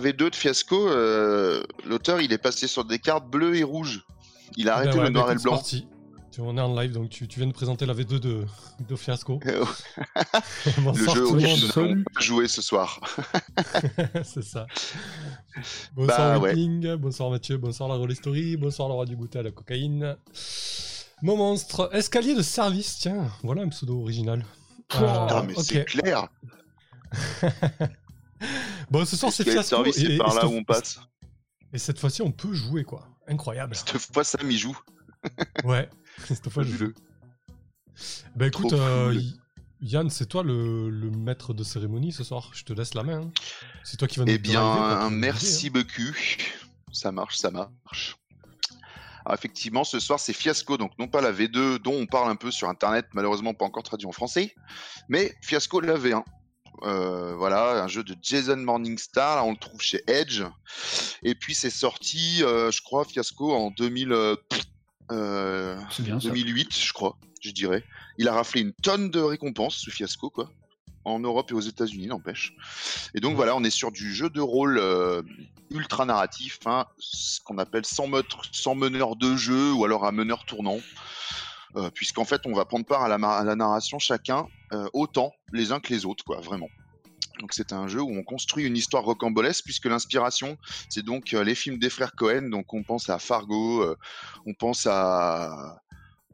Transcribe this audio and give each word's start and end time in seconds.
V2 0.00 0.30
de 0.30 0.34
Fiasco, 0.34 0.88
euh, 0.88 1.62
l'auteur 1.86 2.20
il 2.20 2.32
est 2.32 2.38
passé 2.38 2.66
sur 2.66 2.84
des 2.84 2.98
cartes 2.98 3.28
bleues 3.28 3.56
et 3.56 3.62
rouges. 3.62 4.04
Il 4.56 4.68
a 4.68 4.76
arrêté 4.76 4.92
Ben 4.92 4.98
ouais, 4.98 5.04
le 5.04 5.10
noir 5.10 5.30
et 5.30 5.34
le 5.34 5.40
blanc. 5.40 5.52
c'est 5.62 5.78
parti. 5.80 5.86
Tu 6.32 6.40
on 6.42 6.56
est 6.56 6.60
en 6.60 6.80
live, 6.80 6.92
donc 6.92 7.10
tu, 7.10 7.26
tu 7.26 7.40
viens 7.40 7.48
de 7.48 7.52
présenter 7.52 7.86
la 7.86 7.92
V2 7.94 8.20
de, 8.20 8.44
de 8.88 8.96
Fiasco. 8.96 9.40
le 9.44 9.64
Bonsoir 10.82 11.16
jeu 11.16 11.26
auquel 11.26 12.04
pas 12.14 12.20
joué 12.20 12.46
ce 12.46 12.62
soir. 12.62 13.00
c'est 14.24 14.44
ça. 14.44 14.66
Bonsoir 15.94 16.38
Bah, 16.38 16.38
ouais. 16.38 16.96
Bonsoir 16.98 17.30
Mathieu, 17.30 17.56
bonsoir 17.56 17.88
la 17.88 17.96
Roll 17.96 18.14
Story, 18.14 18.56
bonsoir 18.56 18.88
le 18.88 18.94
roi 18.94 19.06
du 19.06 19.16
goûter 19.16 19.40
à 19.40 19.42
la 19.42 19.50
cocaïne. 19.50 20.16
Mon 21.22 21.36
monstre, 21.36 21.90
escalier 21.92 22.34
de 22.34 22.42
service, 22.42 22.98
tiens, 23.00 23.26
voilà 23.42 23.62
un 23.62 23.68
pseudo 23.68 24.00
original. 24.00 24.44
Ah, 24.92 25.26
Euh, 25.30 25.42
mais 25.46 25.54
ok. 25.58 25.64
c'est 25.64 25.84
clair. 25.84 26.28
Bon, 28.90 29.04
ce 29.04 29.16
soir 29.16 29.32
c'est 29.32 29.44
Fiasco. 29.44 29.84
c'est 29.92 30.02
et, 30.02 30.16
par 30.18 30.34
là 30.34 30.40
cette- 30.42 30.50
où 30.50 30.54
on 30.54 30.64
passe. 30.64 31.00
et 31.72 31.78
cette 31.78 31.98
fois-ci 31.98 32.22
on 32.22 32.32
peut 32.32 32.52
jouer 32.52 32.84
quoi. 32.84 33.06
Incroyable. 33.28 33.76
Cette 33.76 33.96
fois, 34.12 34.24
Sam 34.24 34.50
y 34.50 34.58
joue. 34.58 34.76
Ouais, 35.64 35.88
cette 36.26 36.48
fois 36.50 36.62
je 36.64 36.76
joue. 36.76 36.92
Bah 38.34 38.46
écoute, 38.46 38.72
euh, 38.72 39.20
Yann, 39.82 40.08
c'est 40.10 40.26
toi 40.26 40.42
le, 40.42 40.88
le 40.90 41.10
maître 41.10 41.52
de 41.54 41.62
cérémonie 41.62 42.12
ce 42.12 42.24
soir. 42.24 42.50
Je 42.54 42.64
te 42.64 42.72
laisse 42.72 42.94
la 42.94 43.02
main. 43.02 43.22
hein. 43.22 43.30
C'est 43.84 43.96
toi 43.98 44.08
qui 44.08 44.18
vas 44.18 44.24
nous 44.24 44.32
Eh 44.32 44.38
bien, 44.38 45.08
nous 45.10 45.16
merci 45.16 45.68
beaucoup. 45.70 46.16
Ça 46.92 47.12
marche, 47.12 47.36
ça 47.36 47.50
marche. 47.50 48.16
Alors, 49.26 49.34
effectivement, 49.38 49.84
ce 49.84 50.00
soir, 50.00 50.18
c'est 50.18 50.32
Fiasco, 50.32 50.78
donc 50.78 50.92
non 50.98 51.06
pas 51.06 51.20
la 51.20 51.30
V2 51.32 51.78
dont 51.78 51.92
on 51.94 52.06
parle 52.06 52.30
un 52.30 52.36
peu 52.36 52.50
sur 52.50 52.68
Internet, 52.70 53.06
malheureusement 53.12 53.52
pas 53.54 53.66
encore 53.66 53.82
traduit 53.82 54.06
en 54.06 54.12
français, 54.12 54.54
mais 55.08 55.36
Fiasco 55.42 55.80
la 55.80 55.96
V1. 55.98 56.24
Euh, 56.82 57.34
voilà, 57.36 57.82
un 57.82 57.88
jeu 57.88 58.02
de 58.02 58.14
Jason 58.22 58.56
Morningstar, 58.56 59.36
là, 59.36 59.44
on 59.44 59.52
le 59.52 59.56
trouve 59.58 59.80
chez 59.80 60.02
Edge. 60.06 60.42
Et 61.22 61.34
puis 61.34 61.54
c'est 61.54 61.70
sorti, 61.70 62.42
euh, 62.42 62.70
je 62.70 62.82
crois, 62.82 63.04
Fiasco 63.04 63.52
en 63.52 63.70
2000, 63.70 64.12
euh, 64.12 64.36
bien. 65.98 66.18
2008, 66.18 66.76
je 66.76 66.92
crois, 66.92 67.16
je 67.42 67.50
dirais. 67.50 67.84
Il 68.18 68.28
a 68.28 68.32
raflé 68.32 68.62
une 68.62 68.72
tonne 68.72 69.10
de 69.10 69.20
récompenses, 69.20 69.76
ce 69.76 69.90
Fiasco, 69.90 70.30
quoi. 70.30 70.50
En 71.04 71.18
Europe 71.18 71.50
et 71.50 71.54
aux 71.54 71.60
États-Unis, 71.60 72.08
n'empêche. 72.08 72.54
Et 73.14 73.20
donc 73.20 73.34
voilà, 73.34 73.56
on 73.56 73.64
est 73.64 73.70
sur 73.70 73.90
du 73.90 74.14
jeu 74.14 74.28
de 74.28 74.40
rôle 74.40 74.78
ultra 75.70 76.04
narratif, 76.04 76.58
hein, 76.66 76.84
ce 76.98 77.40
qu'on 77.40 77.56
appelle 77.58 77.86
sans, 77.86 78.06
sans 78.52 78.74
meneur 78.74 79.16
de 79.16 79.36
jeu 79.36 79.72
ou 79.72 79.84
alors 79.84 80.04
un 80.04 80.12
meneur 80.12 80.44
tournant. 80.44 80.78
Euh, 81.76 81.88
Puisqu'en 81.90 82.24
fait, 82.24 82.40
on 82.46 82.52
va 82.52 82.64
prendre 82.64 82.84
part 82.84 83.02
à 83.02 83.08
la, 83.08 83.16
ma- 83.18 83.36
à 83.36 83.44
la 83.44 83.54
narration 83.54 83.98
chacun 83.98 84.46
euh, 84.72 84.88
autant 84.92 85.32
les 85.52 85.70
uns 85.72 85.80
que 85.80 85.92
les 85.92 86.04
autres, 86.04 86.24
quoi, 86.24 86.40
vraiment. 86.40 86.68
Donc 87.38 87.52
c'est 87.54 87.72
un 87.72 87.86
jeu 87.88 88.02
où 88.02 88.10
on 88.10 88.22
construit 88.22 88.66
une 88.66 88.76
histoire 88.76 89.02
rocambolesque 89.04 89.64
puisque 89.64 89.86
l'inspiration 89.86 90.58
c'est 90.90 91.02
donc 91.04 91.32
euh, 91.32 91.42
les 91.42 91.54
films 91.54 91.78
des 91.78 91.88
frères 91.88 92.12
Cohen. 92.14 92.48
Donc 92.50 92.74
on 92.74 92.82
pense 92.82 93.08
à 93.08 93.18
Fargo, 93.18 93.82
euh, 93.82 93.96
on 94.46 94.52
pense 94.52 94.86
à 94.86 95.80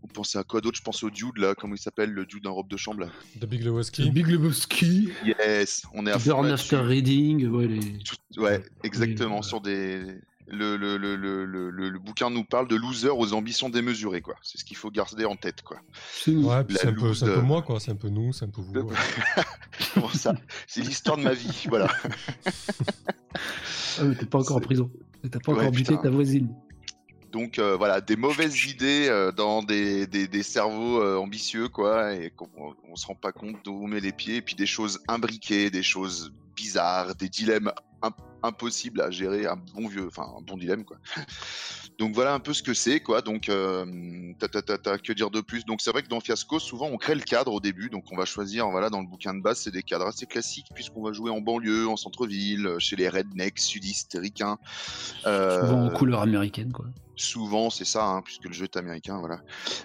on 0.02 0.08
pense 0.08 0.34
à 0.36 0.42
quoi 0.42 0.60
d'autre? 0.60 0.78
Je 0.78 0.82
pense 0.82 1.02
au 1.04 1.10
Dude 1.10 1.36
là, 1.38 1.54
comment 1.54 1.74
il 1.74 1.78
s'appelle 1.78 2.10
le 2.10 2.26
Dude 2.26 2.46
en 2.46 2.54
robe 2.54 2.68
de 2.68 2.76
chambre 2.76 3.00
là? 3.00 3.08
The 3.40 3.44
Big 3.44 3.62
Lebowski. 3.62 4.10
Big 4.10 4.26
Lebowski, 4.26 5.10
Yes, 5.24 5.82
on 5.94 6.06
est 6.06 6.10
à 6.12 6.18
fond 6.18 6.42
Burn. 6.42 6.50
After 6.50 6.76
Reading, 6.78 7.46
ouais, 7.48 7.66
les... 7.68 7.98
Tout- 7.98 8.16
Ouais, 8.40 8.62
exactement. 8.82 9.28
voilà. 9.36 9.42
Sur 9.42 9.60
des. 9.60 10.02
Le, 10.48 10.76
le, 10.76 10.96
le, 10.96 11.16
le, 11.16 11.44
le, 11.44 11.70
le- 11.70 11.88
le 11.90 11.98
bouquin 11.98 12.30
nous 12.30 12.44
parle 12.44 12.68
de 12.68 12.76
loser 12.76 13.08
aux 13.10 13.32
ambitions 13.32 13.68
démesurées, 13.68 14.20
quoi. 14.20 14.36
C'est 14.42 14.58
ce 14.58 14.64
qu'il 14.64 14.76
faut 14.76 14.90
garder 14.92 15.24
en 15.24 15.34
tête, 15.34 15.62
quoi. 15.62 15.78
c'est. 16.12 16.30
Ouais, 16.34 16.54
un, 16.54 16.60
un 16.60 16.92
peu 16.94 17.40
moi, 17.40 17.62
quoi. 17.62 17.80
C'est 17.80 17.90
un 17.90 17.96
peu 17.96 18.08
nous, 18.08 18.32
c'est 18.32 18.44
un 18.44 18.50
peu 18.50 18.60
vous. 18.60 18.72
Le- 18.72 18.82
ouais. 18.82 18.94
Comment 19.94 20.08
ça? 20.10 20.34
C'est 20.68 20.82
l'histoire 20.82 21.16
de 21.16 21.22
ma 21.24 21.32
vie, 21.34 21.64
voilà. 21.68 21.88
Ah, 23.98 24.04
mais 24.04 24.14
t'es 24.14 24.26
pas 24.26 24.38
encore 24.38 24.56
en 24.56 24.60
prison. 24.60 24.90
T'as 25.30 25.38
pas 25.40 25.52
Ouais, 25.52 25.58
encore 25.60 25.72
buté 25.72 25.92
putain. 25.92 26.02
ta 26.02 26.10
voisine. 26.10 26.54
Donc 27.32 27.58
euh, 27.58 27.76
voilà, 27.76 28.00
des 28.00 28.16
mauvaises 28.16 28.64
idées 28.66 29.08
euh, 29.08 29.32
dans 29.32 29.62
des, 29.62 30.06
des, 30.06 30.26
des 30.28 30.42
cerveaux 30.42 31.02
euh, 31.02 31.16
ambitieux, 31.18 31.68
quoi, 31.68 32.14
et 32.14 32.30
qu'on 32.30 32.48
on 32.88 32.96
se 32.96 33.06
rend 33.06 33.14
pas 33.14 33.32
compte 33.32 33.56
d'où 33.64 33.72
on 33.82 33.88
met 33.88 34.00
les 34.00 34.12
pieds, 34.12 34.36
et 34.36 34.42
puis 34.42 34.54
des 34.54 34.64
choses 34.66 35.00
imbriquées, 35.08 35.68
des 35.70 35.82
choses 35.82 36.32
bizarres, 36.54 37.14
des 37.16 37.28
dilemmes 37.28 37.72
im- 38.02 38.10
impossibles 38.42 39.00
à 39.00 39.10
gérer, 39.10 39.46
un 39.46 39.56
bon 39.74 39.88
vieux, 39.88 40.06
enfin 40.06 40.26
un 40.38 40.42
bon 40.42 40.56
dilemme, 40.56 40.84
quoi. 40.84 40.98
Donc 41.98 42.14
voilà 42.14 42.34
un 42.34 42.40
peu 42.40 42.52
ce 42.52 42.62
que 42.62 42.74
c'est, 42.74 43.00
quoi. 43.00 43.22
Donc 43.22 43.48
euh, 43.48 43.86
ta, 44.38 44.48
ta, 44.48 44.60
ta, 44.60 44.76
ta, 44.76 44.98
que 44.98 45.12
dire 45.12 45.30
de 45.30 45.40
plus? 45.40 45.64
Donc 45.64 45.80
c'est 45.80 45.90
vrai 45.90 46.02
que 46.02 46.08
dans 46.08 46.20
Fiasco, 46.20 46.58
souvent 46.58 46.88
on 46.88 46.98
crée 46.98 47.14
le 47.14 47.22
cadre 47.22 47.52
au 47.52 47.60
début, 47.60 47.88
donc 47.88 48.04
on 48.12 48.16
va 48.16 48.26
choisir, 48.26 48.68
voilà, 48.68 48.90
dans 48.90 49.00
le 49.00 49.06
bouquin 49.06 49.32
de 49.32 49.40
base, 49.40 49.60
c'est 49.60 49.70
des 49.70 49.82
cadres 49.82 50.06
assez 50.06 50.26
classiques 50.26 50.68
puisqu'on 50.74 51.02
va 51.02 51.12
jouer 51.12 51.30
en 51.30 51.40
banlieue, 51.40 51.88
en 51.88 51.96
centre-ville, 51.96 52.76
chez 52.78 52.96
les 52.96 53.08
rednecks 53.08 53.58
sudistes 53.58 54.18
ricains. 54.20 54.58
Euh, 55.26 55.60
Souvent 55.60 55.86
en 55.86 55.90
couleur 55.90 56.20
américaine, 56.22 56.72
quoi. 56.72 56.86
Souvent, 57.18 57.70
c'est 57.70 57.86
ça, 57.86 58.04
hein, 58.04 58.20
puisque 58.20 58.44
le 58.44 58.52
jeu 58.52 58.64
est 58.64 58.76
américain, 58.76 59.18
voilà. 59.18 59.40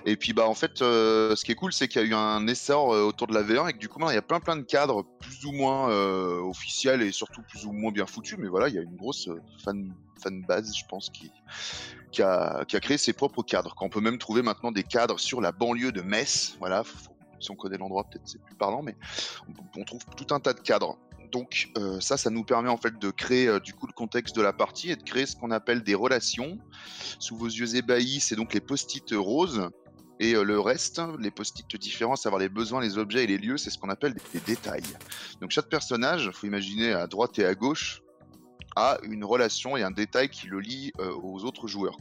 Et 0.06 0.18
puis, 0.18 0.34
bah, 0.34 0.47
en 0.47 0.53
fait, 0.53 0.81
euh, 0.81 1.34
ce 1.38 1.46
qui 1.46 1.53
est 1.53 1.56
cool, 1.56 1.72
c'est 1.72 1.88
qu'il 1.88 2.02
y 2.02 2.03
a 2.03 2.08
eu 2.08 2.14
un 2.14 2.46
essor 2.47 2.94
euh, 2.94 3.03
autour 3.03 3.28
de 3.28 3.34
la 3.34 3.42
V1 3.42 3.69
et 3.69 3.74
que 3.74 3.78
du 3.78 3.88
coup, 3.88 4.00
il 4.09 4.14
y 4.14 4.18
a 4.18 4.22
plein 4.22 4.42
plein 4.42 4.58
de 4.58 4.64
cadres 4.64 5.06
plus 5.19 5.46
ou 5.46 5.53
moins 5.53 5.90
euh, 5.90 6.42
officiels 6.42 7.02
et 7.02 7.14
surtout 7.14 7.42
plus 7.44 7.66
ou 7.66 7.72
moins 7.72 7.92
bien 7.92 8.06
foutus. 8.06 8.38
Mais 8.38 8.50
voilà, 8.50 8.68
il 8.68 8.75
y 8.75 8.80
a 8.80 8.81
une 8.81 8.97
grosse 8.97 9.30
fan, 9.64 9.94
fan 10.22 10.42
base, 10.42 10.75
je 10.75 10.84
pense, 10.90 11.09
qui, 11.09 11.31
qui, 12.12 12.22
a, 12.22 12.66
qui 12.66 12.75
a 12.75 12.81
créé 12.81 12.97
ses 12.97 13.14
propres 13.14 13.44
cadres. 13.44 13.75
Qu'on 13.75 13.90
peut 13.90 14.02
même 14.02 14.18
trouver 14.18 14.42
maintenant 14.42 14.74
des 14.74 14.84
cadres 14.84 15.18
sur 15.18 15.40
la 15.40 15.53
banlieue 15.53 15.94
de 15.94 16.02
Metz. 16.02 16.58
Voilà, 16.59 16.84
si 17.40 17.50
on 17.50 17.56
connaît 17.56 17.78
l'endroit, 17.78 18.03
peut-être 18.03 18.28
c'est 18.28 18.42
plus 18.44 18.56
parlant, 18.56 18.81
mais 18.81 18.96
on 19.78 19.86
trouve 19.86 20.02
tout 20.18 20.34
un 20.34 20.42
tas 20.42 20.53
de 20.53 20.59
cadres. 20.59 20.98
Donc 21.31 21.69
euh, 21.78 22.00
ça, 22.00 22.18
ça 22.18 22.30
nous 22.30 22.44
permet 22.44 22.69
en 22.69 22.78
fait 22.78 23.00
de 23.00 23.09
créer 23.09 23.47
euh, 23.47 23.59
du 23.59 23.74
coup 23.74 23.88
le 23.88 23.94
contexte 23.94 24.36
de 24.36 24.42
la 24.42 24.53
partie 24.53 24.92
et 24.92 24.96
de 24.96 25.03
créer 25.03 25.25
ce 25.25 25.36
qu'on 25.36 25.52
appelle 25.52 25.81
des 25.81 25.96
relations. 25.96 26.58
Sous 27.19 27.38
vos 27.38 27.47
yeux 27.47 27.75
ébahis, 27.75 28.19
c'est 28.19 28.36
donc 28.36 28.53
les 28.53 28.62
post-it 28.62 29.14
roses. 29.14 29.69
Et 30.19 30.36
euh, 30.36 30.44
le 30.44 30.59
reste, 30.59 31.02
les 31.19 31.31
post-it 31.31 31.75
différents, 31.78 32.16
savoir 32.16 32.40
les 32.40 32.50
besoins, 32.50 32.81
les 32.81 32.97
objets 32.97 33.24
et 33.24 33.28
les 33.28 33.38
lieux, 33.38 33.58
c'est 33.58 33.69
ce 33.69 33.78
qu'on 33.78 33.90
appelle 33.90 34.14
des, 34.34 34.40
détails. 34.42 34.84
Donc 35.40 35.52
chaque 35.52 35.69
personnage, 35.69 36.30
faut 36.31 36.47
imaginer 36.47 36.92
à 36.92 37.08
droite 37.08 37.40
et 37.40 37.46
à 37.46 37.56
gauche, 37.56 38.02
a 38.75 39.00
une 39.03 39.25
relation 39.25 39.75
et 39.75 39.84
un 39.84 39.92
détail 39.92 40.30
qui 40.30 40.48
le 40.48 40.59
lie 40.59 40.94
aux 41.24 41.44
autres 41.44 41.68
joueurs. 41.68 41.98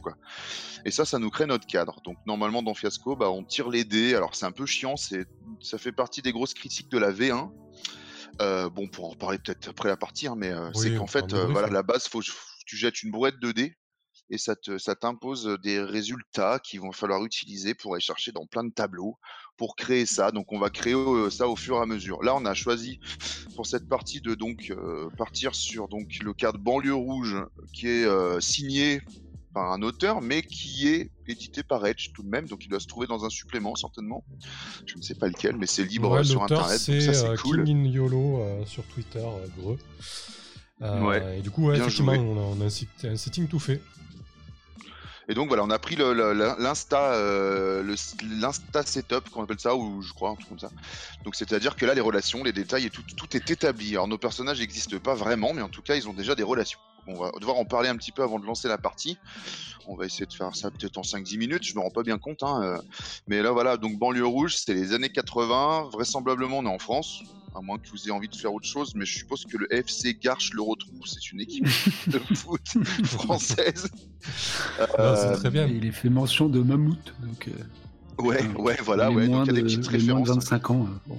Et 0.85 0.91
ça, 0.91 1.03
ça 1.03 1.19
nous 1.19 1.29
crée 1.29 1.45
notre 1.45 1.67
cadre. 1.67 1.99
Donc 2.05 2.15
normalement 2.25 2.63
dans 2.63 2.73
Fiasco, 2.73 3.17
bah, 3.17 3.29
on 3.29 3.43
tire 3.43 3.69
les 3.69 3.83
dés. 3.83 4.15
Alors 4.15 4.35
c'est 4.35 4.45
un 4.45 4.53
peu 4.53 4.65
chiant, 4.65 4.95
ça 4.95 5.77
fait 5.77 5.91
partie 5.91 6.21
des 6.21 6.31
grosses 6.31 6.53
critiques 6.53 6.89
de 6.89 6.97
la 6.97 7.11
V1. 7.11 7.49
Euh, 8.41 8.69
bon, 8.69 8.87
pour 8.87 9.05
en 9.05 9.09
reparler 9.09 9.37
peut-être 9.37 9.69
après 9.69 9.89
la 9.89 9.97
partie, 9.97 10.27
hein, 10.27 10.35
mais 10.37 10.49
euh, 10.49 10.71
Oui, 10.75 10.81
c'est 10.81 10.95
qu'en 10.95 11.07
fait, 11.07 11.33
euh, 11.33 11.45
voilà, 11.47 11.67
la 11.67 11.83
base, 11.83 12.07
faut, 12.07 12.21
tu 12.65 12.77
jettes 12.77 13.03
une 13.03 13.11
brouette 13.11 13.39
de 13.39 13.51
dés 13.51 13.75
et 14.31 14.37
ça 14.37 14.55
te, 14.55 14.77
ça 14.77 14.95
t'impose 14.95 15.57
des 15.61 15.81
résultats 15.81 16.59
qu'il 16.59 16.79
va 16.79 16.91
falloir 16.93 17.23
utiliser 17.25 17.75
pour 17.75 17.93
aller 17.93 18.01
chercher 18.01 18.31
dans 18.31 18.45
plein 18.45 18.63
de 18.63 18.71
tableaux 18.71 19.17
pour 19.57 19.75
créer 19.75 20.05
ça. 20.05 20.31
Donc 20.31 20.53
on 20.53 20.59
va 20.59 20.69
créer 20.69 20.95
ça 21.29 21.47
au 21.47 21.55
fur 21.55 21.75
et 21.77 21.81
à 21.81 21.85
mesure. 21.85 22.23
Là, 22.23 22.33
on 22.35 22.45
a 22.45 22.53
choisi 22.53 22.99
pour 23.55 23.67
cette 23.67 23.87
partie 23.87 24.21
de 24.21 24.33
donc 24.33 24.71
euh, 24.71 25.09
partir 25.17 25.53
sur 25.53 25.89
donc 25.89 26.17
le 26.23 26.33
cadre 26.33 26.59
banlieue 26.59 26.95
rouge 26.95 27.35
qui 27.73 27.87
est 27.87 28.05
euh, 28.05 28.39
signé 28.39 29.01
par 29.53 29.73
un 29.73 29.81
auteur, 29.81 30.21
mais 30.21 30.41
qui 30.41 30.87
est 30.87 31.11
édité 31.31 31.63
par 31.63 31.85
Edge 31.85 32.09
tout 32.13 32.23
de 32.23 32.29
même, 32.29 32.47
donc 32.47 32.63
il 32.65 32.69
doit 32.69 32.79
se 32.79 32.87
trouver 32.87 33.07
dans 33.07 33.25
un 33.25 33.29
supplément 33.29 33.75
certainement. 33.75 34.23
Je 34.85 34.97
ne 34.97 35.01
sais 35.01 35.15
pas 35.15 35.27
lequel, 35.27 35.57
mais 35.57 35.65
c'est 35.65 35.83
libre 35.83 36.11
Ouais, 36.11 36.23
sur 36.23 36.43
internet, 36.43 36.79
c'est 36.79 37.01
ça 37.01 37.13
c'est 37.13 37.25
euh, 37.25 37.35
cool. 37.37 37.63
King 37.63 37.87
in 37.87 37.89
YOLO 37.89 38.41
euh, 38.41 38.65
sur 38.65 38.83
Twitter, 38.83 39.23
euh, 39.23 39.47
Greux. 39.57 39.79
Ouais, 40.81 41.37
Et 41.37 41.41
du 41.41 41.51
coup, 41.51 41.67
ouais, 41.67 41.77
effectivement, 41.77 42.15
joué. 42.15 42.23
on 42.23 42.61
a, 42.61 42.65
un, 42.65 42.69
setting 43.15 43.47
tout 43.47 43.59
fait. 43.59 43.81
Et 45.29 45.35
donc 45.35 45.47
voilà, 45.47 45.63
on 45.63 45.69
a 45.69 45.77
pris 45.79 45.95
l'insta, 45.95 47.11
le- 47.15 47.95
l'insta 48.41 48.83
setup 48.83 49.29
qu'on 49.29 49.43
appelle 49.43 49.59
ça, 49.59 49.75
ou 49.75 50.01
je 50.01 50.11
crois 50.11 50.31
un 50.31 50.35
truc 50.35 50.49
comme 50.49 50.59
ça. 50.59 50.71
Donc 51.23 51.35
c'est-à-dire 51.35 51.75
que 51.75 51.85
là, 51.85 51.93
les 51.93 52.01
relations, 52.01 52.43
les 52.43 52.51
détails 52.51 52.87
et 52.87 52.89
tout, 52.89 53.03
tout 53.15 53.37
est 53.37 53.49
établi. 53.51 53.91
Alors 53.91 54.07
nos 54.07 54.17
personnages 54.17 54.59
n'existent 54.59 54.97
pas 54.97 55.13
vraiment, 55.13 55.53
mais 55.53 55.61
en 55.61 55.69
tout 55.69 55.83
cas, 55.83 55.95
ils 55.95 56.09
ont 56.09 56.13
déjà 56.13 56.33
des 56.35 56.43
relations. 56.43 56.79
On 57.07 57.15
va 57.15 57.31
devoir 57.39 57.57
en 57.57 57.65
parler 57.65 57.89
un 57.89 57.95
petit 57.97 58.11
peu 58.11 58.21
avant 58.23 58.39
de 58.39 58.45
lancer 58.45 58.67
la 58.67 58.77
partie. 58.77 59.17
On 59.87 59.95
va 59.95 60.05
essayer 60.05 60.25
de 60.27 60.33
faire 60.33 60.55
ça 60.55 60.69
peut-être 60.71 60.97
en 60.97 61.01
5-10 61.01 61.37
minutes, 61.37 61.63
je 61.63 61.75
me 61.75 61.79
rends 61.81 61.89
pas 61.89 62.03
bien 62.03 62.17
compte. 62.19 62.43
hein, 62.43 62.61
euh. 62.63 62.77
Mais 63.27 63.41
là, 63.41 63.51
voilà, 63.51 63.77
donc 63.77 63.97
banlieue 63.97 64.25
rouge, 64.25 64.55
c'est 64.55 64.73
les 64.73 64.93
années 64.93 65.09
80. 65.09 65.89
Vraisemblablement, 65.91 66.59
on 66.59 66.65
est 66.65 66.69
en 66.69 66.79
France. 66.79 67.23
À 67.53 67.59
moins 67.61 67.77
que 67.79 67.89
vous 67.89 67.97
ayez 68.03 68.11
envie 68.11 68.29
de 68.29 68.35
faire 68.35 68.53
autre 68.53 68.65
chose, 68.67 68.93
mais 68.95 69.03
je 69.05 69.13
suppose 69.17 69.43
que 69.45 69.57
le 69.57 69.73
FC 69.73 70.13
Garches 70.13 70.53
le 70.53 70.61
retrouve. 70.61 71.01
C'est 71.05 71.31
une 71.33 71.41
équipe 71.41 71.65
de 72.07 72.19
foot 72.35 72.61
française. 73.03 73.89
Euh, 74.99 75.33
c'est 75.33 75.39
très 75.39 75.49
bien. 75.49 75.67
Il 75.67 75.85
est 75.85 75.91
fait 75.91 76.09
mention 76.09 76.47
de 76.47 76.61
mammouth, 76.61 77.13
donc. 77.19 77.47
euh, 77.49 77.51
Ouais, 78.23 78.43
euh, 78.43 78.61
ouais, 78.61 78.77
voilà, 78.83 79.09
ouais. 79.11 79.27
moins 79.27 79.39
Donc 79.39 79.47
il 79.47 79.55
y 79.55 79.59
a 79.59 79.61
des 79.63 79.67
de- 79.75 79.75
petites 79.81 79.91
les 79.91 79.97
moins 80.13 80.19
de 80.21 80.29
références, 80.29 80.45
25 80.51 80.69
ans, 80.69 80.87
euh, 81.09 81.13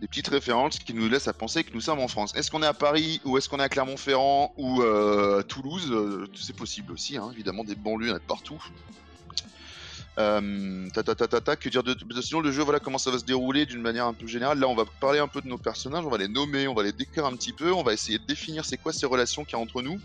des 0.00 0.06
petites 0.08 0.28
références 0.28 0.78
qui 0.78 0.94
nous 0.94 1.08
laissent 1.08 1.26
à 1.28 1.32
penser 1.32 1.64
que 1.64 1.72
nous 1.74 1.80
sommes 1.80 1.98
en 2.00 2.08
France. 2.08 2.32
Est-ce 2.36 2.50
qu'on 2.50 2.62
est 2.62 2.66
à 2.66 2.74
Paris 2.74 3.20
ou 3.24 3.36
est-ce 3.36 3.48
qu'on 3.48 3.58
est 3.58 3.62
à 3.64 3.68
Clermont-Ferrand 3.68 4.52
ou 4.56 4.80
euh, 4.82 5.40
à 5.40 5.42
Toulouse 5.42 5.88
Euh, 5.90 6.26
C'est 6.36 6.54
possible 6.56 6.92
aussi, 6.92 7.16
hein, 7.16 7.30
évidemment, 7.32 7.64
des 7.64 7.74
banlieues 7.74 8.06
il 8.06 8.10
y 8.10 8.12
en 8.12 8.16
a 8.16 8.20
de 8.20 8.24
partout. 8.24 8.62
Euh, 10.18 10.88
ta, 10.90 11.04
ta, 11.04 11.14
ta, 11.14 11.28
ta, 11.28 11.40
ta, 11.40 11.54
que 11.54 11.68
dire 11.68 11.84
de, 11.84 11.94
de- 11.94 12.20
sinon 12.20 12.40
le 12.40 12.50
jeu 12.50 12.62
voilà 12.64 12.80
comment 12.80 12.98
ça 12.98 13.12
va 13.12 13.20
se 13.20 13.24
dérouler 13.24 13.66
d'une 13.66 13.80
manière 13.80 14.06
un 14.06 14.12
peu 14.14 14.26
générale. 14.26 14.58
Là 14.58 14.66
on 14.66 14.74
va 14.74 14.84
parler 15.00 15.20
un 15.20 15.28
peu 15.28 15.40
de 15.40 15.46
nos 15.46 15.58
personnages, 15.58 16.04
on 16.04 16.10
va 16.10 16.18
les 16.18 16.26
nommer, 16.26 16.66
on 16.66 16.74
va 16.74 16.82
les 16.82 16.90
décrire 16.92 17.24
un 17.24 17.36
petit 17.36 17.52
peu, 17.52 17.72
on 17.72 17.84
va 17.84 17.92
essayer 17.92 18.18
de 18.18 18.24
définir 18.24 18.64
c'est 18.64 18.78
quoi 18.78 18.92
ces 18.92 19.06
relations 19.06 19.44
qu'il 19.44 19.52
y 19.52 19.56
a 19.56 19.62
entre 19.62 19.80
nous, 19.80 20.00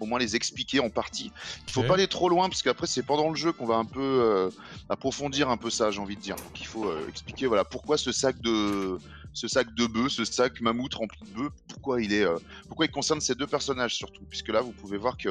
au 0.00 0.06
moins 0.06 0.18
les 0.18 0.36
expliquer 0.36 0.80
en 0.80 0.88
partie. 0.88 1.32
Il 1.66 1.72
faut 1.72 1.82
pas 1.82 1.94
aller 1.94 2.08
trop 2.08 2.30
loin 2.30 2.48
parce 2.48 2.62
qu'après 2.62 2.86
c'est 2.86 3.02
pendant 3.02 3.28
le 3.28 3.36
jeu 3.36 3.52
qu'on 3.52 3.66
va 3.66 3.74
un 3.74 3.84
peu 3.84 4.00
euh, 4.00 4.48
approfondir 4.88 5.50
un 5.50 5.58
peu 5.58 5.68
ça 5.68 5.90
j'ai 5.90 6.00
envie 6.00 6.16
de 6.16 6.22
dire. 6.22 6.36
Donc 6.36 6.58
il 6.58 6.66
faut 6.66 6.86
euh, 6.86 7.04
expliquer 7.10 7.46
voilà 7.46 7.64
pourquoi 7.64 7.98
ce 7.98 8.10
sac 8.10 8.40
de 8.40 8.96
ce 9.32 9.48
sac 9.48 9.74
de 9.74 9.86
bœufs, 9.86 10.08
ce 10.08 10.24
sac 10.24 10.60
mammouth 10.60 10.94
rempli 10.94 11.18
de 11.26 11.34
bœufs, 11.34 11.50
pourquoi 11.68 12.02
il 12.02 12.12
est 12.12 12.24
euh, 12.24 12.38
pourquoi 12.68 12.86
il 12.86 12.90
concerne 12.90 13.20
ces 13.20 13.34
deux 13.34 13.46
personnages 13.46 13.94
surtout 13.94 14.24
puisque 14.28 14.48
là 14.48 14.60
vous 14.60 14.72
pouvez 14.72 14.98
voir 14.98 15.16
que 15.16 15.30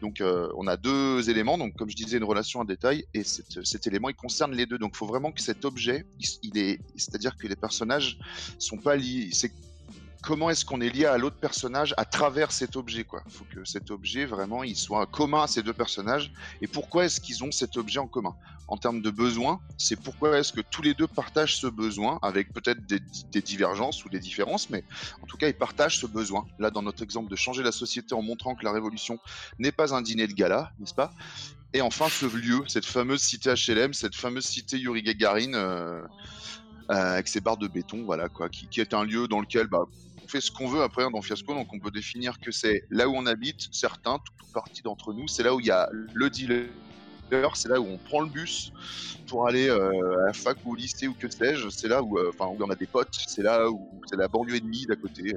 donc 0.00 0.20
euh, 0.20 0.48
on 0.56 0.66
a 0.66 0.76
deux 0.76 1.28
éléments 1.28 1.58
donc 1.58 1.74
comme 1.76 1.90
je 1.90 1.96
disais 1.96 2.18
une 2.18 2.24
relation 2.24 2.60
un 2.60 2.64
détail 2.64 3.04
et 3.14 3.24
cet, 3.24 3.64
cet 3.64 3.86
élément 3.86 4.08
il 4.08 4.14
concerne 4.14 4.52
les 4.52 4.66
deux. 4.66 4.78
Donc 4.78 4.92
il 4.94 4.98
faut 4.98 5.06
vraiment 5.06 5.32
que 5.32 5.42
cet 5.42 5.64
objet 5.64 6.04
il, 6.18 6.26
il 6.42 6.58
est 6.58 6.80
c'est-à-dire 6.96 7.36
que 7.36 7.46
les 7.46 7.56
personnages 7.56 8.18
sont 8.58 8.78
pas 8.78 8.96
liés 8.96 9.30
c'est 9.32 9.52
comment 10.22 10.48
est-ce 10.50 10.64
qu'on 10.64 10.80
est 10.80 10.88
lié 10.88 11.04
à 11.04 11.18
l'autre 11.18 11.36
personnage 11.36 11.94
à 11.96 12.04
travers 12.04 12.52
cet 12.52 12.76
objet 12.76 13.04
quoi. 13.04 13.22
Faut 13.28 13.44
que 13.44 13.64
cet 13.64 13.90
objet 13.90 14.24
vraiment 14.24 14.62
soit 14.74 15.04
commun 15.06 15.42
à 15.42 15.46
ces 15.48 15.62
deux 15.62 15.72
personnages. 15.72 16.32
Et 16.62 16.68
pourquoi 16.68 17.04
est-ce 17.04 17.20
qu'ils 17.20 17.42
ont 17.44 17.50
cet 17.50 17.76
objet 17.76 17.98
en 17.98 18.06
commun? 18.06 18.34
En 18.68 18.76
termes 18.76 19.02
de 19.02 19.10
besoin 19.10 19.60
c'est 19.76 19.96
pourquoi 19.96 20.38
est-ce 20.38 20.52
que 20.52 20.60
tous 20.60 20.80
les 20.80 20.94
deux 20.94 21.08
partagent 21.08 21.56
ce 21.56 21.66
besoin 21.66 22.18
avec 22.22 22.52
peut-être 22.52 22.86
des, 22.86 23.42
divergences 23.42 24.04
ou 24.04 24.08
des 24.08 24.20
différences 24.20 24.70
mais 24.70 24.84
en 25.22 25.26
tout 25.26 25.36
cas 25.36 25.48
ils 25.48 25.54
partagent 25.54 25.98
ce 25.98 26.06
besoin. 26.06 26.46
Là 26.58 26.70
dans 26.70 26.82
notre 26.82 27.02
exemple 27.02 27.28
de 27.28 27.36
changer 27.36 27.62
la 27.62 27.72
société 27.72 28.14
en 28.14 28.22
montrant 28.22 28.54
que 28.54 28.64
la 28.64 28.72
révolution 28.72 29.18
n'est 29.58 29.72
pas 29.72 29.94
un 29.94 30.02
dîner 30.02 30.28
de 30.28 30.34
gala 30.34 30.72
n'est-ce 30.78 30.94
pas? 30.94 31.12
Et 31.74 31.82
enfin 31.82 32.08
ce 32.08 32.26
lieu 32.26 32.62
cette 32.68 32.86
fameuse 32.86 33.22
cité 33.22 33.52
HLM 33.52 33.92
cette 33.92 34.14
fameuse 34.14 34.44
cité 34.44 34.78
Yuri 34.78 35.02
Gagarin 35.02 35.54
euh, 35.54 36.02
euh, 36.90 37.14
avec 37.14 37.28
ses 37.28 37.40
barres 37.40 37.56
de 37.56 37.68
béton, 37.68 38.02
voilà 38.04 38.28
quoi, 38.28 38.48
qui, 38.48 38.80
est 38.80 38.92
un 38.92 39.04
lieu 39.04 39.28
dans 39.28 39.40
lequel 39.40 39.66
bah, 39.66 39.86
ce 40.40 40.50
qu'on 40.50 40.68
veut 40.68 40.82
après 40.82 41.04
hein, 41.04 41.10
dans 41.10 41.22
Fiasco, 41.22 41.54
donc 41.54 41.68
on 41.72 41.78
peut 41.78 41.90
définir 41.90 42.38
que 42.40 42.50
c'est 42.50 42.84
là 42.90 43.08
où 43.08 43.14
on 43.14 43.26
habite, 43.26 43.68
certains, 43.72 44.18
toute 44.18 44.48
ou 44.48 44.52
partie 44.52 44.82
d'entre 44.82 45.12
nous, 45.12 45.28
c'est 45.28 45.42
là 45.42 45.54
où 45.54 45.60
il 45.60 45.66
y 45.66 45.70
a 45.70 45.88
le 45.92 46.30
dealer, 46.30 46.68
c'est 47.54 47.68
là 47.68 47.80
où 47.80 47.86
on 47.86 47.98
prend 47.98 48.20
le 48.20 48.28
bus 48.28 48.72
pour 49.26 49.48
aller 49.48 49.68
euh, 49.68 50.22
à 50.22 50.26
la 50.26 50.32
fac 50.32 50.58
ou 50.64 50.72
au 50.72 50.74
lycée 50.74 51.08
ou 51.08 51.14
que 51.14 51.28
sais-je, 51.30 51.68
c'est 51.70 51.88
là 51.88 52.02
où, 52.02 52.18
euh, 52.18 52.30
enfin, 52.34 52.46
où 52.46 52.62
on 52.62 52.70
a 52.70 52.74
des 52.74 52.86
potes, 52.86 53.16
c'est 53.26 53.42
là 53.42 53.70
où 53.70 54.00
c'est 54.06 54.16
la 54.16 54.28
banlieue 54.28 54.56
ennemie 54.56 54.86
d'à 54.86 54.96
côté, 54.96 55.32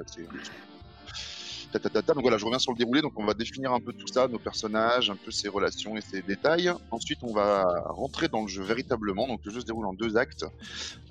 ta, 1.72 1.78
ta, 1.78 2.02
ta. 2.02 2.14
Donc 2.14 2.22
voilà, 2.22 2.38
je 2.38 2.44
reviens 2.44 2.58
sur 2.58 2.72
le 2.72 2.78
déroulé. 2.78 3.02
Donc 3.02 3.12
on 3.16 3.24
va 3.24 3.34
définir 3.34 3.72
un 3.72 3.80
peu 3.80 3.92
tout 3.92 4.06
ça, 4.06 4.28
nos 4.28 4.38
personnages, 4.38 5.10
un 5.10 5.16
peu 5.16 5.30
ses 5.30 5.48
relations 5.48 5.96
et 5.96 6.00
ses 6.00 6.22
détails. 6.22 6.72
Ensuite, 6.90 7.18
on 7.22 7.32
va 7.32 7.64
rentrer 7.88 8.28
dans 8.28 8.42
le 8.42 8.48
jeu 8.48 8.62
véritablement. 8.62 9.26
Donc 9.26 9.40
le 9.44 9.52
jeu 9.52 9.60
se 9.60 9.66
déroule 9.66 9.86
en 9.86 9.94
deux 9.94 10.16
actes. 10.16 10.44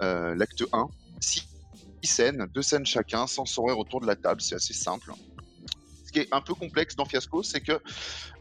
Euh, 0.02 0.36
L'acte 0.36 0.64
1, 0.72 0.88
six 1.20 1.40
six 1.40 1.55
scènes, 2.06 2.48
deux 2.54 2.62
scènes 2.62 2.86
chacun, 2.86 3.28
sans 3.28 3.46
horaire 3.58 3.80
autour 3.80 4.02
de 4.02 4.08
la 4.08 4.16
table. 4.16 4.42
C'est 4.42 4.56
assez 4.56 4.74
simple. 4.74 5.12
Ce 6.06 6.12
qui 6.12 6.20
est 6.20 6.28
un 6.32 6.42
peu 6.42 6.54
complexe 6.54 6.96
dans 6.96 7.06
Fiasco, 7.06 7.44
c'est 7.44 7.62
que 7.62 7.80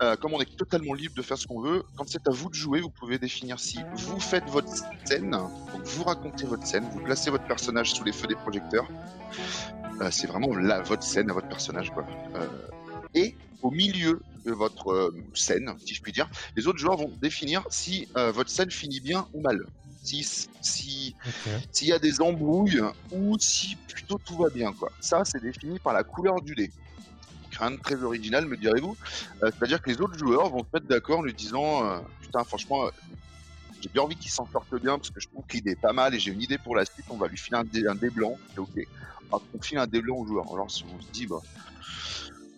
euh, 0.03 0.17
comme 0.17 0.35
on 0.35 0.41
est 0.41 0.57
totalement 0.57 0.95
libre 0.95 1.15
de 1.15 1.23
faire 1.23 1.39
ce 1.39 1.47
qu'on 1.47 1.61
veut, 1.61 1.83
quand 1.97 2.09
c'est 2.09 2.27
à 2.29 2.31
vous 2.31 2.49
de 2.49 2.55
jouer, 2.55 2.81
vous 2.81 2.91
pouvez 2.91 3.19
définir 3.19 3.59
si 3.59 3.79
vous 3.95 4.21
faites 4.21 4.49
votre 4.49 4.69
scène, 5.05 5.37
vous 5.85 6.05
racontez 6.05 6.47
votre 6.47 6.67
scène, 6.67 6.89
vous 6.93 7.01
placez 7.01 7.31
votre 7.31 7.47
personnage 7.47 7.93
sous 7.93 8.05
les 8.05 8.13
feux 8.13 8.27
des 8.27 8.37
projecteurs. 8.37 8.89
Euh, 10.01 10.11
c'est 10.11 10.27
vraiment 10.27 10.55
la, 10.55 10.83
votre 10.83 11.03
scène 11.03 11.31
à 11.31 11.35
votre 11.35 11.49
personnage, 11.49 11.91
quoi. 11.91 12.07
Euh, 12.35 12.47
et 13.15 13.35
au 13.63 13.71
milieu 13.71 14.21
de 14.45 14.53
votre 14.53 15.13
scène, 15.35 15.75
si 15.85 15.95
je 15.95 16.03
puis 16.03 16.13
dire, 16.13 16.29
les 16.57 16.67
autres 16.67 16.79
joueurs 16.79 16.97
vont 16.97 17.11
définir 17.23 17.65
si 17.71 18.09
votre 18.15 18.51
scène 18.51 18.71
finit 18.71 19.01
bien 19.01 19.27
ou 19.33 19.41
mal. 19.41 19.65
Si, 20.05 21.15
s'il 21.73 21.89
y 21.89 21.93
a 21.93 21.99
des 21.99 22.21
embrouilles 22.21 22.83
ou 23.11 23.39
si 23.39 23.77
plutôt 23.89 24.21
tout 24.23 24.37
va 24.37 24.51
bien, 24.51 24.73
quoi. 24.73 24.93
Ça, 25.01 25.25
c'est 25.25 25.43
défini 25.43 25.79
par 25.79 25.95
la 25.95 26.05
couleur 26.05 26.43
du 26.43 26.55
dé. 26.55 26.71
Rien 27.59 27.71
de 27.71 27.77
très 27.77 28.03
original, 28.03 28.47
me 28.47 28.57
direz-vous. 28.57 28.97
Euh, 29.43 29.51
C'est-à-dire 29.53 29.81
que 29.81 29.89
les 29.89 30.01
autres 30.01 30.19
joueurs 30.19 30.51
vont 30.51 30.61
se 30.61 30.69
mettre 30.75 30.87
d'accord 30.87 31.21
en 31.21 31.23
lui 31.23 31.33
disant 31.33 31.85
euh, 31.87 31.99
Putain, 32.21 32.43
franchement, 32.45 32.85
euh, 32.85 32.91
j'ai 33.81 33.89
bien 33.89 34.03
envie 34.03 34.17
qu'il 34.17 34.31
s'en 34.31 34.47
sorte 34.51 34.75
bien 34.81 34.99
parce 34.99 35.11
que 35.11 35.21
je 35.21 35.29
trouve 35.29 35.45
l'idée 35.53 35.73
est 35.73 35.81
pas 35.81 35.93
mal 35.93 36.15
et 36.15 36.19
j'ai 36.19 36.33
une 36.33 36.43
idée 36.43 36.59
pour 36.59 36.75
la 36.75 36.85
suite. 36.85 37.07
On 37.11 37.17
va 37.17 37.29
lui 37.29 37.37
filer 37.37 37.59
un 37.59 37.65
dé, 37.65 37.87
un 37.87 37.95
dé 37.95 38.11
blanc. 38.11 38.37
C'est 38.53 38.59
ok. 38.59 38.89
On 39.31 39.61
file 39.61 39.79
un 39.79 39.87
dé 39.87 40.01
blanc 40.01 40.17
au 40.17 40.27
joueur. 40.27 40.47
Alors, 40.53 40.71
si 40.71 40.85
on 40.85 41.01
se 41.01 41.11
dit, 41.13 41.27
bah. 41.27 41.41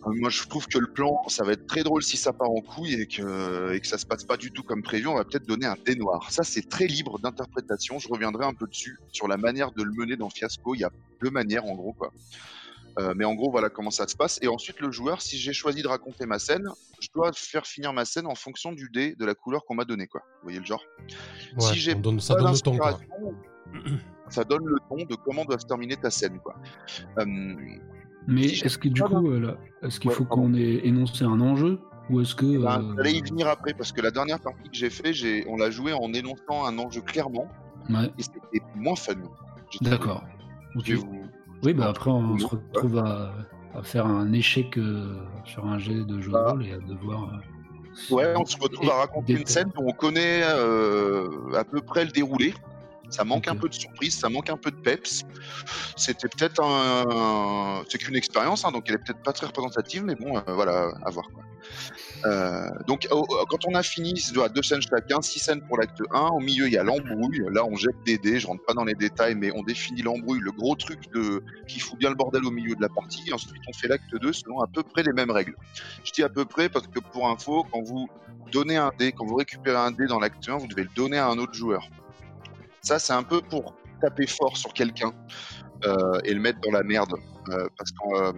Moi, 0.05 0.29
je 0.29 0.43
trouve 0.43 0.67
que 0.67 0.77
le 0.77 0.87
plan, 0.87 1.27
ça 1.27 1.43
va 1.43 1.53
être 1.53 1.67
très 1.67 1.83
drôle 1.83 2.03
si 2.03 2.17
ça 2.17 2.31
part 2.31 2.49
en 2.49 2.61
couille 2.61 2.93
et 2.93 3.07
que, 3.07 3.73
et 3.73 3.79
que 3.79 3.87
ça 3.87 3.97
se 3.97 4.05
passe 4.05 4.23
pas 4.23 4.37
du 4.37 4.51
tout 4.51 4.63
comme 4.63 4.81
prévu. 4.81 5.07
On 5.07 5.15
va 5.15 5.25
peut-être 5.25 5.47
donner 5.47 5.65
un 5.65 5.75
dé 5.85 5.95
noir. 5.95 6.31
Ça, 6.31 6.43
c'est 6.43 6.69
très 6.69 6.87
libre 6.87 7.19
d'interprétation. 7.19 7.99
Je 7.99 8.07
reviendrai 8.07 8.45
un 8.45 8.53
peu 8.53 8.67
dessus 8.67 8.99
sur 9.11 9.27
la 9.27 9.37
manière 9.37 9.71
de 9.71 9.83
le 9.83 9.91
mener 9.91 10.15
dans 10.15 10.29
Fiasco. 10.29 10.75
Il 10.75 10.79
y 10.81 10.83
a 10.83 10.91
deux 11.21 11.29
manières, 11.29 11.65
en 11.65 11.75
gros, 11.75 11.93
quoi. 11.93 12.11
Euh, 12.99 13.13
mais 13.15 13.25
en 13.25 13.35
gros, 13.35 13.51
voilà 13.51 13.69
comment 13.69 13.91
ça 13.91 14.07
se 14.07 14.15
passe. 14.15 14.39
Et 14.41 14.47
ensuite, 14.47 14.79
le 14.79 14.91
joueur, 14.91 15.21
si 15.21 15.37
j'ai 15.37 15.53
choisi 15.53 15.83
de 15.83 15.87
raconter 15.87 16.25
ma 16.25 16.39
scène, 16.39 16.67
je 16.99 17.09
dois 17.13 17.31
faire 17.33 17.67
finir 17.67 17.93
ma 17.93 18.05
scène 18.05 18.25
en 18.25 18.35
fonction 18.35 18.71
du 18.71 18.89
dé, 18.91 19.15
de 19.15 19.25
la 19.25 19.35
couleur 19.35 19.65
qu'on 19.65 19.75
m'a 19.75 19.85
donné, 19.85 20.07
quoi. 20.07 20.21
Vous 20.37 20.43
voyez 20.43 20.59
le 20.59 20.65
genre? 20.65 20.83
Ouais, 21.57 21.59
Si 21.59 21.75
j'ai 21.75 21.93
donne, 21.93 22.19
ça 22.19 22.35
donne 22.35 22.53
le 22.53 22.59
ton, 22.59 22.77
quoi. 22.77 22.99
Ça 24.29 24.43
donne 24.43 24.65
le 24.65 24.75
ton 24.89 24.97
de 25.05 25.15
comment 25.15 25.45
doit 25.45 25.57
se 25.57 25.65
terminer 25.65 25.95
ta 25.95 26.09
scène, 26.11 26.39
quoi. 26.39 26.55
Euh, 27.17 27.55
Mais 28.27 28.45
est-ce 28.45 28.77
que 28.77 28.89
du 28.89 29.01
coup, 29.01 29.31
euh, 29.31 29.39
là, 29.39 29.57
est-ce 29.83 29.99
qu'il 29.99 30.09
Ouais, 30.09 30.15
faut 30.15 30.25
qu'on 30.25 30.53
ait 30.53 30.81
énoncé 30.85 31.23
un 31.23 31.39
enjeu 31.39 31.79
ou 32.09 32.21
est-ce 32.21 32.35
que 32.35 32.45
ben, 32.61 32.81
euh, 32.81 32.93
J'allais 32.97 33.13
y 33.13 33.21
venir 33.21 33.47
après, 33.47 33.73
parce 33.73 33.91
que 33.91 34.01
la 34.01 34.11
dernière 34.11 34.39
partie 34.39 34.63
que 34.69 34.75
j'ai 34.75 34.89
fait, 34.89 35.13
j'ai, 35.13 35.45
on 35.47 35.57
l'a 35.57 35.71
joué 35.71 35.93
en 35.93 36.11
énonçant 36.13 36.65
un 36.65 36.77
enjeu 36.77 37.01
clairement, 37.01 37.47
ouais, 37.89 38.11
et 38.17 38.23
c'était 38.23 38.61
moins 38.75 38.95
fun. 38.95 39.13
D'accord. 39.81 40.23
Vous- 40.75 40.83
Oui, 41.63 41.73
bah 41.73 41.87
après 41.89 42.11
on 42.11 42.21
Non, 42.21 42.37
se 42.37 42.45
retrouve 42.45 42.99
à, 42.99 43.33
à 43.73 43.81
faire 43.81 44.05
un 44.05 44.31
échec 44.31 44.77
euh, 44.77 45.17
sur 45.43 45.65
un 45.65 45.79
jet 45.79 46.05
de 46.05 46.21
jeu 46.21 46.31
de 46.31 46.37
Ah. 46.37 46.51
rôle 46.51 46.65
et 46.65 46.73
à 46.73 46.77
devoir. 46.77 47.23
euh, 47.33 48.13
Ouais, 48.15 48.31
on 48.37 48.45
se 48.45 48.55
retrouve 48.57 48.85
et- 48.87 48.91
à 48.91 48.95
raconter 48.97 49.33
une 49.33 49.45
scène 49.47 49.71
dont 49.75 49.85
on 49.87 49.91
connaît 49.91 50.41
euh, 50.43 51.27
à 51.55 51.63
peu 51.63 51.81
près 51.81 52.05
le 52.05 52.11
déroulé. 52.11 52.53
Ça 53.09 53.23
manque 53.23 53.47
un 53.47 53.55
peu 53.55 53.69
de 53.69 53.73
surprise, 53.73 54.17
ça 54.17 54.29
manque 54.29 54.49
un 54.49 54.57
peu 54.57 54.69
de 54.71 54.75
peps. 54.75 55.23
C'était 55.95 56.27
peut-être 56.27 56.61
un. 56.63 57.83
C'est 57.89 57.97
qu'une 57.97 58.15
expérience, 58.15 58.65
hein, 58.65 58.71
donc 58.71 58.83
elle 58.87 58.95
est 58.95 58.97
peut-être 58.99 59.23
pas 59.23 59.33
très 59.33 59.47
représentative, 59.47 60.03
mais 60.03 60.15
bon, 60.15 60.37
euh, 60.37 60.41
voilà, 60.53 60.91
à 61.05 61.09
voir. 61.09 61.25
Quoi. 61.33 61.43
Euh, 62.25 62.67
donc, 62.87 63.07
au- 63.11 63.25
quand 63.49 63.65
on 63.67 63.75
a 63.75 63.83
fini, 63.83 64.19
c'est 64.19 64.39
à 64.41 64.49
deux 64.49 64.61
scènes 64.63 64.81
chacun, 64.81 65.21
six 65.21 65.39
scènes 65.39 65.61
pour 65.67 65.77
l'acte 65.77 66.01
1. 66.13 66.27
Au 66.29 66.39
milieu, 66.39 66.67
il 66.67 66.73
y 66.73 66.77
a 66.77 66.83
l'embrouille. 66.83 67.43
Là, 67.51 67.65
on 67.65 67.75
jette 67.75 67.95
des 68.05 68.17
dés, 68.17 68.39
je 68.39 68.47
rentre 68.47 68.63
pas 68.65 68.73
dans 68.73 68.83
les 68.83 68.93
détails, 68.95 69.35
mais 69.35 69.51
on 69.55 69.63
définit 69.63 70.01
l'embrouille, 70.01 70.39
le 70.41 70.51
gros 70.51 70.75
truc 70.75 70.99
de... 71.13 71.43
qui 71.67 71.79
fout 71.79 71.97
bien 71.97 72.09
le 72.09 72.15
bordel 72.15 72.43
au 72.45 72.51
milieu 72.51 72.75
de 72.75 72.81
la 72.81 72.89
partie. 72.89 73.23
Et 73.29 73.33
ensuite, 73.33 73.61
on 73.67 73.73
fait 73.73 73.87
l'acte 73.87 74.13
2 74.19 74.33
selon 74.33 74.61
à 74.61 74.67
peu 74.67 74.83
près 74.83 75.03
les 75.03 75.13
mêmes 75.13 75.31
règles. 75.31 75.55
Je 76.03 76.11
dis 76.11 76.23
à 76.23 76.29
peu 76.29 76.45
près 76.45 76.69
parce 76.69 76.87
que 76.87 76.99
pour 76.99 77.27
info, 77.29 77.65
quand 77.71 77.81
vous 77.83 78.07
donnez 78.51 78.77
un 78.77 78.91
dé, 78.97 79.11
quand 79.11 79.25
vous 79.25 79.35
récupérez 79.35 79.77
un 79.77 79.91
dé 79.91 80.05
dans 80.07 80.19
l'acte 80.19 80.47
1, 80.47 80.57
vous 80.57 80.67
devez 80.67 80.83
le 80.83 80.89
donner 80.95 81.17
à 81.17 81.27
un 81.27 81.37
autre 81.37 81.53
joueur. 81.53 81.87
Ça, 82.87 82.99
c'est 82.99 83.11
un 83.11 83.23
peu 83.23 83.41
pour 83.41 83.75
taper 83.99 84.27
fort 84.27 84.55
sur 84.55 84.71
quelqu'un 84.71 85.11
euh, 85.83 86.21
et 86.23 86.33
le 86.33 86.39
mettre 86.39 86.61
dans 86.61 86.71
la 86.71 86.83
merde. 86.83 87.15
Euh, 87.49 87.67
parce 87.77 87.91
qu'en 87.91 88.15
euh, 88.15 88.31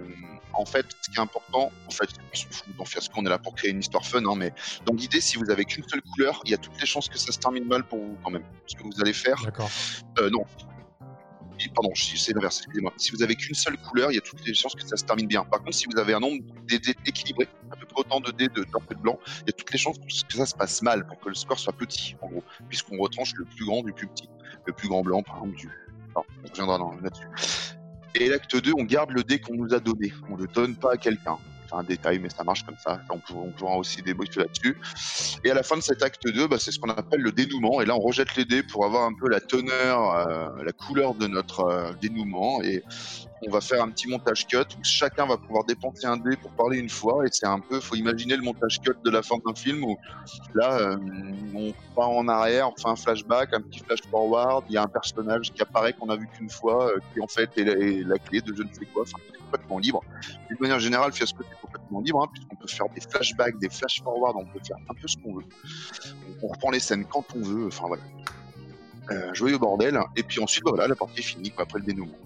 en 0.53 0.65
fait, 0.65 0.87
ce 1.01 1.09
qui 1.11 1.17
est 1.17 1.21
important, 1.21 1.71
en 1.85 1.91
fait, 1.91 2.09
on 2.33 2.35
s'en 2.35 2.47
fout 2.49 2.75
dans 2.75 2.85
Fiasco, 2.85 3.13
on 3.17 3.25
est 3.27 3.29
là 3.29 3.37
pour 3.37 3.53
créer 3.53 3.69
une 3.69 3.79
histoire 3.79 4.03
fun, 4.03 4.25
hein, 4.25 4.33
mais 4.35 4.51
dans 4.87 4.95
l'idée, 4.95 5.21
si 5.21 5.37
vous 5.37 5.51
avez 5.51 5.65
qu'une 5.65 5.87
seule 5.87 6.01
couleur, 6.01 6.41
il 6.45 6.49
y 6.49 6.55
a 6.55 6.57
toutes 6.57 6.81
les 6.81 6.87
chances 6.87 7.09
que 7.09 7.19
ça 7.19 7.31
se 7.31 7.37
termine 7.37 7.65
mal 7.65 7.83
pour 7.83 7.99
vous 7.99 8.17
quand 8.23 8.31
même. 8.31 8.43
Ce 8.65 8.75
que 8.75 8.81
vous 8.81 8.99
allez 8.99 9.13
faire, 9.13 9.39
D'accord. 9.43 9.69
non. 10.31 10.43
Pardon, 11.75 11.91
c'est 11.93 12.33
l'inverse, 12.33 12.59
excusez-moi. 12.59 12.93
Si 12.97 13.11
vous 13.11 13.21
avez 13.21 13.35
qu'une 13.35 13.53
seule 13.55 13.77
couleur, 13.77 14.11
il 14.11 14.15
y 14.15 14.17
a 14.17 14.21
toutes 14.21 14.45
les 14.47 14.53
chances 14.53 14.75
que 14.75 14.87
ça 14.87 14.95
se 14.95 15.03
termine 15.03 15.27
bien. 15.27 15.43
Par 15.43 15.59
contre, 15.59 15.75
si 15.75 15.85
vous 15.91 15.99
avez 15.99 16.13
un 16.13 16.19
nombre 16.19 16.41
de 16.41 16.77
dés 16.77 16.95
équilibré, 17.05 17.47
à 17.69 17.75
peu 17.75 17.85
près 17.85 17.99
autant 17.99 18.19
de 18.19 18.31
dés 18.31 18.47
de 18.47 18.63
blanc 18.63 18.81
que 18.87 18.93
de 18.93 18.99
blanc, 18.99 19.19
il 19.41 19.47
y 19.47 19.49
a 19.49 19.53
toutes 19.53 19.71
les 19.71 19.77
chances 19.77 19.97
que 19.99 20.37
ça 20.37 20.45
se 20.45 20.55
passe 20.55 20.81
mal 20.81 21.05
pour 21.05 21.19
que 21.19 21.29
le 21.29 21.35
score 21.35 21.59
soit 21.59 21.73
petit, 21.73 22.15
en 22.21 22.29
gros, 22.29 22.43
puisqu'on 22.69 22.97
retranche 22.97 23.33
le 23.35 23.45
plus 23.45 23.65
grand 23.65 23.83
du 23.83 23.91
plus 23.91 24.07
petit. 24.07 24.29
Le 24.69 24.73
plus 24.73 24.87
grand 24.87 25.01
blanc, 25.01 25.23
par 25.23 25.37
exemple, 25.37 25.55
du. 25.55 25.67
On 26.15 26.21
reviendra 26.47 26.77
là-dessus. 27.01 27.25
Et 28.13 28.29
l'acte 28.29 28.55
2, 28.55 28.73
on 28.77 28.83
garde 28.83 29.09
le 29.09 29.23
dé 29.23 29.41
qu'on 29.41 29.55
nous 29.55 29.73
a 29.73 29.79
donné. 29.79 30.13
On 30.29 30.35
ne 30.35 30.43
le 30.43 30.47
donne 30.47 30.75
pas 30.75 30.93
à 30.93 30.97
quelqu'un. 30.97 31.39
Un 31.71 31.83
détail, 31.83 32.19
mais 32.19 32.29
ça 32.29 32.43
marche 32.43 32.63
comme 32.63 32.77
ça. 32.77 33.01
On, 33.09 33.19
on 33.35 33.51
pourra 33.51 33.77
aussi 33.77 34.01
débriefer 34.01 34.39
là-dessus. 34.41 34.77
Et 35.43 35.51
à 35.51 35.53
la 35.53 35.63
fin 35.63 35.77
de 35.77 35.81
cet 35.81 36.01
acte 36.03 36.27
2, 36.27 36.47
bah, 36.47 36.57
c'est 36.59 36.71
ce 36.71 36.79
qu'on 36.79 36.89
appelle 36.89 37.21
le 37.21 37.31
dénouement. 37.31 37.81
Et 37.81 37.85
là, 37.85 37.95
on 37.95 37.99
rejette 37.99 38.35
les 38.35 38.45
dés 38.45 38.63
pour 38.63 38.85
avoir 38.85 39.03
un 39.03 39.13
peu 39.13 39.29
la 39.29 39.39
teneur, 39.39 40.15
euh, 40.15 40.63
la 40.63 40.71
couleur 40.71 41.13
de 41.13 41.27
notre 41.27 41.61
euh, 41.61 41.91
dénouement. 42.01 42.61
Et 42.63 42.83
on 43.47 43.51
va 43.51 43.61
faire 43.61 43.83
un 43.83 43.89
petit 43.89 44.09
montage 44.09 44.47
cut 44.47 44.57
où 44.57 44.83
chacun 44.83 45.25
va 45.25 45.37
pouvoir 45.37 45.63
dépenser 45.63 46.07
un 46.07 46.17
dé 46.17 46.35
pour 46.35 46.51
parler 46.51 46.79
une 46.79 46.89
fois. 46.89 47.25
Et 47.25 47.29
c'est 47.31 47.45
un 47.45 47.59
peu, 47.59 47.79
faut 47.79 47.95
imaginer 47.95 48.35
le 48.35 48.43
montage 48.43 48.79
cut 48.81 48.95
de 49.03 49.09
la 49.09 49.21
fin 49.21 49.35
d'un 49.45 49.53
film 49.53 49.83
où 49.83 49.97
là, 50.55 50.77
euh, 50.79 50.97
on 51.53 51.73
part 51.95 52.09
en 52.09 52.27
arrière, 52.27 52.69
on 52.69 52.75
fait 52.75 52.89
un 52.89 52.95
flashback, 52.95 53.53
un 53.53 53.61
petit 53.61 53.79
flash 53.79 54.01
forward. 54.09 54.65
Il 54.69 54.73
y 54.73 54.77
a 54.77 54.83
un 54.83 54.87
personnage 54.87 55.51
qui 55.53 55.61
apparaît 55.61 55.93
qu'on 55.93 56.09
a 56.09 56.15
vu 56.15 56.27
qu'une 56.35 56.49
fois, 56.49 56.91
qui 57.13 57.21
en 57.21 57.27
fait 57.27 57.49
est 57.57 58.03
la, 58.05 58.17
clé 58.17 58.41
de 58.41 58.53
je 58.55 58.63
ne 58.63 58.73
sais 58.73 58.85
quoi. 58.93 59.05
Complètement 59.49 59.79
libre. 59.79 60.03
D'une 60.47 60.57
manière 60.59 60.79
générale, 60.79 61.11
Fiasco, 61.11 61.43
c'est 61.43 61.61
complètement 61.61 62.01
libre, 62.01 62.23
hein, 62.23 62.29
puisqu'on 62.31 62.55
peut 62.55 62.67
faire 62.67 62.87
des 62.93 63.01
flashbacks, 63.01 63.57
des 63.59 63.69
flash 63.69 64.01
forward, 64.03 64.35
on 64.37 64.45
peut 64.45 64.59
faire 64.65 64.77
un 64.89 64.93
peu 64.93 65.07
ce 65.07 65.17
qu'on 65.17 65.33
veut. 65.35 65.43
On, 66.43 66.47
reprend 66.47 66.71
les 66.71 66.79
scènes 66.79 67.05
quand 67.05 67.25
on 67.35 67.41
veut, 67.41 67.67
enfin 67.67 67.87
voilà. 67.87 68.03
Euh, 69.11 69.33
joyeux 69.33 69.57
bordel, 69.57 69.99
et 70.15 70.23
puis 70.23 70.39
ensuite 70.39 70.63
bah, 70.63 70.71
voilà, 70.71 70.87
la 70.87 70.95
partie 70.95 71.19
est 71.19 71.23
finie 71.23 71.51
après 71.57 71.79
le 71.79 71.85
dénouement. 71.85 72.17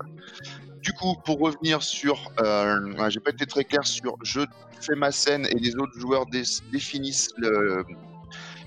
Du 0.82 0.92
coup, 0.92 1.16
pour 1.24 1.40
revenir 1.40 1.82
sur, 1.82 2.30
euh, 2.42 3.10
j'ai 3.10 3.22
pas 3.22 3.32
été 3.32 3.46
très 3.46 3.64
clair 3.64 3.88
sur 3.88 4.18
je 4.22 4.42
fais 4.82 4.96
ma 4.96 5.14
scène 5.14 5.46
et 5.50 5.56
les 5.56 5.78
autres 5.78 5.98
joueurs 5.98 6.26
dé- 6.26 6.44
définissent 6.74 7.30
la- 7.38 7.84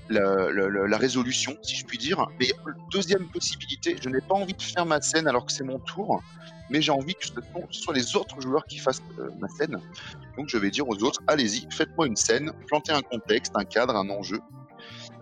la 0.09 0.97
résolution, 0.97 1.55
si 1.61 1.75
je 1.75 1.85
puis 1.85 1.99
dire. 1.99 2.25
Mais 2.39 2.47
deuxième 2.91 3.27
possibilité, 3.29 3.97
je 4.01 4.09
n'ai 4.09 4.21
pas 4.21 4.33
envie 4.33 4.53
de 4.53 4.61
faire 4.63 4.87
ma 4.87 4.99
scène 4.99 5.27
alors 5.27 5.45
que 5.45 5.51
c'est 5.51 5.63
mon 5.63 5.77
tour, 5.77 6.23
mais 6.69 6.81
j'ai 6.81 6.91
envie 6.91 7.15
que 7.15 7.25
ce 7.25 7.81
soit 7.81 7.93
les 7.93 8.15
autres 8.15 8.39
joueurs 8.41 8.65
qui 8.65 8.77
fassent 8.77 9.01
euh, 9.19 9.29
ma 9.39 9.47
scène. 9.47 9.79
Donc 10.37 10.49
je 10.49 10.57
vais 10.57 10.69
dire 10.69 10.87
aux 10.87 11.03
autres, 11.03 11.21
allez-y, 11.27 11.67
faites-moi 11.71 12.07
une 12.07 12.15
scène, 12.15 12.51
plantez 12.67 12.91
un 12.91 13.01
contexte, 13.01 13.53
un 13.55 13.65
cadre, 13.65 13.95
un 13.95 14.09
enjeu. 14.09 14.39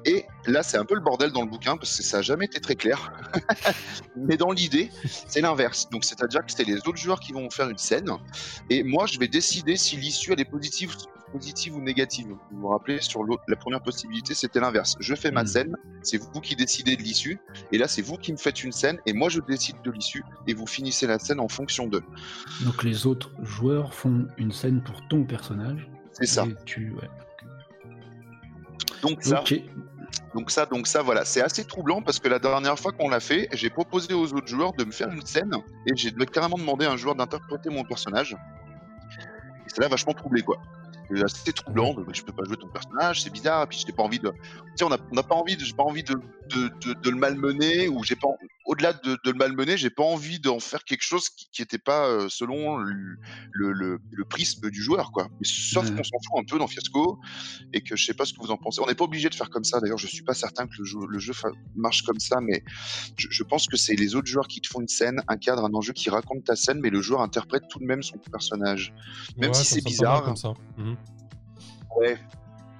Et 0.08 0.26
là, 0.46 0.62
c'est 0.62 0.78
un 0.78 0.86
peu 0.86 0.94
le 0.94 1.02
bordel 1.02 1.32
dans 1.32 1.42
le 1.42 1.50
bouquin 1.50 1.78
parce 1.78 1.98
que 1.98 2.04
ça 2.04 2.18
n'a 2.18 2.22
jamais 2.22 2.46
été 2.46 2.60
très 2.60 2.76
clair. 2.76 3.12
Mais 4.16 4.38
dans 4.38 4.52
l'idée, 4.52 4.92
c'est 5.28 5.42
l'inverse. 5.42 5.90
Donc, 5.90 6.06
c'est-à-dire 6.06 6.46
que 6.46 6.52
c'est 6.52 6.64
les 6.64 6.78
autres 6.78 6.98
joueurs 6.98 7.20
qui 7.20 7.34
vont 7.34 7.50
faire 7.50 7.70
une 7.70 7.78
scène. 7.80 8.12
Et 8.70 8.84
moi, 8.84 9.08
je 9.08 9.18
vais 9.18 9.28
décider 9.28 9.78
si 9.78 9.98
l'issue, 9.98 10.34
elle 10.34 10.40
est 10.40 10.46
positive, 10.46 10.96
positive 11.36 11.76
ou 11.76 11.82
négative. 11.82 12.28
Vous 12.52 12.62
vous 12.62 12.68
rappelez, 12.70 13.02
sur 13.02 13.22
la 13.48 13.56
première 13.56 13.82
possibilité, 13.82 14.34
c'était 14.34 14.60
l'inverse. 14.62 14.96
Je 15.00 15.16
fais 15.16 15.32
ma 15.32 15.42
Mhm. 15.42 15.48
scène, 15.48 15.76
c'est 16.02 16.18
vous 16.18 16.40
qui 16.42 16.56
décidez 16.56 16.96
de 16.96 17.02
l'issue. 17.02 17.40
Et 17.72 17.78
là, 17.78 17.88
c'est 17.88 18.02
vous 18.02 18.16
qui 18.18 18.32
me 18.32 18.38
faites 18.38 18.64
une 18.64 18.72
scène 18.72 19.00
et 19.06 19.14
moi, 19.14 19.28
je 19.30 19.42
décide 19.42 19.76
de 19.84 19.92
l'issue. 19.92 20.24
Et 20.48 20.54
vous 20.54 20.66
finissez 20.68 21.08
la 21.08 21.20
scène 21.20 21.40
en 21.40 21.50
fonction 21.50 21.88
d'eux. 21.88 22.04
Donc 22.64 22.84
les 22.84 23.06
autres 23.06 23.32
joueurs 23.42 23.94
font 23.94 24.28
une 24.38 24.52
scène 24.52 24.82
pour 24.82 25.06
ton 25.10 25.24
personnage. 25.26 25.90
C'est 26.14 26.26
ça. 26.26 26.46
Et 26.46 26.56
tu, 26.66 26.92
ouais. 26.94 27.10
Donc, 29.02 29.24
ça. 29.24 29.44
Donc 30.34 30.52
ça, 30.52 30.66
donc 30.66 30.88
ça, 30.88 31.02
voilà, 31.02 31.26
c'est 31.26 31.42
assez 31.42 31.66
troublant 31.66 32.02
parce 32.02 32.20
que 32.20 32.28
la 32.30 32.40
dernière 32.40 32.78
fois 32.80 32.92
qu'on 32.94 33.10
l'a 33.10 33.20
fait, 33.20 33.48
j'ai 33.52 33.70
proposé 33.70 34.14
aux 34.14 34.34
autres 34.34 34.48
joueurs 34.48 34.74
de 34.74 34.84
me 34.86 34.92
faire 34.92 35.10
une 35.10 35.26
scène 35.26 35.52
et 35.86 35.92
j'ai 35.96 36.12
carrément 36.12 36.58
demandé 36.58 36.86
à 36.86 36.92
un 36.92 36.98
joueur 36.98 37.16
d'interpréter 37.16 37.70
mon 37.70 37.84
personnage. 37.84 38.36
Et 39.66 39.70
ça 39.70 39.82
l'a 39.82 39.88
vachement 39.90 40.14
troublé, 40.14 40.42
quoi. 40.42 40.58
Assez 41.24 41.54
troublant, 41.54 41.96
je 42.14 42.22
peux 42.24 42.34
pas 42.34 42.44
jouer 42.46 42.58
ton 42.58 42.68
personnage, 42.70 43.22
c'est 43.22 43.30
bizarre, 43.32 43.64
et 43.64 43.68
puis 43.68 43.82
j'ai 43.86 43.94
pas 43.94 44.04
envie 44.04 44.20
de. 44.20 44.30
Tu 44.30 44.38
sais, 44.78 44.84
on 44.86 44.90
n'a 44.90 44.98
pas 45.24 45.36
envie, 45.36 45.56
de- 45.56 45.64
j'ai 45.64 45.74
pas 45.74 45.84
envie 45.84 46.04
de, 46.04 46.14
de, 46.50 46.70
de, 46.86 46.94
de 47.00 47.10
le 47.10 47.16
malmener, 47.16 47.88
ou 47.88 48.04
j'ai 48.04 48.16
pas. 48.16 48.28
Au-delà 48.66 48.94
de, 48.94 49.16
le 49.24 49.34
malmener, 49.34 49.78
j'ai 49.78 49.92
pas 49.92 50.04
envie 50.04 50.40
d'en 50.40 50.60
faire 50.60 50.84
quelque 50.84 51.04
chose 51.04 51.30
qui, 51.30 51.48
qui 51.52 51.62
était 51.62 51.78
pas 51.78 52.08
euh, 52.08 52.28
selon 52.30 52.78
le, 52.78 53.18
le, 53.52 53.72
le, 53.74 54.00
le 54.12 54.26
prisme 54.26 54.70
du 54.72 54.82
joueur, 54.82 55.12
quoi. 55.12 55.28
Mais 55.40 55.46
sauf 55.48 55.88
qu'on 55.92 56.04
s'en 56.04 56.18
fout 56.28 56.40
un 56.40 56.44
peu 56.50 56.58
dans 56.58 56.68
Fiasco, 56.68 57.20
et 57.74 57.82
que 57.82 57.96
je 57.96 58.04
sais 58.06 58.14
pas 58.16 58.26
ce 58.26 58.34
que 58.34 58.40
vous 58.42 58.50
en 58.52 58.58
pensez. 58.58 58.82
On 58.82 58.88
n'est 58.88 58.96
pas 58.96 59.06
obligé 59.06 59.30
de 59.30 59.36
faire 59.36 59.50
comme 59.52 59.64
ça. 59.64 59.80
D'ailleurs, 59.80 60.00
je 60.00 60.08
suis 60.08 60.24
pas 60.24 60.34
certain 60.34 60.66
que 60.66 60.74
le 60.80 61.20
jeu, 61.20 61.34
marche 61.76 62.02
comme 62.04 62.20
ça, 62.20 62.40
mais 62.42 62.64
je, 63.18 63.28
je 63.30 63.44
pense 63.44 63.68
que 63.68 63.78
c'est 63.78 63.96
les 63.96 64.16
autres 64.16 64.28
joueurs 64.28 64.48
qui 64.48 64.62
te 64.62 64.68
font 64.68 64.82
une 64.82 64.88
scène, 64.88 65.22
un 65.28 65.38
cadre, 65.38 65.64
un 65.66 65.74
enjeu 65.74 65.94
qui 65.94 66.10
raconte 66.10 66.46
ta 66.46 66.56
scène, 66.56 66.80
mais 66.82 66.90
le 66.90 67.02
joueur 67.02 67.22
interprète 67.22 67.64
tout 67.70 67.80
de 67.80 67.86
même 67.86 68.02
son 68.02 68.18
personnage. 68.18 68.94
Même 69.38 69.52
Ouais, 69.52 69.56
si 69.56 69.66
c'est 69.66 69.84
bizarre. 69.86 70.24
Comme 70.24 70.36
ça. 70.36 70.54
Mhm. 70.78 70.95
Ouais. 71.96 72.18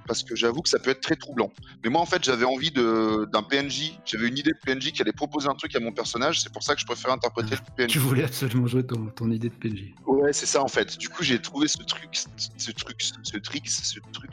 Parce 0.06 0.22
que 0.22 0.36
j'avoue 0.36 0.62
que 0.62 0.68
ça 0.68 0.78
peut 0.78 0.90
être 0.90 1.00
très 1.00 1.16
troublant. 1.16 1.50
Mais 1.82 1.90
moi, 1.90 2.00
en 2.00 2.06
fait, 2.06 2.22
j'avais 2.22 2.44
envie 2.44 2.70
de- 2.70 3.28
d'un 3.32 3.42
PNJ. 3.42 3.98
J'avais 4.04 4.28
une 4.28 4.38
idée 4.38 4.52
de 4.52 4.58
PNJ 4.64 4.92
qui 4.92 5.02
allait 5.02 5.10
proposer 5.12 5.48
un 5.48 5.56
truc 5.56 5.74
à 5.74 5.80
mon 5.80 5.90
personnage. 5.90 6.40
C'est 6.40 6.52
pour 6.52 6.62
ça 6.62 6.76
que 6.76 6.80
je 6.80 6.86
préfère 6.86 7.10
interpréter 7.10 7.56
le 7.56 7.74
PNJ. 7.76 7.90
Tu 7.90 7.98
voulais 7.98 8.22
absolument 8.22 8.68
jouer 8.68 8.86
ton, 8.86 9.06
ton 9.06 9.28
idée 9.32 9.48
de 9.48 9.54
PNJ. 9.56 9.94
Ouais, 10.06 10.32
c'est 10.32 10.46
ça 10.46 10.62
en 10.62 10.68
fait. 10.68 10.96
Du 10.96 11.08
coup, 11.08 11.24
j'ai 11.24 11.40
trouvé 11.42 11.66
ce 11.66 11.78
truc, 11.78 12.08
ce, 12.12 12.70
truc, 12.70 13.02
ce, 13.02 13.36
trick, 13.38 13.68
ce 13.68 13.98
truc 14.12 14.30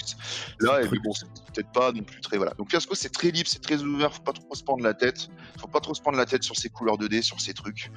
là. 0.59 0.77
Et 0.77 0.81
truc. 0.81 0.91
puis 0.91 0.99
bon, 1.03 1.11
c'est 1.13 1.25
peut-être 1.51 1.71
pas 1.71 1.91
non 1.91 2.03
plus 2.03 2.21
très 2.21 2.37
voilà. 2.37 2.53
Donc 2.53 2.69
Fiasco, 2.69 2.93
c'est 2.93 3.09
très 3.09 3.31
libre, 3.31 3.49
c'est 3.49 3.63
très 3.63 3.81
ouvert. 3.81 4.13
Faut 4.13 4.21
pas 4.21 4.33
trop 4.33 4.53
se 4.53 4.63
prendre 4.63 4.83
la 4.83 4.93
tête. 4.93 5.29
Faut 5.59 5.67
pas 5.67 5.79
trop 5.79 5.95
se 5.95 6.01
prendre 6.01 6.19
la 6.19 6.27
tête 6.27 6.43
sur 6.43 6.55
ces 6.55 6.69
couleurs 6.69 6.99
de 6.99 7.07
dés, 7.07 7.23
sur 7.23 7.41
ces 7.41 7.55
trucs. 7.55 7.91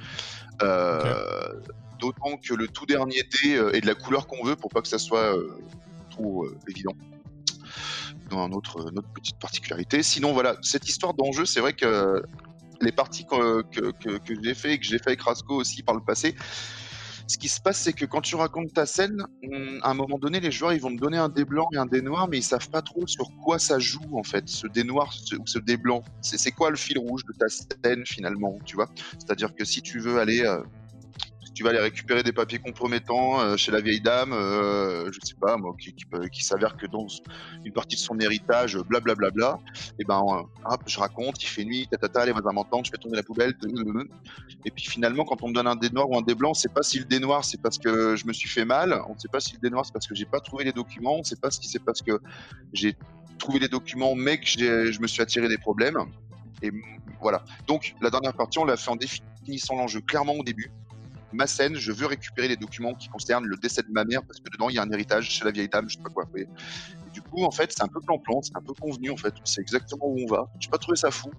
Euh, 0.63 1.53
D'autant 1.99 2.37
que 2.37 2.53
le 2.53 2.67
tout 2.67 2.85
dernier 2.85 3.23
dé 3.43 3.55
euh, 3.55 3.71
est 3.75 3.81
de 3.81 3.87
la 3.87 3.95
couleur 3.95 4.27
qu'on 4.27 4.43
veut 4.43 4.55
pour 4.55 4.69
pas 4.69 4.81
que 4.81 4.87
ça 4.87 4.99
soit 4.99 5.35
euh, 5.35 5.57
euh, 6.23 6.57
évident. 6.67 6.93
Dans 8.29 8.47
une 8.47 8.53
autre 8.55 8.89
petite 9.13 9.39
particularité. 9.39 10.03
Sinon, 10.03 10.33
voilà, 10.33 10.57
cette 10.61 10.87
histoire 10.89 11.13
d'enjeu, 11.13 11.45
c'est 11.45 11.61
vrai 11.61 11.73
que 11.73 12.21
les 12.81 12.91
parties 12.91 13.25
que, 13.25 13.61
que, 13.63 13.91
que, 13.91 14.33
j'ai 14.43 14.53
fait 14.53 14.73
et 14.73 14.79
que 14.79 14.85
j'ai 14.85 14.97
fait 14.97 15.07
avec 15.07 15.21
Rasco 15.21 15.55
aussi 15.55 15.81
par 15.81 15.95
le 15.95 16.01
passé, 16.01 16.35
ce 17.29 17.37
qui 17.37 17.49
se 17.49 17.59
passe, 17.59 17.79
c'est 17.81 17.93
que 17.93 18.05
quand 18.05 18.21
tu 18.21 18.35
racontes 18.35 18.73
ta 18.73 18.85
scène, 18.85 19.23
on- 19.43 19.79
à 19.81 19.89
un 19.89 19.93
moment 19.93 20.17
donné, 20.17 20.39
les 20.39 20.51
joueurs 20.51 20.71
ils 20.73 20.79
vont 20.79 20.95
te 20.95 20.99
donner 21.01 21.17
un 21.17 21.27
dé 21.27 21.43
blanc 21.43 21.67
et 21.73 21.77
un 21.77 21.85
dé 21.85 22.01
noir, 22.01 22.27
mais 22.29 22.37
ils 22.37 22.43
savent 22.43 22.69
pas 22.69 22.81
trop 22.81 23.05
sur 23.05 23.29
quoi 23.43 23.59
ça 23.59 23.79
joue 23.79 23.99
en 24.13 24.23
fait, 24.23 24.47
ce 24.47 24.65
dé 24.67 24.83
noir 24.85 25.11
ce- 25.11 25.35
ou 25.35 25.45
ce 25.45 25.59
dé 25.59 25.75
blanc. 25.75 26.03
C'est 26.21 26.51
quoi 26.51 26.69
le 26.69 26.77
fil 26.77 26.97
rouge 26.99 27.23
de 27.25 27.33
ta 27.37 27.47
scène 27.49 28.05
finalement, 28.05 28.57
tu 28.65 28.75
vois? 28.75 28.87
C'est-à-dire 29.19 29.53
que 29.55 29.65
si 29.65 29.81
tu 29.81 29.99
veux 29.99 30.19
aller, 30.19 30.41
euh, 30.45 30.61
tu 31.57 31.63
vas 31.63 31.71
aller 31.71 31.79
récupérer 31.79 32.21
des 32.21 32.33
papiers 32.33 32.59
compromettants 32.59 33.39
euh, 33.39 33.57
chez 33.57 33.71
la 33.71 33.81
vieille 33.81 33.99
dame, 33.99 34.31
euh, 34.31 35.11
je 35.11 35.19
sais 35.23 35.33
pas 35.41 35.57
moi, 35.57 35.75
qui, 35.79 35.91
qui, 36.31 36.43
s'avère 36.43 36.77
que 36.77 36.85
dans 36.85 37.07
une 37.65 37.73
partie 37.73 37.95
de 37.95 37.99
son 37.99 38.19
héritage, 38.19 38.77
blablabla, 38.77 39.57
et 39.97 40.03
ben 40.03 40.19
euh, 40.19 40.43
hop, 40.65 40.83
je 40.85 40.99
raconte, 40.99 41.41
il 41.41 41.47
fait 41.47 41.65
nuit, 41.65 41.87
tatata, 41.89 42.27
les 42.27 42.31
voisins 42.31 42.51
m'entendent, 42.51 42.85
je 42.85 42.91
fais 42.91 42.97
tourner 42.97 43.17
la 43.17 43.23
poubelle, 43.23 43.55
et 44.65 44.69
puis 44.69 44.85
finalement, 44.85 45.25
quand 45.25 45.41
on 45.41 45.47
me 45.47 45.53
donne 45.55 45.65
un 45.65 45.75
dé 45.75 45.89
noir 45.89 46.07
ou 46.07 46.15
un 46.15 46.21
dé 46.21 46.35
blanc, 46.35 46.53
sait 46.53 46.69
pas 46.69 46.83
si 46.83 46.99
le 46.99 47.05
dé 47.05 47.19
noir 47.19 47.43
c'est 47.43 47.59
parce 47.59 47.79
que 47.79 48.15
je 48.15 48.27
me 48.27 48.33
suis 48.33 48.49
fait 48.49 48.65
mal, 48.65 49.01
on 49.09 49.17
sait 49.17 49.27
pas 49.27 49.39
si 49.39 49.53
le 49.53 49.59
dé 49.59 49.71
noir 49.71 49.83
c'est 49.83 49.93
parce 49.93 50.05
que 50.05 50.13
j'ai 50.13 50.25
pas 50.25 50.39
trouvé 50.39 50.63
les 50.63 50.73
documents, 50.73 51.17
on 51.17 51.23
sait 51.23 51.37
pas 51.37 51.49
si 51.49 51.67
c'est 51.67 51.83
parce 51.83 52.03
que 52.03 52.19
j'ai 52.71 52.95
trouvé 53.39 53.57
les 53.57 53.67
documents 53.67 54.13
mais 54.13 54.39
que 54.39 54.45
je 54.45 55.01
me 55.01 55.07
suis 55.07 55.23
attiré 55.23 55.47
des 55.47 55.57
problèmes. 55.57 55.97
Et 56.61 56.71
voilà. 57.19 57.43
Donc 57.65 57.95
la 57.99 58.11
dernière 58.11 58.33
partie, 58.33 58.59
on 58.59 58.65
l'a 58.65 58.77
fait 58.77 58.91
en 58.91 58.95
définissant 58.95 59.75
l'enjeu 59.75 60.01
clairement 60.01 60.33
au 60.33 60.43
début. 60.43 60.71
Ma 61.33 61.45
scène, 61.45 61.75
je 61.75 61.91
veux 61.91 62.05
récupérer 62.05 62.47
les 62.47 62.55
documents 62.55 62.93
qui 62.93 63.09
concernent 63.09 63.45
le 63.45 63.57
décès 63.57 63.81
de 63.81 63.91
ma 63.91 64.05
mère 64.05 64.23
parce 64.25 64.39
que 64.39 64.49
dedans 64.49 64.69
il 64.69 64.75
y 64.75 64.79
a 64.79 64.83
un 64.83 64.91
héritage 64.91 65.29
chez 65.29 65.43
la 65.43 65.51
vieille 65.51 65.67
dame, 65.67 65.89
je 65.89 65.95
sais 65.97 66.01
pas 66.01 66.09
quoi. 66.09 66.23
vous 66.23 66.31
voyez. 66.31 66.47
Et 67.07 67.11
du 67.11 67.21
coup, 67.21 67.43
en 67.43 67.51
fait, 67.51 67.71
c'est 67.73 67.83
un 67.83 67.87
peu 67.87 67.99
plan-plan, 67.99 68.41
c'est 68.41 68.55
un 68.55 68.61
peu 68.61 68.73
convenu 68.73 69.09
en 69.11 69.17
fait. 69.17 69.33
On 69.41 69.45
sait 69.45 69.61
exactement 69.61 70.05
où 70.07 70.17
on 70.23 70.27
va. 70.27 70.49
J'ai 70.59 70.69
pas 70.69 70.77
trouvé 70.77 70.95
ça 70.95 71.11
fou. 71.11 71.29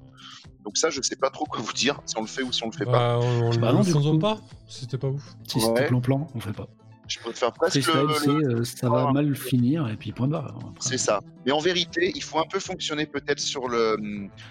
Donc 0.64 0.76
ça, 0.76 0.90
je 0.90 1.00
sais 1.00 1.16
pas 1.16 1.30
trop 1.30 1.46
quoi 1.46 1.60
vous 1.60 1.72
dire, 1.72 2.00
si 2.04 2.16
on 2.18 2.20
le 2.20 2.26
fait 2.26 2.42
ou 2.42 2.52
si 2.52 2.62
on 2.64 2.66
le 2.70 2.76
fait 2.76 2.84
pas. 2.84 2.92
Bah, 2.92 3.18
on, 3.22 3.46
on 3.46 3.58
Bah 3.58 3.72
le 3.72 3.78
coup. 4.12 4.18
pas. 4.18 4.38
C'était 4.68 4.98
pas 4.98 5.08
ouf. 5.08 5.34
Si 5.46 5.56
Ouais. 5.58 5.64
c'était 5.64 5.86
plan-plan, 5.86 6.26
on 6.34 6.40
fait 6.40 6.52
pas. 6.52 6.68
Je 7.08 7.18
préfère 7.20 7.52
presque 7.52 7.80
Freestyle, 7.80 8.32
le- 8.34 8.60
euh, 8.60 8.64
ça 8.64 8.88
va 8.90 9.10
mal 9.12 9.34
finir 9.34 9.88
et 9.88 9.96
puis 9.96 10.12
point 10.12 10.28
barre. 10.28 10.54
Après. 10.56 10.70
C'est 10.80 10.98
ça. 10.98 11.20
Mais 11.46 11.52
en 11.52 11.58
vérité, 11.58 12.12
il 12.14 12.22
faut 12.22 12.38
un 12.38 12.44
peu 12.44 12.60
fonctionner 12.60 13.06
peut-être 13.06 13.40
sur 13.40 13.66
le 13.68 13.96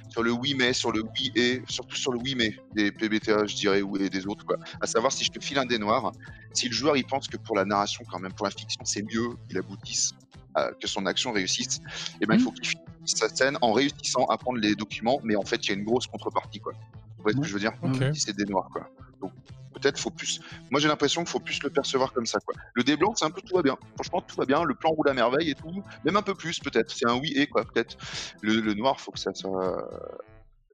sur 0.10 0.24
le 0.24 0.32
oui 0.32 0.56
mais, 0.58 0.74
sur 0.74 0.92
le 0.92 1.02
oui 1.04 1.32
et, 1.36 1.62
surtout 1.70 1.96
sur 1.96 2.12
le 2.12 2.20
oui 2.20 2.34
mais 2.36 2.56
des 2.74 2.92
PBTA, 2.92 3.46
je 3.46 3.56
dirais, 3.56 3.82
ou 3.84 3.96
et 3.98 4.10
des 4.10 4.26
autres 4.26 4.44
quoi. 4.46 4.58
À 4.82 4.88
savoir 4.88 5.12
si 5.12 5.24
je 5.24 5.32
te 5.32 5.40
file 5.44 5.60
un 5.60 5.66
dé 5.66 5.78
noir, 5.78 6.12
si 6.54 6.68
le 6.68 6.74
joueur 6.74 6.98
il 6.98 7.06
pense 7.06 7.28
que 7.28 7.38
pour 7.38 7.56
la 7.56 7.64
narration 7.66 8.04
quand 8.12 8.20
même, 8.20 8.34
pour 8.34 8.46
la 8.46 8.52
fiction, 8.52 8.82
c'est 8.86 9.04
mieux 9.04 9.30
qu'il 9.48 9.58
aboutisse, 9.60 10.14
à- 10.56 10.72
que 10.72 10.88
son 10.88 11.06
action 11.06 11.32
réussisse, 11.32 11.80
et 12.20 12.26
ben 12.26 12.36
il 12.36 12.42
faut 12.42 12.52
qu'il 12.52 12.66
finisse 12.68 12.84
sa 13.06 13.30
scène 13.30 13.58
en 13.62 13.72
réussissant 13.72 14.26
à 14.26 14.38
prendre 14.38 14.58
les 14.60 14.74
documents, 14.76 15.20
mais 15.24 15.36
en 15.36 15.44
fait 15.44 15.64
il 15.68 15.70
y 15.70 15.72
a 15.74 15.76
une 15.76 15.86
grosse 15.86 16.08
contrepartie 16.08 16.60
quoi. 16.60 16.74
Vous 17.18 17.24
voyez 17.24 17.36
ce 17.38 17.42
que 17.42 17.48
je 17.48 17.54
veux 17.54 17.60
dire? 17.60 17.74
Ok. 17.84 18.04
Si 18.16 18.22
c'est 18.22 18.36
des 18.36 18.46
noirs 18.46 18.70
quoi. 18.72 18.90
Donc 19.22 19.32
peut-être 19.78 20.00
faut 20.00 20.10
plus. 20.10 20.40
Moi 20.72 20.80
j'ai 20.80 20.88
l'impression 20.88 21.22
qu'il 21.24 21.30
faut 21.30 21.40
plus 21.40 21.62
le 21.64 21.70
percevoir 21.70 22.14
comme 22.14 22.26
ça. 22.26 22.40
Le 22.74 22.84
dé 22.84 22.96
blanc 22.96 23.14
c'est 23.16 23.26
un 23.26 23.32
peu 23.32 23.42
tout 23.42 23.56
va 23.56 23.62
bien. 23.62 23.78
Franchement 23.96 24.22
tout 24.22 24.36
va 24.36 24.46
bien, 24.46 24.64
le 24.64 24.76
plan 24.76 24.92
roule 24.92 25.10
à 25.10 25.14
merveille 25.14 25.52
et 25.52 25.56
tout. 25.56 25.84
Même 26.04 26.18
un 26.18 26.22
peu 26.22 26.36
plus 26.36 26.60
peut-être. 26.60 26.92
C'est 26.92 27.08
un 27.08 27.16
oui 27.16 27.34
et 27.36 27.48
quoi 27.48 27.66
peut-être. 27.66 27.98
Le, 28.42 28.60
le 28.60 28.74
noir 28.74 29.00
faut 29.00 29.12
que 29.12 29.20
ça 29.20 29.34
soit. 29.34 29.88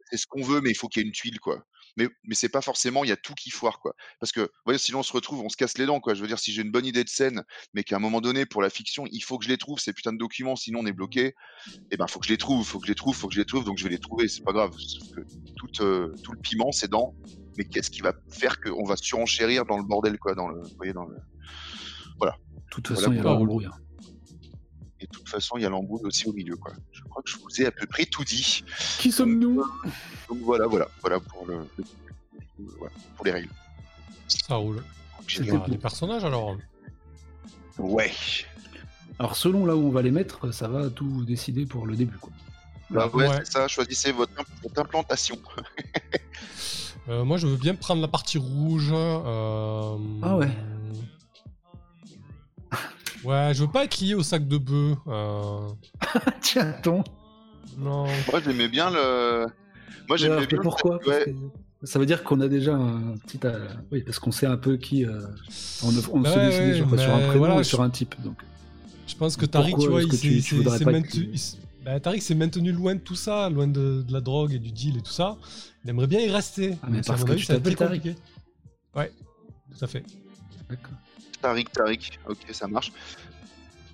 C'est 0.09 0.17
ce 0.17 0.27
qu'on 0.27 0.43
veut 0.43 0.61
mais 0.61 0.69
il 0.69 0.75
faut 0.75 0.87
qu'il 0.87 1.01
y 1.01 1.05
ait 1.05 1.07
une 1.07 1.13
tuile 1.13 1.39
quoi. 1.39 1.63
Mais, 1.95 2.07
mais 2.23 2.33
c'est 2.33 2.49
pas 2.49 2.61
forcément 2.61 3.03
il 3.03 3.09
y 3.09 3.11
a 3.11 3.17
tout 3.17 3.35
qui 3.35 3.51
foire 3.51 3.79
quoi. 3.79 3.95
Parce 4.19 4.31
que 4.31 4.49
voyez 4.65 4.79
sinon 4.79 4.99
on 4.99 5.03
se 5.03 5.13
retrouve 5.13 5.41
on 5.41 5.49
se 5.49 5.57
casse 5.57 5.77
les 5.77 5.85
dents 5.85 5.99
quoi. 5.99 6.13
Je 6.15 6.21
veux 6.21 6.27
dire 6.27 6.39
si 6.39 6.51
j'ai 6.51 6.61
une 6.61 6.71
bonne 6.71 6.85
idée 6.85 7.03
de 7.03 7.09
scène 7.09 7.43
mais 7.73 7.83
qu'à 7.83 7.97
un 7.97 7.99
moment 7.99 8.21
donné 8.21 8.45
pour 8.45 8.61
la 8.61 8.69
fiction 8.69 9.05
il 9.11 9.23
faut 9.23 9.37
que 9.37 9.45
je 9.45 9.49
les 9.49 9.57
trouve 9.57 9.79
ces 9.79 9.93
putains 9.93 10.13
de 10.13 10.17
documents 10.17 10.55
sinon 10.55 10.79
on 10.81 10.85
est 10.85 10.93
bloqué. 10.93 11.35
Et 11.91 11.97
ben 11.97 12.07
faut 12.07 12.19
que 12.19 12.25
je 12.25 12.31
les 12.31 12.37
trouve, 12.37 12.65
faut 12.65 12.79
que 12.79 12.87
je 12.87 12.91
les 12.91 12.95
trouve, 12.95 13.15
faut 13.15 13.27
que 13.27 13.35
je 13.35 13.39
les 13.39 13.45
trouve 13.45 13.63
donc 13.63 13.77
je 13.77 13.83
vais 13.83 13.91
les 13.91 13.99
trouver. 13.99 14.27
C'est 14.27 14.43
pas 14.43 14.53
grave. 14.53 14.71
Tout, 15.55 15.83
euh, 15.83 16.13
tout 16.23 16.31
le 16.31 16.39
piment 16.39 16.71
c'est 16.71 16.89
dans 16.89 17.13
mais 17.57 17.65
qu'est-ce 17.65 17.89
qui 17.91 18.01
va 18.01 18.13
faire 18.29 18.59
qu'on 18.61 18.83
va 18.85 18.95
surenchérir 18.97 19.65
dans 19.65 19.77
le 19.77 19.83
bordel 19.83 20.17
quoi 20.19 20.33
dans 20.35 20.47
le 20.47 20.61
vous 20.61 20.75
voyez 20.77 20.93
dans 20.93 21.05
le 21.05 21.15
De 21.15 22.31
toute 22.69 22.87
façon, 22.87 23.01
Voilà 23.11 23.13
il 23.13 23.17
y 23.17 23.19
a 23.19 23.23
l'embrouille. 23.23 23.65
hein. 23.67 23.71
et 24.99 25.05
de 25.05 25.11
toute 25.11 25.29
façon 25.29 25.57
il 25.57 25.63
y 25.63 25.65
a 25.65 25.69
l'embrouille 25.69 26.05
aussi 26.05 26.27
au 26.27 26.33
milieu 26.33 26.55
quoi. 26.57 26.73
Je 26.91 27.01
crois 27.03 27.21
que 27.21 27.29
je 27.29 27.37
vous 27.37 27.61
ai 27.61 27.65
à 27.67 27.71
peu 27.71 27.85
près 27.85 28.05
tout 28.05 28.23
dit. 28.23 28.63
Qui 28.99 29.11
sommes-nous? 29.11 29.63
Donc 30.29 30.39
voilà 30.41 30.65
voilà 30.67 30.87
voilà 31.01 31.19
pour 31.19 31.45
le, 31.45 31.59
le- 31.77 31.83
voilà, 32.79 32.93
pour 33.15 33.25
les 33.25 33.31
règles. 33.31 33.49
Ça 34.27 34.55
roule. 34.55 34.83
Bah, 35.51 35.65
les 35.67 35.77
personnages 35.77 36.23
alors. 36.25 36.57
Ouais. 37.77 38.11
Alors 39.19 39.35
selon 39.35 39.65
là 39.65 39.75
où 39.75 39.87
on 39.87 39.91
va 39.91 40.01
les 40.01 40.11
mettre, 40.11 40.51
ça 40.51 40.67
va 40.67 40.89
tout 40.89 41.23
décider 41.25 41.65
pour 41.65 41.85
le 41.85 41.95
début. 41.95 42.17
Quoi. 42.17 42.31
Bah 42.89 43.07
ouais, 43.13 43.27
Ouais. 43.27 43.37
c'est 43.45 43.51
ça, 43.53 43.67
choisissez 43.67 44.11
votre 44.11 44.33
implantation. 44.77 45.37
Euh, 47.09 47.23
moi, 47.25 47.37
je 47.37 47.47
veux 47.47 47.57
bien 47.57 47.75
prendre 47.75 48.01
la 48.01 48.07
partie 48.07 48.37
rouge. 48.37 48.89
euh, 48.93 49.95
Ah 50.21 50.37
ouais. 50.37 50.49
Ouais, 53.23 53.51
je 53.53 53.63
veux 53.63 53.71
pas 53.71 53.85
être 53.85 53.99
lié 53.99 54.15
au 54.15 54.23
sac 54.23 54.47
de 54.47 54.57
bœuf. 54.57 54.97
euh, 55.07 55.67
Tiens, 56.41 56.69
attends. 56.77 57.03
Non. 57.77 58.05
Moi, 58.31 58.41
j'aimais 58.43 58.67
bien 58.67 58.89
le. 58.91 59.45
Moi, 60.09 60.17
j'aimais 60.17 60.45
bien. 60.45 60.59
pourquoi 60.61 60.99
ouais. 61.07 61.33
Ça 61.83 61.99
veut 61.99 62.05
dire 62.05 62.23
qu'on 62.23 62.39
a 62.41 62.47
déjà 62.49 62.75
un 62.75 63.15
petit. 63.25 63.39
Oui, 63.91 64.01
parce 64.03 64.19
qu'on 64.19 64.31
sait 64.31 64.45
un 64.45 64.57
peu 64.57 64.75
qui. 64.77 65.05
euh, 65.05 65.21
On, 65.83 65.89
on 66.13 66.19
Bah 66.21 66.33
se 66.33 66.37
ouais, 66.39 66.45
décide 66.47 66.61
ouais, 66.67 66.73
sur, 66.75 66.87
quoi, 66.89 66.97
sur 66.97 67.11
un 67.13 67.17
mais 67.19 67.25
prénom 67.27 67.39
voilà, 67.39 67.57
je- 67.57 67.63
sur 67.67 67.81
un 67.81 67.89
type. 67.89 68.15
Donc. 68.23 68.35
Je 69.07 69.15
pense 69.15 69.35
que 69.37 69.45
Tariq, 69.45 69.77
tu 69.79 69.87
vois, 69.89 70.01
il 70.03 70.11
s'est 70.43 70.85
maintenu, 70.85 71.33
bah, 71.83 71.99
Tariq 71.99 72.21
s'est 72.21 72.35
maintenu 72.35 72.71
loin 72.71 72.95
de 72.95 72.99
tout 72.99 73.15
ça, 73.15 73.49
loin 73.49 73.67
de, 73.67 74.01
de 74.01 74.13
la 74.13 74.21
drogue 74.21 74.53
et 74.53 74.59
du 74.59 74.71
deal 74.71 74.97
et 74.97 75.01
tout 75.01 75.11
ça. 75.11 75.37
Il 75.83 75.89
aimerait 75.89 76.07
bien 76.07 76.19
y 76.21 76.29
rester. 76.29 76.77
Ah, 76.81 76.87
mais 76.89 76.97
Donc, 76.97 77.05
parce 77.07 77.23
que 77.23 77.31
avis, 77.31 77.41
tu 77.41 77.47
t'appelles 77.47 77.75
Tariq. 77.75 78.01
compliqué. 78.01 78.19
Ouais, 78.95 79.11
tout 79.77 79.83
à 79.85 79.87
fait. 79.87 80.03
D'accord. 80.69 80.93
Tariq, 81.41 81.71
Tariq. 81.71 82.19
Ok, 82.27 82.37
ça 82.51 82.67
marche. 82.67 82.91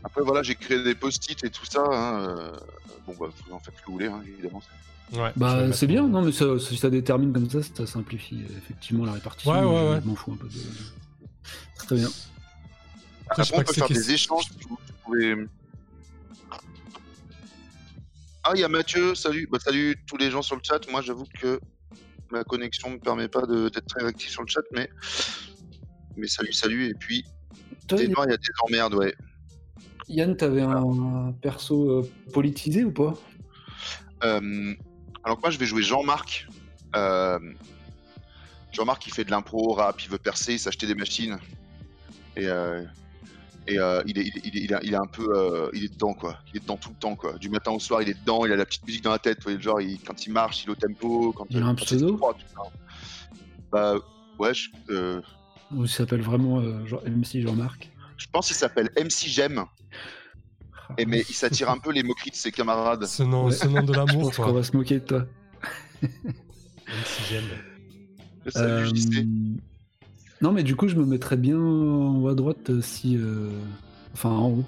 Après, 0.03 0.21
voilà, 0.21 0.43
j'ai 0.43 0.55
créé 0.55 0.81
des 0.83 0.95
post-it 0.95 1.43
et 1.43 1.49
tout 1.49 1.65
ça. 1.65 1.83
hein, 1.85 2.19
euh, 2.29 2.51
Bon, 3.07 3.15
bah, 3.19 3.27
vous 3.47 3.53
en 3.53 3.59
faites 3.59 3.73
ce 3.75 3.81
que 3.81 3.85
vous 3.87 3.93
voulez, 3.93 4.05
hein, 4.07 4.21
évidemment. 4.27 4.61
Ouais, 5.13 5.31
je 5.35 5.39
Bah, 5.39 5.73
c'est 5.73 5.87
bien, 5.87 6.03
en- 6.03 6.07
non, 6.07 6.21
mais 6.21 6.31
ça, 6.31 6.45
si 6.59 6.77
ça 6.77 6.89
détermine 6.91 7.33
comme 7.33 7.49
ça, 7.49 7.59
ça 7.63 7.87
simplifie 7.87 8.35
euh, 8.43 8.57
effectivement 8.59 9.05
la 9.05 9.13
répartition. 9.13 9.51
Ouais, 9.51 9.57
ouais, 9.63 9.65
je 9.65 9.93
ouais. 9.95 10.01
m'en 10.05 10.15
fous 10.15 10.31
un 10.33 10.35
peu 10.37 10.47
de. 10.47 10.59
Très 11.77 11.95
bien. 11.95 12.07
Après, 13.29 13.43
je 13.43 13.53
on 13.55 13.63
peut 13.63 13.73
faire 13.73 13.87
des 13.87 14.11
échanges. 14.11 14.45
Vous 14.69 14.77
pouvez... 15.03 15.35
Ah, 18.43 18.51
il 18.55 18.61
y 18.61 18.63
a 18.63 18.67
Mathieu. 18.69 19.15
Salut. 19.15 19.47
Bah, 19.51 19.59
salut 19.59 19.95
tous 20.07 20.17
les 20.17 20.31
gens 20.31 20.41
sur 20.41 20.55
le 20.55 20.61
chat. 20.63 20.79
Moi, 20.91 21.01
j'avoue 21.01 21.25
que 21.41 21.59
ma 22.31 22.43
connexion 22.43 22.89
me 22.91 22.97
permet 22.99 23.27
pas 23.27 23.41
de- 23.45 23.69
d'être 23.69 23.87
très 23.87 24.05
actif 24.05 24.29
sur 24.29 24.41
le 24.41 24.47
chat, 24.47 24.61
mais 24.71 24.89
mais 26.15 26.27
salut, 26.27 26.53
salut. 26.53 26.85
Et 26.87 26.93
puis, 26.93 27.23
il 27.91 27.97
y 28.09 28.13
a 28.13 28.25
des 28.37 28.43
emmerdes, 28.67 28.93
ouais. 28.95 29.15
Yann, 30.09 30.35
t'avais 30.35 30.61
un 30.61 31.33
perso 31.41 31.89
euh, 31.89 32.11
politisé 32.33 32.83
ou 32.83 32.91
pas? 32.91 33.13
Euh, 34.23 34.73
alors 35.23 35.37
que 35.37 35.41
moi, 35.41 35.49
je 35.51 35.57
vais 35.57 35.65
jouer 35.65 35.83
Jean-Marc. 35.83 36.47
Euh, 36.95 37.39
Jean-Marc, 38.71 39.05
il 39.07 39.13
fait 39.13 39.23
de 39.23 39.31
l'impro, 39.31 39.73
rap, 39.73 40.01
il 40.01 40.09
veut 40.09 40.17
percer, 40.17 40.57
s'acheter 40.57 40.87
des 40.87 40.95
machines. 40.95 41.37
Et, 42.35 42.47
euh, 42.47 42.83
et 43.69 43.77
euh, 43.79 44.01
il, 44.05 44.17
est, 44.17 44.23
il, 44.23 44.37
est, 44.37 44.41
il, 44.45 44.57
est, 44.57 44.61
il 44.65 44.73
est- 44.73 44.79
il 44.83 44.93
est 44.93 44.97
un 44.97 45.05
peu. 45.11 45.27
euh, 45.35 45.69
il 45.73 45.83
est 45.85 45.93
dedans, 45.93 46.13
quoi. 46.13 46.39
Il 46.53 46.57
est 46.57 46.59
dedans 46.61 46.77
tout 46.77 46.89
le 46.89 46.95
temps, 46.95 47.15
quoi. 47.15 47.33
Du 47.37 47.49
matin 47.49 47.71
au 47.71 47.79
soir, 47.79 48.01
il 48.01 48.09
est 48.09 48.19
dedans, 48.19 48.45
il 48.45 48.51
a 48.51 48.55
la 48.55 48.65
petite 48.65 48.85
musique 48.85 49.03
dans 49.03 49.11
la 49.11 49.19
tête. 49.19 49.47
Genre, 49.59 49.79
il- 49.81 49.99
quand 50.01 50.25
il 50.25 50.31
marche, 50.33 50.63
il 50.63 50.67
est 50.67 50.71
au 50.71 50.75
tempo. 50.75 51.31
Quand, 51.33 51.45
Il 51.49 51.61
a 51.61 51.65
un 51.67 51.75
pseudo 51.75 52.19
ça. 52.19 52.61
Bah, 53.71 53.95
ouais, 54.39 54.53
je, 54.53 54.69
euh, 54.89 55.21
Ou 55.71 55.83
il 55.83 55.89
s'appelle 55.89 56.21
vraiment 56.21 56.59
euh, 56.59 56.85
genre 56.87 57.03
MC 57.05 57.41
Jean-Marc 57.41 57.91
je 58.17 58.25
pense 58.31 58.47
qu'il 58.47 58.55
s'appelle 58.57 58.89
MC 58.97 59.27
J'aime. 59.29 59.63
Et 60.97 61.05
mais 61.05 61.23
il 61.29 61.35
s'attire 61.35 61.69
un 61.69 61.77
peu 61.77 61.91
les 61.93 62.03
moqueries 62.03 62.31
de 62.31 62.35
ses 62.35 62.51
camarades. 62.51 63.05
Ce 63.05 63.23
nom, 63.23 63.45
Ouais. 63.45 63.51
ce 63.53 63.65
nom 63.67 63.81
de 63.83 63.93
Je 63.93 63.97
l'amour, 63.99 64.23
pense 64.23 64.35
qu'on 64.35 64.43
quoi. 64.43 64.51
va 64.53 64.63
se 64.63 64.75
moquer 64.75 64.95
de 64.99 65.05
toi. 65.05 65.25
Si 66.01 67.23
j'aime. 67.29 67.43
Salut, 68.47 68.89
Euh. 68.89 69.59
Non, 70.41 70.51
mais 70.53 70.63
du 70.63 70.75
coup, 70.75 70.87
je 70.87 70.95
me 70.95 71.05
mettrais 71.05 71.37
bien 71.37 71.59
en 71.59 72.17
haut 72.21 72.27
à 72.29 72.35
droite 72.35 72.69
euh, 72.69 72.81
si. 72.81 73.17
euh, 73.17 73.49
Enfin, 74.13 74.29
en 74.31 74.49
haut. 74.51 74.65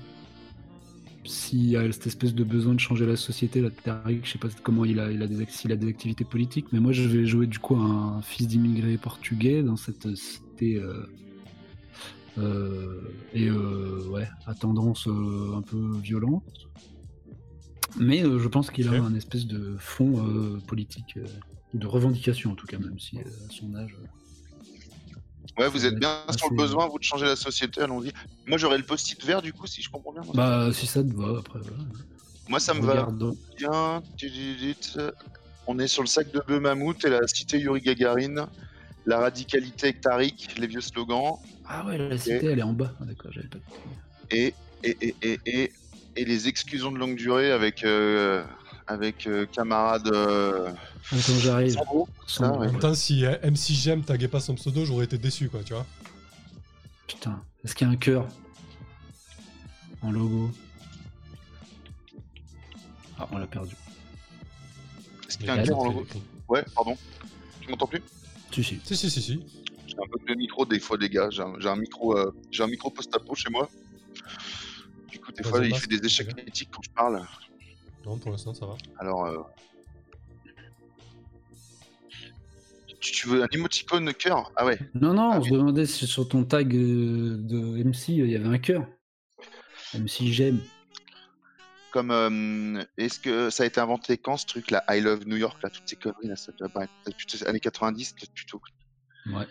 S'il 1.24 1.66
y 1.68 1.78
a 1.78 1.92
cette 1.92 2.08
espèce 2.08 2.34
de 2.34 2.44
besoin 2.44 2.74
de 2.74 2.80
changer 2.80 3.06
la 3.06 3.16
société, 3.16 3.62
là, 3.62 3.70
Tariq, 3.70 4.22
je 4.25 4.32
sais 4.32 4.38
pas 4.40 4.48
comment 4.63 4.86
il 4.86 5.00
a, 5.00 5.12
il 5.12 5.22
a 5.22 5.28
des, 5.28 5.46
s'il 5.48 5.72
a 5.72 5.75
des 5.75 5.88
activités 5.88 6.25
politiques, 6.25 6.66
mais 6.72 6.80
moi, 6.80 6.92
je 6.92 7.04
vais 7.04 7.25
jouer 7.25 7.48
du 7.48 7.60
coup 7.60 7.75
un 7.75 8.22
fils 8.22 8.48
d'immigré 8.48 8.98
portugais 8.98 9.62
dans 9.63 9.78
cette 9.78 10.16
cité. 10.16 10.75
euh, 10.78 11.06
euh, 12.38 13.01
et 13.34 13.51
ouais, 13.51 14.28
à 14.46 14.54
tendance 14.56 15.07
un 15.07 15.62
peu 15.62 15.98
violente. 16.01 16.70
Mais 18.00 18.20
je 18.22 18.48
pense 18.48 18.72
qu'il 18.72 18.88
a 18.88 18.94
un 18.94 19.14
espèce 19.16 19.46
de 19.48 19.75
fond 19.77 20.60
politique, 20.66 21.20
de 21.74 21.88
revendication 21.88 22.51
en 22.51 22.55
tout 22.55 22.68
cas, 22.68 22.77
même 22.79 22.98
si 23.00 23.20
à 23.20 23.24
son 23.50 23.75
âge. 23.75 23.96
Ouais, 25.57 25.68
vous 25.68 25.85
êtes 25.85 26.00
bien 26.00 26.18
sur 26.37 26.50
le 26.50 26.55
besoin, 26.55 26.87
vous, 26.87 26.98
de 26.98 27.03
changer 27.03 27.25
la 27.25 27.35
société, 27.35 27.81
allons-y. 27.81 28.11
Moi, 28.48 28.57
j'aurais 28.57 28.77
le 28.77 28.83
post-it 28.83 29.24
vert, 29.25 29.42
du 29.42 29.53
coup, 29.53 29.68
si 29.68 29.81
je 29.81 29.90
comprends 29.90 30.14
bien. 30.14 30.22
Bah, 30.33 30.70
si 30.74 30.87
ça 30.87 31.03
te 31.03 31.14
va, 31.14 31.40
après, 31.40 31.59
voilà. 31.59 31.83
Moi, 32.48 32.59
ça 32.59 32.74
me 32.74 32.81
va 32.81 33.07
bien. 33.57 34.01
On 35.68 35.77
est 35.77 35.87
sur 35.87 36.01
le 36.01 36.07
sac 36.07 36.31
de 36.31 36.42
bœuf 36.48 36.59
mammouth 36.59 37.05
et 37.05 37.09
la 37.09 37.27
cité 37.27 37.59
Yuri 37.59 37.81
Gagarine. 37.81 38.46
La 39.05 39.20
radicalité 39.20 39.87
avec 39.87 40.01
Tariq, 40.01 40.48
les 40.57 40.68
vieux 40.68 40.81
slogans. 40.81 41.37
Ah 41.68 41.85
ouais, 41.85 41.98
la 41.98 42.18
cité, 42.18 42.46
elle 42.46 42.59
est 42.59 42.64
en 42.64 42.74
bas. 42.74 42.94
Ah, 43.00 43.05
D'accord, 43.05 43.31
j'avais 43.31 43.48
pas 43.48 43.57
compris. 43.59 43.90
Et, 44.31 44.53
et, 44.83 44.98
et, 45.01 45.16
et, 45.22 45.40
et, 45.46 45.72
et 46.16 46.25
les 46.25 46.48
exclusions 46.48 46.92
de 46.92 46.98
longue 46.98 47.16
durée 47.16 47.51
avec, 47.51 47.83
euh, 47.83 48.44
avec 48.92 49.25
euh, 49.25 49.46
camarade 49.46 50.08
euh, 50.08 50.70
Attends, 51.12 51.40
j'arrive. 51.40 51.77
Ouais. 52.40 52.60
même 52.60 52.80
temps, 52.80 52.94
si 52.94 53.25
euh, 53.25 53.38
MC 53.44 53.74
J'aime 53.74 54.04
taguait 54.04 54.27
pas 54.27 54.40
son 54.40 54.56
pseudo, 54.56 54.86
j'aurais 54.86 55.06
été 55.06 55.18
déçu, 55.18 55.50
quoi, 55.50 55.64
tu 55.64 55.74
vois. 55.74 55.86
Putain, 57.08 57.42
est-ce 57.64 57.74
qu'il 57.74 57.88
y 57.88 57.90
a 57.90 57.94
un 57.94 57.98
cœur 57.98 58.27
en 60.01 60.12
logo? 60.12 60.51
Ah, 63.18 63.27
on 63.32 63.38
l'a 63.38 63.48
perdu. 63.48 63.75
Est-ce 65.27 65.38
qu'il 65.38 65.48
y 65.48 65.50
a 65.50 65.54
un 65.54 65.64
cœur 65.64 65.80
en 65.80 65.86
logo? 65.86 66.06
Ouais, 66.50 66.64
pardon. 66.75 66.98
Tu 67.62 67.70
m'entends 67.70 67.88
plus? 67.88 68.01
Si, 68.51 68.64
si. 68.64 68.82
Si, 68.84 68.96
si, 68.98 69.10
si, 69.10 69.22
si. 69.22 69.46
J'ai 69.88 69.96
un 69.98 70.08
peu 70.12 70.34
de 70.34 70.38
micro 70.38 70.66
des 70.66 70.80
fois, 70.80 70.98
les 70.98 71.10
gars. 71.10 71.30
J'ai 71.30 71.44
un, 71.44 71.54
j'ai 71.60 71.70
un 71.70 71.75
micro, 71.75 72.18
euh, 72.18 72.34
j'ai 72.51 72.64
un 72.64 72.68
micro 72.68 72.90
post-apo 72.90 73.36
chez 73.36 73.50
moi. 73.50 73.70
Du 75.10 75.20
coup, 75.20 75.32
des 75.32 75.44
fois, 75.44 75.66
il 75.66 75.75
fait 75.75 75.88
des 75.88 76.06
échecs 76.06 76.36
critiques 76.36 76.70
quand 76.72 76.82
je 76.82 76.90
parle. 76.90 77.22
Non, 78.05 78.18
pour 78.18 78.31
l'instant, 78.31 78.53
ça 78.53 78.66
va. 78.66 78.75
Alors, 78.98 79.25
euh, 79.25 79.37
tu, 83.00 83.11
tu 83.11 83.27
veux 83.27 83.44
un 83.44 83.48
emoticône 83.51 84.14
cœur? 84.14 84.51
Ah 84.55 84.66
ouais. 84.66 84.79
Non, 84.96 85.14
non, 85.14 85.31
Ah 85.33 85.40
on 85.40 85.44
se 85.44 85.50
demandait 85.50 85.85
si 85.85 86.07
sur 86.07 86.27
ton 86.27 86.44
tag 86.44 86.74
euh, 86.75 87.37
de 87.37 87.83
MC, 87.83 88.09
euh, 88.09 88.25
il 88.25 88.31
y 88.31 88.35
avait 88.35 88.48
un 88.48 88.57
cœur. 88.57 88.85
MC 89.94 90.27
j'aime. 90.31 90.59
Comme 91.92 92.11
euh, 92.11 92.83
est-ce 92.98 93.20
que 93.20 93.50
ça 93.50 93.64
a 93.64 93.66
été 93.66 93.81
inventé 93.81 94.18
quand 94.18 94.37
ce 94.37 94.46
truc 94.46 94.72
là 94.72 94.83
I 94.87 95.01
Love 95.01 95.27
New 95.27 95.35
York 95.35 95.61
là 95.61 95.70
toutes 95.70 95.87
ces 95.87 95.98
conneries 95.98 96.29
là 96.29 96.37
ça 96.37 96.53
doit 96.53 96.70
pas 96.70 96.85
être 96.85 96.92
peut-être 97.03 97.18
plutôt 97.18 97.46
années 97.46 97.59
90 97.59 98.14
peut-être 98.14 98.33
plutôt. 98.33 98.61
Ouais. 99.25 99.46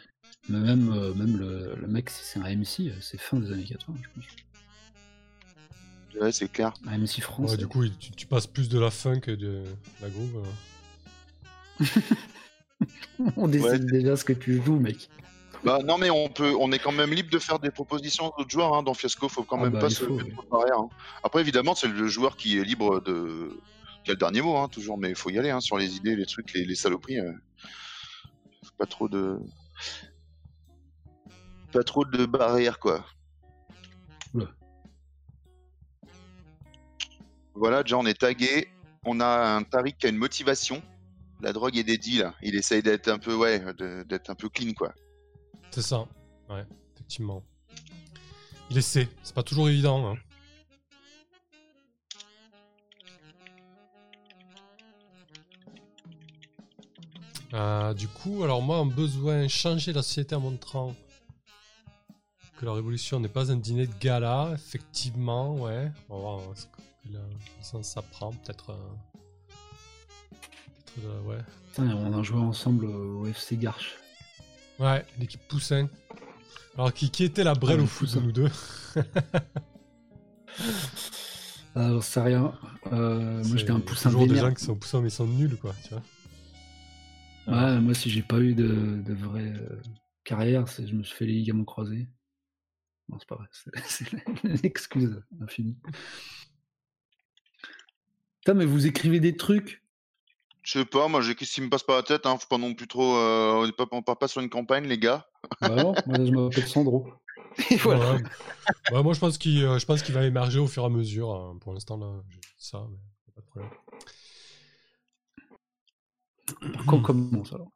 Mais 0.48 0.58
même, 0.58 0.90
euh, 0.90 1.12
même 1.14 1.36
le, 1.36 1.74
le 1.76 1.86
mec, 1.86 2.08
si 2.08 2.24
c'est 2.24 2.38
un 2.40 2.56
MC, 2.56 2.92
c'est 3.00 3.20
fin 3.20 3.38
des 3.38 3.52
années 3.52 3.64
80, 3.64 3.98
je 4.02 4.08
pense. 4.14 4.24
Ouais 6.18 6.32
c'est 6.32 6.50
clair. 6.50 6.72
MC 6.84 7.20
France. 7.20 7.50
Ouais, 7.52 7.56
du 7.56 7.66
coup, 7.66 7.86
tu, 7.88 8.10
tu 8.12 8.26
passes 8.26 8.46
plus 8.46 8.68
de 8.68 8.78
la 8.78 8.90
funk 8.90 9.20
que 9.20 9.30
de 9.32 9.62
la 10.00 10.08
groove. 10.08 10.42
on 13.36 13.48
décide 13.48 13.64
Ouais. 13.66 13.78
déjà 13.78 14.16
ce 14.16 14.24
que 14.24 14.32
tu 14.32 14.62
joues, 14.62 14.78
mec. 14.78 15.08
Bah 15.62 15.80
non 15.84 15.98
mais 15.98 16.08
on 16.08 16.30
peut 16.30 16.54
on 16.58 16.72
est 16.72 16.78
quand 16.78 16.92
même 16.92 17.12
libre 17.12 17.30
de 17.30 17.38
faire 17.38 17.58
des 17.58 17.70
propositions 17.70 18.32
aux 18.34 18.40
autres 18.40 18.50
joueurs 18.50 18.74
hein. 18.74 18.82
dans 18.82 18.94
Fiasco 18.94 19.28
faut 19.28 19.42
quand 19.42 19.58
Ah 19.60 19.64
même 19.64 19.72
bah, 19.74 19.80
pas 19.80 19.90
se 19.90 20.04
faut, 20.04 20.14
mettre 20.14 20.24
oui. 20.28 20.32
trop 20.32 20.42
de 20.42 20.48
barrières, 20.48 20.78
hein. 20.78 20.88
Après 21.22 21.40
évidemment 21.42 21.74
c'est 21.74 21.86
le 21.88 22.06
joueur 22.08 22.38
qui 22.38 22.56
est 22.58 22.64
libre 22.64 23.02
de 23.02 23.60
qui 24.02 24.10
a 24.10 24.14
le 24.14 24.18
dernier 24.18 24.40
mot 24.40 24.56
hein, 24.56 24.68
toujours 24.68 24.96
mais 24.96 25.10
il 25.10 25.14
faut 25.14 25.28
y 25.28 25.38
aller 25.38 25.50
hein, 25.50 25.60
sur 25.60 25.76
les 25.76 25.96
idées 25.96 26.16
les 26.16 26.24
trucs 26.24 26.54
les, 26.54 26.64
les 26.64 26.74
saloperies. 26.74 27.20
euh. 27.20 27.32
Faut 28.64 28.72
Pas 28.78 28.86
trop 28.86 29.06
de 29.10 29.38
pas 31.72 31.84
trop 31.84 32.06
de 32.06 32.24
barrières 32.24 32.78
quoi. 32.78 33.04
Voilà, 37.54 37.82
déjà 37.82 37.98
on 37.98 38.06
est 38.06 38.18
tagué. 38.18 38.68
On 39.04 39.20
a 39.20 39.56
un 39.56 39.62
Tariq 39.62 39.96
qui 39.98 40.06
a 40.06 40.08
une 40.10 40.16
motivation. 40.16 40.82
La 41.40 41.52
drogue 41.52 41.76
est 41.76 41.84
des 41.84 41.96
deals. 41.96 42.30
Il 42.42 42.54
essaye 42.54 42.82
d'être 42.82 43.08
un 43.08 43.18
peu, 43.18 43.34
ouais, 43.34 43.62
d'être 44.04 44.30
un 44.30 44.34
peu 44.34 44.48
clean, 44.48 44.72
quoi. 44.72 44.94
C'est 45.70 45.82
ça. 45.82 46.06
Ouais, 46.48 46.64
effectivement. 46.94 47.42
Il 48.70 48.76
essaie. 48.76 49.08
C'est 49.22 49.34
pas 49.34 49.42
toujours 49.42 49.68
évident. 49.68 50.12
Hein. 50.12 50.18
Euh, 57.52 57.94
du 57.94 58.06
coup, 58.06 58.44
alors 58.44 58.62
moi, 58.62 58.76
un 58.76 58.86
besoin 58.86 59.48
changer 59.48 59.92
la 59.92 60.02
société 60.02 60.34
en 60.34 60.40
montrant 60.40 60.94
que 62.58 62.66
la 62.66 62.74
révolution 62.74 63.18
n'est 63.18 63.28
pas 63.28 63.50
un 63.50 63.56
dîner 63.56 63.86
de 63.86 63.94
gala, 63.98 64.50
effectivement, 64.54 65.56
ouais. 65.56 65.90
On 66.08 66.16
va 66.16 66.20
voir 66.20 66.54
ça 67.82 68.02
prend, 68.02 68.32
peut-être. 68.32 68.70
euh, 68.70 68.76
peut-être, 70.86 71.06
euh, 71.06 71.20
ouais. 71.22 71.38
Putain, 71.70 71.94
on 71.94 72.18
a 72.18 72.22
joué 72.22 72.38
ensemble 72.40 72.86
au 72.86 73.26
FC 73.26 73.56
Garche. 73.56 73.96
Ouais, 74.78 75.04
l'équipe 75.18 75.40
Poussin. 75.48 75.88
Alors, 76.74 76.92
qui, 76.92 77.10
qui 77.10 77.24
était 77.24 77.44
la 77.44 77.54
brelle 77.54 77.80
Ah, 77.80 77.84
au 77.84 77.86
foot 77.86 78.14
de 78.14 78.20
nous 78.20 78.32
deux 78.32 78.48
Ah, 81.76 81.88
j'en 81.90 82.00
sais 82.00 82.20
rien. 82.20 82.52
Euh, 82.92 83.44
moi, 83.44 83.56
j'étais 83.56 83.70
un 83.70 83.80
poussin 83.80 84.10
toujours 84.10 84.26
des 84.26 84.34
vénère. 84.34 84.48
gens 84.48 84.54
qui 84.54 84.64
sont 84.64 84.74
poussins, 84.74 85.00
mais 85.00 85.10
sont 85.10 85.26
nuls, 85.26 85.56
quoi, 85.56 85.72
tu 85.84 85.90
vois. 85.94 86.02
Ouais, 87.46 87.80
moi, 87.80 87.94
si 87.94 88.10
j'ai 88.10 88.22
pas 88.22 88.38
eu 88.40 88.54
de, 88.54 89.00
de 89.02 89.14
vraie 89.14 89.52
euh, 89.52 89.80
carrière, 90.24 90.68
c'est 90.68 90.86
je 90.86 90.94
me 90.94 91.02
suis 91.04 91.16
fait 91.16 91.26
les 91.26 91.34
ligaments 91.34 91.64
croisés. 91.64 92.08
Non, 93.08 93.18
c'est 93.20 93.28
pas 93.28 93.36
vrai. 93.36 93.46
C'est 93.86 94.06
l'excuse 94.62 95.22
infinie. 95.40 95.76
Putain, 98.40 98.55
mais 98.55 98.64
vous 98.64 98.87
écrivez 98.87 99.20
des 99.20 99.37
trucs 99.37 99.83
Je 100.62 100.79
sais 100.79 100.85
pas, 100.85 101.09
moi, 101.09 101.20
j'ai 101.20 101.35
qu'est-ce 101.35 101.53
qui 101.55 101.61
me 101.61 101.68
passe 101.70 101.83
par 101.83 101.96
la 101.96 102.03
tête, 102.03 102.26
hein, 102.26 102.37
faut 102.38 102.48
pas 102.48 102.59
non 102.59 102.74
plus 102.74 102.88
trop. 102.88 103.16
euh, 103.16 103.53
on 103.55 103.66
est 103.66 103.72
pas- 103.72 103.87
on 103.92 104.03
part 104.03 104.18
pas 104.18 104.29
sur 104.29 104.40
une 104.40 104.48
campagne, 104.50 104.87
les 104.87 104.98
gars. 104.98 105.26
Bah 105.61 105.74
non, 105.76 105.94
moi 106.07 106.24
je 106.24 106.31
m'appelle 106.33 106.66
Sandro. 106.66 107.07
Et 107.70 107.76
voilà. 107.76 108.14
Ouais. 108.14 108.20
Ouais, 108.90 109.03
moi, 109.03 109.14
je 109.14 109.20
pense 109.20 109.37
qu'il 109.38 109.62
euh, 109.64 109.79
je 109.79 109.87
pense 109.87 110.03
qu'il 110.03 110.14
va 110.14 110.24
émerger 110.24 110.59
au 110.59 110.66
fur 110.66 110.83
et 110.83 110.87
à 110.87 110.88
mesure. 110.88 111.33
hein. 111.35 111.59
Pour 111.61 111.72
l'instant, 111.74 111.96
là, 111.96 112.22
j'ai 112.31 112.38
dit 112.38 112.48
ça, 112.59 112.87
mais 112.90 112.96
y 112.96 113.31
a 113.31 113.33
pas 113.35 113.40
de 113.40 113.46
problème. 113.46 113.70
Par 116.74 116.87
contre, 116.87 116.94
on 116.94 117.03
commence 117.03 117.53
alors? 117.53 117.70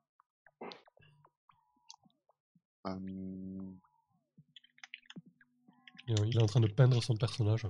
Euh, 2.86 3.72
Il 6.08 6.36
est 6.36 6.42
en 6.42 6.46
train 6.46 6.60
de 6.60 6.66
peindre 6.66 7.02
son 7.02 7.16
personnage. 7.16 7.66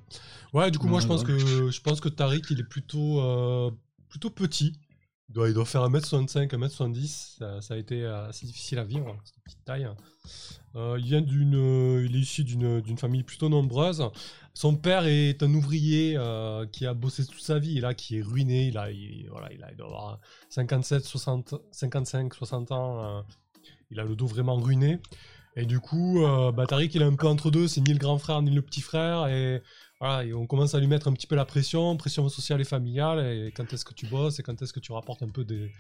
Ouais, 0.53 0.71
du 0.71 0.79
coup, 0.79 0.89
moi, 0.89 1.01
je 1.01 1.07
pense 1.07 1.23
que 1.23 1.71
je 1.71 1.81
pense 1.81 2.01
que 2.01 2.09
Tariq, 2.09 2.47
il 2.51 2.61
est 2.61 2.65
plutôt 2.69 3.21
euh, 3.21 3.71
plutôt 4.09 4.31
petit. 4.31 4.73
Il 5.29 5.33
doit, 5.35 5.49
il 5.49 5.55
doit 5.55 5.65
faire 5.65 5.83
1m65, 5.89 6.49
1m70. 6.51 7.37
Ça, 7.39 7.61
ça 7.63 7.75
a 7.75 7.77
été 7.77 8.05
assez 8.05 8.45
difficile 8.47 8.79
à 8.79 8.85
vivre, 8.85 9.17
cette 9.25 9.43
petite 9.43 9.65
taille. 9.65 9.89
Euh, 10.77 10.97
il 10.99 11.05
vient 11.07 11.21
d'une, 11.23 11.55
euh, 11.55 12.05
il 12.05 12.17
est 12.17 12.21
issu 12.21 12.45
d'une 12.45 12.81
d'une 12.81 12.99
famille 12.99 13.23
plutôt 13.23 13.49
nombreuse. 13.49 14.05
Son 14.53 14.77
père 14.77 15.07
est 15.07 15.43
un 15.43 15.53
ouvrier 15.55 16.15
euh, 16.17 16.67
qui 16.67 16.87
a 16.87 16.95
bossé 16.95 17.25
toute 17.25 17.41
sa 17.41 17.59
vie 17.59 17.79
et 17.79 17.81
là 17.81 17.95
qui 17.95 18.19
est 18.19 18.23
ruiné. 18.23 18.69
Il, 18.69 18.79
a, 18.79 18.91
il, 18.91 19.29
voilà, 19.31 19.53
il, 19.53 19.63
a, 19.65 19.71
il 19.71 19.77
doit 19.77 19.87
avoir 19.87 20.21
57, 20.51 21.05
60, 21.05 21.55
55, 21.71 22.35
60 22.35 22.73
ans. 22.73 23.05
euh, 23.19 23.23
il 23.91 24.01
a 24.01 24.05
le 24.05 24.17
dos 24.17 24.27
vraiment 24.27 24.57
ruiné. 24.57 24.99
Et 25.57 25.67
du 25.67 25.79
coup, 25.81 26.25
euh, 26.25 26.51
bah, 26.53 26.67
Tariq, 26.67 26.95
il 26.97 27.03
est 27.03 27.05
un 27.05 27.15
peu 27.15 27.27
entre 27.29 27.51
deux. 27.51 27.69
C'est 27.69 27.81
ni 27.81 27.93
le 27.93 27.99
grand 27.99 28.19
frère 28.19 28.43
ni 28.43 28.51
le 28.51 28.63
petit 28.63 28.81
frère. 28.81 29.27
Et 29.29 29.63
voilà, 30.01 30.25
et 30.25 30.33
on 30.35 30.47
commence 30.47 30.75
à 30.75 30.81
lui 30.81 30.87
mettre 30.89 31.09
un 31.09 31.13
petit 31.13 31.27
peu 31.27 31.37
la 31.37 31.45
pression, 31.45 31.97
pression 31.97 32.29
sociale 32.29 32.61
et 32.61 32.65
familiale. 32.65 33.21
Et 33.25 33.53
quand 33.53 33.73
est-ce 33.73 33.85
que 33.85 33.95
tu 33.95 34.07
bosses 34.07 34.39
et 34.39 34.43
quand 34.43 34.61
est-ce 34.61 34.73
que 34.73 34.81
tu 34.81 34.93
rapportes 34.93 35.23
un 35.23 35.29
peu 35.29 35.45
des, 35.45 35.71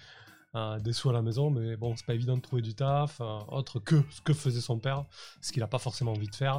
euh, 0.54 0.78
des 0.78 0.92
sous 0.92 1.10
à 1.10 1.12
la 1.12 1.22
maison. 1.22 1.50
Mais 1.50 1.76
bon, 1.76 1.96
c'est 1.96 2.06
pas 2.06 2.14
évident 2.14 2.36
de 2.36 2.42
trouver 2.42 2.62
du 2.62 2.74
taf, 2.74 3.20
euh, 3.20 3.38
autre 3.48 3.80
que 3.80 4.02
ce 4.10 4.20
que 4.20 4.32
faisait 4.32 4.60
son 4.60 4.78
père, 4.78 5.04
ce 5.40 5.52
qu'il 5.52 5.62
a 5.62 5.68
pas 5.68 5.78
forcément 5.78 6.12
envie 6.12 6.28
de 6.28 6.36
faire. 6.36 6.58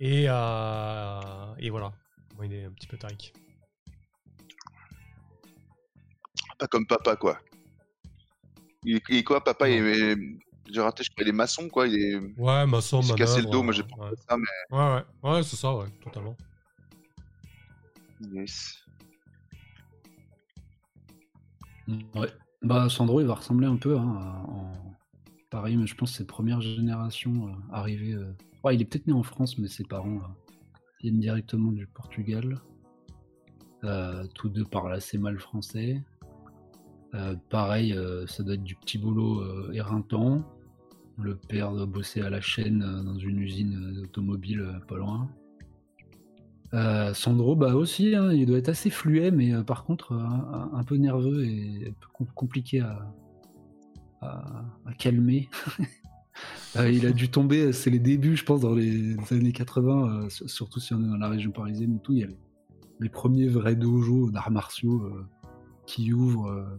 Et, 0.00 0.24
et 0.24 1.70
voilà, 1.70 1.92
Bon, 2.38 2.44
il 2.44 2.54
est 2.54 2.64
un 2.64 2.70
petit 2.70 2.86
peu 2.86 2.96
Tariq. 2.96 3.32
Pas 6.56 6.68
comme 6.68 6.86
papa, 6.86 7.16
quoi. 7.16 7.40
Il 8.84 9.00
il 9.08 9.24
quoi, 9.24 9.42
papa? 9.42 9.68
Il 9.68 9.84
est- 9.84 10.16
J'ai 10.70 10.80
raté, 10.80 11.02
je 11.02 11.10
crois, 11.10 11.22
il 11.24 11.28
est 11.28 11.32
maçon, 11.32 11.68
quoi. 11.68 11.86
Il 11.86 11.94
est. 11.94 12.16
Ouais, 12.40 12.66
maçon, 12.66 13.00
Il 13.00 13.06
s'est 13.06 13.14
cassé 13.14 13.40
le 13.40 13.46
dos, 13.48 13.62
moi 13.62 13.72
j'ai 13.72 13.82
pas 13.84 13.96
ouais. 14.10 14.16
ça, 14.28 14.36
mais. 14.36 14.76
Ouais, 14.76 15.02
ouais, 15.22 15.30
ouais, 15.32 15.42
c'est 15.42 15.56
ça, 15.56 15.74
ouais, 15.74 15.86
totalement. 16.02 16.36
Yes. 18.32 18.76
Ouais. 22.14 22.28
Bah, 22.62 22.88
Sandro, 22.88 23.20
il 23.20 23.26
va 23.26 23.34
ressembler 23.34 23.66
un 23.66 23.76
peu 23.76 23.96
hein, 23.96 24.16
à- 24.20 24.50
en 24.50 24.72
Paris, 25.50 25.76
mais 25.76 25.86
je 25.86 25.94
pense 25.94 26.10
que 26.10 26.16
c'est 26.18 26.26
première 26.26 26.60
génération 26.60 27.48
euh, 27.48 27.52
arrivée. 27.72 28.12
euh, 28.14 28.30
ouais, 28.64 28.74
il 28.74 28.82
est 28.82 28.84
peut-être 28.84 29.06
né 29.06 29.12
en 29.12 29.22
France, 29.22 29.56
mais 29.58 29.68
ses 29.68 29.84
parents 29.84 30.16
euh, 30.16 30.78
viennent 31.00 31.20
directement 31.20 31.72
du 31.72 31.86
Portugal. 31.86 32.60
Euh, 33.84 34.26
tous 34.34 34.48
deux 34.48 34.64
parlent 34.64 34.92
assez 34.92 35.16
mal 35.18 35.38
français. 35.38 36.02
Euh, 37.14 37.36
pareil, 37.48 37.94
euh, 37.94 38.26
ça 38.26 38.42
doit 38.42 38.54
être 38.54 38.64
du 38.64 38.74
petit 38.74 38.98
boulot 38.98 39.40
euh, 39.40 39.70
éreintant. 39.72 40.44
Le 41.20 41.34
père 41.36 41.72
doit 41.72 41.86
bosser 41.86 42.20
à 42.20 42.30
la 42.30 42.40
chaîne 42.40 42.82
euh, 42.82 43.02
dans 43.02 43.18
une 43.18 43.38
usine 43.40 43.74
euh, 43.98 44.02
automobile 44.04 44.60
euh, 44.60 44.78
pas 44.86 44.96
loin. 44.96 45.28
Sandro, 47.14 47.56
bah 47.56 47.74
aussi, 47.74 48.14
hein, 48.14 48.30
il 48.30 48.44
doit 48.44 48.58
être 48.58 48.68
assez 48.68 48.90
fluet, 48.90 49.30
mais 49.30 49.54
par 49.64 49.84
contre 49.84 50.12
un, 50.12 50.84
peu 50.84 50.96
nerveux 50.96 51.42
et 51.46 51.86
un 51.88 51.92
peu 51.92 52.06
com- 52.12 52.26
compliqué 52.34 52.80
à, 52.80 53.10
à- 54.20 54.64
à 54.84 54.92
calmer. 54.98 55.48
Il 56.76 57.06
a 57.06 57.12
dû 57.12 57.30
tomber, 57.30 57.72
c'est 57.72 57.88
les 57.90 57.98
débuts, 57.98 58.36
je 58.36 58.44
pense, 58.44 58.60
dans 58.60 58.74
les 58.74 59.16
années 59.32 59.52
80, 59.52 60.24
euh, 60.26 60.28
sur- 60.28 60.48
surtout 60.50 60.78
si 60.78 60.92
on 60.92 61.02
est 61.02 61.08
dans 61.08 61.16
la 61.16 61.28
région 61.30 61.50
parisienne 61.50 61.96
et 61.96 62.00
tout. 62.00 62.12
Il 62.12 62.18
y 62.18 62.24
a 62.24 62.28
les, 63.00 63.08
premiers 63.08 63.48
vrais 63.48 63.74
dojos 63.74 64.30
d'arts 64.30 64.50
martiaux 64.50 65.10
qui 65.86 66.12
ouvrent. 66.12 66.78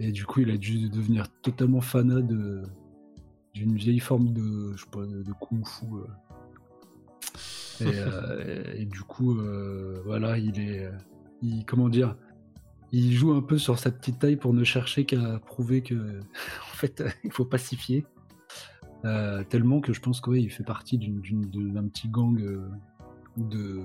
et 0.00 0.10
du 0.12 0.24
coup, 0.24 0.40
il 0.40 0.50
a 0.50 0.56
dû 0.56 0.88
devenir 0.88 1.26
totalement 1.42 1.82
fanat 1.82 2.22
de- 2.22 2.62
d'une 3.54 3.74
vieille 3.76 4.00
forme 4.00 4.32
de, 4.32 4.72
je 4.76 4.84
sais 4.84 4.90
pas, 4.90 5.04
de, 5.04 5.22
de 5.22 5.32
kung-fu. 5.40 5.86
euh. 5.94 6.06
Et, 7.80 7.84
euh, 7.96 8.74
et 8.76 8.84
du 8.84 9.00
coup, 9.00 9.38
euh, 9.38 10.00
voilà, 10.04 10.38
il 10.38 10.58
est. 10.60 10.88
Il, 11.42 11.64
comment 11.64 11.88
dire 11.88 12.16
Il 12.92 13.12
joue 13.12 13.32
un 13.32 13.40
peu 13.40 13.56
sur 13.58 13.78
sa 13.78 13.90
petite 13.90 14.18
taille 14.18 14.36
pour 14.36 14.52
ne 14.52 14.62
chercher 14.64 15.06
qu'à 15.06 15.38
prouver 15.38 15.82
que, 15.82 15.94
en 16.72 16.74
fait, 16.74 17.02
il 17.24 17.32
faut 17.32 17.44
pacifier. 17.44 18.04
Euh, 19.06 19.42
tellement 19.44 19.80
que 19.80 19.94
je 19.94 20.00
pense 20.00 20.20
qu'il 20.20 20.50
fait 20.50 20.62
partie 20.64 20.98
d'un 20.98 21.88
petit 21.88 22.08
gang 22.08 22.38
de, 23.38 23.82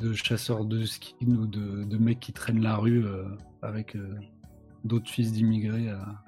de 0.00 0.12
chasseurs 0.12 0.64
de 0.64 0.84
skin 0.84 1.36
ou 1.36 1.46
de, 1.46 1.84
de 1.84 1.98
mecs 1.98 2.18
qui 2.18 2.32
traînent 2.32 2.60
la 2.60 2.76
rue 2.76 3.04
avec 3.62 3.96
d'autres 4.84 5.08
fils 5.08 5.30
d'immigrés 5.30 5.90
à, 5.90 6.24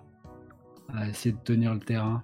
à 0.94 1.08
essayer 1.08 1.34
de 1.34 1.40
tenir 1.40 1.74
le 1.74 1.80
terrain. 1.80 2.22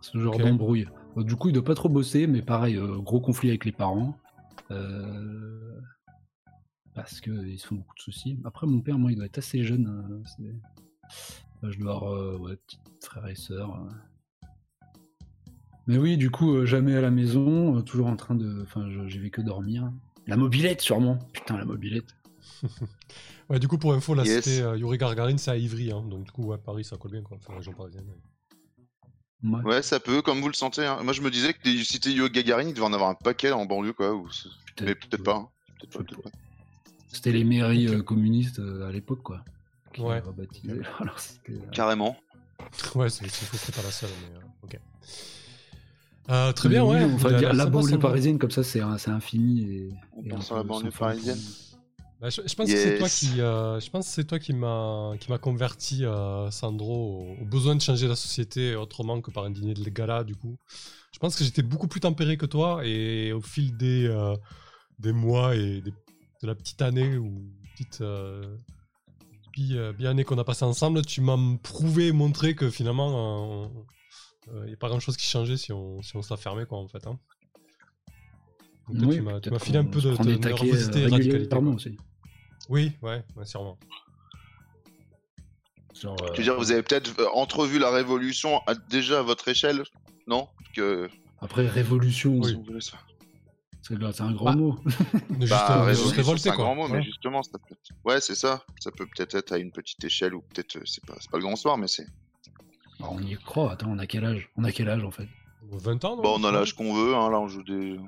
Ce 0.00 0.18
genre 0.18 0.34
d'embrouille. 0.38 0.86
Bon, 1.16 1.22
du 1.22 1.36
coup, 1.36 1.48
il 1.48 1.52
doit 1.52 1.64
pas 1.64 1.74
trop 1.74 1.88
bosser, 1.88 2.26
mais 2.26 2.42
pareil, 2.42 2.76
euh, 2.76 2.98
gros 2.98 3.20
conflit 3.20 3.48
avec 3.48 3.64
les 3.64 3.72
parents. 3.72 4.16
Euh, 4.70 5.80
parce 6.94 7.20
qu'ils 7.20 7.58
se 7.58 7.66
font 7.66 7.76
beaucoup 7.76 7.94
de 7.96 8.00
soucis. 8.00 8.38
Après, 8.44 8.66
mon 8.66 8.80
père, 8.80 8.98
moi, 8.98 9.10
il 9.12 9.16
doit 9.16 9.26
être 9.26 9.38
assez 9.38 9.62
jeune. 9.64 9.86
euh, 9.88 10.22
c'est- 10.24 10.54
Enfin, 11.56 11.70
je 11.70 11.78
dois 11.78 11.94
avoir 11.96 12.12
euh, 12.14 12.38
ouais, 12.38 12.56
petit 12.56 12.78
frère 13.02 13.26
et 13.28 13.34
sœur. 13.34 13.74
euh. 13.76 14.46
Mais 15.86 15.98
oui, 15.98 16.16
du 16.16 16.30
coup, 16.30 16.54
euh, 16.54 16.66
jamais 16.66 16.96
à 16.96 17.00
la 17.00 17.10
maison, 17.10 17.76
euh, 17.76 17.82
toujours 17.82 18.06
en 18.06 18.16
train 18.16 18.34
de. 18.34 18.62
Enfin, 18.62 18.88
je- 18.90 19.06
j'ai 19.06 19.20
fait 19.20 19.30
que 19.30 19.42
dormir. 19.42 19.92
La 20.26 20.36
mobilette, 20.36 20.80
sûrement. 20.80 21.18
Putain, 21.32 21.56
la 21.58 21.64
mobilette. 21.64 22.14
Ouais, 23.50 23.58
du 23.58 23.68
coup, 23.68 23.76
pour 23.76 23.92
info, 23.92 24.16
Yes. 24.16 24.42
cité 24.42 24.62
euh, 24.62 24.74
Yuri 24.78 24.96
Gagarin, 24.96 25.36
c'est 25.36 25.50
à 25.50 25.56
Ivry. 25.58 25.92
Hein, 25.92 26.02
donc, 26.08 26.24
du 26.24 26.30
coup, 26.32 26.44
ouais, 26.44 26.56
Paris, 26.56 26.82
ça 26.82 26.96
colle 26.96 27.10
bien, 27.12 27.20
quoi. 27.22 27.36
Enfin, 27.36 27.54
région 27.56 27.72
parisienne. 27.74 28.06
ouais. 28.08 28.14
Ouais. 29.44 29.62
Ouais, 29.62 29.82
ça 29.82 30.00
peut, 30.00 30.22
comme 30.22 30.40
vous 30.40 30.48
le 30.48 30.54
sentez. 30.54 30.84
hein. 30.86 30.98
Moi, 31.02 31.12
je 31.12 31.20
me 31.20 31.30
disais 31.30 31.52
que 31.52 31.62
des 31.62 31.84
cités 31.84 32.10
Yo 32.12 32.28
Gagarin, 32.28 32.62
il 32.62 32.72
devait 32.74 32.86
en 32.86 32.92
avoir 32.94 33.10
un 33.10 33.14
paquet 33.14 33.52
en 33.52 33.66
banlieue, 33.66 33.92
quoi. 33.92 34.14
ou 34.14 34.30
c'est- 34.30 34.48
Peut-être. 34.76 34.86
Mais 34.88 34.94
peut-être 34.94 35.22
pas. 35.22 35.36
hein. 35.36 35.48
Peut-être 35.78 35.92
pas, 35.92 35.98
peut-être 36.04 36.22
pas. 36.22 36.30
C'était 37.08 37.32
les 37.32 37.44
mairies 37.44 37.86
euh, 37.88 38.02
communistes 38.02 38.58
euh, 38.58 38.88
à 38.88 38.92
l'époque, 38.92 39.22
quoi. 39.22 39.44
Qui 39.92 40.00
Ouais. 40.00 40.22
Alors, 41.00 41.16
euh, 41.50 41.52
Carrément. 41.72 42.16
Ouais, 42.94 43.10
c'est 43.10 43.28
c'est 43.28 43.44
faux, 43.46 43.56
c'est 43.60 43.74
pas 43.74 43.82
la 43.82 43.90
seule, 43.90 44.10
mais 44.22 44.36
euh, 44.38 44.40
ok. 44.64 44.80
Euh, 46.30 46.52
très 46.52 46.68
mais 46.70 46.76
bien, 46.76 46.84
oui, 46.84 46.96
ouais. 46.96 47.04
on 47.04 47.16
va 47.16 47.32
dire 47.34 47.52
la 47.52 47.66
banlieue 47.66 47.98
parisienne, 47.98 48.38
comme 48.38 48.50
ça, 48.50 48.62
c'est 48.62 48.80
un- 48.80 48.96
c'est 48.96 49.10
infini. 49.10 49.60
Et, 49.62 49.88
On 50.16 50.22
et 50.24 50.28
pense 50.30 50.50
à 50.52 50.56
la 50.56 50.62
banlieue 50.62 50.90
parisienne. 50.90 51.36
fond. 51.36 51.63
Bah, 52.24 52.30
je, 52.30 52.40
je 52.46 52.54
pense 52.54 52.72
que 52.72 52.78
c'est 52.78 52.96
toi 52.96 53.06
Yes. 53.06 53.20
qui, 53.20 53.38
euh, 53.42 53.78
je 53.80 53.90
pense 53.90 54.06
que 54.06 54.12
c'est 54.14 54.24
toi 54.24 54.38
qui 54.38 54.54
m'a, 54.54 55.12
qui 55.20 55.30
m'a 55.30 55.36
converti, 55.36 56.06
euh, 56.06 56.50
Sandro, 56.50 57.36
au, 57.38 57.42
au 57.42 57.44
besoin 57.44 57.76
de 57.76 57.82
changer 57.82 58.08
la 58.08 58.16
société 58.16 58.74
autrement 58.76 59.20
que 59.20 59.30
par 59.30 59.44
un 59.44 59.50
dîner 59.50 59.74
de 59.74 59.90
gala. 59.90 60.24
Du 60.24 60.34
coup, 60.34 60.56
je 61.12 61.18
pense 61.18 61.36
que 61.36 61.44
j'étais 61.44 61.60
beaucoup 61.60 61.86
plus 61.86 62.00
tempéré 62.00 62.38
que 62.38 62.46
toi, 62.46 62.80
et 62.82 63.30
au 63.34 63.42
fil 63.42 63.76
des, 63.76 64.06
euh, 64.06 64.34
des 64.98 65.12
mois 65.12 65.54
et 65.54 65.82
des- 65.82 65.90
de 65.90 66.46
la 66.46 66.54
petite 66.54 66.80
année 66.80 67.18
ou 67.18 67.30
petite 67.74 68.00
euh, 68.00 68.56
bi- 69.52 69.76
euh, 69.76 69.92
bi- 69.92 70.06
année 70.06 70.24
qu'on 70.24 70.38
a 70.38 70.44
passé 70.44 70.64
ensemble, 70.64 71.04
tu 71.04 71.20
m'as 71.20 71.36
prouvé, 71.62 72.10
montré 72.12 72.54
que 72.54 72.70
finalement, 72.70 73.70
il 74.62 74.68
n'y 74.68 74.72
a 74.72 74.76
pas 74.78 74.88
grand 74.88 74.98
chose 75.00 75.18
qui 75.18 75.26
changeait 75.26 75.58
si 75.58 75.72
on, 75.72 76.00
si 76.00 76.16
on 76.16 76.22
se 76.22 76.32
la 76.32 76.38
fermait, 76.38 76.64
quoi, 76.64 76.78
en 76.78 76.88
fait. 76.88 77.06
hein. 77.06 77.18
Donc, 78.88 79.08
Oui, 79.08 79.16
tu 79.42 79.50
m'as, 79.50 79.58
filé 79.58 79.78
un 79.78 79.84
peu 79.84 80.00
de, 80.00 80.16
de 80.16 80.36
nervosité 80.38 81.00
euh, 81.00 81.08
et 81.08 81.10
radicalité. 81.10 81.56
aussi. 81.56 81.98
Oui, 82.68 82.92
ouais, 83.02 83.22
ouais, 83.36 83.46
sûrement. 83.46 83.78
Genre, 86.00 86.16
Je 86.18 86.24
euh, 86.24 86.34
veux 86.36 86.42
dire, 86.42 86.56
vous 86.56 86.72
avez 86.72 86.82
peut-être 86.82 87.18
euh, 87.20 87.28
entrevu 87.34 87.78
la 87.78 87.90
révolution 87.90 88.60
à- 88.66 88.74
déjà 88.74 89.20
à 89.20 89.22
votre 89.22 89.46
échelle, 89.48 89.82
non? 90.26 90.48
Que... 90.74 91.08
Après, 91.40 91.66
révolution, 91.68 92.38
Oui. 92.38 92.56
c'est 92.80 92.94
c'est 94.12 94.22
un 94.22 94.32
grand 94.32 94.44
Bah, 94.46 94.56
mot. 94.56 94.78
Juste, 94.86 94.98
Bah, 95.50 95.86
euh, 95.88 95.94
c'est 95.94 96.48
un 96.48 96.54
quoi. 96.54 96.64
grand 96.64 96.74
mot, 96.74 96.88
mais 96.88 96.94
Ouais. 96.98 97.02
justement, 97.02 97.42
ça 97.42 97.58
peut... 97.58 97.74
ouais, 98.06 98.20
c'est 98.20 98.34
ça. 98.34 98.64
Ça 98.80 98.90
peut 98.90 99.06
peut-être 99.06 99.34
être 99.34 99.52
à 99.52 99.58
une 99.58 99.70
petite 99.72 100.02
échelle 100.02 100.34
ou 100.34 100.40
peut-être, 100.40 100.76
euh, 100.76 100.82
c'est 100.86 101.04
pas, 101.04 101.14
le 101.34 101.40
grand 101.40 101.54
soir, 101.56 101.76
mais 101.76 101.86
c'est. 101.86 102.06
Alors, 102.98 103.12
on 103.12 103.20
y 103.20 103.34
croit. 103.36 103.72
Attends, 103.72 103.90
on 103.90 103.98
a 103.98 104.06
quel 104.06 104.24
âge? 104.24 104.50
On 104.56 104.64
a 104.64 104.72
quel 104.72 104.88
âge 104.88 105.04
en 105.04 105.10
fait? 105.10 105.28
20 105.70 106.02
ans, 106.06 106.16
non? 106.16 106.22
Bon, 106.22 106.36
on 106.40 106.44
a 106.44 106.50
l'âge 106.52 106.72
qu'on 106.74 106.94
veut, 106.94 107.14
hein, 107.14 107.28
là, 107.30 107.38
on 107.38 107.48
joue 107.48 107.62
des. 107.62 107.98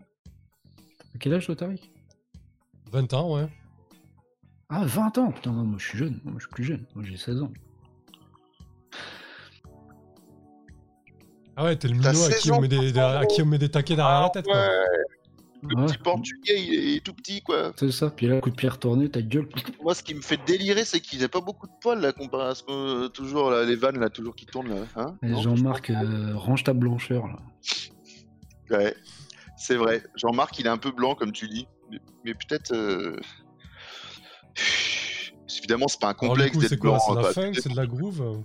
À 1.14 1.18
quel 1.20 1.34
âge 1.34 1.44
toi, 1.46 1.54
Tariq? 1.56 1.90
20 2.90 3.12
ans, 3.14 3.34
ouais. 3.34 3.46
Ah, 4.68 4.84
20 4.84 5.18
ans 5.18 5.30
Putain, 5.30 5.52
non, 5.52 5.64
moi 5.64 5.78
je 5.78 5.86
suis 5.88 5.98
jeune. 5.98 6.20
Moi 6.24 6.34
je 6.38 6.40
suis 6.46 6.50
plus 6.50 6.64
jeune. 6.64 6.84
Moi 6.94 7.04
j'ai 7.06 7.16
16 7.16 7.42
ans. 7.42 7.52
Ah 11.56 11.64
ouais, 11.64 11.76
t'es 11.76 11.88
le 11.88 11.94
minot 11.94 12.08
à 12.08 12.12
16 12.14 12.38
qui, 12.40 12.50
on 12.52 12.60
met 12.60 12.68
des, 12.68 12.98
à 12.98 13.24
qui 13.24 13.40
on 13.42 13.46
met 13.46 13.58
des 13.58 13.70
taquets 13.70 13.96
derrière 13.96 14.20
la 14.22 14.28
tête. 14.30 14.44
Quoi. 14.44 14.54
Ouais. 14.54 14.68
Le 15.62 15.74
Ouais. 15.74 15.86
petit 15.86 15.98
portugais, 15.98 16.62
il 16.62 16.96
est 16.96 17.00
tout 17.04 17.14
petit, 17.14 17.40
quoi. 17.40 17.72
C'est 17.76 17.90
ça. 17.90 18.10
Puis 18.10 18.26
là, 18.26 18.40
coup 18.40 18.50
de 18.50 18.54
pierre 18.54 18.78
tourné, 18.78 19.08
ta 19.10 19.22
gueule. 19.22 19.48
Moi, 19.82 19.94
ce 19.94 20.02
qui 20.02 20.14
me 20.14 20.20
fait 20.20 20.38
délirer, 20.46 20.84
c'est 20.84 21.00
qu'il 21.00 21.18
n'a 21.20 21.28
pas 21.28 21.40
beaucoup 21.40 21.66
de 21.66 21.72
poils, 21.80 21.98
là, 21.98 22.12
comparé 22.12 22.50
à 22.50 22.54
ce 22.54 22.62
que 22.62 23.08
toujours, 23.08 23.50
là, 23.50 23.64
les 23.64 23.74
vannes, 23.74 23.98
là, 23.98 24.10
toujours 24.10 24.36
qui 24.36 24.44
tournent, 24.46 24.68
là. 24.68 24.82
Hein 24.96 25.16
Jean-Marc, 25.22 25.90
euh, 25.90 26.36
range 26.36 26.62
ta 26.64 26.74
blancheur 26.74 27.26
là. 27.26 27.36
Ouais, 28.70 28.94
c'est 29.56 29.76
vrai. 29.76 30.02
Jean-Marc, 30.14 30.58
il 30.58 30.66
est 30.66 30.70
un 30.70 30.76
peu 30.78 30.90
blanc, 30.92 31.14
comme 31.14 31.32
tu 31.32 31.48
dis. 31.48 31.66
Mais, 31.90 31.98
mais 32.26 32.34
peut-être. 32.34 32.72
euh, 32.72 33.16
Évidemment, 35.58 35.88
c'est 35.88 36.00
pas 36.00 36.08
un 36.08 36.14
complexe 36.14 36.56
d'être 36.58 36.78
blanc. 36.80 36.98
C'est 36.98 37.12
de 37.14 37.18
hein, 37.18 37.22
la 37.22 37.32
funk, 37.32 37.52
c'est 37.54 37.68
de 37.70 37.76
la 37.76 37.86
groove 37.86 38.42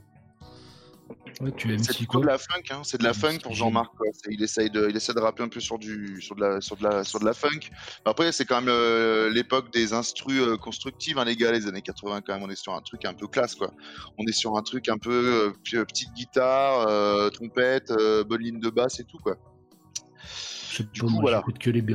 Ouais, 1.42 1.52
tu 1.58 1.74
aimes 1.74 1.84
C'est 1.84 2.00
de 2.00 2.26
la 2.26 2.38
funk, 2.38 2.62
hein. 2.72 2.82
c'est 2.84 3.00
de 3.00 3.04
la 3.04 3.14
funk 3.14 3.40
pour 3.44 3.54
Jean-Marc. 3.54 3.92
Il 4.30 4.42
essaye 4.44 4.70
de, 4.70 4.88
il 4.90 4.96
essaie 4.96 5.14
de 5.14 5.20
rapper 5.20 5.44
un 5.44 5.50
peu 5.50 5.60
sur 5.60 5.78
du, 5.80 6.22
sur 6.22 6.36
de 6.36 6.42
la, 6.42 6.62
sur 6.62 6.78
de 6.78 6.84
la, 6.84 7.04
sur 7.04 7.20
de 7.20 7.26
la 7.26 7.34
funk. 7.34 7.70
Après, 8.06 8.32
c'est 8.32 8.46
quand 8.46 8.62
même 8.62 8.70
euh, 8.70 9.30
l'époque 9.30 9.74
des 9.74 9.94
instrus 9.94 10.40
euh, 10.42 10.56
constructives, 10.58 11.18
hein, 11.18 11.26
les 11.26 11.36
gars, 11.36 11.52
les 11.52 11.68
années 11.68 11.82
80 11.82 12.22
quand 12.22 12.34
même. 12.34 12.44
On 12.44 12.50
est 12.50 12.56
sur 12.56 12.74
un 12.74 12.82
truc 12.82 13.04
un 13.06 13.14
peu 13.14 13.28
classe, 13.28 13.56
quoi. 13.56 13.74
On 14.20 14.26
est 14.26 14.32
sur 14.34 14.56
un 14.56 14.62
truc 14.62 14.88
un 14.90 14.98
peu 14.98 15.12
euh, 15.50 15.52
p- 15.70 15.84
petite 15.86 16.14
guitare, 16.14 16.88
euh, 16.88 17.30
trompette, 17.30 17.92
euh, 17.92 18.24
bonne 18.24 18.42
ligne 18.42 18.60
de 18.60 18.70
basse 18.70 19.00
et 19.00 19.04
tout, 19.06 19.18
quoi. 19.18 19.36
Je 20.70 20.78
sais 20.78 20.84
Du 20.94 21.02
pas, 21.02 21.08
coup, 21.08 21.12
moi, 21.14 21.22
voilà. 21.22 21.44
que 21.60 21.70
les. 21.72 21.82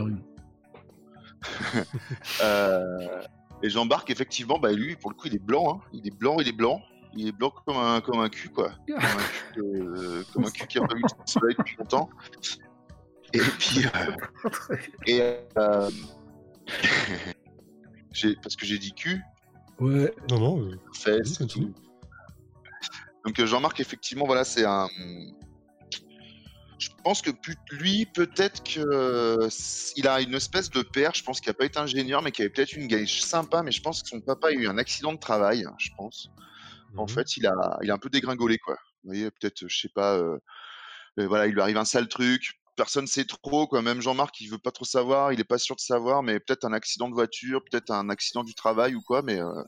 Euh, 2.42 3.22
et 3.62 3.70
Jean-Marc, 3.70 4.10
effectivement, 4.10 4.58
bah 4.58 4.72
lui, 4.72 4.96
pour 4.96 5.10
le 5.10 5.16
coup, 5.16 5.28
il 5.28 5.34
est 5.34 5.42
blanc. 5.42 5.80
Hein. 5.82 5.88
Il 5.92 6.06
est 6.06 6.16
blanc, 6.16 6.36
il 6.40 6.48
est 6.48 6.52
blanc. 6.52 6.80
Il 7.14 7.28
est 7.28 7.32
blanc 7.32 7.50
comme 7.64 7.78
un, 7.78 8.00
comme 8.00 8.20
un 8.20 8.28
cul, 8.28 8.50
quoi. 8.50 8.72
Comme 8.86 8.98
un 8.98 9.52
cul, 9.54 9.60
euh, 9.62 10.22
comme 10.32 10.44
un 10.44 10.50
cul 10.50 10.66
qui 10.66 10.78
a 10.78 10.82
pas 10.82 10.94
vu 10.94 11.02
le 11.02 11.08
soleil 11.24 11.56
depuis 11.58 11.76
longtemps. 11.78 12.10
Et 13.32 13.38
puis, 13.38 13.86
euh, 13.86 14.76
et 15.06 15.20
euh, 15.56 15.90
parce 18.42 18.56
que 18.56 18.66
j'ai 18.66 18.78
dit 18.78 18.92
cul, 18.92 19.22
Ouais. 19.78 20.14
Non, 20.30 20.38
non. 20.38 20.60
euh, 20.62 21.22
continue. 21.38 21.72
tout. 21.72 21.74
Donc 23.24 23.44
Jean-Marc, 23.44 23.80
effectivement, 23.80 24.24
voilà, 24.24 24.44
c'est 24.44 24.64
un. 24.64 24.88
Je 26.78 26.90
pense 27.02 27.22
que 27.22 27.30
lui, 27.70 28.06
peut-être 28.06 28.62
que 28.62 28.80
euh, 28.80 29.48
a 30.08 30.20
une 30.20 30.34
espèce 30.34 30.70
de 30.70 30.82
père. 30.82 31.14
Je 31.14 31.22
pense 31.22 31.40
qu'il 31.40 31.50
n'a 31.50 31.54
pas 31.54 31.64
été 31.64 31.78
ingénieur, 31.78 32.22
mais 32.22 32.32
qui 32.32 32.42
avait 32.42 32.50
peut-être 32.50 32.72
une 32.74 32.86
gage 32.86 33.22
sympa. 33.22 33.62
Mais 33.62 33.72
je 33.72 33.80
pense 33.80 34.02
que 34.02 34.08
son 34.08 34.20
papa 34.20 34.48
a 34.48 34.52
eu 34.52 34.66
un 34.68 34.76
accident 34.78 35.12
de 35.12 35.18
travail. 35.18 35.64
Je 35.78 35.88
pense. 35.96 36.28
En 36.96 37.02
Mhm. 37.04 37.08
fait, 37.08 37.36
il 37.36 37.46
a, 37.46 37.78
il 37.82 37.90
a 37.90 37.94
un 37.94 37.98
peu 37.98 38.10
dégringolé, 38.10 38.58
quoi. 38.58 38.74
Vous 39.04 39.10
voyez, 39.10 39.30
peut-être, 39.30 39.66
je 39.66 39.78
sais 39.78 39.88
pas. 39.94 40.16
euh, 40.16 40.38
euh, 41.18 41.26
voilà, 41.26 41.46
il 41.46 41.54
lui 41.54 41.60
arrive 41.60 41.78
un 41.78 41.84
sale 41.84 42.08
truc. 42.08 42.60
Personne 42.76 43.06
sait 43.06 43.24
trop, 43.24 43.66
quoi. 43.66 43.80
Même 43.80 44.02
Jean-Marc, 44.02 44.38
il 44.40 44.50
veut 44.50 44.58
pas 44.58 44.70
trop 44.70 44.84
savoir. 44.84 45.32
Il 45.32 45.40
est 45.40 45.44
pas 45.44 45.58
sûr 45.58 45.76
de 45.76 45.80
savoir, 45.80 46.22
mais 46.22 46.40
peut-être 46.40 46.64
un 46.66 46.72
accident 46.74 47.08
de 47.08 47.14
voiture, 47.14 47.62
peut-être 47.70 47.90
un 47.90 48.10
accident 48.10 48.44
du 48.44 48.54
travail 48.54 48.94
ou 48.94 49.00
quoi. 49.00 49.22
Mais, 49.22 49.40
euh, 49.40 49.62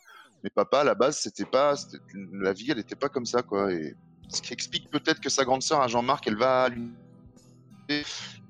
mais 0.44 0.50
papa, 0.50 0.80
à 0.80 0.84
la 0.84 0.94
base, 0.94 1.18
c'était 1.18 1.46
pas, 1.46 1.74
la 2.32 2.52
vie, 2.52 2.70
elle 2.70 2.78
était 2.78 2.96
pas 2.96 3.08
comme 3.08 3.24
ça, 3.26 3.42
quoi. 3.42 3.72
Et 3.72 3.94
ce 4.30 4.42
qui 4.42 4.52
explique 4.52 4.90
peut-être 4.90 5.20
que 5.20 5.28
sa 5.30 5.44
grande 5.44 5.62
sœur, 5.62 5.80
à 5.80 5.88
Jean-Marc, 5.88 6.26
elle 6.26 6.36
va 6.36 6.64
à 6.64 6.68
l'université. 6.68 7.04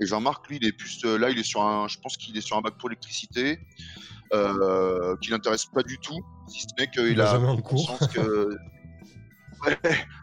Et 0.00 0.06
Jean-Marc, 0.06 0.48
lui, 0.48 0.58
il 0.60 0.66
est 0.66 0.72
plus, 0.72 1.04
euh, 1.04 1.16
là, 1.18 1.30
il 1.30 1.38
est 1.38 1.42
sur 1.44 1.62
un, 1.62 1.86
je 1.88 1.96
pense 2.02 2.16
qu'il 2.16 2.36
est 2.36 2.40
sur 2.40 2.56
un 2.56 2.60
bac 2.60 2.74
pour 2.78 2.88
électricité, 2.90 3.58
euh, 4.32 5.16
qui 5.22 5.30
l'intéresse 5.30 5.66
pas 5.66 5.82
du 5.82 5.98
tout, 5.98 6.18
si 6.48 6.60
ce 6.62 6.66
n'est 6.78 6.88
qu'il 6.90 7.20
a 7.20 7.32
jamais 7.32 7.46
en 7.48 7.56
cours. 7.60 7.98
que 8.12 8.48
Ouais, 9.66 9.76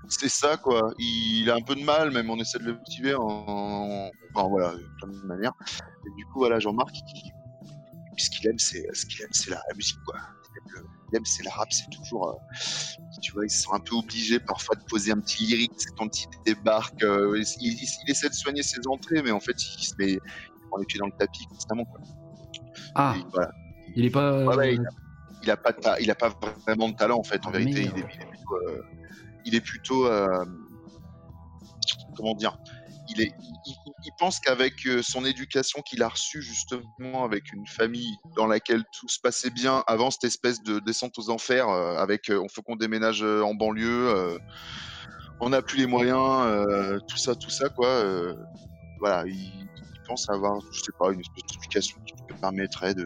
c'est 0.08 0.30
ça 0.30 0.56
quoi. 0.56 0.94
Il 0.98 1.50
a 1.52 1.56
un 1.56 1.62
peu 1.62 1.76
de 1.76 1.84
mal, 1.84 2.12
même 2.12 2.30
on 2.30 2.38
essaie 2.40 2.58
de 2.58 2.64
le 2.64 2.74
motiver 2.76 3.16
en, 3.16 4.10
enfin, 4.34 4.48
voilà, 4.48 4.72
de 4.76 4.88
plein 4.98 5.10
de 5.10 5.26
manières. 5.28 5.52
Et 6.08 6.10
du 6.16 6.26
coup 6.28 6.40
voilà, 6.40 6.58
Jean-Marc, 6.60 6.96
ce 8.18 8.30
qu'il 8.30 8.48
aime, 8.48 8.58
c'est 8.58 8.86
ce 8.94 9.06
qu'il 9.06 9.22
aime, 9.24 9.30
c'est 9.32 9.50
la, 9.50 9.58
la 9.58 9.76
musique 9.76 10.00
quoi. 10.06 10.16
Il 10.54 10.58
aime, 10.58 10.84
le- 10.84 10.88
aime, 11.14 11.26
c'est 11.26 11.44
la 11.44 11.52
rap, 11.52 11.68
c'est 11.72 11.90
toujours, 11.90 12.30
euh, 12.30 12.34
tu 13.22 13.32
vois, 13.34 13.46
ils 13.46 13.50
sont 13.50 13.74
un 13.74 13.80
peu 13.80 13.96
obligés 13.96 14.40
parfois 14.40 14.76
de 14.76 14.82
poser 14.90 15.12
un 15.12 15.20
petit 15.20 15.46
lyrique 15.46 15.72
quand 15.98 16.08
il 16.22 16.28
débarque. 16.46 17.04
euh, 17.04 17.38
il, 17.38 17.46
il- 17.74 17.88
il 18.06 18.12
essaie 18.12 18.30
de 18.30 18.34
soigner 18.34 18.64
ses 18.64 18.80
entrées, 18.88 19.22
mais 19.24 19.32
en 19.32 19.40
fait 19.40 19.56
il 19.80 19.86
se 19.86 19.94
met, 20.00 20.12
il 20.14 20.20
prend 20.70 20.78
les 20.80 20.86
pieds 20.86 21.00
dans 21.00 21.06
le 21.08 21.14
tapis 21.18 21.46
constamment 21.48 21.86
quoi. 21.86 22.00
Ah, 22.96 23.16
Et 23.18 23.24
voilà. 23.34 23.52
il 23.96 24.06
est 24.06 24.10
pas. 24.10 24.46
Ouais, 24.46 24.56
ouais, 24.56 24.80
euh, 24.80 24.84
il 25.42 25.50
a 25.52 25.58
pas 25.58 25.74
ta- 25.74 26.00
il 26.00 26.10
a 26.12 26.16
pas 26.16 26.34
vraiment 26.68 26.90
de 26.90 26.96
talent 26.96 27.18
en 27.20 27.24
fait 27.24 27.46
en 27.46 27.52
Ah, 27.52 27.58
vérité 27.60 27.82
il 27.84 27.88
est, 27.88 27.92
il 27.94 28.02
est 28.02 28.06
plutôt 28.28 28.56
euh, 28.68 28.82
il 29.46 29.56
est 29.56 29.62
plutôt 29.62 30.08
euh, 30.08 30.46
comment 32.16 32.34
dire 32.34 32.58
il 33.08 34.12
pense 34.20 34.40
qu'avec 34.40 34.74
euh, 34.86 35.02
son 35.02 35.26
éducation 35.26 35.82
qu'il 35.82 36.02
a 36.04 36.10
reçue 36.10 36.42
justement 36.42 37.24
avec 37.24 37.52
une 37.54 37.66
famille 37.68 38.16
dans 38.36 38.48
laquelle 38.48 38.84
tout 38.98 39.08
se 39.08 39.20
passait 39.20 39.50
bien 39.50 39.84
avant 39.88 40.12
cette 40.12 40.24
espèce 40.24 40.62
de 40.64 40.80
descente 40.80 41.18
aux 41.18 41.30
enfers 41.30 41.70
euh, 41.70 41.98
avec 41.98 42.30
euh, 42.30 42.40
on 42.42 42.48
faut 42.48 42.62
qu'on 42.62 42.76
déménage 42.76 43.24
en 43.24 43.54
banlieue 43.54 44.40
on 45.40 45.50
n'a 45.50 45.62
plus 45.62 45.78
les 45.78 45.86
moyens 45.86 47.00
tout 47.08 47.18
ça 47.18 47.36
tout 47.36 47.50
ça 47.50 47.70
quoi 47.70 48.04
voilà 49.00 49.24
il, 49.28 49.68
pense 50.08 50.30
avoir 50.30 50.60
je 50.72 50.80
sais 50.82 50.92
pas 51.00 51.12
une 51.12 51.20
espèce 51.20 51.44
d'éducation 51.52 51.98
qui 52.06 52.14
lui 52.30 52.40
permettrait 52.40 52.94
de, 52.94 53.04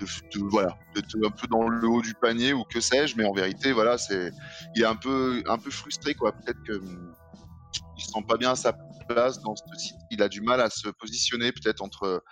de, 0.00 0.06
de- 0.34 0.48
voilà 0.50 0.76
d'être 0.94 1.16
un 1.24 1.30
peu 1.30 1.46
dans 1.48 1.68
le 1.68 1.88
haut 1.88 2.02
du 2.02 2.14
panier 2.14 2.52
ou 2.52 2.62
que 2.64 2.80
sais-je 2.80 3.16
mais 3.16 3.24
en 3.24 3.32
vérité 3.32 3.72
voilà 3.72 3.98
c'est 3.98 4.30
il 4.74 4.82
est 4.82 4.86
un 4.86 4.96
peu 4.96 5.42
un 5.48 5.58
peu 5.58 5.70
frustré 5.70 6.14
quoi. 6.14 6.32
Peut-être 6.32 6.62
que 6.66 6.80
se 8.10 8.18
sent 8.18 8.24
pas 8.26 8.36
bien 8.36 8.52
à 8.52 8.56
sa 8.56 8.72
place 9.08 9.40
dans 9.40 9.56
ce 9.56 9.64
site. 9.76 9.96
Il 10.10 10.22
a 10.22 10.28
du 10.28 10.40
mal 10.40 10.60
à 10.60 10.70
se 10.70 10.88
positionner 10.88 11.52
peut-être 11.52 11.82
entre 11.82 12.22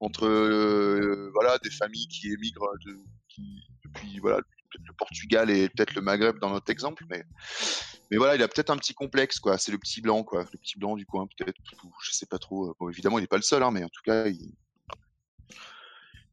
entre 0.00 0.26
euh, 0.26 1.30
voilà 1.34 1.58
des 1.58 1.70
familles 1.70 2.08
qui 2.08 2.32
émigrent 2.32 2.70
depuis 2.84 4.18
voilà 4.20 4.38
le 4.38 4.92
Portugal 4.98 5.50
et 5.50 5.68
peut-être 5.68 5.94
le 5.94 6.02
Maghreb 6.02 6.38
dans 6.40 6.50
notre 6.50 6.68
exemple 6.70 7.04
mais 7.08 7.22
mais 8.10 8.16
voilà 8.16 8.34
il 8.34 8.42
a 8.42 8.48
peut-être 8.48 8.70
un 8.70 8.76
petit 8.76 8.94
complexe 8.94 9.38
quoi. 9.38 9.58
C'est 9.58 9.72
le 9.72 9.78
petit 9.78 10.00
blanc 10.00 10.24
quoi. 10.24 10.44
Le 10.52 10.58
petit 10.58 10.78
blanc 10.78 10.96
du 10.96 11.06
coin 11.06 11.26
peut-être 11.38 11.58
je 12.02 12.12
sais 12.12 12.26
pas 12.26 12.38
trop. 12.38 12.76
Évidemment 12.90 13.18
il 13.18 13.24
est 13.24 13.28
pas 13.28 13.36
le 13.36 13.42
seul 13.42 13.62
hein, 13.62 13.70
mais 13.70 13.84
en 13.84 13.88
tout 13.88 14.02
cas 14.04 14.26
il 14.26 14.52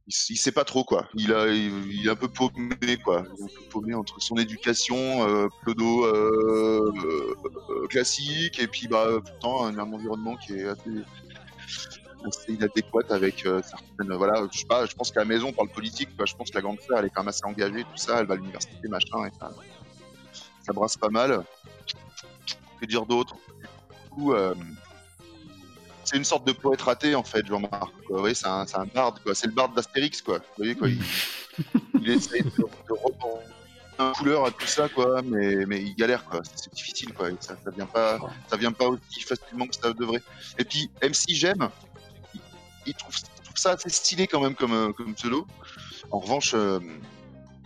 il, 0.08 0.14
il 0.30 0.38
sait 0.38 0.52
pas 0.52 0.64
trop 0.64 0.84
quoi. 0.84 1.08
Il, 1.16 1.34
a, 1.34 1.48
est 1.48 2.10
un 2.10 2.16
peu 2.16 2.28
paumé 2.28 2.98
quoi. 3.04 3.20
Un 3.20 3.24
peu 3.24 3.64
paumé 3.70 3.94
entre 3.94 4.22
son 4.22 4.36
éducation 4.38 4.98
euh, 4.98 5.48
pseudo 5.62 6.06
euh, 6.06 6.92
euh, 7.70 7.88
classique 7.88 8.60
et 8.60 8.68
puis 8.68 8.88
bah 8.88 9.08
pourtant 9.24 9.66
un, 9.66 9.78
un 9.78 9.94
environnement 9.94 10.36
qui 10.38 10.54
est 10.54 10.68
assez, 10.68 10.90
assez 12.26 12.54
inadéquat 12.54 13.04
avec 13.10 13.46
euh, 13.46 13.62
certaines. 13.64 14.14
Voilà, 14.16 14.48
je 14.52 14.94
pense 14.96 15.12
qu'à 15.12 15.22
la 15.22 15.26
maison 15.26 15.50
on 15.50 15.54
parle 15.54 15.70
politique. 15.70 16.10
Je 16.18 16.36
pense 16.36 16.50
que 16.50 16.56
la 16.56 16.62
grande 16.62 16.80
sœur 16.82 17.00
elle 17.00 17.06
est 17.06 17.10
quand 17.10 17.22
même 17.22 17.30
assez 17.30 17.46
engagée 17.46 17.84
tout 17.84 17.98
ça. 17.98 18.20
Elle 18.20 18.28
va 18.28 18.34
à 18.34 18.38
l'université 18.38 18.88
machin 18.88 19.26
et 19.28 19.32
ça, 19.40 19.52
ça 20.66 20.74
brasse 20.74 20.98
pas 20.98 21.10
mal. 21.10 21.44
Que 22.80 22.86
dire 22.86 23.06
d'autre? 23.06 23.36
Du 23.62 24.10
coup. 24.10 24.34
C'est 26.12 26.18
une 26.18 26.26
sorte 26.26 26.46
de 26.46 26.52
poète 26.52 26.82
raté 26.82 27.16
en 27.16 27.24
fait, 27.24 27.46
Jean-Marc. 27.48 27.94
voyez, 28.10 28.36
c'est 28.36 28.48
un, 28.48 28.66
un 28.74 28.86
barde. 28.86 29.20
C'est 29.34 29.48
le 29.48 29.54
barde 29.54 29.74
d'Astérix, 29.74 30.22
quoi. 30.22 30.40
Vous 30.40 30.44
voyez, 30.58 30.76
quoi. 30.76 30.90
Il, 30.90 31.00
il 32.02 32.10
essaie 32.10 32.42
de, 32.42 32.50
de 32.50 32.92
reprendre 32.92 33.40
un 33.98 34.12
couleur 34.12 34.46
à 34.46 34.52
tout 34.52 34.68
ça, 34.68 34.90
quoi, 34.90 35.22
mais, 35.22 35.66
mais 35.66 35.82
il 35.82 35.96
galère, 35.96 36.26
quoi. 36.26 36.42
C'est- 36.54 36.74
difficile, 36.74 37.14
quoi. 37.14 37.30
Ça, 37.40 37.56
ça 37.64 37.72
vient 37.72 37.86
pas, 37.86 38.20
ça 38.50 38.58
vient 38.58 38.74
pas 38.74 38.88
aussi 38.88 39.22
facilement 39.22 39.68
que 39.68 39.76
ça 39.76 39.94
devrait. 39.94 40.22
Et 40.58 40.66
puis, 40.66 40.90
MC 41.02 41.30
J'aime, 41.30 41.70
il, 42.86 42.94
trouve, 42.94 43.16
ça 43.56 43.72
assez 43.72 43.90
stylé 43.90 44.28
quand 44.28 44.42
même 44.42 44.56
comme, 44.56 44.74
euh, 44.74 44.92
comme 44.92 45.14
pseudo. 45.14 45.48
En 46.12 46.20
revanche, 46.20 46.52
euh, 46.56 46.80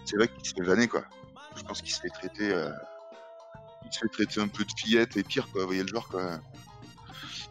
c'est 0.06 0.18
vrai 0.18 0.28
qu'il 0.28 0.46
se 0.46 0.54
fait 0.54 0.88
quoi. 0.88 1.04
Je 1.56 1.64
pense 1.64 1.82
qu'il 1.82 1.92
se 1.92 2.00
fait 2.02 2.10
traiter, 2.10 2.52
euh, 2.52 2.70
il 3.86 3.92
se 3.92 4.00
fait 4.02 4.10
traiter 4.10 4.40
un 4.40 4.48
peu 4.48 4.64
de 4.66 4.72
fillette 4.78 5.18
et 5.18 5.24
pire, 5.24 5.48
quoi. 5.52 5.62
Vous 5.62 5.68
voyez 5.68 5.82
le 5.82 5.88
genre, 5.88 6.08
quoi. 6.08 6.40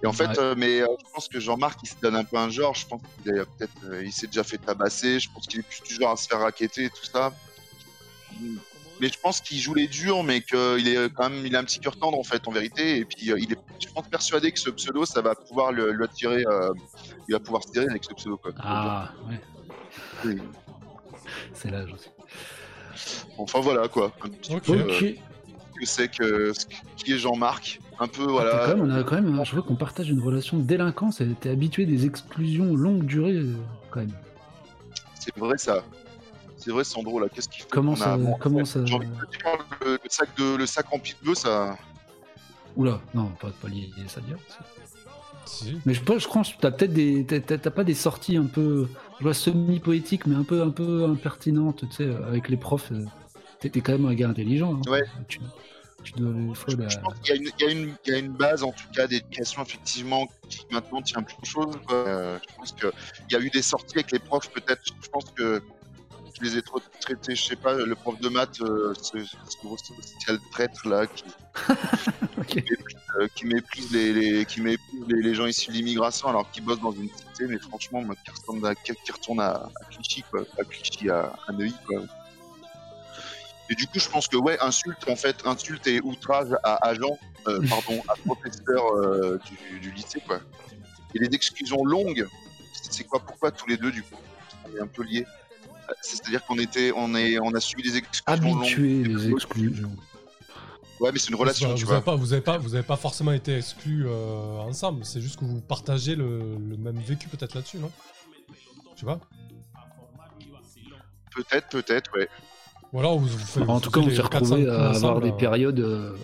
Et 0.03 0.07
en 0.07 0.13
fait, 0.13 0.27
Ouais. 0.29 0.39
euh, 0.39 0.55
mais 0.57 0.81
euh, 0.83 0.87
je 0.99 1.13
pense 1.15 1.29
que 1.29 1.41
Jean-Marc, 1.41 1.79
il 1.83 1.89
se 1.89 1.95
donne 2.03 2.17
un 2.17 2.25
peu 2.25 2.37
un 2.37 2.51
genre. 2.51 2.75
Je 2.75 2.87
pense 2.87 3.01
qu'il 3.23 3.39
a 3.39 3.45
peut-être, 3.47 3.73
euh, 3.85 4.05
il 4.05 4.13
s'est 4.13 4.27
déjà 4.27 4.45
fait 4.45 4.59
tabasser. 4.59 5.19
Je 5.21 5.31
pense 5.33 5.47
qu'il 5.47 5.61
est 5.61 5.63
plus 5.63 5.83
du 5.83 5.95
genre 5.95 6.11
à 6.13 6.17
se 6.17 6.27
faire 6.27 6.41
raqueter 6.41 6.85
et 6.85 6.91
tout 6.91 7.05
ça. 7.05 7.33
Mais 9.01 9.09
je 9.09 9.19
pense 9.19 9.41
qu'il 9.41 9.59
joue 9.59 9.75
les 9.75 9.89
durs, 9.89 10.23
mais 10.23 10.41
qu'il 10.41 10.87
est 10.89 11.13
quand 11.15 11.29
même, 11.31 11.45
il 11.47 11.57
a 11.57 11.59
un 11.61 11.65
petit 11.65 11.81
cœur 11.81 11.97
tendre 11.97 12.19
en 12.19 12.23
fait, 12.23 12.47
en 12.47 12.53
vérité. 12.53 12.99
Et 12.99 13.05
puis, 13.05 13.33
euh, 13.33 13.39
il 13.41 13.53
est, 13.53 13.59
je 13.81 13.89
pense, 13.93 14.07
persuadé 14.09 14.53
que 14.53 14.59
ce 14.61 14.71
pseudo, 14.71 15.05
ça 15.05 15.21
va 15.21 15.35
pouvoir 15.35 15.73
le, 15.73 15.93
le 15.93 16.05
attirer. 16.05 16.45
euh, 16.47 16.73
il 17.29 17.33
va 17.33 17.41
pouvoir 17.41 17.63
se 17.65 17.73
tirer 17.73 17.87
avec 17.89 18.05
ce 18.05 18.13
pseudo, 18.15 18.37
quoi. 18.37 18.53
Ah, 18.59 19.11
ouais, 19.29 19.41
Oui. 20.25 20.39
c'est 21.55 21.71
l'âge 21.71 21.91
aussi. 21.93 22.09
Enfin 23.39 23.61
voilà, 23.61 23.89
quoi. 23.89 24.13
Un 24.23 24.29
petit 24.29 24.55
Ok. 24.55 24.65
peu, 24.67 24.73
euh, 24.75 25.13
que 25.81 25.87
c'est 25.87 26.09
que 26.09 26.53
ce 26.53 26.67
qui 27.05 27.13
est 27.15 27.19
Jean-Marc. 27.19 27.81
Un 28.01 28.09
peu, 28.09 28.23
Ah, 28.27 28.31
voilà. 28.31 28.51
t'as 28.51 28.67
quand 28.67 28.77
même, 28.77 28.91
on 28.91 28.91
a 28.95 29.03
quand 29.05 29.15
même, 29.15 29.45
je 29.45 29.53
vois 29.53 29.63
qu'on 29.63 29.77
partage 29.77 30.11
une 30.11 30.21
relation 30.21 30.57
de 30.59 30.63
délinquance. 30.65 31.21
Elle 31.21 31.31
était 31.33 31.51
habituée 31.51 31.87
des 31.87 32.07
exclusions 32.07 32.75
longue 32.75 33.05
durée, 33.05 33.35
euh, 33.37 33.55
quand 33.91 34.01
même. 34.01 34.11
C'est 35.15 35.37
vrai 35.37 35.57
ça. 35.59 35.85
C'est 36.57 36.71
vrai, 36.71 36.83
Sandro, 36.85 37.21
là, 37.21 37.27
qu'est-ce 37.33 37.49
qu'il 37.49 37.63
fait 37.63 37.69
Comment 37.71 37.93
a 37.93 37.97
ça, 37.97 38.19
comment 38.41 38.65
ça, 38.65 38.85
J'ai 38.85 38.95
envie 38.95 39.07
de 39.07 39.13
dire, 39.13 39.21
le, 39.85 39.93
le 39.93 39.99
sac 40.09 40.29
de, 40.37 40.57
le 40.57 40.67
sac 40.67 40.87
rempli 40.89 41.15
de 41.21 41.27
bœufs, 41.27 41.35
ça. 41.35 41.77
Oula, 42.77 43.01
non, 43.15 43.27
pas, 43.41 43.51
pas 43.63 43.69
lié 43.69 43.91
à 44.05 44.09
ça 44.09 44.21
dire. 44.23 44.39
Si. 45.47 45.79
Mais 45.85 45.93
je, 45.95 46.03
pense- 46.03 46.23
je 46.23 46.27
crois 46.29 46.43
que 46.43 46.49
t'as 46.59 46.71
peut-être 46.71 46.93
des. 46.95 47.25
t'as- 47.27 47.41
T'as 47.41 47.59
t'as 47.59 47.71
pas 47.71 47.85
des 47.85 47.95
sorties 47.95 48.37
un 48.39 48.47
peu. 48.47 48.89
Je 49.19 49.25
vois 49.25 49.35
semi-poétiques, 49.35 50.27
mais 50.27 50.35
un 50.35 50.43
peu, 50.43 50.63
un 50.63 50.71
peu 50.71 51.05
impertinentes, 51.05 51.85
tu 51.91 51.95
sais, 51.97 52.09
avec 52.27 52.49
les 52.49 52.57
profs. 52.57 52.91
euh, 52.93 53.05
T'es 53.61 53.69
t'es 53.71 53.81
quand 53.83 53.93
même 53.93 54.07
un 54.07 54.15
gars 54.15 54.29
intelligent. 54.31 54.75
hein. 54.75 54.91
Ouais. 54.91 55.03
Tu, 55.29 55.39
Je 56.91 56.99
pense 57.01 57.15
qu'il 57.23 57.35
y, 57.35 57.39
a 57.39 57.41
une- 57.41 57.51
il 57.59 57.65
y 57.65 57.69
a 57.69 57.71
une- 57.73 57.97
il 58.07 58.13
y 58.13 58.15
a 58.15 58.19
une 58.19 58.33
base, 58.33 58.63
en 58.63 58.73
tout 58.73 58.87
cas, 58.95 59.07
d'éducation, 59.07 59.63
effectivement, 59.63 60.27
qui 60.49 60.65
maintenant 60.71 61.03
tient 61.03 61.23
plus 61.23 61.37
aux 61.43 61.45
choses. 61.45 61.75
Euh, 61.91 62.39
je 62.49 62.55
pense 62.57 62.73
qu'il 62.73 62.91
y 63.31 63.37
a 63.37 63.41
eu 63.41 63.51
des 63.51 63.63
sorties 63.63 63.97
avec 63.99 64.13
les 64.13 64.19
profs, 64.19 64.51
peut-être. 64.51 64.83
Je 65.03 65.09
pense 65.09 65.25
que 65.37 65.63
je 66.37 66.43
les 66.45 66.57
ai 66.59 66.63
trop 66.63 66.81
traités, 67.01 67.35
je 67.37 67.45
sais 67.45 67.57
pas, 67.57 67.75
le 67.75 67.95
prof 67.95 68.19
de 68.21 68.29
maths, 68.29 68.61
euh, 68.61 68.93
ce, 69.01 69.19
gros 69.63 69.77
social 69.79 70.39
traître 70.51 70.87
là, 70.89 71.07
qui, 71.07 71.25
Ok. 72.39 72.65
euh, 73.21 73.29
qui 73.37 73.47
méprise, 73.47 73.93
les, 73.93 74.13
les- 74.13 74.45
qui 74.45 74.61
méprise 74.61 75.05
les, 75.09 75.23
les 75.23 75.35
gens 75.35 75.47
issus 75.47 75.69
de 75.71 75.75
l'immigration 75.75 76.29
alors 76.29 76.51
qu'ils 76.51 76.65
bossent 76.65 76.81
dans 76.81 76.91
une 76.93 77.09
cité, 77.09 77.47
mais 77.49 77.59
franchement, 77.61 78.03
moi, 78.03 78.17
qui 78.25 78.31
retourne 78.33 78.67
à, 78.67 78.75
qui 78.75 78.93
qui 79.05 79.13
retourne 79.13 79.41
à, 79.41 79.51
à 79.53 79.85
Clichy, 79.91 80.23
quoi, 80.31 80.41
à 80.59 80.65
Clichy, 80.65 81.09
à, 81.09 81.33
à 81.47 81.53
Neuilly, 81.53 81.75
quoi. 81.87 82.01
Et 83.71 83.75
du 83.75 83.87
coup, 83.87 83.99
je 83.99 84.09
pense 84.09 84.29
que, 84.29 84.37
ouais, 84.37 84.59
insulte, 84.61 85.09
en 85.09 85.17
fait, 85.17 85.37
insulte 85.47 85.87
et 85.87 86.01
outrage 86.03 86.49
à 86.63 86.87
agent, 86.87 87.19
euh, 87.49 87.61
pardon, 87.69 88.03
à 88.09 88.15
professeur 88.17 88.95
euh, 88.95 89.41
du, 89.71 89.81
du 89.81 89.91
lycée, 89.93 90.21
quoi. 90.27 90.41
Et 91.15 91.19
les 91.19 91.35
exclusions 91.35 91.85
longues, 91.85 92.27
c'est 92.73 93.05
quoi, 93.05 93.21
pourquoi 93.21 93.51
tous 93.51 93.69
les 93.69 93.77
deux, 93.77 93.91
du 93.91 94.03
coup 94.03 94.17
On 94.67 94.77
est 94.77 94.81
un 94.81 94.87
peu 94.87 95.03
liés? 95.03 95.27
C'est-à-dire 96.01 96.45
qu'on 96.45 96.59
était, 96.59 96.93
on 96.97 97.15
est, 97.15 97.39
on 97.39 97.55
a 97.55 97.61
subi 97.61 97.83
des 97.83 97.97
exclusions 97.99 98.43
longues. 98.43 98.63
Habitué 98.63 99.05
les 99.05 99.31
exclusions. 99.31 99.97
Ouais, 101.01 101.11
mais 101.13 101.19
c'est 101.19 101.29
une 101.29 101.35
relation, 101.35 101.75
tu 101.75 101.83
vous 101.83 101.89
vois. 101.89 101.97
avez 101.97 102.05
pas, 102.05 102.15
vous 102.17 102.33
avez 102.33 102.43
pas, 102.43 102.57
vous 102.57 102.75
avez 102.75 102.85
pas 102.85 102.97
forcément 102.97 103.33
été 103.33 103.57
exclus 103.57 104.07
euh, 104.07 104.59
ensemble. 104.61 105.05
C'est 105.05 105.21
juste 105.21 105.39
que 105.39 105.45
vous 105.45 105.61
partagez 105.61 106.15
le, 106.15 106.57
le 106.57 106.77
même 106.77 106.99
vécu 107.01 107.29
peut-être 107.29 107.55
là-dessus, 107.55 107.79
non? 107.79 107.91
Tu 108.97 109.05
vois? 109.05 109.21
Peut-être, 111.35 111.69
peut-être, 111.69 112.17
ouais. 112.17 112.29
Ou 112.95 113.01
alors 113.01 113.19
vous, 113.19 113.27
vous 113.27 113.39
faites. 113.39 113.69
En 113.69 113.75
vous 113.75 113.81
tout 113.81 113.91
cas, 113.91 113.99
on 113.99 114.09
s'est 114.09 114.23
retrouvé 114.23 114.67
4-5 114.67 114.71
à 114.71 114.91
avoir 114.91 115.21
des 115.21 115.33
périodes, 115.33 115.81
euh, 115.81 116.17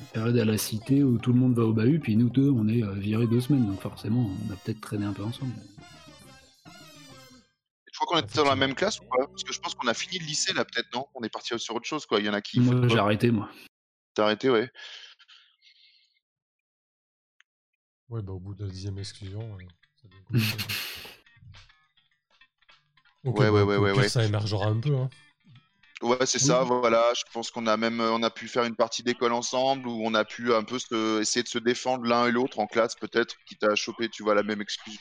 des 0.00 0.06
périodes 0.14 0.38
à 0.38 0.44
la 0.46 0.56
cité 0.56 1.04
où 1.04 1.18
tout 1.18 1.34
le 1.34 1.38
monde 1.38 1.54
va 1.54 1.64
au 1.64 1.74
bahut, 1.74 2.00
puis 2.00 2.16
nous 2.16 2.30
deux, 2.30 2.48
on 2.48 2.66
est 2.66 2.82
euh, 2.82 2.94
virés 2.94 3.26
deux 3.26 3.42
semaines. 3.42 3.66
Donc 3.66 3.82
forcément, 3.82 4.26
on 4.48 4.52
a 4.52 4.56
peut-être 4.56 4.80
traîné 4.80 5.04
un 5.04 5.12
peu 5.12 5.22
ensemble. 5.22 5.52
Je 7.92 7.98
crois 8.00 8.06
qu'on 8.06 8.26
était 8.26 8.38
dans 8.38 8.48
la 8.48 8.56
même 8.56 8.74
classe 8.74 9.00
ou 9.00 9.04
pas? 9.04 9.26
Parce 9.26 9.44
que 9.44 9.52
je 9.52 9.60
pense 9.60 9.74
qu'on 9.74 9.86
a 9.86 9.92
fini 9.92 10.18
le 10.18 10.24
lycée 10.24 10.54
là, 10.54 10.64
peut-être, 10.64 10.88
non? 10.94 11.04
On 11.14 11.22
est 11.24 11.28
parti 11.28 11.52
sur 11.58 11.74
autre 11.74 11.86
chose, 11.86 12.06
quoi. 12.06 12.20
Il 12.20 12.24
y 12.26 12.30
en 12.30 12.34
a 12.34 12.40
qui. 12.40 12.58
Moi, 12.60 12.88
j'ai 12.88 12.98
arrêté, 12.98 13.30
moi. 13.30 13.50
T'as 14.14 14.24
arrêté, 14.24 14.48
ouais. 14.48 14.70
Ouais, 18.08 18.22
bah 18.22 18.32
au 18.32 18.40
bout 18.40 18.54
de 18.54 18.64
la 18.64 18.70
dixième 18.70 18.96
exclusion. 18.98 19.40
euh, 19.40 19.64
ça 20.00 20.08
devient 20.08 20.22
compliqué. 20.24 20.64
Ok, 23.24 23.40
Ouais, 23.40 23.46
bah, 23.46 23.52
ouais, 23.52 23.62
ouais, 23.62 23.76
ouais, 23.76 23.92
ouais. 23.92 24.08
Ça 24.08 24.24
émergera 24.24 24.68
un 24.68 24.80
peu. 24.80 24.96
Hein. 24.96 25.10
Ouais, 26.02 26.16
c'est 26.26 26.38
ça, 26.38 26.62
voilà. 26.62 27.02
Je 27.16 27.22
pense 27.32 27.50
qu'on 27.50 27.66
a 27.66 27.76
même 27.76 28.00
euh, 28.00 28.12
on 28.12 28.22
a 28.22 28.30
pu 28.30 28.46
faire 28.46 28.64
une 28.64 28.76
partie 28.76 29.02
d'école 29.02 29.32
ensemble 29.32 29.88
où 29.88 30.00
on 30.04 30.14
a 30.14 30.24
pu 30.24 30.54
un 30.54 30.62
peu 30.62 30.78
se, 30.78 31.20
essayer 31.20 31.42
de 31.42 31.48
se 31.48 31.58
défendre 31.58 32.04
l'un 32.04 32.26
et 32.28 32.30
l'autre 32.32 32.60
en 32.60 32.66
classe, 32.66 32.94
peut-être, 32.94 33.34
quitte 33.46 33.64
à 33.64 33.74
choper, 33.74 34.08
tu 34.08 34.22
vois, 34.22 34.34
la 34.36 34.42
même 34.44 34.60
exclusion. 34.60 35.00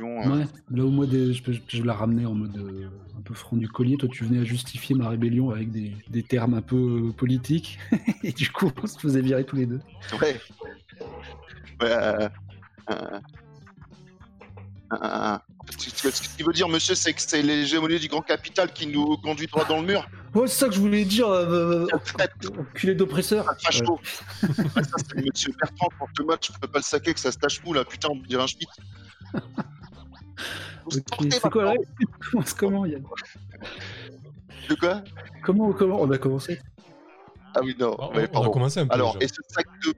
euh. 0.00 0.28
Ouais, 0.38 0.46
là 0.70 0.84
où 0.84 0.90
moi, 0.90 1.06
des- 1.06 1.32
je, 1.32 1.42
je- 1.52 1.60
je 1.68 1.82
la 1.82 1.94
ramenais 1.94 2.24
en 2.26 2.34
mode 2.34 2.56
euh, 2.56 2.88
un 3.16 3.20
peu 3.22 3.34
franc 3.34 3.56
du 3.56 3.68
collier. 3.68 3.96
Toi, 3.96 4.08
tu 4.12 4.24
venais 4.24 4.40
à 4.40 4.44
justifier 4.44 4.94
ma 4.96 5.08
rébellion 5.08 5.50
avec 5.50 5.70
des, 5.70 5.92
des 6.08 6.22
termes 6.22 6.54
un 6.54 6.62
peu 6.62 6.76
euh, 7.08 7.12
politiques. 7.12 7.78
Et 8.24 8.32
du 8.32 8.50
coup, 8.50 8.70
on 8.82 8.86
se 8.86 8.98
faisait 8.98 9.20
virer 9.22 9.44
tous 9.44 9.56
les 9.56 9.66
deux. 9.66 9.80
Ouais. 10.20 10.40
Ouais. 11.80 12.28
euh, 12.90 13.20
euh, 14.92 14.96
euh, 15.02 15.34
euh, 15.34 15.38
ce 15.78 16.02
que- 16.02 16.10
ce 16.10 16.22
qu'il 16.36 16.46
veut 16.46 16.52
dire, 16.52 16.68
monsieur, 16.68 16.94
c'est 16.94 17.12
que 17.12 17.20
c'est 17.20 17.42
l'hégémonie 17.42 17.98
du 17.98 18.08
grand 18.08 18.22
capital 18.22 18.72
qui 18.72 18.86
nous 18.86 19.16
conduit 19.18 19.46
droit 19.46 19.64
dans 19.66 19.80
le 19.80 19.86
mur. 19.86 20.08
Ouais, 20.34 20.46
c'est 20.46 20.58
ça 20.60 20.68
que 20.68 20.74
je 20.74 20.80
voulais 20.80 21.04
dire, 21.04 21.28
euh, 21.28 21.86
enculé 22.58 22.94
d'oppresseur. 22.94 23.44
Facho. 23.62 23.94
Ouais, 23.94 24.48
ça, 24.84 24.96
c'est 24.96 25.14
le 25.16 25.22
monsieur 25.24 25.52
Bertrand, 25.58 25.88
quand 25.98 26.06
le 26.18 26.24
match, 26.24 26.50
je 26.52 26.58
peux 26.58 26.68
pas 26.68 26.78
le 26.78 26.84
saquer, 26.84 27.12
que 27.14 27.20
ça 27.20 27.32
se 27.32 27.38
tâche 27.38 27.62
mou, 27.64 27.72
là. 27.72 27.84
Putain, 27.84 28.08
on 28.10 28.16
dirait 28.16 28.42
un 28.42 28.46
schmitt. 28.46 28.68
C'est 30.90 31.50
quoi 31.50 31.64
là 31.64 31.74
maintenant. 31.74 31.84
On 32.24 32.30
commence 32.30 32.54
comment 32.54 32.86
Yann 32.86 33.02
De 34.68 34.74
quoi? 34.74 35.02
Comment, 35.44 35.72
comment 35.72 36.00
on 36.00 36.10
a 36.10 36.18
commencé? 36.18 36.60
Ah 37.54 37.60
oui, 37.62 37.74
non. 37.78 37.90
Ouais, 37.90 37.96
on, 37.98 38.14
on 38.14 38.24
a 38.24 38.28
pardon. 38.28 38.50
commencé 38.50 38.80
un 38.80 38.86
peu. 38.86 38.94
Alors, 38.94 39.16
et 39.20 39.28
ce 39.28 39.40
sac 39.48 39.66
de 39.84 39.92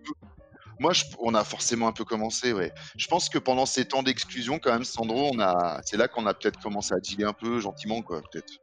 Moi, 0.80 0.92
je- 0.94 1.04
on 1.20 1.34
a 1.34 1.44
forcément 1.44 1.86
un 1.88 1.92
peu 1.92 2.04
commencé, 2.04 2.52
ouais. 2.54 2.72
Je 2.96 3.06
pense 3.06 3.28
que 3.28 3.38
pendant 3.38 3.66
ces 3.66 3.84
temps 3.84 4.02
d'exclusion, 4.02 4.58
quand 4.58 4.72
même, 4.72 4.82
Sandro, 4.84 5.30
on 5.32 5.38
a, 5.38 5.80
c'est 5.84 5.96
là 5.98 6.08
qu'on 6.08 6.24
a 6.26 6.32
peut-être 6.34 6.58
commencé 6.58 6.94
à 6.94 6.98
dealer 6.98 7.28
un 7.28 7.34
peu 7.34 7.60
gentiment, 7.60 8.00
quoi, 8.00 8.22
peut-être. 8.32 8.54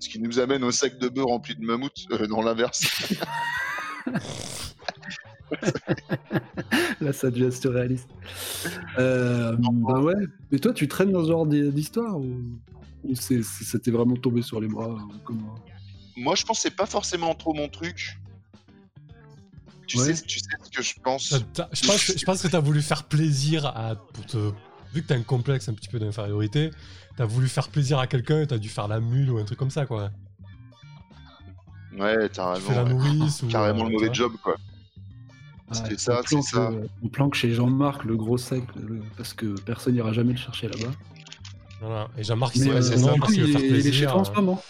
Ce 0.00 0.08
qui 0.08 0.18
nous 0.18 0.38
amène 0.38 0.64
au 0.64 0.72
sac 0.72 0.98
de 0.98 1.08
bœuf 1.08 1.26
rempli 1.26 1.54
de 1.56 1.64
mammouth, 1.64 1.92
euh, 2.12 2.26
dans 2.26 2.40
l'inverse. 2.40 2.86
Là, 7.00 7.12
ça 7.12 7.30
devient 7.30 7.52
surréaliste. 7.54 8.08
Euh, 8.98 9.56
bah 9.58 10.00
ouais. 10.00 10.14
Mais 10.50 10.58
toi, 10.58 10.72
tu 10.72 10.88
traînes 10.88 11.12
dans 11.12 11.22
ce 11.24 11.28
genre 11.28 11.46
d'hi- 11.46 11.70
d'histoire 11.70 12.18
ou, 12.18 12.40
ou 13.04 13.14
c'était 13.14 13.90
vraiment 13.90 14.16
tombé 14.16 14.42
sur 14.42 14.60
les 14.60 14.68
bras 14.68 14.88
ou 14.88 15.10
comment 15.24 15.54
Moi, 16.16 16.34
je 16.34 16.44
pense 16.44 16.58
que 16.58 16.62
c'est 16.62 16.76
pas 16.76 16.86
forcément 16.86 17.34
trop 17.34 17.54
mon 17.54 17.68
truc. 17.68 18.18
Tu, 19.88 19.98
Ouais. 19.98 20.14
sais, 20.14 20.22
tu 20.22 20.38
sais 20.38 20.46
ce 20.62 20.70
que 20.70 20.82
je 20.82 20.94
pense. 21.02 21.30
Je 21.30 21.86
pense, 21.86 22.04
que- 22.06 22.18
je 22.18 22.24
pense 22.24 22.42
que 22.42 22.48
t'as 22.48 22.60
voulu 22.60 22.82
faire 22.82 23.04
plaisir 23.04 23.66
à. 23.66 23.96
Pour 23.96 24.24
te, 24.26 24.36
vu 24.94 25.02
que 25.02 25.08
t'as 25.08 25.16
un 25.16 25.22
complexe 25.22 25.68
un 25.68 25.74
petit 25.74 25.88
peu 25.88 25.98
d'infériorité, 25.98 26.70
t'as 27.16 27.24
voulu 27.24 27.48
faire 27.48 27.68
plaisir 27.68 27.98
à 27.98 28.06
quelqu'un 28.06 28.42
et 28.42 28.46
t'as 28.46 28.58
dû 28.58 28.68
faire 28.68 28.86
la 28.86 29.00
mule 29.00 29.30
ou 29.30 29.38
un 29.38 29.44
truc 29.44 29.58
comme 29.58 29.70
ça, 29.70 29.86
quoi. 29.86 30.10
Ouais, 31.98 32.28
t'as 32.28 32.54
Tu 32.56 32.60
raison. 32.60 32.68
fais 32.68 32.74
la 32.74 32.84
ouais. 32.84 32.90
nourrice 32.90 33.42
ou. 33.42 33.48
Carrément 33.48 33.80
euh, 33.80 33.88
le 33.88 33.88
tu 33.88 33.94
mauvais 34.04 34.14
job, 34.14 34.32
quoi. 34.42 34.56
C'était 35.72 35.90
Ouais, 35.90 35.98
ça, 35.98 36.12
on 36.12 36.22
planque, 36.22 36.44
c'est 36.44 36.54
ça. 36.56 36.70
euh, 36.70 36.86
on 37.02 37.08
planque 37.08 37.34
chez 37.34 37.52
Jean-Marc 37.54 38.04
le 38.04 38.16
gros 38.16 38.38
sac 38.38 38.62
le- 38.76 39.02
parce 39.16 39.34
que 39.34 39.58
personne 39.60 39.94
n'ira 39.94 40.12
jamais 40.12 40.32
le 40.32 40.38
chercher 40.38 40.68
là-bas. 40.68 40.92
Voilà. 41.80 42.08
Et 42.16 42.24
Jean-Marc, 42.24 42.56
il 42.56 42.68
ouais, 42.70 42.82
s'est 42.82 42.96
c'est 42.96 43.04
euh, 43.06 43.14
il, 43.28 43.52
faire 43.52 43.60
est, 43.62 43.66
il 43.68 43.86
est 43.86 43.92
chez 43.92 44.04
toi 44.06 44.16
en 44.16 44.24
ce 44.24 44.30
euh. 44.30 44.34
moment. 44.36 44.62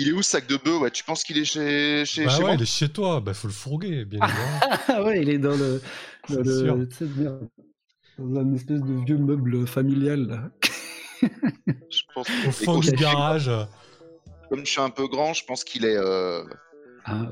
Il 0.00 0.08
est 0.08 0.12
où, 0.12 0.22
ce 0.22 0.30
sac 0.30 0.46
de 0.46 0.56
bœuf? 0.56 0.80
Ouais, 0.80 0.90
tu 0.90 1.04
penses 1.04 1.22
qu'il 1.22 1.36
est 1.36 1.44
chez, 1.44 2.04
chez, 2.06 2.24
Bah 2.24 2.30
chez 2.30 2.38
ouais, 2.38 2.44
moi? 2.46 2.54
il 2.54 2.62
est 2.62 2.66
chez 2.66 2.88
toi, 2.88 3.20
bah 3.20 3.34
faut 3.34 3.48
le 3.48 3.52
fourguer, 3.52 4.04
bien 4.06 4.20
évidemment. 4.20 4.60
Ah 4.88 5.04
ouais, 5.04 5.20
il 5.22 5.28
est 5.28 5.38
dans 5.38 5.56
le, 5.56 5.80
dans 6.28 6.40
le 6.42 6.58
sûr. 6.60 6.76
tu 6.90 6.96
sais, 6.96 7.04
merde, 7.16 7.48
dans 8.18 8.40
un 8.40 8.54
espèce 8.54 8.80
de 8.80 9.04
vieux 9.04 9.18
meuble 9.18 9.66
familial. 9.66 10.26
Là. 10.26 10.50
Je 11.90 12.00
pense 12.14 12.28
Au 12.46 12.50
fond 12.50 12.78
du 12.80 12.90
garage. 12.92 13.50
Comme 14.48 14.64
je 14.66 14.70
suis 14.70 14.80
un 14.80 14.90
peu 14.90 15.06
grand, 15.06 15.32
je 15.34 15.44
pense 15.44 15.62
qu'il 15.62 15.84
est. 15.84 15.96
euh, 15.96 16.42
Ah, 17.04 17.28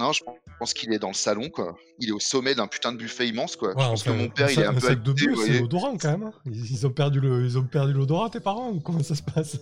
Non, 0.00 0.12
je 0.12 0.22
pense 0.58 0.74
qu'il 0.74 0.92
est 0.92 0.98
dans 0.98 1.08
le 1.08 1.14
salon, 1.14 1.48
quoi. 1.48 1.76
Il 2.00 2.08
est 2.08 2.12
au 2.12 2.18
sommet 2.18 2.54
d'un 2.56 2.66
putain 2.66 2.92
de 2.92 2.96
buffet 2.96 3.28
immense, 3.28 3.54
quoi. 3.56 3.68
Ouais, 3.68 3.74
je 3.84 3.88
pense 3.88 4.00
enfin, 4.02 4.12
que 4.12 4.16
mon 4.18 4.28
père, 4.30 4.46
un 4.46 4.50
il 4.50 4.58
est 4.58 4.62
sac- 4.62 4.66
un 4.66 4.70
un 4.70 4.74
peu 4.74 4.80
sac 4.80 5.02
de 5.02 5.14
c'est 5.36 5.60
l'odorant 5.60 5.96
quand 5.96 6.10
même. 6.10 6.24
hein. 6.24 6.32
Ils, 6.46 6.72
ils 6.72 6.86
ont 6.86 6.90
perdu 6.90 7.20
le, 7.20 7.44
ils 7.44 7.56
ont 7.58 7.62
perdu 7.64 7.92
l'odorat, 7.92 8.30
tes 8.30 8.40
parents 8.40 8.70
ou 8.70 8.80
comment 8.80 9.02
ça 9.02 9.14
se 9.14 9.22
passe? 9.22 9.58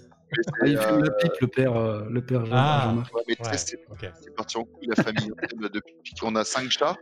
Ah, 0.60 0.66
il 0.66 0.78
fume 0.78 0.96
euh, 0.96 1.02
la 1.04 1.10
pipe, 1.12 1.32
le 1.40 1.46
père, 1.48 1.76
euh, 1.76 2.04
le 2.10 2.24
père 2.24 2.42
Ah. 2.52 2.82
Jean-Marc. 2.86 3.14
ouais, 3.14 3.22
mais 3.28 3.36
tu 3.36 3.58
sais, 3.58 3.76
Ouais, 3.90 4.10
c'est 4.20 4.34
parti 4.34 4.56
en 4.56 4.64
couille, 4.64 4.88
la 4.88 5.02
famille. 5.02 5.30
depuis 5.72 6.14
qu'on 6.20 6.34
a 6.36 6.44
cinq 6.44 6.70
chats. 6.70 6.96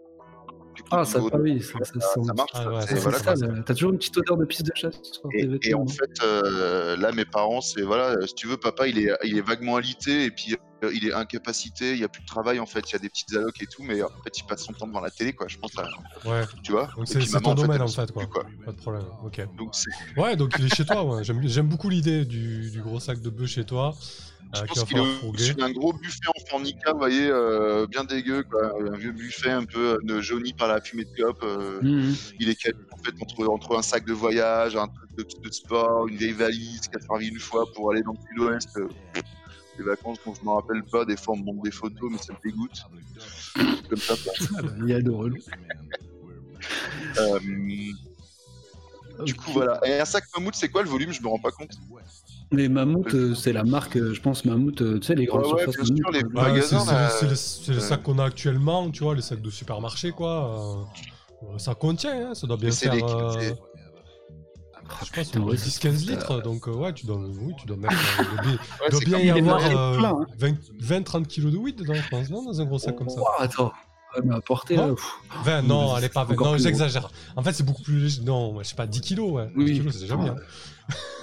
Du 0.75 0.83
coup, 0.83 0.89
Ah, 0.93 1.05
ça, 1.05 1.19
ah 1.33 1.37
oui, 1.39 1.61
ça, 1.61 1.79
ça, 1.83 1.85
ça, 1.85 2.01
sent. 2.01 2.21
ça 2.25 2.33
marche. 2.33 2.51
Ah 2.55 2.69
ouais, 2.71 2.95
voilà, 3.01 3.19
là. 3.19 3.63
T'as 3.67 3.75
toujours 3.75 3.91
une 3.93 3.99
petite 3.99 4.17
odeur 4.19 4.37
de 4.37 4.45
pisse 4.45 4.63
de 4.63 4.73
chasse 4.75 5.01
Et, 5.35 5.49
et 5.65 5.75
en 5.75 5.87
fait, 5.87 6.11
euh, 6.23 6.97
là, 6.97 7.11
mes 7.13 7.25
parents, 7.25 7.61
c'est 7.61 7.83
voilà, 7.83 8.11
euh, 8.11 8.27
si 8.27 8.35
tu 8.35 8.47
veux, 8.47 8.57
papa, 8.57 8.87
il 8.87 8.99
est, 8.99 9.11
il 9.25 9.37
est 9.37 9.47
vaguement 9.47 9.77
alité 9.77 10.25
et 10.27 10.31
puis 10.31 10.55
euh, 10.55 10.57
il 10.93 11.07
est 11.07 11.13
incapacité, 11.13 11.93
il 11.93 11.99
n'y 11.99 12.05
a 12.05 12.09
plus 12.09 12.23
de 12.23 12.27
travail 12.27 12.59
en 12.61 12.67
fait, 12.67 12.89
il 12.91 12.93
y 12.93 12.97
a 12.97 12.99
des 12.99 13.09
petites 13.09 13.35
allocs 13.35 13.61
et 13.63 13.67
tout, 13.67 13.83
mais 13.83 14.03
en 14.03 14.09
fait, 14.09 14.39
il 14.39 14.45
passe 14.47 14.65
son 14.65 14.73
temps 14.73 14.87
devant 14.87 15.01
la 15.01 15.11
télé, 15.11 15.33
quoi. 15.33 15.47
Je 15.49 15.57
pense, 15.59 15.73
à, 15.79 15.85
Ouais, 16.29 16.43
tu 16.63 16.73
vois. 16.73 16.89
donc 16.97 17.07
c'est 17.09 17.19
ton 17.41 17.53
en 17.53 17.57
fait, 17.57 17.63
domaine 17.63 17.83
en 17.83 17.89
fait, 17.89 18.11
quoi. 18.13 18.27
quoi. 18.27 18.45
Pas 18.65 18.73
de 18.73 18.77
problème, 18.77 19.05
ok. 19.25 19.47
Donc 19.57 19.75
Ouais, 20.17 20.37
donc 20.37 20.53
il 20.59 20.67
est 20.67 20.75
chez 20.75 20.85
toi, 20.85 21.05
ouais. 21.05 21.23
J'aime 21.25 21.69
beaucoup 21.69 21.89
l'idée 21.89 22.25
du, 22.25 22.71
du 22.71 22.81
gros 22.83 23.01
sac 23.01 23.21
de 23.21 23.31
bœuf 23.31 23.49
chez 23.49 23.65
toi. 23.65 23.95
Je 24.53 24.63
euh, 24.63 24.65
pense 24.67 24.83
qu'il 24.85 24.99
qu'il 25.37 25.51
est 25.51 25.55
d'un 25.55 25.71
gros 25.71 25.93
buffet 25.93 26.27
en 26.27 26.49
formica, 26.51 26.93
vous 26.93 26.99
voyez, 26.99 27.29
euh, 27.31 27.87
bien 27.87 28.03
dégueu, 28.03 28.43
quoi. 28.51 28.73
Un 28.93 28.97
vieux 28.97 29.13
buffet 29.13 29.51
un 29.51 29.65
peu 29.65 29.97
euh, 30.09 30.21
jauni 30.21 30.55
par 30.55 30.67
la 30.67 30.81
fumée 30.81 31.05
de 31.05 31.11
clope. 31.13 31.41
euh, 31.45 31.79
Mhm. 31.83 32.17
Il 32.41 32.49
est 32.49 32.57
calé 32.57 32.75
en 32.91 32.97
fait 33.05 33.13
entre, 33.21 33.47
entre 33.49 33.79
un 33.79 33.83
sac 33.83 34.05
de 34.07 34.13
voyage, 34.13 34.75
un 34.75 34.89
truc 34.89 35.11
de, 35.17 35.23
de 35.49 35.53
sport, 35.53 36.09
une 36.09 36.17
vieille 36.17 36.33
valise 36.33 36.81
qui 36.81 36.97
a 36.97 37.01
servi 37.01 37.29
une 37.29 37.39
fois 37.39 37.65
pour 37.77 37.93
aller 37.93 38.03
dans 38.03 38.13
le 38.13 38.19
sud-ouest. 38.29 38.71
Vacances 39.83 40.19
dont 40.25 40.35
je 40.35 40.45
me 40.45 40.51
rappelle 40.51 40.83
pas, 40.85 41.05
des 41.05 41.17
montre 41.29 41.63
des 41.63 41.71
photos, 41.71 42.11
mais 42.11 42.19
ça 42.19 42.33
me 42.33 42.39
dégoûte. 42.51 42.71
Comme 43.89 43.99
ça. 43.99 44.15
Ah, 44.59 44.63
bah, 44.63 44.73
Il 44.83 44.89
y 44.89 44.95
a 44.95 45.01
de 45.01 45.11
relou. 45.11 45.37
Du 49.25 49.35
coup, 49.35 49.51
voilà. 49.53 49.79
Et 49.85 49.99
un 50.01 50.05
sac 50.05 50.25
mammouth, 50.37 50.55
c'est 50.55 50.69
quoi 50.69 50.83
le 50.83 50.89
volume? 50.89 51.13
Je 51.13 51.23
me 51.23 51.29
rends 51.29 51.39
pas 51.39 51.51
compte. 51.51 51.71
Mais 52.53 52.69
Mammouth, 52.69 53.15
euh, 53.15 53.35
c'est 53.35 53.53
la 53.53 53.63
marque, 53.63 53.97
euh, 53.97 54.13
je 54.13 54.21
pense, 54.21 54.45
Mammouth, 54.45 54.83
euh, 54.83 54.99
tu 54.99 55.07
sais, 55.07 55.15
les 55.15 55.27
grandes 55.27 55.45
Ouais, 55.47 55.53
ouais, 55.53 55.63
surfaces. 55.65 55.77
bien 55.91 55.97
sûr, 55.97 56.11
Mammouth, 56.11 56.15
les. 56.35 56.41
Ouais, 56.41 56.49
magasins, 56.49 57.09
c'est- 57.11 57.27
le- 57.29 57.35
c'est 57.37 57.73
le 57.75 57.81
sac 57.81 58.03
qu'on 58.03 58.19
a 58.19 58.25
actuellement, 58.25 58.91
tu 58.91 59.05
vois, 59.05 59.15
les 59.15 59.23
sacs 59.23 59.43
de 59.43 59.51
supermarché, 59.51 60.11
quoi. 60.11 60.87
euh, 61.43 61.59
ça 61.59 61.75
contient, 61.75 62.31
hein, 62.31 62.35
ça 62.35 62.47
doit 62.47 62.57
bien 62.57 62.71
Mais 62.71 62.75
c'est 62.75 62.91
faire. 62.91 63.55
Des- 64.91 65.03
euh, 65.03 65.07
je 65.07 65.13
pense 65.13 65.27
putain, 65.29 65.41
ouais, 65.41 65.57
10-15 65.57 65.97
c'est- 65.99 66.11
litres, 66.11 66.43
donc 66.43 66.69
euh, 66.69 66.73
ouais, 66.73 66.93
tu 66.93 67.07
dois, 67.07 67.17
oui, 67.17 67.53
tu 67.59 67.67
dois 67.67 67.77
mettre. 67.77 67.95
euh, 68.21 68.57
il 68.87 68.91
doit 68.91 69.01
bien- 69.01 69.19
y 69.19 69.31
avoir 69.31 69.59
plein, 69.59 69.77
euh, 69.79 69.97
plein, 69.99 70.11
hein. 70.11 70.27
20 70.39 70.57
20-30 71.03 71.27
kilos 71.27 71.53
de 71.53 71.57
weed 71.59 71.77
dedans, 71.77 71.95
je 71.95 72.09
pense, 72.09 72.29
non, 72.31 72.43
dans 72.45 72.61
un 72.61 72.65
gros 72.65 72.79
sac 72.79 72.97
comme 72.97 73.09
ça? 73.09 73.21
Oh, 73.21 73.27
attends, 73.39 73.73
mais 74.25 74.35
à 74.35 74.41
porter 74.41 74.77
là. 74.77 74.87
Non. 74.89 74.95
pff. 74.95 75.07
20, 75.45 75.63
non, 75.63 75.93
mais 75.93 75.99
elle 75.99 76.05
est 76.05 76.09
pas 76.09 76.23
c'est 76.23 76.29
20. 76.29 76.35
encore 76.35 76.53
Non, 76.53 76.59
j'exagère. 76.59 77.11
En 77.37 77.43
fait, 77.43 77.53
c'est 77.53 77.63
beaucoup 77.65 77.83
plus 77.83 77.99
léger. 78.01 78.23
Non, 78.23 78.59
je 78.63 78.69
sais 78.69 78.75
pas, 78.75 78.87
10 78.87 79.01
kilos, 79.01 79.31
ouais. 79.33 79.47
10 79.49 79.53
Oui. 79.57 79.73
kilos, 79.75 79.95
c'est 79.95 80.01
déjà 80.01 80.17
bien. 80.17 80.35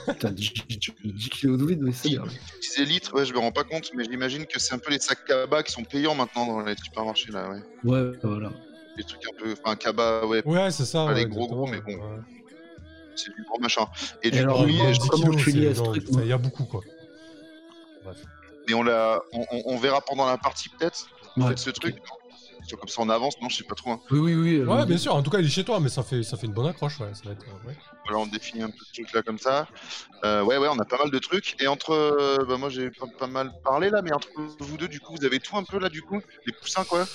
Putain, 0.07 0.32
10, 0.32 0.53
10 0.70 1.30
kilos 1.30 1.57
de 1.59 1.63
weed, 1.65 1.84
oui, 1.84 1.91
c'est 1.93 2.07
bien. 2.09 2.24
Tu 2.61 2.70
disais 2.70 2.86
litres, 2.86 3.13
ouais, 3.13 3.26
je 3.26 3.34
me 3.34 3.39
rends 3.39 3.51
pas 3.51 3.65
compte, 3.65 3.91
mais 3.93 4.05
j'imagine 4.05 4.45
que 4.45 4.57
c'est 4.59 4.74
un 4.74 4.78
peu 4.78 4.89
les 4.91 4.99
sacs 4.99 5.26
Kaba 5.26 5.63
qui 5.63 5.72
sont 5.74 5.84
payants 5.84 6.15
maintenant 6.15 6.45
dans 6.47 6.61
les 6.61 6.76
supermarchés 6.82 7.32
là, 7.32 7.49
ouais. 7.49 7.59
Ouais, 7.84 8.18
voilà. 8.24 8.51
Les 8.95 9.03
trucs 9.03 9.22
un 9.28 9.38
peu, 9.38 9.53
enfin 9.61 9.76
Kaba, 9.76 10.26
ouais, 10.26 10.41
Ouais, 10.47 10.72
c'est 10.72 10.86
ça. 10.86 11.05
Pas 11.05 11.13
les 11.13 11.26
gros, 11.26 11.47
gros, 11.47 11.68
mais 11.68 11.82
bon. 11.82 11.99
C'est 13.18 13.34
du 13.36 13.43
gros 13.43 13.59
machin. 13.59 13.86
Et, 14.24 14.28
Et 14.28 14.32
du 14.32 14.39
alors, 14.39 14.57
coup, 14.59 14.63
oui, 14.65 14.78
je- 14.93 14.99
10 14.99 15.09
comment 15.09 15.24
kilos, 15.32 15.43
tu 15.43 15.68
à 15.68 15.76
ce 15.76 15.82
truc, 15.82 16.03
Il 16.24 16.28
y 16.28 16.34
a 16.34 16.38
beaucoup, 16.38 16.63
quoi. 16.65 16.82
Bref. 18.03 18.18
mais 18.68 18.74
on 18.74 18.84
l'a, 18.84 19.22
on, 19.34 19.45
on- 19.51 19.63
on 19.65 19.78
verra 19.78 20.01
pendant 20.01 20.26
la 20.26 20.38
partie 20.38 20.70
peut-être. 20.70 21.07
Ouais. 21.36 21.45
Peut-être 21.47 21.59
ce 21.59 21.70
truc. 21.72 21.95
Comme 22.82 22.89
ça 22.89 23.01
on 23.01 23.07
avance, 23.07 23.36
non, 23.41 23.47
je 23.47 23.55
sais 23.55 23.63
pas 23.63 23.76
trop. 23.76 23.91
Hein. 23.91 24.01
Oui, 24.11 24.20
oui, 24.20 24.34
oui. 24.36 24.61
Ouais, 24.61 24.86
bien 24.86 24.97
sûr. 24.97 25.15
En 25.15 25.24
tout 25.24 25.30
cas, 25.30 25.39
il 25.39 25.45
est 25.45 25.49
chez 25.49 25.63
toi, 25.63 25.80
mais 25.80 25.88
ça 25.88 26.03
fait, 26.03 26.22
ça 26.22 26.36
fait 26.36 26.47
une 26.47 26.53
bonne 26.53 26.65
accroche, 26.68 26.99
ouais. 26.99 27.13
Ça 27.13 27.22
va 27.24 27.32
être, 27.32 27.43
euh, 27.43 27.68
ouais. 27.70 27.78
Voilà, 28.03 28.20
on 28.20 28.28
définit 28.28 28.61
un 28.61 28.70
peu 28.70 28.76
ce 28.86 28.91
truc 28.91 29.13
là 29.13 29.22
comme 29.22 29.39
ça. 29.39 29.70
Euh, 30.26 30.43
ouais, 30.43 30.57
ouais, 30.57 30.68
on 30.70 30.78
a 30.78 30.84
pas 30.84 30.97
mal 30.97 31.09
de 31.09 31.18
trucs. 31.18 31.55
Et 31.61 31.68
entre, 31.68 31.91
euh, 31.91 32.36
bah, 32.45 32.57
moi 32.57 32.68
j'ai 32.68 32.89
pas, 32.91 33.05
pas 33.18 33.28
mal 33.28 33.53
parlé 33.63 33.89
là, 33.89 34.01
mais 34.01 34.11
entre 34.11 34.28
vous 34.59 34.76
deux, 34.76 34.89
du 34.89 34.99
coup, 34.99 35.15
vous 35.18 35.24
avez 35.26 35.39
tout 35.39 35.55
un 35.55 35.63
peu 35.63 35.80
là, 35.80 35.88
du 35.88 36.01
coup, 36.01 36.20
les 36.45 36.51
poussins 36.51 36.84
quoi? 36.84 37.05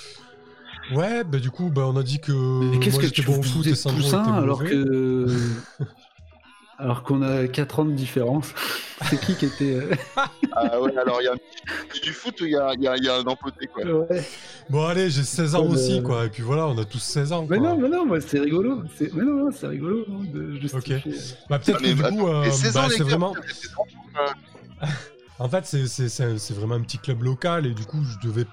Ouais, 0.91 1.23
bah 1.23 1.39
du 1.39 1.49
coup, 1.49 1.69
bah, 1.69 1.83
on 1.87 1.95
a 1.95 2.03
dit 2.03 2.19
que. 2.19 2.31
Mais 2.31 2.79
qu'est-ce 2.79 2.95
moi, 2.95 3.01
que 3.01 3.07
j'étais 3.07 3.21
tu 3.21 3.27
bon 3.27 3.41
fous 3.41 3.63
foot 3.63 3.63
des 3.63 3.71
poussins 3.71 4.33
alors 4.33 4.63
que. 4.63 5.27
alors 6.79 7.03
qu'on 7.03 7.21
a 7.21 7.47
4 7.47 7.79
ans 7.79 7.85
de 7.85 7.93
différence 7.93 8.51
C'est 9.09 9.19
qui 9.19 9.35
qui 9.35 9.45
était. 9.45 9.75
euh, 9.75 9.91
Ah 10.51 10.81
ouais, 10.81 10.95
alors 10.97 11.21
il 11.21 11.25
y 11.25 11.27
a 11.27 11.35
du 12.03 12.11
foot, 12.11 12.35
il 12.41 12.49
y 12.49 12.55
a, 12.57 12.73
il 12.73 12.81
y, 12.83 12.87
a, 12.87 12.97
il 12.97 13.03
y 13.03 13.09
a 13.09 13.15
un 13.17 13.23
empoté 13.23 13.67
quoi? 13.67 13.83
ouais. 13.85 14.23
Bon, 14.69 14.85
allez, 14.85 15.09
j'ai 15.09 15.23
16 15.23 15.55
ans 15.55 15.65
aussi, 15.67 15.99
euh, 15.99 16.01
quoi. 16.01 16.25
Et 16.25 16.29
puis 16.29 16.41
voilà, 16.43 16.67
on 16.67 16.77
a 16.77 16.83
tous 16.85 16.99
16 16.99 17.31
ans. 17.31 17.45
Mais 17.49 17.57
quoi. 17.59 17.69
non, 17.69 17.77
mais 17.77 17.89
non, 17.89 18.05
moi 18.05 18.19
c'est 18.21 18.39
rigolo. 18.39 18.83
C'est- 18.97 19.13
Mais 19.13 19.23
non, 19.23 19.45
non, 19.45 19.51
c'est 19.51 19.67
rigolo 19.67 20.05
hein, 20.09 20.23
de 20.33 20.55
justifier. 20.59 21.01
Bah, 21.49 21.59
peut-être 21.59 21.77
Ah, 21.79 21.81
mais 21.83 21.89
que 21.91 21.95
du 21.95 22.03
attends, 22.03 22.15
coup, 22.17 22.27
euh, 22.27 22.43
Et 22.43 22.51
16 22.51 22.73
bah, 22.73 22.87
c'est 22.89 22.97
gars, 22.99 23.03
vraiment. 23.05 23.33
quoi. 23.33 24.25
En 25.39 25.49
fait, 25.49 25.65
c'est- 25.65 25.87
c'est 25.87 26.09
c'est 26.09 26.23
un- 26.23 26.37
c'est 26.37 26.53
vraiment 26.53 26.75
un 26.75 26.81
petit 26.81 26.99
club 26.99 27.23
local 27.23 27.65
et 27.65 27.73
du 27.73 27.85
coup, 27.85 28.03
je 28.03 28.27
devais 28.27 28.45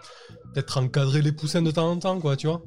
peut-être 0.53 0.79
encadrer 0.79 1.23
les 1.23 1.33
poussins 1.33 1.63
de 1.63 1.71
temps 1.71 1.91
en 1.91 1.99
temps, 1.99 2.21
quoi, 2.21 2.37
tu 2.37 2.47
vois. 2.47 2.63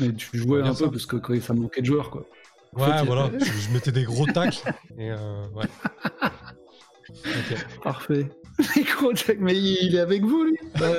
Mais 0.00 0.12
tu 0.12 0.38
jouais 0.38 0.62
un 0.62 0.74
ça. 0.74 0.84
peu 0.84 0.90
parce 0.92 1.06
que 1.06 1.16
quand 1.16 1.40
ça 1.40 1.54
manquait 1.54 1.80
de 1.80 1.86
joueurs, 1.86 2.10
quoi. 2.10 2.26
En 2.76 2.82
Ouais, 2.82 2.98
fait, 2.98 3.04
voilà, 3.06 3.30
je, 3.38 3.44
je 3.44 3.70
mettais 3.72 3.92
des 3.92 4.04
gros 4.04 4.26
tacles 4.26 4.60
et 4.98 5.10
euh, 5.10 5.46
ouais. 5.54 5.64
Ok. 7.14 7.66
Parfait. 7.82 8.28
Les 8.76 8.82
gros 8.82 9.14
Jack, 9.14 9.38
mais 9.40 9.54
il 9.56 9.78
il 9.86 9.94
est 9.96 10.00
avec 10.00 10.22
vous, 10.24 10.44
lui? 10.44 10.56
Bah, 10.78 10.92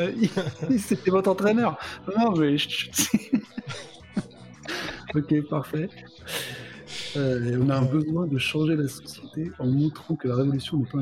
C'était 0.77 1.11
votre 1.11 1.29
entraîneur. 1.29 1.77
Non, 2.17 2.31
mais... 2.35 2.55
ok, 5.15 5.41
parfait. 5.49 5.89
Euh, 7.16 7.60
on 7.62 7.70
a 7.70 7.78
un 7.78 7.86
besoin 7.86 8.28
de 8.28 8.38
changer 8.38 8.76
la 8.76 8.88
société 8.88 9.51
en 9.60 9.66
montrant 9.68 10.16
que 10.16 10.28
la 10.28 10.36
révolution 10.36 10.78
n'est 10.78 10.86
pas. 10.86 10.99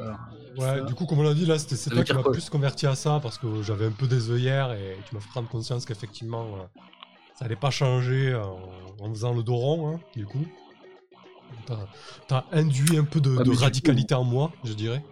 Alors, 0.00 0.18
Ouais, 0.56 0.78
ça- 0.78 0.80
du 0.82 0.94
coup, 0.94 1.06
comme 1.06 1.18
on 1.18 1.22
l'a 1.22 1.34
dit, 1.34 1.46
là, 1.46 1.58
c'était 1.58 1.76
c'est 1.76 1.90
toi 1.90 2.02
qui 2.04 2.12
m'as 2.12 2.22
plus 2.22 2.48
converti 2.50 2.86
à 2.86 2.94
ça 2.94 3.20
parce 3.22 3.38
que 3.38 3.62
j'avais 3.62 3.86
un 3.86 3.90
peu 3.92 4.06
des 4.06 4.30
œillères 4.30 4.72
et 4.72 4.96
tu 5.08 5.14
m'as 5.14 5.20
fait 5.20 5.28
prendre 5.30 5.48
conscience 5.48 5.84
qu'effectivement, 5.84 6.44
euh, 6.56 6.62
ça 7.34 7.46
allait 7.46 7.56
pas 7.56 7.70
changer 7.70 8.30
euh, 8.32 8.42
en 9.00 9.08
faisant 9.10 9.34
le 9.34 9.42
dos 9.42 9.56
rond, 9.56 9.88
hein, 9.94 10.00
du 10.14 10.26
coup. 10.26 10.44
T'as- 12.28 12.44
induit 12.52 12.96
un 12.96 13.04
peu 13.04 13.20
de, 13.20 13.36
Ah, 13.38 13.42
de 13.42 13.50
radicalité 13.50 14.14
en 14.14 14.24
moi, 14.24 14.52
je 14.64 14.72
dirais. 14.72 15.02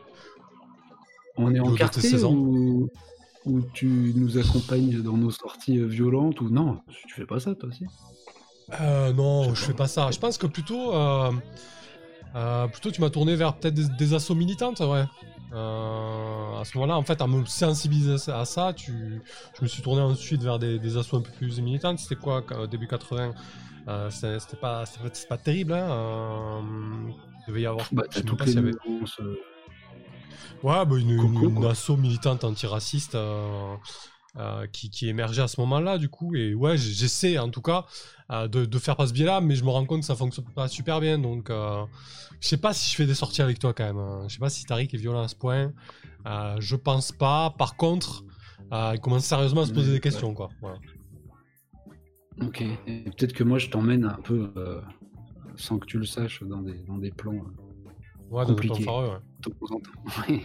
on 1.36 1.55
est 1.55 1.93
16 2.01 2.24
ans. 2.24 2.32
ou... 2.32 2.88
ou 3.47 3.61
tu 3.72 4.12
nous 4.16 4.36
accompagnes 4.38 5.03
dans 5.03 5.16
nos 5.16 5.30
sorties 5.30 5.78
violentes 5.86 6.41
ou 6.41 6.51
non? 6.51 6.80
Tu 7.09 7.14
fais 7.14 7.26
pas 7.26 7.41
ça, 7.41 7.55
toi 7.55 7.68
aussi 7.68 7.84
Euh, 8.80 9.12
non, 9.12 9.54
Je 9.54 9.64
fais 9.64 9.72
pas 9.74 9.88
ça. 9.88 10.10
Je 10.10 10.18
pense 10.18 10.38
que 10.38 10.46
plutôt, 10.46 10.94
euh, 10.94 11.32
euh, 12.36 12.68
plutôt 12.68 12.90
tu 12.90 13.00
m'as 13.00 13.10
tourné 13.10 13.34
vers 13.36 13.54
peut-être 13.56 13.74
des, 13.74 13.88
des 13.88 14.14
assauts 14.14 14.34
militantes, 14.34 14.80
ouais. 14.80 15.04
À 15.52 16.62
ce 16.64 16.76
moment-là, 16.78 16.96
en 16.96 17.02
fait, 17.02 17.20
à 17.20 17.26
me 17.26 17.44
sensibiliser 17.46 18.30
à 18.30 18.44
ça, 18.44 18.72
tu, 18.72 19.20
je 19.58 19.62
me 19.62 19.66
suis 19.68 19.82
tourné 19.82 20.00
ensuite 20.02 20.42
vers 20.42 20.58
des, 20.58 20.78
des 20.78 20.96
assauts 20.96 21.16
un 21.16 21.22
peu 21.22 21.32
plus 21.32 21.60
militantes. 21.60 21.98
C'était 21.98 22.14
quoi, 22.20 22.44
début 22.70 22.86
80 22.86 23.32
euh, 23.88 24.10
c'est- 24.10 24.38
C'était 24.38 24.56
pas, 24.58 24.84
pas- 25.28 25.38
terrible, 25.38 25.72
hein. 25.72 26.62
il 27.40 27.48
devait 27.48 27.62
y 27.62 27.66
avoir. 27.66 27.86
Bah, 27.92 28.04
je 28.10 28.18
sais 28.18 28.24
même 28.24 28.36
pas 28.36 28.46
s'il 28.46 28.54
y 28.56 28.58
avait- 28.58 28.72
Ouais, 30.62 30.84
bah, 30.84 30.96
une, 30.98 31.16
Coco, 31.16 31.28
une, 31.48 31.50
une 31.56 31.60
quoi. 31.60 31.70
asso 31.70 31.90
militante 31.96 32.44
antiraciste 32.44 33.14
euh, 33.14 33.76
qui, 34.72 34.90
qui 34.90 35.08
émergeait 35.08 35.42
à 35.42 35.48
ce 35.48 35.58
moment-là, 35.62 35.96
du 35.98 36.08
coup. 36.10 36.36
Et 36.36 36.54
ouais, 36.54 36.76
j'essaie 36.76 37.38
en 37.38 37.48
tout 37.48 37.62
cas 37.62 37.86
euh, 38.31 38.49
de, 38.49 38.64
de 38.64 38.78
faire 38.78 38.97
pas 38.97 39.07
ce 39.07 39.12
biais-là, 39.12 39.41
mais 39.41 39.55
je 39.57 39.64
me 39.64 39.70
rends 39.70 39.85
compte 39.87 40.01
que 40.01 40.07
ça 40.07 40.14
fonctionne 40.16 40.45
pas 40.55 40.68
super 40.68 41.01
bien. 41.01 41.18
Donc, 41.18 41.51
euh, 41.51 41.85
je 42.41 42.49
sais 42.49 42.57
pas 42.57 42.72
si 42.72 42.91
je 42.91 42.97
fais 42.97 43.07
des 43.07 43.14
sorties 43.14 43.43
avec 43.43 43.59
toi 43.59 43.72
quand 43.74 43.85
même. 43.85 43.99
hein. 43.99 44.24
Je 44.28 44.35
sais 44.35 44.39
pas 44.41 44.51
si 44.51 44.64
Tariq 44.64 44.95
est 44.95 44.99
violent 44.99 45.22
à 45.22 45.28
ce 45.28 45.35
point. 45.37 45.72
Euh, 46.26 46.57
je 46.61 46.76
pense 46.76 47.12
pas. 47.12 47.51
Par 47.59 47.76
contre, 47.76 48.24
euh, 48.72 48.93
il 48.95 49.01
commence 49.01 49.24
sérieusement 49.24 49.62
à 49.62 49.66
se 49.66 49.72
poser 49.72 49.93
des 49.93 50.01
questions, 50.01 50.33
quoi. 50.35 50.49
Voilà. 50.61 50.78
Ok. 52.43 52.62
Et 52.87 53.05
peut-être 53.05 53.33
que 53.33 53.45
moi, 53.45 53.59
je 53.59 53.68
t'emmène 53.68 54.05
un 54.05 54.14
peu, 54.22 54.51
euh, 54.57 54.81
sans 55.57 55.78
que 55.78 55.87
tu 55.87 55.99
le 55.99 56.07
saches, 56.07 56.43
dans 56.43 56.62
des, 56.62 56.74
dans 56.87 56.99
des 56.99 57.11
plans 57.11 57.33
euh, 57.35 57.91
Ouais, 58.31 58.45
dans 58.45 58.51
le 58.51 58.55
Compliqué. 58.55 58.85
temps 58.85 58.93
fareux, 58.93 59.09
ouais. 59.09 59.18
de 59.41 59.51
temps 59.51 59.74
en 59.74 59.81
temps. 59.81 60.22
Ouais. 60.28 60.43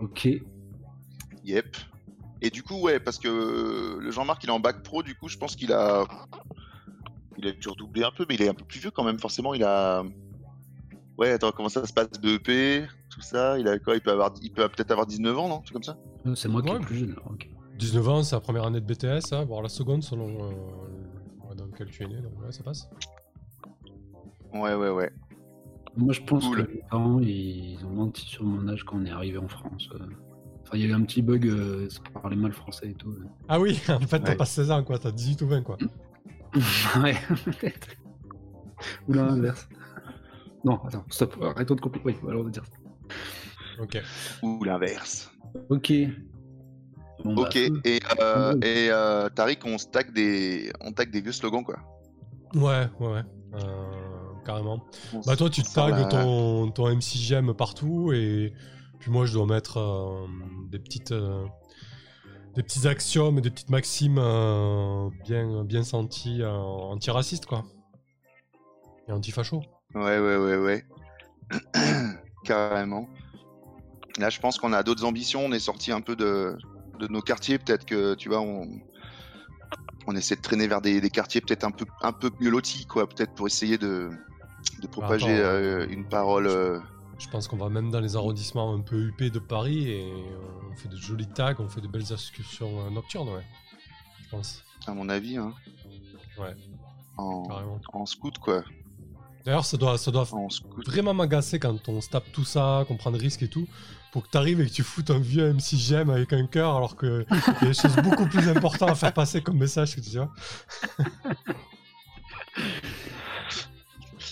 ok. 0.00 0.28
Yep. 1.44 1.76
Et 2.42 2.50
du 2.50 2.62
coup, 2.62 2.78
ouais, 2.80 3.00
parce 3.00 3.18
que 3.18 3.98
le 3.98 4.10
Jean-Marc, 4.10 4.44
il 4.44 4.48
est 4.50 4.52
en 4.52 4.60
bac 4.60 4.82
pro, 4.82 5.02
du 5.02 5.14
coup, 5.14 5.28
je 5.28 5.38
pense 5.38 5.56
qu'il 5.56 5.72
a. 5.72 6.04
Il 7.38 7.46
a 7.46 7.52
dû 7.52 7.68
redoubler 7.68 8.02
un 8.04 8.10
peu, 8.10 8.24
mais 8.28 8.34
il 8.34 8.42
est 8.42 8.48
un 8.48 8.54
peu 8.54 8.64
plus 8.64 8.80
vieux 8.80 8.90
quand 8.90 9.04
même, 9.04 9.18
forcément. 9.18 9.54
Il 9.54 9.64
a. 9.64 10.02
Ouais, 11.18 11.30
attends, 11.30 11.50
comment 11.52 11.68
ça 11.70 11.86
se 11.86 11.92
passe 11.92 12.10
de 12.12 12.34
EP, 12.34 12.86
tout 13.10 13.22
ça 13.22 13.58
Il 13.58 13.66
a 13.68 13.78
quoi 13.78 13.94
Il 13.94 14.00
peut 14.02 14.10
avoir, 14.10 14.32
il 14.42 14.52
peut 14.52 14.68
peut-être 14.68 14.90
avoir 14.90 15.06
19 15.06 15.38
ans, 15.38 15.48
non 15.48 15.62
C'est 15.64 15.72
comme 15.72 15.82
ça? 15.82 15.96
Euh, 16.26 16.34
C'est 16.34 16.48
moi 16.48 16.60
qui 16.62 16.68
Ouais. 16.68 16.76
est 16.76 16.78
le 16.80 16.84
plus 16.84 16.96
jeune. 16.96 17.12
alors, 17.12 17.30
ok. 17.32 17.48
19 17.78 18.08
ans, 18.08 18.22
c'est 18.22 18.36
la 18.36 18.40
première 18.40 18.64
année 18.64 18.80
de 18.80 18.86
BTS, 18.86 19.32
hein, 19.32 19.44
voire 19.44 19.62
la 19.62 19.68
seconde 19.68 20.02
selon 20.02 20.28
euh, 20.28 20.50
le- 21.50 21.54
dans 21.54 21.64
lequel 21.66 21.90
tu 21.90 22.02
es 22.02 22.06
né. 22.06 22.16
Donc, 22.20 22.32
ouais, 22.42 22.52
ça 22.52 22.62
passe. 22.62 22.88
Ouais, 24.52 24.74
ouais, 24.74 24.90
ouais. 24.90 25.10
Moi, 25.96 26.12
je 26.12 26.20
pense 26.22 26.46
Cool. 26.46 26.66
que 26.66 26.72
mes 26.72 26.82
parents, 26.90 27.20
ils 27.20 27.78
ont 27.84 27.90
menti 27.90 28.26
sur 28.26 28.44
mon 28.44 28.68
âge 28.68 28.84
quand 28.84 28.96
on 28.98 29.04
est 29.06 29.10
arrivé 29.10 29.38
en 29.38 29.48
France. 29.48 29.88
euh. 29.94 29.98
Enfin, 30.66 30.78
il 30.78 30.80
y 30.80 30.84
a 30.84 30.88
eu 30.88 30.92
un 30.94 31.02
petit 31.02 31.22
bug, 31.22 31.46
euh, 31.46 31.88
ça 31.88 32.00
parlait 32.12 32.34
mal 32.36 32.52
français 32.52 32.88
et 32.90 32.94
tout. 32.94 33.10
euh. 33.10 33.24
Ah 33.48 33.60
oui, 33.60 33.80
en 33.88 34.00
fait, 34.00 34.18
t'as 34.20 34.30
Ouais. 34.30 34.36
pas 34.36 34.44
16 34.44 34.70
ans, 34.72 34.82
quoi. 34.82 34.98
T'as 34.98 35.12
18 35.12 35.42
ou 35.42 35.46
20, 35.48 35.62
quoi. 35.62 35.76
ouais, 37.02 37.16
peut-être. 37.44 37.88
Ou 39.08 39.12
l'inverse. 39.12 39.68
Non, 40.64 40.80
attends, 40.84 41.04
stop, 41.08 41.36
arrêtons 41.42 41.74
de 41.76 41.80
compliquer. 41.80 42.06
Oui, 42.06 42.16
voilà, 42.22 42.40
on 42.40 42.42
va 42.44 42.50
dire 42.50 42.64
ça. 42.64 43.82
Ok. 43.82 44.02
Ou 44.42 44.64
l'inverse. 44.64 45.30
Ok. 45.68 45.92
Bon, 47.24 47.34
bah, 47.34 47.42
Ok, 47.42 47.56
et, 47.56 48.00
euh, 48.20 48.54
et 48.62 48.88
euh, 48.90 49.28
Tariq, 49.30 49.60
on 49.64 49.78
stack 49.78 50.12
des, 50.12 50.70
on 50.80 50.92
tag 50.92 51.10
des 51.10 51.20
vieux 51.20 51.32
slogans, 51.32 51.62
quoi. 51.64 51.76
Ouais, 52.54 52.88
ouais, 53.00 53.12
ouais. 53.12 53.22
Euh, 53.54 53.92
carrément. 54.44 54.84
Bah, 55.26 55.36
toi, 55.36 55.48
tu 55.48 55.62
sort 55.62 55.90
tags 55.90 56.04
ton, 56.08 56.70
ton 56.72 56.88
MCGM 56.94 57.54
partout 57.54 58.12
et 58.12 58.52
puis 59.06 59.12
moi, 59.12 59.24
je 59.24 59.34
dois 59.34 59.46
mettre 59.46 59.76
euh, 59.78 60.26
des 60.68 60.80
petites. 60.80 61.12
euh, 61.12 61.46
des 62.56 62.64
petits 62.64 62.88
axiomes 62.88 63.38
et 63.38 63.40
des 63.40 63.50
petites 63.52 63.70
maximes 63.70 64.18
euh, 64.18 65.08
bien, 65.24 65.62
bien 65.62 65.84
senties 65.84 66.42
antiracistes, 66.44 67.46
quoi. 67.46 67.64
Et 69.06 69.12
antifacho. 69.12 69.62
Ouais, 69.94 70.18
ouais, 70.18 70.36
ouais, 70.36 70.56
ouais. 70.56 70.84
Carrément. 72.44 73.08
Là, 74.18 74.28
je 74.28 74.40
pense 74.40 74.58
qu'on 74.58 74.72
a 74.72 74.82
d'autres 74.82 75.04
ambitions. 75.04 75.44
On 75.44 75.52
est 75.52 75.60
sorti 75.60 75.92
un 75.92 76.00
peu 76.00 76.16
de, 76.16 76.56
de 76.98 77.06
nos 77.06 77.20
quartiers. 77.20 77.58
Peut-être 77.60 77.84
que, 77.86 78.14
tu 78.14 78.28
vois, 78.28 78.40
on, 78.40 78.66
on 80.08 80.16
essaie 80.16 80.34
de 80.34 80.40
traîner 80.42 80.66
vers 80.66 80.80
des, 80.80 81.00
des 81.00 81.10
quartiers 81.10 81.40
peut-être 81.40 81.62
un 81.62 81.70
peu, 81.70 81.84
un 82.02 82.12
peu 82.12 82.32
mieux 82.40 82.50
lotis, 82.50 82.86
quoi. 82.86 83.06
Peut-être 83.08 83.34
pour 83.34 83.46
essayer 83.46 83.78
de, 83.78 84.10
de 84.82 84.86
propager 84.88 85.32
attends, 85.36 85.44
euh, 85.44 85.86
une 85.90 86.08
parole. 86.08 86.48
euh, 86.48 86.80
Je 87.18 87.28
pense 87.28 87.48
qu'on 87.48 87.56
va 87.56 87.68
même 87.70 87.90
dans 87.90 88.00
les 88.00 88.14
arrondissements 88.16 88.72
un 88.74 88.80
peu 88.80 88.96
huppés 89.08 89.30
de 89.30 89.38
Paris 89.38 89.88
et 89.90 90.12
on 90.70 90.76
fait 90.76 90.88
de 90.88 90.96
jolis 90.96 91.26
tags, 91.28 91.54
on 91.58 91.68
fait 91.68 91.80
de 91.80 91.88
belles 91.88 92.12
excursions 92.12 92.86
euh, 92.86 92.90
nocturnes, 92.90 93.28
ouais. 93.30 93.44
Je 94.22 94.28
pense, 94.28 94.62
à 94.86 94.92
mon 94.92 95.08
avis, 95.08 95.36
hein, 95.36 95.54
Ouais. 96.38 96.54
en, 97.16 97.46
carrément. 97.46 97.80
en 97.92 98.06
scout, 98.06 98.36
quoi. 98.38 98.62
D'ailleurs, 99.44 99.64
ça 99.64 99.76
doit, 99.76 99.96
ça 99.96 100.10
doit 100.10 100.26
vraiment 100.86 101.14
m'agacer 101.14 101.58
quand 101.60 101.88
on 101.88 102.00
se 102.00 102.08
tape 102.10 102.30
tout 102.32 102.44
ça, 102.44 102.84
qu'on 102.88 102.96
prend 102.96 103.12
des 103.12 103.18
risques 103.18 103.44
et 103.44 103.48
tout, 103.48 103.66
pour 104.12 104.24
que 104.24 104.28
t'arrives 104.28 104.60
et 104.60 104.66
que 104.66 104.72
tu 104.72 104.82
foutes 104.82 105.10
un 105.10 105.20
vieux 105.20 105.52
M6GM 105.52 106.10
avec 106.10 106.32
un 106.32 106.46
cœur 106.46 106.74
alors 106.76 106.96
qu'il 106.96 107.24
y 107.30 107.64
a 107.64 107.68
des 107.68 107.72
choses 107.74 107.94
beaucoup 108.02 108.26
plus 108.26 108.48
importantes 108.48 108.90
à 108.90 108.94
faire 108.96 109.14
passer 109.14 109.40
comme 109.42 109.56
message, 109.58 109.94
que 109.94 110.00
tu 110.00 110.10
vois. 110.16 110.30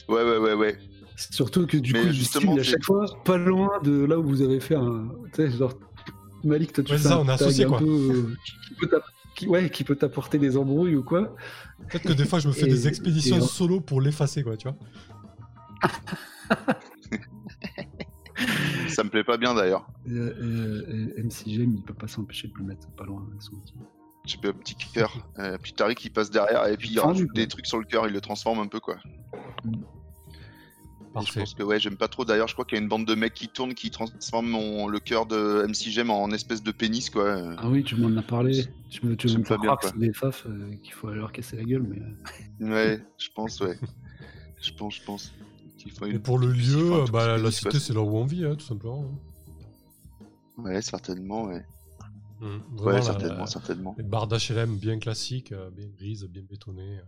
Ouais, 0.09 0.23
ouais, 0.23 0.37
ouais, 0.39 0.53
ouais. 0.55 0.79
Surtout 1.17 1.67
que 1.67 1.77
du 1.77 1.93
Mais 1.93 2.03
coup, 2.03 2.13
justement, 2.13 2.57
à 2.57 2.63
chaque 2.63 2.83
fois, 2.85 3.07
pas 3.25 3.37
loin 3.37 3.71
de 3.83 4.05
là 4.05 4.19
où 4.19 4.25
vous 4.25 4.43
avez 4.43 4.59
fait 4.61 4.75
un. 4.75 5.09
Tu 5.33 5.49
sais, 5.49 5.51
genre, 5.57 5.73
Malik, 6.43 6.73
toi, 6.73 6.83
tu 6.85 6.93
Ouais, 6.93 6.99
fais 6.99 7.09
ça, 7.09 7.15
un 7.17 7.19
on 7.19 7.25
est 7.25 7.27
tag 7.27 7.35
associés, 7.35 7.65
un 7.65 7.69
quoi. 7.69 7.79
peu, 7.79 7.85
euh, 7.87 8.37
qui 8.69 8.75
peut 8.75 8.89
t'app- 8.89 9.05
qui- 9.37 9.47
ouais, 9.49 9.71
qui 9.71 9.85
peut 9.85 9.97
t'apporter 9.97 10.39
des 10.39 10.57
embrouilles 10.57 10.97
ou 10.97 11.03
quoi. 11.05 11.35
Peut-être 11.89 12.09
que 12.09 12.13
des 12.13 12.25
fois, 12.25 12.39
je 12.41 12.49
me 12.49 12.53
fais 12.53 12.67
Et- 12.67 12.71
des 12.71 12.89
expéditions 12.89 13.39
et- 13.39 13.41
solo 13.41 13.81
pour 13.81 14.01
l'effacer, 14.01 14.43
quoi, 14.43 14.57
tu 14.57 14.69
vois. 14.69 14.77
Ça 18.89 19.05
me 19.05 19.09
plaît 19.11 19.25
pas 19.25 19.37
bien 19.37 19.55
d'ailleurs. 19.55 19.87
Euh, 20.09 21.13
MCGM, 21.17 21.75
il 21.77 21.83
peut 21.83 21.95
pas 21.95 22.09
s'empêcher 22.09 22.49
de 22.49 22.55
le 22.59 22.65
mettre 22.65 22.89
pas 22.97 23.05
loin 23.05 23.25
avec 23.31 23.43
son 23.43 23.57
petit. 23.57 23.75
J'ai 24.25 24.39
un 24.49 24.53
petit 24.53 24.75
cœur. 24.95 25.29
Euh, 25.39 25.59
puis 25.61 25.73
Tariq 25.73 25.97
il 26.07 26.11
passe 26.11 26.31
derrière 26.31 26.67
et 26.67 26.77
puis 26.77 26.91
il 26.91 26.99
rajoute 27.01 27.33
des 27.35 27.47
trucs 27.47 27.67
sur 27.67 27.79
le 27.79 27.85
cœur, 27.85 28.07
il 28.07 28.13
le 28.13 28.21
transforme 28.21 28.59
un 28.61 28.67
peu 28.67 28.81
quoi. 28.81 28.97
Et 31.23 31.27
Je 31.27 31.33
pense 31.41 31.55
que 31.55 31.63
ouais, 31.63 31.79
j'aime 31.81 31.97
pas 31.97 32.09
trop. 32.09 32.25
D'ailleurs, 32.25 32.49
je 32.49 32.55
crois 32.55 32.65
qu'il 32.65 32.77
y 32.77 32.81
a 32.81 32.83
une 32.83 32.89
bande 32.89 33.07
de 33.07 33.15
mecs 33.15 33.35
qui 33.35 33.49
tournent 33.49 33.75
qui 33.75 33.91
transforment 33.91 34.49
mon... 34.49 34.87
le 34.89 34.99
cœur 35.01 35.27
de 35.27 35.65
MC 35.69 35.91
Gem 35.91 36.11
en 36.11 36.31
espèce 36.31 36.63
de 36.63 36.73
pénis 36.73 37.09
quoi. 37.11 37.55
Ah 37.59 37.69
oui, 37.69 37.85
tu 37.85 37.95
m'en 37.97 38.17
as 38.17 38.23
parlé. 38.23 38.65
Tu 38.91 39.07
me, 39.07 39.17
tu 39.17 39.29
me 39.29 39.45
fais 39.45 39.55
pas 39.55 39.57
bien, 39.59 39.75
croire 39.75 39.79
que 39.79 39.87
c'est 39.89 39.99
des 39.99 40.13
faf 40.13 40.47
euh, 40.47 40.75
qu'il 40.83 40.93
faut 40.93 41.09
aller 41.09 41.19
leur 41.19 41.33
casser 41.33 41.57
la 41.57 41.65
gueule, 41.65 41.83
mais. 41.83 41.99
euh, 42.67 42.71
Ouais, 42.73 43.05
je 43.19 43.29
pense, 43.35 43.61
ouais. 43.61 43.79
Je 44.61 44.73
pense, 44.73 44.97
je 44.97 45.03
pense. 45.05 45.33
qu'il 45.79 45.93
faut 45.93 46.07
Et 46.07 46.11
une- 46.11 46.21
pour 46.23 46.39
le 46.39 46.49
lieu, 46.49 47.05
bah, 47.13 47.27
la 47.29 47.37
pénis, 47.37 47.57
cité, 47.59 47.79
c'est 47.79 47.93
là 47.93 48.01
où 48.01 48.17
on 48.17 48.25
vit, 48.25 48.45
hein, 48.45 48.55
tout 48.57 48.65
simplement. 48.65 49.05
Ouais, 50.57 50.81
certainement, 50.83 51.45
ouais. 51.45 51.65
Mm. 52.41 52.45
Ouais, 52.47 52.61
Vraiment, 52.73 52.97
la- 52.99 53.03
certainement, 53.05 53.39
la- 53.41 53.47
certainement. 53.47 53.95
Les 53.99 54.05
barres 54.05 54.27
d'HLM 54.29 54.77
bien 54.79 54.99
classiques, 54.99 55.53
euh, 55.53 55.71
bien 55.71 55.89
grises, 55.89 56.25
bien 56.25 56.43
bétonnées. 56.43 57.01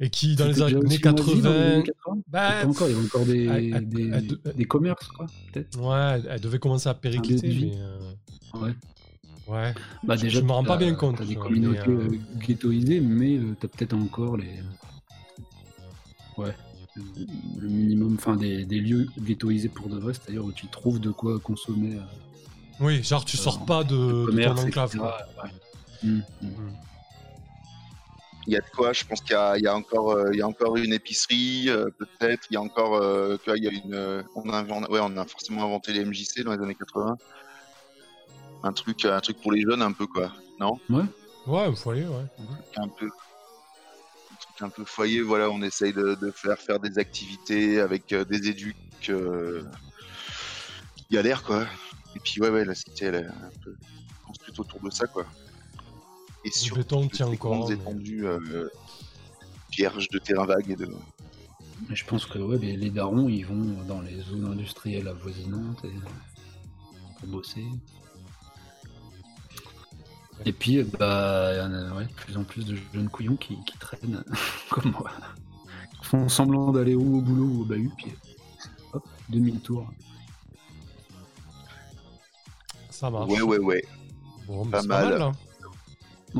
Euh. 0.00 0.04
Et 0.04 0.10
qui, 0.10 0.34
dans 0.36 0.46
les 0.46 0.60
années 0.62 0.76
aussi 0.76 0.84
moisi 0.86 1.00
dans 1.00 1.10
les 1.12 1.16
80. 1.16 1.50
années 1.74 1.82
80? 1.84 2.22
Bah, 2.28 2.66
encore, 2.66 2.88
il 2.88 2.92
y 2.92 2.96
avait 2.96 3.04
encore 3.06 3.24
des, 3.26 3.48
à- 3.48 3.76
à- 3.76 3.80
des, 3.80 4.12
à 4.12 4.20
deux- 4.20 4.40
des 4.56 4.64
commerces, 4.64 5.06
quoi, 5.08 5.26
peut-être. 5.52 5.78
Ouais, 5.80 6.22
elle- 6.28 6.40
devait 6.40 6.58
commencer 6.58 6.88
à 6.88 6.94
péricliter, 6.94 7.48
mais. 7.48 7.72
euh, 7.76 7.98
Ouais. 8.60 8.74
Ouais. 9.48 9.74
Bah 10.04 10.14
Je- 10.16 10.22
déjà, 10.22 10.38
je 10.40 10.44
me 10.44 10.52
rends 10.52 10.62
pas 10.64 10.76
bien 10.76 10.94
compte, 10.94 11.18
T'as 11.18 11.24
des 11.24 11.34
ça, 11.34 11.40
communautés 11.40 11.80
mais, 11.88 11.94
euh, 11.94 12.08
euh, 12.12 12.38
ghettoisées, 12.46 13.00
mais 13.00 13.36
euh, 13.36 13.56
t'as 13.58 13.68
peut-être 13.68 13.94
encore 13.94 14.36
les. 14.36 14.48
Ouais. 16.38 16.54
Le 17.58 17.68
minimum, 17.68 18.14
enfin 18.18 18.36
des, 18.36 18.64
des 18.66 18.78
lieux 18.80 19.08
ghettoisés 19.18 19.68
pour 19.68 19.88
de 19.88 19.98
vrai, 19.98 20.12
c'est-à-dire 20.14 20.44
où 20.44 20.52
tu 20.52 20.66
trouves 20.68 21.00
de 21.00 21.10
quoi 21.10 21.38
consommer. 21.40 21.96
euh, 21.96 22.00
Oui, 22.80 23.02
genre, 23.02 23.24
tu 23.24 23.36
sors 23.36 23.62
Euh, 23.62 23.66
pas 23.66 23.82
de, 23.84 24.30
de 24.30 24.44
ton 24.44 24.56
enclave. 24.58 24.96
quoi. 24.96 25.18
Ouais. 25.42 25.50
Mm, 26.04 26.16
mm. 26.42 26.46
Il 28.46 28.52
y 28.52 28.56
a 28.56 28.60
de 28.60 28.66
quoi, 28.74 28.92
je 28.92 29.04
pense 29.04 29.20
qu'il 29.20 29.32
y 29.34 29.38
a, 29.38 29.56
il 29.56 29.62
y 29.62 29.66
a 29.68 29.74
encore, 29.76 30.10
euh, 30.12 30.30
il 30.32 30.38
y 30.38 30.42
a 30.42 30.48
encore 30.48 30.76
une 30.76 30.92
épicerie, 30.92 31.68
euh, 31.68 31.88
peut-être. 31.96 32.44
Il 32.50 32.54
y 32.54 32.56
a 32.56 32.60
encore, 32.60 32.94
euh, 32.96 33.36
tu 33.36 33.50
vois, 33.50 33.56
il 33.56 33.64
y 33.64 33.68
a 33.68 33.70
une, 33.70 33.94
euh, 33.94 34.22
on 34.34 34.48
a, 34.50 34.62
invent- 34.62 34.88
ouais, 34.90 35.00
on 35.02 35.16
a 35.16 35.24
forcément 35.26 35.64
inventé 35.64 35.92
les 35.92 36.04
MJC 36.04 36.42
dans 36.42 36.52
les 36.52 36.62
années 36.62 36.74
80. 36.74 37.16
Un 38.64 38.72
truc, 38.72 39.04
un 39.04 39.20
truc 39.20 39.40
pour 39.40 39.52
les 39.52 39.62
jeunes 39.62 39.82
un 39.82 39.92
peu 39.92 40.06
quoi, 40.06 40.32
non? 40.58 40.78
Ouais, 41.48 41.66
au 41.66 41.74
foyer, 41.74 42.06
ouais. 42.06 42.24
un 42.76 42.88
peu 42.88 43.06
un 43.06 44.36
truc 44.36 44.62
un 44.62 44.68
peu 44.70 44.84
foyer 44.84 45.20
voilà 45.22 45.50
on 45.50 45.60
essaye 45.62 45.92
de, 45.92 46.14
de 46.14 46.30
faire 46.30 46.56
faire 46.58 46.78
des 46.78 46.98
activités 46.98 47.80
avec 47.80 48.12
euh, 48.12 48.24
des 48.24 48.48
éducs 48.48 48.76
euh, 49.08 49.64
a 51.16 51.22
l'air 51.22 51.42
quoi 51.42 51.66
et 52.16 52.20
puis 52.20 52.40
ouais 52.40 52.48
ouais 52.50 52.64
la 52.64 52.74
cité 52.76 53.06
elle 53.06 53.16
est 53.16 53.26
un 53.26 53.50
peu 53.64 53.74
construite 54.24 54.58
autour 54.60 54.80
de 54.80 54.90
ça 54.90 55.06
quoi 55.08 55.26
et 56.44 56.50
sur 56.50 56.76
béton 56.76 57.08
tient 57.08 57.28
des 57.28 57.34
encore, 57.36 57.56
grandes 57.56 57.68
mais- 57.70 57.74
étendues 57.76 58.26
euh, 58.26 58.68
vierges 59.70 60.08
de 60.08 60.18
terrain 60.18 60.44
vague 60.46 60.70
et 60.70 60.76
de 60.76 60.88
Mais 61.88 61.96
je 61.96 62.04
pense 62.04 62.26
que 62.26 62.38
ouais, 62.38 62.58
les, 62.58 62.76
les 62.76 62.90
darons, 62.90 63.28
ils 63.28 63.44
vont 63.46 63.82
dans 63.86 64.00
les 64.00 64.20
zones 64.22 64.46
industrielles 64.46 65.08
avoisinantes 65.08 65.84
et, 65.84 65.92
pour 67.20 67.28
bosser. 67.28 67.64
Et 70.44 70.52
puis, 70.52 70.78
euh, 70.78 70.84
bah, 70.98 71.50
il 71.52 71.58
y 71.58 71.60
en 71.60 71.72
a 71.72 71.94
ouais, 71.96 72.04
de 72.06 72.12
plus 72.12 72.36
en 72.36 72.42
plus 72.44 72.64
de 72.66 72.76
jeunes 72.92 73.08
couillons 73.08 73.36
qui, 73.36 73.56
qui 73.64 73.78
traînent, 73.78 74.24
comme 74.70 74.90
moi. 74.92 75.10
Qui 76.00 76.06
font 76.08 76.28
semblant 76.28 76.72
d'aller 76.72 76.94
au 76.96 77.20
boulot 77.20 77.44
ou 77.44 77.60
au 77.62 77.64
bahut, 77.64 77.92
puis 77.96 78.12
hop, 78.92 79.06
demi-tour. 79.28 79.88
Ça 82.90 83.10
marche. 83.10 83.30
ouais 83.30 83.40
ouais 83.42 83.58
ouais 83.58 83.84
Bon, 84.46 84.66
Pas 84.66 84.82
c'est 84.82 84.88
pas 84.88 85.04
mal. 85.08 85.18
mal, 85.18 85.32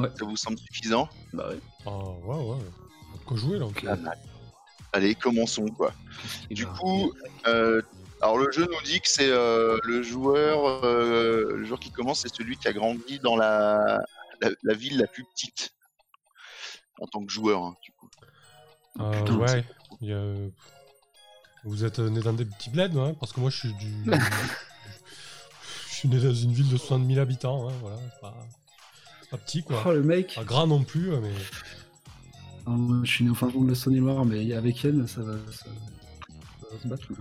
là. 0.00 0.08
ça 0.18 0.24
vous 0.24 0.36
semble 0.36 0.58
suffisant 0.58 1.08
Bah 1.32 1.48
ouais. 1.50 1.58
Ah, 1.86 1.90
ouais, 1.98 2.36
ouais. 2.36 2.56
On 3.12 3.16
a 3.16 3.24
quoi 3.26 3.36
jouer, 3.36 3.58
là. 3.58 3.66
Euh, 3.84 3.96
mal. 3.96 4.18
allez 4.92 5.14
commençons 5.14 5.66
quoi 5.66 5.92
Du 6.50 6.66
coup, 6.66 7.12
euh, 7.46 7.82
alors 8.20 8.38
le 8.38 8.50
jeu 8.52 8.66
nous 8.66 8.82
dit 8.84 9.00
que 9.00 9.08
c'est 9.08 9.28
euh, 9.30 9.78
le 9.84 10.02
joueur, 10.02 10.84
euh, 10.84 11.56
le 11.56 11.64
joueur 11.64 11.80
qui 11.80 11.90
commence, 11.90 12.20
c'est 12.20 12.34
celui 12.34 12.56
qui 12.56 12.68
a 12.68 12.72
grandi 12.72 13.18
dans 13.18 13.36
la, 13.36 14.00
la, 14.40 14.50
la 14.62 14.74
ville 14.74 14.98
la 14.98 15.06
plus 15.06 15.24
petite 15.24 15.72
en 17.00 17.06
tant 17.06 17.24
que 17.24 17.32
joueur. 17.32 17.62
hein, 17.62 17.74
du 17.82 17.90
coup. 17.92 18.08
Euh, 19.00 19.10
putain, 19.22 19.36
ouais. 19.38 19.64
il 20.00 20.08
y 20.08 20.12
a- 20.12 20.50
Vous 21.64 21.84
êtes 21.84 21.98
né 21.98 22.20
dans 22.20 22.32
des 22.32 22.44
petits 22.44 22.70
bleds, 22.70 22.94
ouais, 22.96 23.14
parce 23.18 23.32
que 23.32 23.40
moi, 23.40 23.50
je 23.50 23.56
suis 23.58 23.72
du. 23.74 23.92
je 25.88 25.94
suis 25.94 26.08
né 26.08 26.18
dans 26.20 26.34
une 26.34 26.52
ville 26.52 26.68
de 26.68 26.76
60 26.76 27.06
000 27.06 27.20
habitants, 27.20 27.68
hein, 27.68 27.72
voilà. 27.80 27.96
C'est 27.96 28.20
pas... 28.20 28.34
pas 29.32 29.38
petit, 29.38 29.62
quoi. 29.64 29.82
oh, 29.86 29.92
le 29.92 30.02
mec, 30.02 30.34
Pas 30.36 30.44
grand 30.44 30.66
non 30.68 30.84
plus, 30.84 31.10
mais. 31.10 31.32
Alors, 32.66 32.78
moi, 32.78 33.00
je 33.02 33.10
suis 33.10 33.24
né 33.24 33.30
au 33.30 33.34
fin 33.34 33.50
fond 33.50 33.62
de 33.62 33.70
la 33.70 33.74
Saône-et-Loire, 33.74 34.24
mais 34.24 34.52
avec 34.54 34.82
Yann, 34.84 35.06
ça 35.08 35.20
va, 35.22 35.32
ça, 35.50 35.64
ça 35.64 36.66
va 36.70 36.78
se 36.80 36.86
battre. 36.88 37.06
là. 37.10 37.16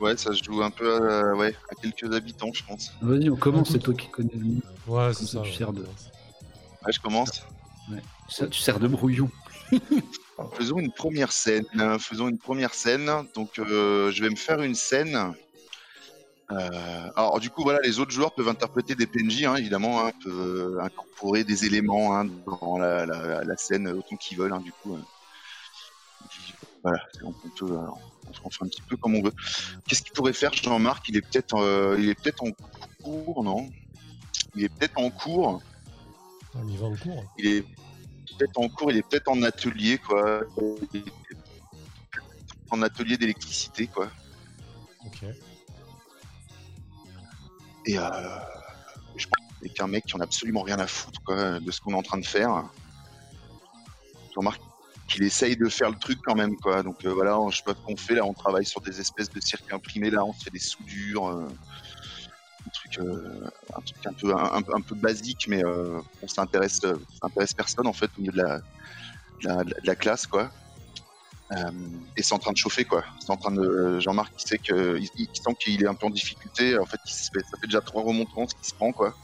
Ouais, 0.00 0.16
ça 0.16 0.32
se 0.34 0.42
joue 0.42 0.60
un 0.62 0.70
peu 0.70 0.96
à, 0.96 1.34
ouais, 1.36 1.54
à 1.70 1.74
quelques 1.80 2.12
habitants, 2.12 2.50
je 2.52 2.64
pense. 2.64 2.92
Vas-y, 3.02 3.30
on 3.30 3.36
commence, 3.36 3.68
Écoute. 3.68 3.72
c'est 3.80 3.84
toi 3.84 3.94
qui 3.94 4.08
connais 4.10 4.34
le 4.34 4.44
mieux. 4.44 4.62
Ouais, 4.88 5.14
c'est 5.14 5.26
ça, 5.26 5.32
ça. 5.38 5.40
tu 5.42 5.50
ouais. 5.50 5.56
sers 5.56 5.72
de- 5.72 5.82
Ouais, 5.82 6.92
je 6.92 7.00
commence. 7.00 7.42
Ça, 8.28 8.46
tu 8.48 8.60
sers 8.60 8.80
de 8.80 8.88
brouillon. 8.88 9.30
Faisons 10.54 10.78
une 10.80 10.90
première 10.92 11.30
scène. 11.30 11.64
euh, 11.78 11.98
Faisons 12.00 12.28
une 12.28 12.38
première 12.38 12.74
scène. 12.74 13.08
Donc, 13.34 13.58
euh, 13.60 14.10
je 14.10 14.22
vais 14.24 14.30
me 14.30 14.36
faire 14.36 14.60
une 14.62 14.74
scène. 14.74 15.34
Euh, 16.52 17.10
alors, 17.16 17.40
du 17.40 17.48
coup, 17.50 17.62
voilà, 17.62 17.80
les 17.82 17.98
autres 17.98 18.10
joueurs 18.10 18.34
peuvent 18.34 18.48
interpréter 18.48 18.94
des 18.94 19.06
PNJ, 19.06 19.44
hein, 19.44 19.56
évidemment, 19.56 20.04
hein, 20.06 20.12
peuvent 20.22 20.78
incorporer 20.80 21.44
des 21.44 21.64
éléments 21.64 22.14
hein, 22.16 22.26
dans 22.46 22.76
la, 22.78 23.06
la- 23.06 23.42
la 23.44 23.56
scène 23.56 23.88
autant 23.88 24.16
qu'ils 24.16 24.36
veulent. 24.38 24.52
du 24.62 24.72
coup, 24.72 24.96
euh. 24.96 25.00
voilà, 26.82 26.98
on 27.24 27.32
peut, 27.32 27.48
euh, 27.62 27.78
on 28.44 28.50
fait 28.50 28.64
un 28.64 28.68
petit 28.68 28.82
peu 28.82 28.96
comme 28.96 29.14
on 29.14 29.22
veut. 29.22 29.32
Qu'est-ce 29.86 30.02
qu'il 30.02 30.12
pourrait 30.12 30.32
faire, 30.32 30.52
Jean-Marc? 30.52 31.08
Il 31.08 31.16
est 31.16 31.22
peut-être, 31.22 31.54
euh, 31.56 31.96
il 31.98 32.08
est 32.08 32.14
peut-être 32.20 32.42
en 32.44 32.50
cours, 33.02 33.42
non? 33.44 33.70
Il 34.54 34.64
est 34.64 34.68
peut-être 34.68 34.98
en 34.98 35.10
cours. 35.10 35.62
Il 36.66 36.76
va 36.76 36.86
en 36.86 36.96
cours. 36.96 37.24
Il 37.38 37.46
est 37.46 37.62
peut-être 38.38 38.58
en 38.58 38.68
cours. 38.68 38.90
Il 38.90 38.98
est 38.98 39.02
peut-être 39.08 39.28
en 39.28 39.42
atelier, 39.42 39.96
quoi. 39.98 40.40
En 42.70 42.82
atelier 42.82 43.16
d'électricité, 43.16 43.86
quoi. 43.86 44.10
Ok. 45.06 45.24
Et 47.86 47.98
euh, 47.98 48.02
je 49.16 49.26
pense 49.26 49.46
avec 49.60 49.80
un 49.80 49.86
mec 49.86 50.04
qui 50.06 50.16
en 50.16 50.20
a 50.20 50.24
absolument 50.24 50.62
rien 50.62 50.78
à 50.78 50.86
foutre 50.86 51.60
de 51.60 51.70
ce 51.70 51.80
qu'on 51.80 51.92
est 51.92 51.96
en 51.96 52.02
train 52.02 52.18
de 52.18 52.26
faire. 52.26 52.64
Je 54.30 54.38
remarque 54.38 54.60
qu'il 55.08 55.22
essaye 55.24 55.56
de 55.56 55.68
faire 55.68 55.90
le 55.90 55.98
truc 55.98 56.18
quand 56.24 56.34
même 56.34 56.56
quoi. 56.56 56.82
Donc 56.82 57.04
euh, 57.04 57.12
voilà, 57.12 57.38
je 57.50 57.56
sais 57.58 57.62
pas 57.64 57.74
ce 57.74 57.84
qu'on 57.84 57.96
fait 57.96 58.14
là, 58.14 58.24
on 58.24 58.32
travaille 58.32 58.64
sur 58.64 58.80
des 58.80 59.00
espèces 59.00 59.30
de 59.30 59.40
circuits 59.40 59.74
imprimés 59.74 60.10
là, 60.10 60.24
on 60.24 60.32
fait 60.32 60.50
des 60.50 60.58
soudures, 60.58 61.28
euh, 61.28 61.48
un 62.66 63.80
truc, 63.80 64.06
un 64.06 64.80
peu 64.80 64.94
basique, 64.94 65.46
mais 65.48 65.64
euh, 65.64 66.00
bon, 66.20 66.28
ça 66.28 66.42
intéresse, 66.42 66.80
euh, 66.84 66.94
ça 67.20 67.26
intéresse 67.26 67.52
personne 67.52 67.86
en 67.86 67.92
fait 67.92 68.10
au 68.16 68.20
milieu 68.20 68.32
de 68.32 68.42
la, 68.42 68.58
de 68.58 69.48
la, 69.48 69.64
de 69.64 69.86
la 69.86 69.96
classe 69.96 70.26
quoi. 70.26 70.50
Euh, 71.50 71.70
et 72.16 72.22
c'est 72.22 72.32
en 72.34 72.38
train 72.38 72.52
de 72.52 72.56
chauffer 72.56 72.84
quoi. 72.84 73.04
C'est 73.20 73.30
en 73.30 73.36
train 73.36 73.52
de 73.52 73.98
Jean-Marc 74.00 74.34
qui 74.36 74.46
sait 74.48 74.58
que 74.58 74.96
il, 74.98 75.08
il 75.16 75.26
sent 75.34 75.54
qu'il 75.60 75.82
est 75.82 75.86
un 75.86 75.94
peu 75.94 76.06
en 76.06 76.10
difficulté. 76.10 76.78
En 76.78 76.86
fait, 76.86 76.98
il 77.04 77.10
se 77.12 77.30
fait- 77.32 77.40
ça 77.50 77.58
fait 77.60 77.66
déjà 77.66 77.80
trois 77.82 78.02
remontrances 78.02 78.54
qu'il 78.54 78.64
se 78.66 78.74
prend 78.74 78.92
quoi. 78.92 79.14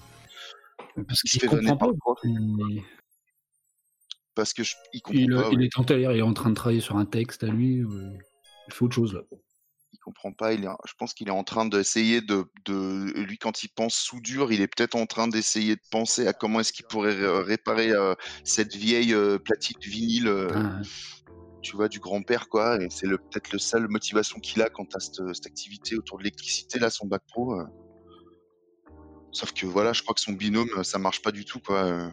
Parce 1.06 1.20
Il 1.24 1.30
qu'il 1.30 1.48
comprend 1.48 1.76
par 1.76 1.88
pas. 1.88 2.14
Il, 2.24 2.82
parce 4.34 4.52
que 4.52 4.62
je, 4.62 4.74
il 4.92 5.00
comprend 5.00 5.20
il, 5.20 5.26
pas. 5.30 5.34
il 5.34 5.58
ouais. 5.58 5.64
est 5.64 6.12
il 6.12 6.18
est 6.18 6.22
en 6.22 6.34
train 6.34 6.50
de 6.50 6.54
travailler 6.54 6.80
sur 6.80 6.96
un 6.96 7.06
texte 7.06 7.44
à 7.44 7.48
lui. 7.48 7.80
euh, 7.80 8.12
Il 8.68 8.74
fait 8.74 8.84
autre 8.84 8.94
chose 8.94 9.14
là. 9.14 9.22
Il 9.92 9.98
comprend 10.00 10.32
pas. 10.32 10.52
Il 10.52 10.64
est, 10.64 10.68
je 10.86 10.92
pense 10.98 11.14
qu'il 11.14 11.28
est 11.28 11.32
en 11.32 11.44
train 11.44 11.66
d'essayer 11.66 12.20
de, 12.20 12.44
de, 12.66 13.12
lui 13.20 13.38
quand 13.38 13.62
il 13.62 13.68
pense 13.68 13.94
soudure, 13.94 14.52
il 14.52 14.60
est 14.60 14.68
peut-être 14.68 14.94
en 14.96 15.06
train 15.06 15.28
d'essayer 15.28 15.76
de 15.76 15.80
penser 15.90 16.26
à 16.26 16.32
comment 16.32 16.60
est-ce 16.60 16.72
qu'il 16.72 16.84
pourrait 16.86 17.14
ré- 17.14 17.42
réparer 17.42 17.90
euh, 17.90 18.14
cette 18.44 18.74
vieille 18.74 19.14
euh, 19.14 19.38
platine 19.38 19.76
vinyle. 19.80 20.28
euh, 20.28 20.48
Ah, 20.54 20.80
tu 21.68 21.76
vois, 21.76 21.88
du 21.88 22.00
grand-père, 22.00 22.48
quoi. 22.48 22.82
Et 22.82 22.88
c'est 22.90 23.06
le, 23.06 23.18
peut-être 23.18 23.52
le 23.52 23.58
seule 23.58 23.88
motivation 23.88 24.40
qu'il 24.40 24.62
a 24.62 24.70
quant 24.70 24.86
à 24.94 25.00
cette, 25.00 25.20
cette 25.34 25.46
activité 25.46 25.96
autour 25.96 26.16
de 26.18 26.22
l'électricité, 26.22 26.78
là, 26.78 26.88
son 26.88 27.06
bac 27.06 27.22
pro. 27.28 27.60
euh. 27.60 27.64
Sauf 29.32 29.52
que 29.52 29.66
voilà, 29.66 29.92
je 29.92 30.02
crois 30.02 30.14
que 30.14 30.20
son 30.22 30.32
binôme, 30.32 30.70
euh, 30.78 30.82
ça 30.82 30.98
marche 30.98 31.20
pas 31.20 31.30
du 31.30 31.44
tout, 31.44 31.60
quoi. 31.60 31.84
euh. 31.84 32.10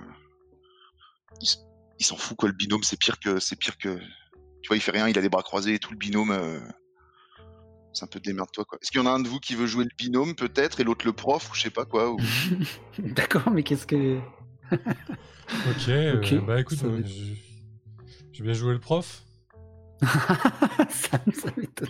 Il, 1.99 2.05
s'en 2.05 2.17
fout, 2.17 2.35
quoi. 2.37 2.49
Le 2.49 2.55
binôme, 2.55 2.83
c'est 2.83 2.99
pire 2.99 3.17
que, 3.19 3.39
c'est 3.39 3.55
pire 3.57 3.77
que. 3.77 3.97
Tu 4.61 4.67
vois, 4.67 4.75
il 4.75 4.81
fait 4.81 4.91
rien, 4.91 5.07
il 5.07 5.17
a 5.17 5.21
les 5.21 5.29
bras 5.29 5.43
croisés 5.43 5.75
et 5.75 5.79
tout. 5.79 5.91
Le 5.91 5.97
binôme, 5.97 6.31
euh, 6.31 6.59
c'est 7.93 8.03
un 8.03 8.07
peu 8.07 8.19
démerde-toi, 8.19 8.65
quoi. 8.65 8.77
Est-ce 8.81 8.91
qu'il 8.91 8.99
y 8.99 9.03
en 9.03 9.07
a 9.07 9.11
un 9.11 9.21
de 9.21 9.29
vous 9.29 9.39
qui 9.39 9.55
veut 9.55 9.67
jouer 9.67 9.85
le 9.85 9.95
binôme, 9.97 10.35
peut-être, 10.35 10.81
et 10.81 10.83
l'autre 10.83 11.05
le 11.05 11.13
prof, 11.13 11.49
ou 11.49 11.55
je 11.55 11.61
sais 11.61 11.69
pas 11.69 11.85
quoi. 11.85 12.11
ou- 12.11 12.17
D'accord, 12.99 13.49
mais 13.51 13.63
qu'est-ce 13.63 13.87
que. 13.87 14.17
Ok, 14.71 15.87
euh, 15.89 16.17
Ok, 16.19 16.45
bah 16.45 16.59
écoute, 16.59 16.79
vais 16.81 18.43
bien 18.43 18.53
jouer 18.53 18.73
le 18.73 18.79
prof. 18.79 19.24
ça, 20.89 21.17
ça 21.33 21.49
m'étonne. 21.57 21.89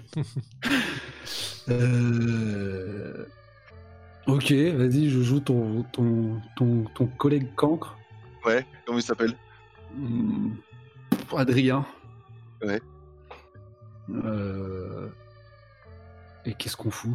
Euh, 1.69 3.25
Ok, 4.27 4.51
vas-y, 4.51 5.09
je 5.11 5.21
joue 5.21 5.39
ton, 5.39 5.83
ton, 5.93 6.41
ton, 6.55 6.85
ton 6.95 7.05
collègue 7.05 7.53
cancre. 7.55 7.95
Ouais, 8.43 8.65
comment 8.85 8.97
il 8.97 9.03
s'appelle? 9.03 9.35
Hmm, 9.95 10.53
Adrien. 11.35 11.85
Ouais. 12.63 12.81
Euh, 14.09 15.09
Et 16.45 16.55
qu'est-ce 16.55 16.75
qu'on 16.75 16.89
fout? 16.89 17.11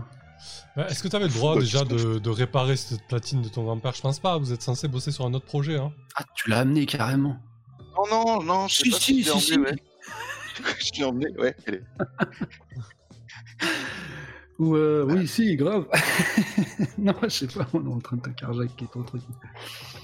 Bah, 0.77 0.87
Est-ce 0.89 1.03
que 1.03 1.09
tu 1.09 1.17
avais 1.17 1.27
le 1.27 1.33
droit 1.35 1.55
Ouais, 1.55 1.61
déjà 1.63 1.85
de, 1.85 2.21
de 2.21 2.31
réparer 2.31 2.77
cette 2.77 3.05
platine 3.09 3.43
de 3.43 3.49
ton 3.49 3.65
grand-père 3.65 3.93
Je 3.95 4.03
pense 4.03 4.21
pas, 4.21 4.39
vous 4.39 4.53
êtes 4.53 4.63
censé 4.63 4.87
bosser 4.87 5.11
sur 5.11 5.27
un 5.27 5.35
autre 5.35 5.47
projet. 5.47 5.79
Hein. 5.79 5.93
Ah, 6.15 6.23
tu 6.37 6.49
l'as 6.49 6.61
amené 6.61 6.87
carrément. 6.87 7.37
Non, 7.97 8.05
non, 8.09 8.43
non, 8.45 8.69
je 8.69 8.77
sais 8.77 8.83
Si, 8.85 8.91
pas 8.91 8.97
si, 8.99 9.25
si, 9.25 9.41
si. 9.41 9.59
ouais. 9.59 9.75
je 10.79 10.99
l'ai 10.99 11.05
emmené, 11.05 11.27
ouais. 11.39 11.55
Ou 14.59 14.75
euh, 14.77 15.07
oui, 15.09 15.27
si, 15.27 15.57
grave. 15.57 15.87
non, 16.99 17.15
je 17.23 17.29
sais 17.29 17.47
pas, 17.47 17.67
on 17.73 17.85
est 17.87 17.93
en 17.93 17.99
train 17.99 18.17
de 18.19 18.29
carjacker 18.29 18.87
ton 18.93 19.03
truc. 19.05 19.23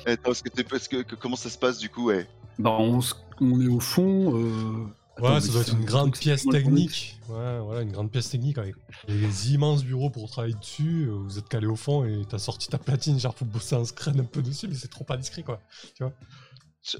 Attends, 0.07 0.23
parce 0.25 0.41
que, 0.43 0.49
t'es- 0.49 0.65
parce 0.65 0.89
que, 0.89 1.03
que- 1.03 1.15
comment 1.15 1.37
ça 1.37 1.51
se 1.51 1.59
passe 1.59 1.79
du 1.79 1.91
coup, 1.91 2.07
ouais. 2.07 2.27
Bah, 2.59 2.71
on, 2.79 3.61
est 3.61 3.67
au 3.69 3.81
fond. 3.81 4.35
euh, 4.35 4.87
Ouais, 5.21 5.29
attends, 5.29 5.41
ça 5.41 5.53
doit 5.53 5.61
être 5.63 5.73
une 5.75 5.83
un 5.83 5.85
grande 5.85 6.13
truc, 6.13 6.23
pièce 6.23 6.41
c'est 6.41 6.47
moi 6.47 6.57
le 6.57 6.63
premier. 6.63 6.77
technique. 6.87 7.21
Ouais, 7.29 7.59
voilà, 7.61 7.83
une 7.83 7.93
grande 7.93 8.11
pièce 8.11 8.31
technique 8.31 8.57
avec 8.57 8.75
des 9.09 9.53
immenses 9.53 9.85
bureaux 9.85 10.09
pour 10.11 10.31
travailler 10.31 10.55
dessus. 10.55 11.07
euh, 11.09 11.13
Vous 11.25 11.39
êtes 11.39 11.49
calé 11.49 11.67
au 11.67 11.77
fond 11.77 12.05
et 12.07 12.23
t'as 12.27 12.39
sorti 12.39 12.69
ta 12.69 12.79
platine, 12.79 13.19
genre 13.21 13.35
pour 13.35 13.47
bosser 13.47 13.75
un 13.77 13.85
screen 13.85 14.21
un 14.21 14.25
peu 14.25 14.41
dessus, 14.43 14.69
mais 14.69 14.75
c'est 14.75 14.89
trop 14.89 15.05
pas 15.05 15.17
discret 15.19 15.43
quoi. 15.43 15.61
Je- 15.99 16.05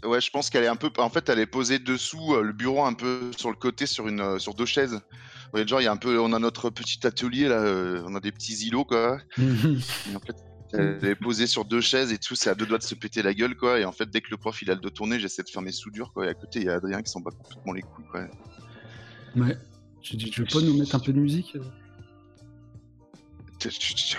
Ouais, 0.05 0.21
je 0.21 0.31
pense 0.31 0.51
qu'elle 0.51 0.65
est 0.65 0.69
un 0.69 0.77
peu. 0.77 0.91
En 0.99 1.11
fait, 1.11 1.29
elle 1.29 1.39
est 1.39 1.47
posée 1.47 1.79
dessous 1.79 2.35
euh, 2.35 2.43
le 2.43 2.53
bureau, 2.53 2.85
un 2.85 2.95
peu 2.95 3.31
sur 3.37 3.51
le 3.51 3.57
côté, 3.57 3.87
sur 3.87 4.09
une, 4.09 4.21
euh, 4.21 4.39
sur 4.39 4.55
deux 4.55 4.67
chaises. 4.67 5.01
Ouais, 5.55 5.67
genre, 5.67 5.81
il 5.81 5.85
y 5.85 5.87
a 5.87 5.93
un 5.93 5.97
peu. 5.97 6.19
On 6.19 6.33
a 6.33 6.39
notre 6.39 6.71
petit 6.71 7.07
atelier 7.07 7.49
là, 7.49 7.61
euh, 7.61 8.03
on 8.07 8.15
a 8.15 8.21
des 8.21 8.33
petits 8.33 8.55
îlots 8.67 8.85
quoi. 8.85 9.19
Et 9.39 10.17
en 10.17 10.21
fait, 10.21 10.37
elle 10.73 10.99
est 11.05 11.15
posée 11.15 11.47
sur 11.47 11.65
deux 11.65 11.81
chaises 11.81 12.13
et 12.13 12.19
tout, 12.19 12.35
c'est 12.35 12.51
à 12.51 12.55
deux 12.55 12.67
doigts 12.67 12.79
de 12.79 12.83
se 12.83 12.95
péter 12.95 13.23
la 13.23 13.33
gueule 13.33 13.57
quoi. 13.57 13.79
Et 13.79 13.85
en 13.85 13.93
fait, 13.93 14.11
dès 14.11 14.21
que 14.21 14.31
le 14.31 14.37
prof 14.37 14.61
il 14.63 14.71
a 14.71 14.75
le 14.75 14.81
dos 14.81 14.91
tourné, 14.91 15.21
j'essaie 15.21 15.45
de 15.45 15.49
faire 15.49 15.63
mes 15.63 15.73
soudures 15.73 16.13
quoi. 16.13 16.27
Et 16.27 16.29
à 16.29 16.35
côté, 16.35 16.59
il 16.59 16.67
y 16.67 16.69
a 16.69 16.75
Adrien 16.75 17.03
qui 17.03 17.11
s'en 17.11 17.21
bat 17.21 17.31
complètement 17.31 17.73
les 17.73 17.83
couilles 17.83 18.07
quoi. 18.11 18.27
Ouais. 19.37 19.57
J'ai 20.03 20.17
dit, 20.17 20.31
tu 20.31 20.43
veux 20.43 20.47
pas 20.47 20.61
nous 20.61 20.77
mettre 20.77 20.95
un 20.95 21.01
peu 21.01 21.13
de 21.13 21.19
musique 21.19 21.57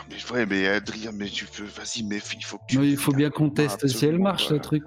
Mais 0.09 0.33
ouais, 0.33 0.45
mais 0.45 0.67
Adrien, 0.67 1.11
mais 1.11 1.29
tu 1.29 1.45
veux. 1.45 1.65
Vas-y, 1.65 2.03
mais 2.03 2.19
il 2.35 2.43
faut 2.43 2.57
que 2.57 2.63
tu. 2.67 2.77
Non, 2.77 2.83
il 2.83 2.97
faut 2.97 3.13
bien 3.13 3.29
qu'on 3.29 3.49
teste 3.49 3.87
si 3.87 4.05
elle 4.05 4.19
marche, 4.19 4.49
le 4.49 4.59
truc. 4.59 4.83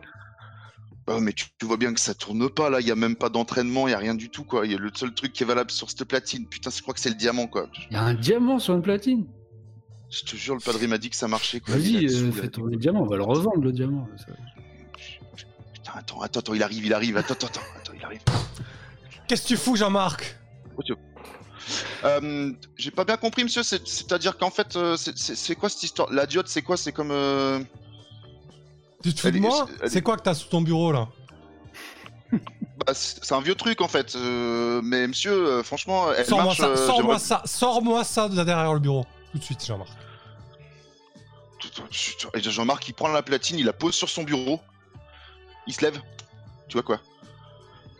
Bah, 1.10 1.18
mais 1.20 1.32
tu, 1.32 1.46
tu 1.58 1.66
vois 1.66 1.76
bien 1.76 1.92
que 1.92 1.98
ça 2.00 2.14
tourne 2.14 2.48
pas 2.48 2.70
là, 2.70 2.80
il 2.80 2.86
y 2.86 2.90
a 2.92 2.94
même 2.94 3.16
pas 3.16 3.28
d'entraînement, 3.30 3.88
il 3.88 3.90
y 3.90 3.94
a 3.94 3.98
rien 3.98 4.14
du 4.14 4.30
tout 4.30 4.44
quoi. 4.44 4.64
Il 4.64 4.70
y 4.72 4.74
a 4.76 4.78
le 4.78 4.90
seul 4.94 5.12
truc 5.12 5.32
qui 5.32 5.42
est 5.42 5.46
valable 5.46 5.70
sur 5.72 5.90
cette 5.90 6.04
platine. 6.04 6.46
Putain, 6.46 6.70
je 6.70 6.80
crois 6.82 6.94
que 6.94 7.00
c'est 7.00 7.08
le 7.08 7.16
diamant 7.16 7.48
quoi. 7.48 7.68
Il 7.90 7.94
y 7.94 7.96
a 7.96 8.02
un 8.02 8.14
diamant 8.14 8.58
sur 8.60 8.74
une 8.74 8.82
platine. 8.82 9.26
Je 10.10 10.22
te 10.22 10.36
jure, 10.36 10.54
le 10.54 10.60
padre 10.60 10.84
m'a 10.86 10.98
dit 10.98 11.10
que 11.10 11.16
ça 11.16 11.26
marchait 11.28 11.58
quoi. 11.60 11.74
Vas-y, 11.74 12.06
euh, 12.06 12.30
fais 12.32 12.48
tourner 12.48 12.74
le 12.74 12.80
diamant, 12.80 13.02
on 13.02 13.06
va 13.06 13.16
le 13.16 13.22
revendre 13.24 13.60
le 13.62 13.72
diamant. 13.72 14.08
ça. 14.16 14.26
Putain, 15.72 15.92
attends, 15.96 16.20
attends, 16.20 16.40
attends, 16.40 16.54
il 16.54 16.62
arrive, 16.62 16.84
il 16.86 16.92
arrive, 16.94 17.16
attends, 17.16 17.34
attends, 17.34 17.46
attends, 17.46 17.60
attends, 17.80 17.92
il 17.96 18.04
arrive. 18.04 18.20
Qu'est-ce 19.26 19.42
que 19.42 19.48
tu 19.48 19.56
fous, 19.56 19.74
Jean-Marc? 19.76 20.36
Euh, 22.04 22.52
J'ai 22.76 22.90
pas 22.90 23.04
bien 23.04 23.16
compris, 23.16 23.44
monsieur, 23.44 23.62
c'est- 23.62 23.86
c'est-à-dire 23.86 24.36
qu'en 24.38 24.50
fait, 24.50 24.76
euh, 24.76 24.96
c'est 24.96 25.54
quoi 25.54 25.68
cette 25.68 25.82
histoire? 25.82 26.10
La 26.12 26.26
diode, 26.26 26.48
c'est 26.48 26.62
quoi? 26.62 26.76
C'est 26.76 26.92
comme. 26.92 27.10
euh, 27.12 27.60
Tu 29.02 29.14
te 29.14 29.20
fous 29.20 29.30
de 29.30 29.38
moi 29.38 29.66
C'est 29.86 30.02
quoi 30.02 30.16
que 30.16 30.22
t'as 30.22 30.34
sous 30.34 30.48
ton 30.48 30.60
bureau 30.60 30.92
là 30.92 31.08
Bah, 32.32 32.92
c'est 32.94 33.32
un 33.34 33.40
vieux 33.40 33.54
truc 33.54 33.80
en 33.80 33.88
fait. 33.88 34.14
euh, 34.16 34.80
mais 34.82 35.06
monsieur, 35.06 35.32
euh, 35.32 35.62
franchement, 35.62 36.12
elle 36.12 36.24
Sors-moi 36.26 36.44
marche. 36.46 36.58
ça, 36.58 36.66
euh, 36.68 36.76
sors-moi 36.86 37.18
ça, 37.18 37.42
sors-moi 37.44 38.04
ça 38.04 38.28
de 38.28 38.42
derrière 38.42 38.72
le 38.72 38.80
bureau. 38.80 39.04
Tout 39.32 39.38
de 39.38 39.44
suite, 39.44 39.64
Jean-Marc. 39.64 39.90
Jean-Marc, 42.36 42.88
il 42.88 42.94
prend 42.94 43.08
la 43.08 43.22
platine, 43.22 43.58
il 43.58 43.66
la 43.66 43.72
pose 43.72 43.94
sur 43.94 44.08
son 44.08 44.22
bureau, 44.22 44.60
il 45.66 45.74
se 45.74 45.82
lève, 45.82 46.00
tu 46.68 46.74
vois 46.74 46.82
quoi? 46.82 47.00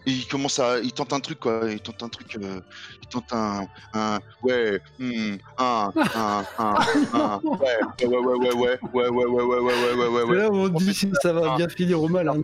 Et 0.06 0.12
il 0.12 0.26
commence 0.26 0.58
à. 0.58 0.78
Il 0.80 0.92
tente 0.92 1.12
un 1.12 1.20
truc 1.20 1.40
quoi, 1.40 1.60
il 1.70 1.80
tente 1.80 2.02
un 2.02 2.08
truc. 2.08 2.36
euh, 2.40 2.60
il 3.02 3.08
tente 3.08 3.30
un. 3.32 3.66
un 3.92 4.18
ouais, 4.42 4.80
hmm, 4.98 5.34
un, 5.58 5.92
un, 5.94 6.44
un, 6.58 6.74
un, 7.12 7.40
ouais, 7.44 8.06
ouais, 8.06 8.06
ouais, 8.06 8.18
ouais, 8.18 8.54
ouais, 8.54 8.78
ouais, 8.92 9.08
ouais, 9.08 9.08
ouais, 9.08 9.26
ouais, 9.26 9.26
ouais, 9.26 9.60
ouais, 9.60 9.60
ouais, 9.60 9.94
ouais, 9.94 10.06
ouais, 10.08 10.22
C'est 10.24 10.24
ouais. 10.30 10.36
là 10.38 10.48
on 10.50 10.64
En 10.66 10.68
dit 10.70 10.86
fait, 10.86 10.92
si 10.94 11.12
ça 11.22 11.32
va 11.34 11.52
ah. 11.52 11.56
bien 11.56 11.68
finir 11.68 12.02
ou 12.02 12.08
mal. 12.08 12.28
hein. 12.28 12.36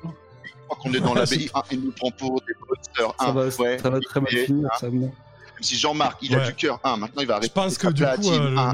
Je 0.45 0.51
crois 0.69 0.79
qu'on 0.83 0.93
est 0.95 1.01
dans 1.01 1.15
l'abbaye, 1.15 1.49
un, 1.55 1.63
il 1.71 1.81
nous 1.81 1.93
prend 1.93 2.11
pour 2.11 2.41
des 2.43 2.53
Ça, 2.99 3.15
un, 3.21 3.33
va, 3.33 3.45
ouais. 3.47 3.79
ça 3.79 3.89
va 3.91 4.01
très 4.01 4.21
mal 4.21 4.31
finir, 4.31 4.69
ça. 4.79 4.91
Même 4.91 5.13
si 5.61 5.77
Jean-Marc, 5.79 6.19
il 6.23 6.35
a 6.35 6.39
Ouais. 6.39 6.47
du 6.49 6.55
cœur, 6.55 6.79
un, 6.85 6.97
maintenant 6.99 7.23
il 7.23 7.27
va 7.29 7.35
Je 7.35 7.39
arrêter. 7.39 7.55
pense 7.55 7.79
que 7.79 7.87
du 7.89 8.05
coup, 8.05 8.31
euh, 8.33 8.73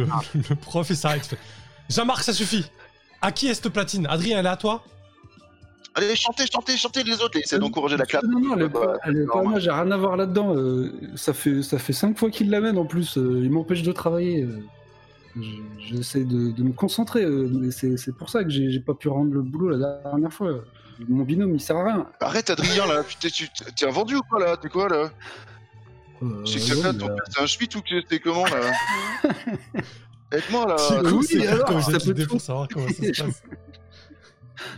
le, 0.50 0.56
prof 0.56 0.88
il 0.90 0.96
s'arrête. 0.96 1.36
Jean-Marc, 1.88 2.24
ça 2.24 2.32
suffit. 2.32 2.66
À 3.20 3.30
qui 3.30 3.46
est 3.46 3.54
cette 3.54 3.68
platine 3.68 4.06
Adrien, 4.08 4.40
elle 4.40 4.46
est 4.46 4.48
à 4.48 4.56
toi 4.56 4.82
Allez, 5.94 6.16
chantez, 6.16 6.44
chantez, 6.50 6.76
chantez 6.76 7.02
les 7.02 7.20
autres, 7.20 7.36
essayez 7.38 7.60
d'encourager 7.60 7.96
la 7.98 8.06
classe. 8.06 8.22
Non, 8.24 8.40
non, 8.40 8.54
elle 8.56 8.62
est 8.62 8.68
Bah, 8.68 8.80
pas, 8.80 8.96
elle 9.04 9.16
est 9.18 9.26
pas- 9.26 9.34
normal. 9.34 9.46
moi 9.50 9.58
j'ai 9.60 9.70
rien 9.70 9.90
à 9.90 9.96
voir 9.96 10.16
là-dedans. 10.16 10.54
euh, 10.56 10.90
ça, 11.16 11.32
fait, 11.34 11.62
ça 11.62 11.78
fait 11.78 11.92
cinq 11.92 12.16
fois 12.18 12.30
qu'il 12.30 12.48
l'amène 12.50 12.78
en 12.78 12.86
plus. 12.86 13.18
euh, 13.18 13.40
il 13.42 13.50
m'empêche 13.50 13.82
de 13.82 13.92
travailler. 13.92 14.42
euh, 14.44 14.60
je- 15.36 15.42
J'essaie 15.96 16.24
de, 16.24 16.50
de 16.52 16.62
me 16.62 16.72
concentrer. 16.72 17.24
euh, 17.24 17.46
mais 17.50 17.70
c'est 17.70 17.96
c'est 17.98 18.16
pour 18.16 18.30
ça 18.30 18.42
que 18.44 18.50
j'ai 18.50 18.80
pas 18.80 18.94
pu 18.94 19.08
rendre 19.08 19.34
le 19.34 19.42
boulot 19.42 19.68
la 19.76 20.00
dernière 20.04 20.32
fois. 20.32 20.60
Mon 21.08 21.24
binôme 21.24 21.54
il 21.54 21.60
sert 21.60 21.76
à 21.76 21.84
rien. 21.84 22.06
Arrête 22.20 22.48
Adrien 22.50 22.86
là, 22.86 23.02
putain, 23.02 23.28
tu 23.28 23.48
t'es 23.76 23.86
un 23.86 23.90
vendu 23.90 24.16
ou 24.16 24.20
quoi 24.28 24.40
là? 24.40 24.56
T'es 24.56 24.68
quoi 24.68 24.88
là? 24.88 25.10
Euh, 26.22 26.44
Je 26.46 26.58
sais 26.58 26.70
que 26.70 26.76
ouais, 26.78 26.84
là, 26.84 26.94
ton 26.94 27.08
c'est 27.30 27.42
un 27.42 27.46
schmitt 27.46 27.74
ou 27.74 27.80
que 27.82 28.00
t'es 28.00 28.18
comment 28.20 28.44
là? 28.46 28.72
Aide-moi 30.32 30.66
là. 30.66 30.76
C'est 30.78 30.94
euh, 30.94 31.02
cool, 31.02 31.12
oui, 31.18 31.26
c'est 31.28 31.64
comment 31.66 31.80
ça 31.82 31.98
se 31.98 32.10
passe. 32.12 33.42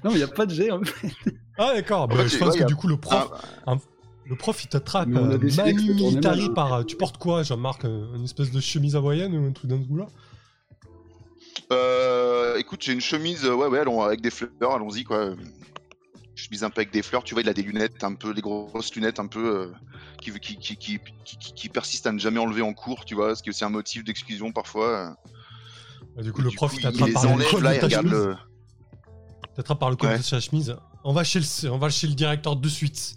Non, 0.05 0.11
mais 0.11 0.17
il 0.17 0.17
n'y 0.17 0.23
a 0.23 0.29
pas 0.29 0.47
de 0.47 0.71
en 0.71 0.83
fait. 0.83 1.09
Ah 1.59 1.73
d'accord, 1.75 2.09
bah, 2.09 2.15
En 2.15 2.19
fait, 2.19 2.29
je 2.29 2.39
pense 2.39 2.57
que 2.57 2.63
a- 2.63 2.67
du 2.67 2.75
coup 2.77 2.89
le 2.89 2.97
prof, 2.97 3.31
Ah, 3.67 3.77
le 4.29 4.37
prof 4.37 4.65
il 4.65 4.77
a 4.77 4.81
euh, 5.21 5.39
manu 5.57 6.49
par... 6.55 6.73
euh, 6.73 6.83
Tu 6.85 6.97
portes 6.97 7.19
quoi 7.19 7.43
Jean-Marc 7.43 7.85
euh, 7.85 8.15
Une 8.17 8.25
espèce 8.25 8.51
de 8.51 8.61
chemise 8.61 8.97
hawaïenne 8.97 9.37
ou 9.37 9.47
un 9.47 9.53
truc 9.53 9.71
dans 9.71 9.81
ce 9.81 9.87
goût-là? 9.87 10.07
Euh, 11.73 12.57
écoute, 12.57 12.83
j'ai 12.83 12.93
une 12.93 13.01
chemise, 13.01 13.45
euh, 13.45 13.55
ouais, 13.55 13.69
ouais, 13.69 13.79
allons, 13.79 14.03
avec 14.03 14.21
des 14.21 14.31
fleurs, 14.31 14.51
allons-y 14.75 15.05
quoi. 15.05 15.35
Chemise 16.35 16.65
un 16.65 16.71
peu 16.71 16.81
avec 16.81 16.93
des 16.93 17.03
fleurs, 17.03 17.23
tu 17.23 17.35
vois, 17.35 17.43
il 17.43 17.49
a 17.49 17.55
des 17.55 17.63
lunettes, 17.63 18.03
un 18.03 18.15
peu, 18.15 18.35
des 18.35 18.41
grosses 18.41 18.95
lunettes 18.95 19.21
un 19.21 19.27
peu 19.29 19.47
euh, 19.47 19.73
qui, 20.21 20.33
qui, 20.41 20.57
qui, 20.57 20.77
qui, 20.77 20.99
qui, 21.25 21.37
qui- 21.39 21.55
qui 21.55 21.69
persistent 21.69 22.07
à 22.07 22.13
ne 22.13 22.19
jamais 22.19 22.41
enlever 22.41 22.63
en 22.63 22.73
cours, 22.75 23.05
tu 23.05 23.15
vois, 23.15 23.37
ce 23.37 23.43
qui 23.43 23.49
est 23.51 23.53
aussi 23.53 23.65
un 23.65 23.71
motif 23.71 24.05
d'exclusion 24.05 24.53
parfois. 24.53 25.17
Bah, 26.17 26.23
Du 26.23 26.33
coup 26.33 26.41
Et 26.41 26.45
le 26.45 26.51
du 26.51 26.57
prof 26.57 26.73
coup, 26.73 26.79
il 26.79 26.83
il 26.83 26.83
t'attrape 26.83 27.09
les 27.09 27.15
par 27.15 27.23
le 27.25 27.31
enlève 27.31 27.51
col 27.51 27.63
là, 27.63 27.71
de 27.71 27.77
il 27.77 27.81
ta 27.81 27.87
regarde 27.87 28.07
chemise? 28.07 28.27
le. 28.27 28.37
T'attrape 29.57 29.79
par 29.79 29.91
le 29.91 29.97
col 29.97 30.11
Ouais. 30.11 30.19
de 30.19 30.23
sa 30.23 30.41
chemise. 30.41 30.77
On 31.05 31.13
va 31.13 31.23
chez 31.25 31.41
le, 31.41 31.71
on 31.71 31.79
va 31.79 31.89
chez 31.91 32.07
le 32.07 32.15
directeur 32.15 32.57
de 32.57 32.69
suite. 32.69 33.17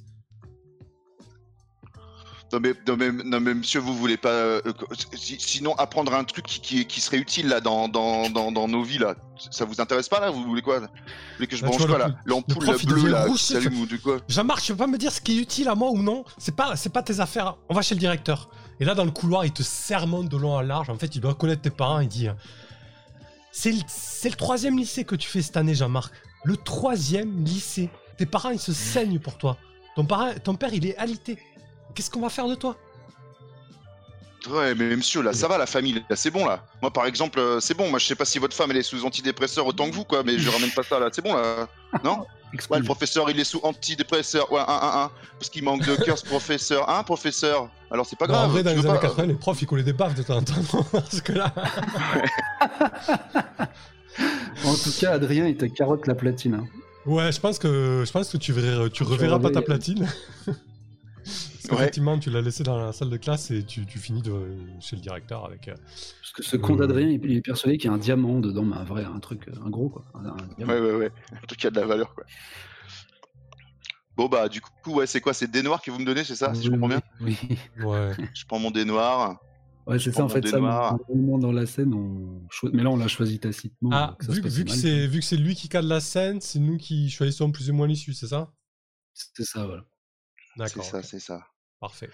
Non 2.54 2.60
mais, 2.62 2.74
non 2.88 2.96
mais, 2.96 3.12
non 3.12 3.40
mais 3.42 3.54
monsieur, 3.54 3.82
vous 3.82 3.94
voulez 3.94 4.16
pas. 4.16 4.30
euh, 4.30 4.62
si- 5.16 5.38
sinon, 5.38 5.74
apprendre 5.76 6.14
un 6.14 6.24
truc 6.24 6.46
qui, 6.46 6.62
qui, 6.62 6.86
qui 6.86 7.02
serait 7.02 7.18
utile 7.18 7.50
là 7.50 7.60
dans, 7.60 7.90
dans, 7.90 8.30
dans, 8.30 8.54
dans 8.54 8.70
nos 8.70 8.84
vies 8.84 9.00
là. 9.00 9.16
Ça 9.52 9.66
vous 9.66 9.82
intéresse 9.82 10.08
pas 10.08 10.22
là? 10.22 10.30
Vous 10.30 10.44
voulez 10.44 10.62
quoi? 10.62 10.80
Vous 10.80 10.88
voulez 11.36 11.48
que 11.48 11.58
je 11.58 11.62
Bah, 11.64 11.68
branche 11.68 11.82
vois, 11.82 11.98
quoi 11.98 12.08
là? 12.08 12.16
L'ampoule 12.26 12.66
bleue 12.86 13.10
là 13.10 13.28
qui 13.28 13.38
s'allume 13.38 13.82
ou 13.82 13.86
de 13.86 13.98
quoi? 13.98 14.20
Jean-Marc, 14.30 14.62
tu 14.62 14.72
peux 14.72 14.78
pas 14.78 14.88
me 14.88 14.98
dire 14.98 15.12
ce 15.12 15.20
qui 15.20 15.38
est 15.38 15.42
utile 15.42 15.68
à 15.68 15.76
moi 15.76 15.90
ou 15.92 16.02
non? 16.02 16.24
C'est 16.38 16.56
pas, 16.56 16.78
c'est 16.78 16.90
pas 16.94 17.04
tes 17.04 17.20
affaires. 17.20 17.58
On 17.68 17.74
va 17.74 17.82
chez 17.82 17.96
le 17.96 18.00
directeur. 18.00 18.50
Et 18.80 18.86
là, 18.86 18.96
dans 18.96 19.04
le 19.06 19.12
couloir, 19.12 19.44
il 19.44 19.52
te 19.52 19.64
sermonne 19.64 20.30
de 20.30 20.38
long 20.38 20.54
en 20.54 20.62
large. 20.62 20.90
En 20.90 20.96
fait, 20.98 21.16
il 21.16 21.20
doit 21.20 21.34
connaître 21.36 21.64
tes 21.64 21.70
parents. 21.70 22.00
Il 22.00 22.08
dit 22.08 22.30
C'est 23.52 23.72
le, 23.72 24.36
troisième 24.36 24.78
lycée 24.78 25.04
que 25.04 25.16
tu 25.16 25.28
fais 25.28 25.41
cette 25.41 25.58
année, 25.58 25.76
Jean-Marc. 25.76 26.14
Le 26.43 26.58
troisième 26.58 27.43
lycée. 27.43 27.89
Tes 28.18 28.26
parents, 28.26 28.52
ils 28.52 28.60
se 28.60 28.74
saignent 28.74 29.20
pour 29.20 29.38
toi. 29.38 29.58
Ton, 29.95 30.06
ton 30.43 30.56
père, 30.56 30.74
il 30.74 30.86
est 30.86 30.98
alité. 30.98 31.38
Qu'est-ce 31.95 32.12
qu'on 32.12 32.22
va 32.22 32.30
faire 32.30 32.48
de 32.48 32.56
toi? 32.56 32.78
Ouais, 34.52 34.76
mais 34.76 34.95
monsieur, 34.95 35.22
là, 35.22 35.34
ça 35.34 35.48
va, 35.48 35.58
la 35.58 35.66
famille, 35.66 36.04
là, 36.10 36.16
c'est 36.16 36.32
bon, 36.32 36.45
là. 36.45 36.64
Moi, 36.82 36.91
par 36.91 37.06
exemple, 37.06 37.39
euh, 37.39 37.60
c'est 37.60 37.74
bon. 37.76 37.89
Moi, 37.89 38.00
je 38.00 38.06
sais 38.06 38.16
pas 38.16 38.26
si 38.26 38.39
votre 38.39 38.56
femme, 38.56 38.72
elle 38.72 38.78
est 38.78 38.84
sous 38.84 39.04
antidépresseur 39.06 39.66
autant 39.66 39.89
que 39.89 39.95
vous, 39.95 40.04
quoi, 40.06 40.24
mais 40.24 40.38
je 40.39 40.50
ramène 40.50 40.72
pas 40.72 40.84
ça, 40.84 41.00
là. 41.00 41.10
C'est 41.12 41.24
bon, 41.24 41.34
là. 41.36 41.68
Non? 42.04 42.26
Ouais, 42.70 42.80
le 42.80 42.86
professeur, 42.86 43.30
il 43.30 43.38
est 43.39 43.43
sous 43.43 43.60
antidépresseur. 43.62 44.50
Ouais, 44.52 44.62
un, 44.62 44.64
un, 44.74 45.04
un. 45.04 45.12
Parce 45.38 45.50
qu'il 45.50 45.64
manque 45.66 45.86
de 45.86 45.95
cœur, 45.98 46.18
ce 46.18 46.26
professeur. 46.26 46.89
Hein, 46.89 47.04
professeur? 47.04 47.70
Alors, 47.91 48.06
c'est 48.06 48.18
pas 48.18 48.26
Non, 48.26 48.34
grave. 48.34 48.45
en 48.45 48.48
vrai, 48.48 48.64
dans 48.64 48.72
les 48.72 48.78
années 48.80 48.88
pas- 48.88 48.98
80, 49.00 49.26
les 49.28 49.34
profs, 49.34 49.62
ils 49.62 49.68
collaient 49.68 49.84
des 49.84 49.91
baffes 49.93 50.16
de 50.16 50.24
temps 50.24 50.38
en 50.38 50.41
temps. 50.41 50.54
Parce 50.93 51.20
que 51.22 51.34
là. 51.34 51.54
En 54.66 54.74
tout 54.76 54.91
cas, 55.00 55.12
Adrien, 55.12 55.45
il 55.45 55.58
te 55.58 55.66
carotte 55.66 56.08
la 56.08 56.16
platine. 56.16 56.56
hein. 56.56 56.66
Ouais, 57.06 57.32
je 57.34 57.39
pense 57.39 57.60
que, 57.60 58.04
je 58.06 58.12
pense 58.12 58.30
que 58.30 58.38
tu, 58.38 58.54
verras, 58.54 58.86
tu 58.86 58.91
Tu 58.91 59.04
reverras 59.04 59.39
pas 59.39 59.52
ta 59.52 59.62
platine. 59.62 60.08
Parce 61.68 61.80
Ouais. 61.80 61.86
qu'effectivement, 61.86 62.18
tu 62.20 62.30
l'as 62.30 62.41
laissé 62.41 62.63
dans 62.63 62.78
la 62.78 62.93
salle 62.93 63.09
de 63.09 63.18
classe 63.18 63.51
et 63.51 63.63
tu, 63.63 63.86
tu 63.86 63.99
finis 63.99 64.22
de- 64.22 64.57
chez 64.80 64.95
le 64.95 65.01
directeur 65.01 65.45
avec. 65.45 65.68
euh, 65.68 65.76
Parce 66.22 66.32
que 66.34 66.43
ce 66.43 66.55
con 66.57 66.76
Euh. 66.76 66.78
d'Adrien, 66.78 67.07
il 67.09 67.24
il 67.26 67.38
est 67.38 67.41
persuadé 67.41 67.78
qu'il 67.78 67.89
y 67.89 67.91
a 67.91 67.95
un 67.95 67.97
diamant 67.97 68.39
dedans, 68.39 68.63
mais 68.63 68.78
un 68.78 68.84
vrai, 68.84 69.03
un 69.05 69.20
truc, 69.20 69.49
un 69.63 69.70
gros 69.70 69.89
quoi. 69.89 70.05
Un, 70.15 70.26
un. 70.28 70.68
Ouais, 70.68 70.80
ouais, 70.80 70.95
ouais. 70.95 71.11
Un 71.32 71.45
truc 71.47 71.59
qui 71.59 71.68
a 71.68 71.72
de 71.72 71.80
la 71.80 71.86
valeur, 71.86 72.13
quoi. 72.15 72.24
Bon, 74.15 74.28
bah, 74.28 74.49
du 74.49 74.61
coup, 74.61 74.93
ouais, 74.95 75.05
c'est 75.05 75.22
quoi? 75.22 75.34
C'est 75.34 75.49
des 75.51 75.61
noirs 75.61 75.82
que 75.82 75.91
vous 75.91 75.99
me 75.99 76.05
donnez, 76.05 76.24
c'est 76.24 76.36
ça 76.36 76.53
Si 76.55 76.63
je 76.63 76.68
Oui, 76.70 76.74
comprends 76.74 76.88
bien? 76.88 77.01
Oui. 77.22 77.38
Ouais. 77.84 78.11
Je 78.36 78.45
prends 78.45 78.57
mon 78.59 78.72
dé 78.72 78.84
noir. 78.84 79.39
Ouais, 79.86 79.99
c'est 79.99 80.11
ça, 80.11 80.24
en 80.24 80.30
fait, 80.30 80.45
ça, 80.47 80.59
moment 80.59 81.38
dans 81.38 81.51
la 81.51 81.65
scène, 81.65 81.93
on... 81.93 82.41
cho- 82.49 82.70
mais 82.74 82.84
là, 82.84 82.89
on 82.89 82.97
l'a 82.97 83.07
choisi 83.07 83.39
tacitement. 83.39 83.89
Ah, 83.93 84.18
ça 84.20 84.32
vu, 84.34 84.41
que- 84.41 84.47
vu 84.49 84.68
c'est 84.68 85.07
vu 85.07 85.20
que 85.20 85.26
c'est 85.26 85.38
lui 85.38 85.55
qui 85.55 85.70
cadre 85.70 85.88
la 85.88 85.99
scène, 86.01 86.41
c'est 86.41 86.59
nous 86.59 86.78
qui 86.78 87.09
choisissons 87.09 87.51
plus 87.51 87.70
ou 87.70 87.74
moins 87.74 87.88
l'issue, 87.88 88.13
c'est 88.13 88.28
ça? 88.28 88.51
C'est 89.13 89.45
ça, 89.45 89.65
voilà. 89.65 89.84
C'est 90.55 90.63
D'accord. 90.63 90.84
ça, 90.84 90.97
ok. 90.99 91.03
c'est 91.05 91.20
ça. 91.20 91.47
Parfait. 91.80 92.10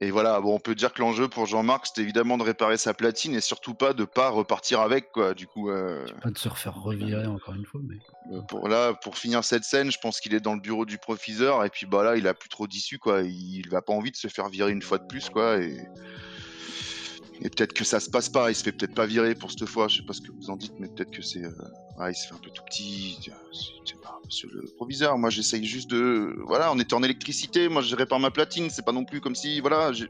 Et 0.00 0.10
voilà, 0.10 0.40
bon, 0.40 0.56
on 0.56 0.58
peut 0.58 0.74
dire 0.74 0.92
que 0.92 1.00
l'enjeu 1.00 1.28
pour 1.28 1.46
Jean-Marc, 1.46 1.86
c'était 1.86 2.00
évidemment 2.00 2.36
de 2.36 2.42
réparer 2.42 2.76
sa 2.76 2.92
platine 2.92 3.34
et 3.36 3.40
surtout 3.40 3.74
pas 3.74 3.92
de 3.92 4.04
pas 4.04 4.30
repartir 4.30 4.80
avec, 4.80 5.12
quoi. 5.12 5.32
Du 5.34 5.46
coup, 5.46 5.70
euh, 5.70 6.04
Pas 6.22 6.30
de 6.30 6.38
se 6.38 6.48
refaire 6.48 6.74
revirer 6.74 7.26
encore 7.26 7.54
une 7.54 7.64
fois, 7.64 7.80
mais. 7.84 7.98
euh, 8.34 8.40
pour 8.42 8.68
là, 8.68 8.94
pour 8.94 9.16
finir 9.16 9.44
cette 9.44 9.62
scène, 9.62 9.92
je 9.92 9.98
pense 9.98 10.18
qu'il 10.18 10.34
est 10.34 10.40
dans 10.40 10.54
le 10.54 10.60
bureau 10.60 10.86
du 10.86 10.98
proviseur 10.98 11.64
et 11.64 11.70
puis 11.70 11.86
bah 11.86 12.02
là, 12.02 12.16
il 12.16 12.26
a 12.26 12.34
plus 12.34 12.48
trop 12.48 12.66
d'issue, 12.66 12.98
quoi. 12.98 13.20
Il, 13.22 13.68
va 13.68 13.80
pas 13.80 13.92
envie 13.92 14.10
de 14.10 14.16
se 14.16 14.26
faire 14.28 14.48
virer 14.48 14.72
une 14.72 14.82
fois 14.82 14.98
de 14.98 15.06
plus, 15.06 15.28
quoi. 15.30 15.58
Et, 15.58 15.76
et 17.42 17.50
peut-être 17.50 17.72
que 17.72 17.84
ça 17.84 18.00
se 18.00 18.10
passe 18.10 18.28
pas. 18.28 18.50
Il 18.50 18.56
se 18.56 18.64
fait 18.64 18.72
peut-être 18.72 18.94
pas 18.94 19.06
virer 19.06 19.36
pour 19.36 19.52
cette 19.52 19.68
fois. 19.68 19.86
Je 19.86 19.98
sais 19.98 20.02
pas 20.06 20.14
ce 20.14 20.20
que 20.20 20.32
vous 20.32 20.50
en 20.50 20.56
dites, 20.56 20.74
mais 20.80 20.88
peut-être 20.88 21.12
que 21.12 21.22
c'est, 21.22 21.44
euh, 21.44 21.50
ouais, 21.98 22.10
il 22.10 22.14
se 22.16 22.26
fait 22.26 22.34
un 22.34 22.38
peu 22.38 22.50
tout 22.50 22.64
petit. 22.64 23.18
C'est- 23.52 23.70
c'est 23.84 24.00
pas, 24.00 24.18
Monsieur 24.32 24.48
le 24.50 24.62
proviseur, 24.76 25.18
moi 25.18 25.28
j'essaye 25.28 25.62
juste 25.62 25.90
de, 25.90 26.34
voilà, 26.46 26.72
on 26.72 26.78
était 26.78 26.94
en 26.94 27.02
électricité. 27.02 27.68
Moi, 27.68 27.82
je 27.82 27.94
répare 27.94 28.18
ma 28.18 28.30
platine. 28.30 28.70
C'est 28.70 28.82
pas 28.82 28.92
non 28.92 29.04
plus 29.04 29.20
comme 29.20 29.34
si, 29.34 29.60
voilà, 29.60 29.92
je 29.92 30.06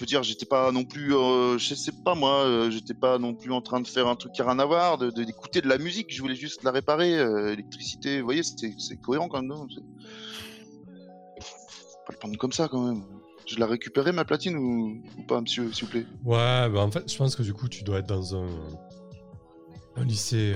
veux 0.00 0.06
dire, 0.06 0.22
j'étais 0.22 0.46
pas 0.46 0.72
non 0.72 0.86
plus, 0.86 1.14
euh, 1.14 1.58
je 1.58 1.74
sais 1.74 1.92
pas 2.06 2.14
moi, 2.14 2.44
euh, 2.46 2.70
j'étais 2.70 2.94
pas 2.94 3.18
non 3.18 3.34
plus 3.34 3.52
en 3.52 3.60
train 3.60 3.82
de 3.82 3.86
faire 3.86 4.06
un 4.06 4.16
truc 4.16 4.32
rien 4.38 4.58
à 4.58 4.64
voir, 4.64 4.96
de 4.96 5.10
de- 5.10 5.24
d'écouter 5.24 5.60
de, 5.60 5.68
la 5.68 5.76
musique, 5.76 6.06
je 6.08 6.22
voulais 6.22 6.36
juste 6.36 6.62
la 6.62 6.70
réparer, 6.70 7.18
euh, 7.18 7.52
électricité, 7.52 8.20
vous 8.20 8.24
voyez, 8.24 8.42
c'est 8.42 8.96
cohérent 8.96 9.28
quand 9.28 9.42
même, 9.42 9.48
non? 9.48 9.66
Pas 12.06 12.12
le 12.12 12.16
prendre 12.18 12.38
comme 12.38 12.52
ça 12.52 12.68
quand 12.68 12.80
même. 12.80 13.04
Je 13.46 13.58
la 13.58 13.66
récupérer 13.66 14.12
ma 14.12 14.24
platine 14.24 14.56
ou 14.56 15.02
pas, 15.26 15.42
monsieur, 15.42 15.70
s'il 15.74 15.84
vous 15.84 15.90
plaît? 15.90 16.06
Ouais, 16.24 16.68
bah 16.70 16.80
en 16.80 16.90
fait, 16.90 17.12
je 17.12 17.16
pense 17.18 17.36
que 17.36 17.42
du 17.42 17.52
coup, 17.52 17.68
tu 17.68 17.82
dois 17.82 17.98
être 17.98 18.06
dans 18.08 18.34
un, 18.36 18.48
un 20.00 20.04
lycée, 20.04 20.54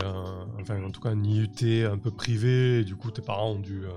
enfin, 0.60 0.82
en 0.82 0.90
tout 0.90 1.00
cas, 1.00 1.10
un 1.10 1.22
IUT 1.22 1.86
un 1.90 1.98
peu 1.98 2.10
privé. 2.10 2.80
Et 2.80 2.84
du 2.84 2.96
coup, 2.96 3.10
tes 3.10 3.22
parents 3.22 3.52
ont 3.52 3.58
dû 3.58 3.84
euh, 3.84 3.90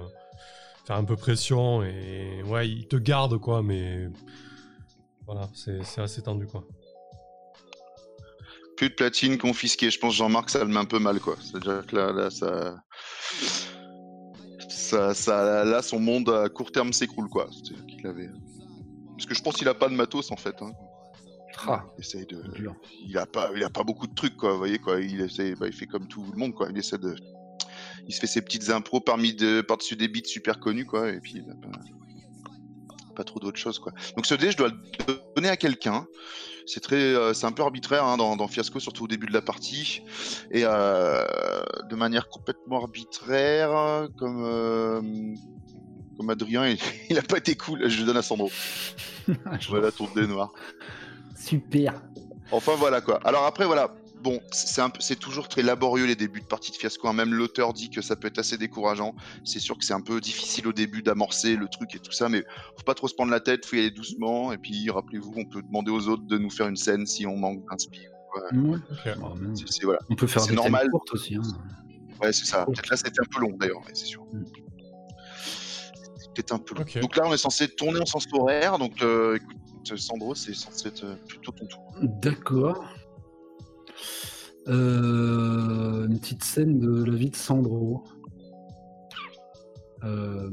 faire 0.86 0.96
un 0.98 1.04
peu 1.04 1.16
pression. 1.16 1.84
Et 1.84 2.44
ouais, 2.44 2.70
ils 2.70 2.88
te 2.88 2.96
gardent, 2.96 3.40
quoi, 3.40 3.64
mais 3.64 4.10
voilà, 5.26 5.50
c'est 5.54 6.02
assez 6.02 6.22
tendu, 6.22 6.46
quoi. 6.48 6.64
Plus 8.78 8.90
de 8.90 8.94
platine 8.94 9.38
confisquée, 9.38 9.90
je 9.90 9.98
pense 9.98 10.16
Jean-Marc 10.16 10.50
ça 10.50 10.60
le 10.60 10.66
met 10.70 10.78
un 10.78 10.86
peu 10.86 11.00
mal 11.00 11.22
quoi. 11.22 11.38
C'est-à-dire 11.40 11.86
que 11.88 11.96
là, 11.96 12.12
là 12.12 12.30
ça... 12.30 12.76
Ça, 14.68 15.64
là, 15.66 15.82
son 15.82 16.00
monde 16.00 16.30
à 16.30 16.50
court 16.50 16.72
terme 16.72 16.92
s'écroule 16.94 17.30
quoi. 17.30 17.48
Qu'il 17.88 18.06
avait. 18.06 18.30
Parce 19.16 19.26
que 19.26 19.34
je 19.34 19.42
pense 19.42 19.56
qu'il 19.56 19.68
a 19.70 19.74
pas 19.74 19.88
de 19.88 19.96
matos 19.96 20.30
en 20.32 20.36
fait. 20.36 20.62
hein. 20.62 20.72
Ah, 21.68 21.86
Il 21.98 22.02
essaye 22.02 22.26
de. 22.26 22.42
dur. 22.54 22.76
il 23.06 23.18
a 23.18 23.26
pas 23.26 23.50
il 23.56 23.64
a 23.64 23.70
pas 23.70 23.84
beaucoup 23.84 24.08
de 24.08 24.14
trucs 24.14 24.36
quoi 24.38 24.52
vous 24.52 24.58
voyez 24.58 24.80
quoi. 24.80 25.00
Il 25.02 25.22
essaie 25.22 25.56
bah, 25.56 25.68
il 25.68 25.74
fait 25.74 25.88
comme 25.88 26.08
tout 26.08 26.26
le 26.32 26.38
monde 26.38 26.54
quoi. 26.54 26.68
Il 26.70 26.78
essaie 26.78 26.98
de 26.98 27.16
il 28.08 28.14
se 28.14 28.20
fait 28.20 28.28
ses 28.28 28.42
petites 28.42 28.70
impros 28.70 29.00
parmi 29.02 29.34
de 29.34 29.62
par 29.62 29.78
dessus 29.78 29.96
des 29.96 30.08
beats 30.08 30.26
super 30.26 30.60
connus 30.60 30.86
quoi 30.86 31.10
et 31.10 31.20
puis 31.20 31.34
il 31.36 31.50
a 31.50 31.56
pas, 31.56 31.80
pas 33.16 33.24
trop 33.24 33.40
d'autres 33.40 33.58
choses 33.60 33.80
quoi. 33.80 33.94
Donc 34.16 34.26
ce 34.26 34.36
dé 34.36 34.52
je 34.52 34.58
dois 34.58 34.70
le 34.70 35.24
donner 35.36 35.50
à 35.50 35.58
quelqu'un. 35.58 36.06
C'est 36.68 36.80
très 36.80 36.96
euh, 36.96 37.34
c'est 37.34 37.46
un 37.46 37.52
peu 37.52 37.62
arbitraire 37.62 38.04
hein, 38.04 38.18
dans, 38.18 38.36
dans 38.36 38.48
Fiasco 38.48 38.80
surtout 38.80 39.04
au 39.04 39.08
début 39.08 39.28
de 39.28 39.34
la 39.34 39.42
partie. 39.42 40.02
Et 40.52 40.64
euh, 40.66 41.24
de 41.90 41.96
manière 41.96 42.28
complètement 42.28 42.78
arbitraire 42.82 44.08
comme 44.18 44.44
euh, 44.44 45.02
comme 46.18 46.30
Adrien 46.30 46.68
il, 46.68 46.80
il 47.10 47.18
a 47.18 47.22
pas 47.22 47.38
été 47.38 47.56
cool. 47.56 47.88
Je 47.88 48.00
le 48.02 48.06
donne 48.08 48.18
à 48.18 48.22
Sandro. 48.22 48.52
Voilà 49.70 49.92
ton 49.92 50.08
dé 50.16 50.28
noir 50.28 50.54
Super. 51.36 52.02
Enfin 52.52 52.74
voilà 52.76 53.02
quoi. 53.02 53.20
Alors 53.26 53.46
après 53.46 53.66
voilà, 53.66 53.94
bon, 54.22 54.40
c'est 54.52 54.82
un 54.82 54.90
peu- 54.90 55.02
c'est 55.02 55.18
toujours 55.20 55.48
très 55.48 55.62
laborieux 55.64 56.06
les 56.06 56.16
débuts 56.16 56.42
de 56.42 56.46
partie 56.46 56.72
de 56.72 56.78
fiasco. 56.78 57.08
hein. 57.08 57.14
Même 57.14 57.34
l'auteur 57.34 57.74
dit 57.74 57.90
que 57.90 58.02
ça 58.02 58.16
peut 58.16 58.28
être 58.28 58.38
assez 58.40 58.58
décourageant. 58.58 59.16
C'est 59.44 59.60
sûr 59.60 59.78
que 59.78 59.84
c'est 59.86 59.94
un 59.94 60.02
peu 60.02 60.22
difficile 60.22 60.68
au 60.68 60.74
début 60.74 61.02
d'amorcer 61.02 61.56
le 61.56 61.68
truc 61.68 61.94
et 61.96 62.00
tout 62.00 62.12
ça, 62.12 62.30
mais 62.30 62.44
faut 62.78 62.84
pas 62.86 62.94
trop 62.94 63.08
se 63.08 63.16
prendre 63.16 63.32
la 63.32 63.40
tête, 63.40 63.66
faut 63.66 63.76
y 63.76 63.80
aller 63.80 63.92
doucement. 63.92 64.52
Et 64.54 64.58
puis 64.58 64.90
rappelez-vous, 64.90 65.34
on 65.36 65.46
peut 65.46 65.62
demander 65.64 65.92
aux 65.92 66.08
autres 66.08 66.24
de 66.26 66.38
nous 66.38 66.50
faire 66.52 66.68
une 66.68 66.78
scène 66.78 67.06
si 67.08 67.26
on 67.26 67.36
manque 67.36 67.64
d'inspi. 67.70 68.02
Ouais. 68.54 68.60
Ok. 68.92 69.18
Bon, 69.20 69.34
mais 69.40 69.56
C'est- 69.56 69.66
c'est- 69.72 69.86
voilà. 69.86 70.00
On 70.10 70.16
peut 70.16 70.28
faire 70.28 70.42
C'est 70.44 70.50
des 70.50 70.56
normal. 70.56 70.90
courtes 70.90 71.14
aussi. 71.14 71.36
Hein. 71.36 71.42
Ouais, 72.22 72.32
c'est 72.32 72.46
ça. 72.46 72.66
Peut-être 72.66 72.90
là 72.90 72.98
c'était 72.98 73.20
un 73.22 73.26
peu 73.34 73.42
long 73.42 73.56
d'ailleurs, 73.58 73.82
c'est 73.94 74.06
sûr. 74.06 74.24
Mm. 74.32 74.44
C'était 76.36 76.54
un 76.54 76.60
peu 76.60 76.76
long. 76.76 76.86
Donc 77.02 77.16
là 77.16 77.24
on 77.26 77.34
est 77.34 77.38
censé 77.38 77.68
tourner 77.70 78.00
en 78.02 78.06
sens 78.06 78.26
horaire. 78.34 78.78
Donc 78.78 79.02
euh, 79.02 79.38
écoute, 79.38 79.56
Sandro, 79.96 80.36
c'est 80.36 80.54
censé 80.54 80.88
être 80.88 81.04
euh, 81.04 81.16
plutôt 81.28 81.52
ton 81.52 81.66
tour. 81.66 81.94
D'accord. 82.02 82.84
Euh, 84.68 86.08
une 86.08 86.20
petite 86.20 86.44
scène 86.44 86.80
de 86.80 87.04
la 87.04 87.16
vie 87.16 87.30
de 87.30 87.36
Sandro. 87.36 88.04
Euh, 90.04 90.50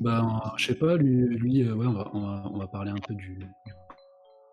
ben, 0.00 0.40
je 0.56 0.66
sais 0.66 0.74
pas, 0.74 0.96
lui, 0.96 1.62
euh, 1.62 1.74
on, 1.74 2.58
va, 2.58 2.66
parler 2.66 2.90
un 2.90 2.96
peu 3.06 3.14
du, 3.14 3.38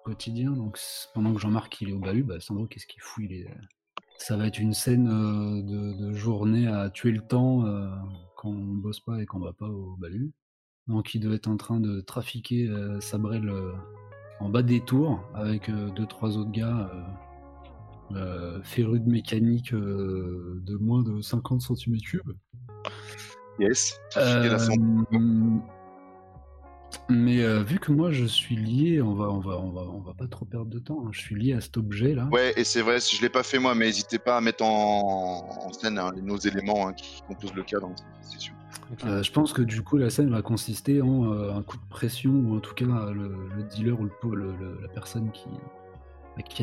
quotidien. 0.04 0.52
Donc, 0.52 0.78
pendant 1.14 1.34
que 1.34 1.40
Jean-Marc 1.40 1.82
il 1.82 1.90
est 1.90 1.94
au 1.94 2.00
bahut, 2.00 2.24
bah, 2.24 2.40
Sandro, 2.40 2.68
qu'est-ce 2.68 2.88
qu'il 2.88 3.02
fout. 3.02 3.26
Ça 4.20 4.36
va 4.36 4.48
être 4.48 4.60
une 4.60 4.74
scène 4.74 5.06
de, 5.66 6.14
journée 6.14 6.68
à 6.68 6.90
tuer 6.90 7.12
le 7.12 7.22
temps 7.22 7.64
quand 8.36 8.50
on 8.50 8.76
bosse 8.76 9.00
pas 9.00 9.22
et 9.22 9.26
qu'on 9.26 9.40
va 9.40 9.54
pas 9.54 9.68
au 9.68 9.96
bahut. 9.98 10.32
Donc, 10.88 11.14
il 11.16 11.20
doit 11.20 11.36
être 11.36 11.48
en 11.48 11.58
train 11.58 11.80
de 11.80 12.00
trafiquer 12.02 12.68
euh, 12.68 13.00
Sabrel 13.02 13.50
euh, 13.50 13.74
en 14.40 14.50
bas 14.50 14.64
des 14.64 14.80
tours 14.82 15.20
avec 15.34 15.68
euh, 15.70 15.90
deux 15.92 16.06
trois 16.06 16.38
autres 16.38 16.52
gars 16.52 16.90
euh, 18.14 18.62
férus 18.64 19.02
de 19.02 19.10
mécanique 19.10 19.74
de 19.74 20.78
moins 20.80 21.04
de 21.04 21.22
50 21.22 21.62
cm3. 21.62 22.20
Yes. 23.60 24.00
Euh, 24.16 24.58
mais 27.10 27.42
euh, 27.42 27.64
vu 27.64 27.80
que 27.80 27.92
moi 27.92 28.12
je 28.12 28.26
suis 28.26 28.56
lié, 28.56 29.02
on 29.02 29.14
va, 29.14 29.30
on 29.30 29.40
va, 29.40 29.58
on 29.60 29.72
va, 29.72 29.82
on 29.82 30.00
va 30.00 30.14
pas 30.14 30.28
trop 30.28 30.46
perdre 30.46 30.68
de 30.68 30.80
temps. 30.80 31.04
hein. 31.06 31.10
Je 31.12 31.20
suis 31.20 31.36
lié 31.36 31.54
à 31.54 31.62
cet 31.62 31.76
objet 31.78 32.14
là. 32.16 32.30
Ouais, 32.32 32.54
et 32.56 32.64
c'est 32.64 32.82
vrai, 32.82 33.00
je 33.00 33.22
l'ai 33.22 33.30
pas 33.30 33.44
fait 33.44 33.60
moi, 33.60 33.76
mais 33.76 33.86
n'hésitez 33.86 34.20
pas 34.20 34.38
à 34.38 34.42
mettre 34.42 34.64
en, 34.64 35.50
en 35.66 35.74
scène 35.74 35.98
hein, 36.00 36.12
les- 36.16 36.22
nos 36.22 36.38
éléments 36.38 36.88
hein, 36.88 36.94
qui 36.94 37.22
composent 37.28 37.54
le 37.56 37.64
cadre, 37.64 37.90
c'est 38.22 38.40
sûr. 38.40 38.54
Euh, 39.06 39.22
je 39.24 39.32
pense 39.32 39.54
que 39.54 39.62
du 39.62 39.82
coup 39.82 39.98
la 39.98 40.10
scène 40.10 40.30
va 40.30 40.42
consister 40.42 41.02
en 41.02 41.32
euh, 41.34 41.54
un 41.54 41.62
coup 41.64 41.78
de 41.78 41.86
pression 41.90 42.32
ou 42.32 42.58
en 42.58 42.60
tout 42.60 42.74
cas 42.74 42.86
euh, 42.86 43.14
le, 43.14 43.36
le 43.56 43.64
dealer 43.64 44.00
ou 44.00 44.06
le, 44.06 44.12
le- 44.36 44.56
le- 44.58 44.80
la 44.82 44.88
personne 44.88 45.32
qui, 45.32 45.48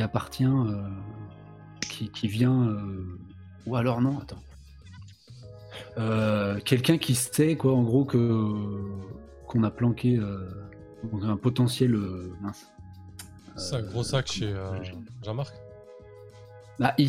appartient, 0.03 0.45
euh, 0.45 0.89
qui, 1.81 2.09
qui 2.11 2.29
vient. 2.29 2.69
euh, 2.69 3.19
ou 3.67 3.77
alors 3.77 4.01
non, 4.01 4.19
attends. 4.21 4.43
Euh, 5.99 6.59
Quelqu'un 6.65 6.99
qui 6.99 7.15
sait 7.15 7.57
quoi, 7.57 7.73
en 7.75 7.83
gros 7.83 8.05
que 8.05 8.53
qu'on 9.47 9.63
a 9.63 9.71
planqué 9.71 10.17
euh, 10.19 10.49
un 11.23 11.37
potentiel 11.37 11.95
euh, 11.95 12.33
mince. 12.41 12.67
C'est 13.57 13.77
un 13.77 13.83
gros 13.83 14.03
sac 14.03 14.27
chez 14.31 14.47
euh, 14.53 14.81
Jean-Marc. 15.23 15.55
Bah, 16.81 16.93
il, 16.99 17.09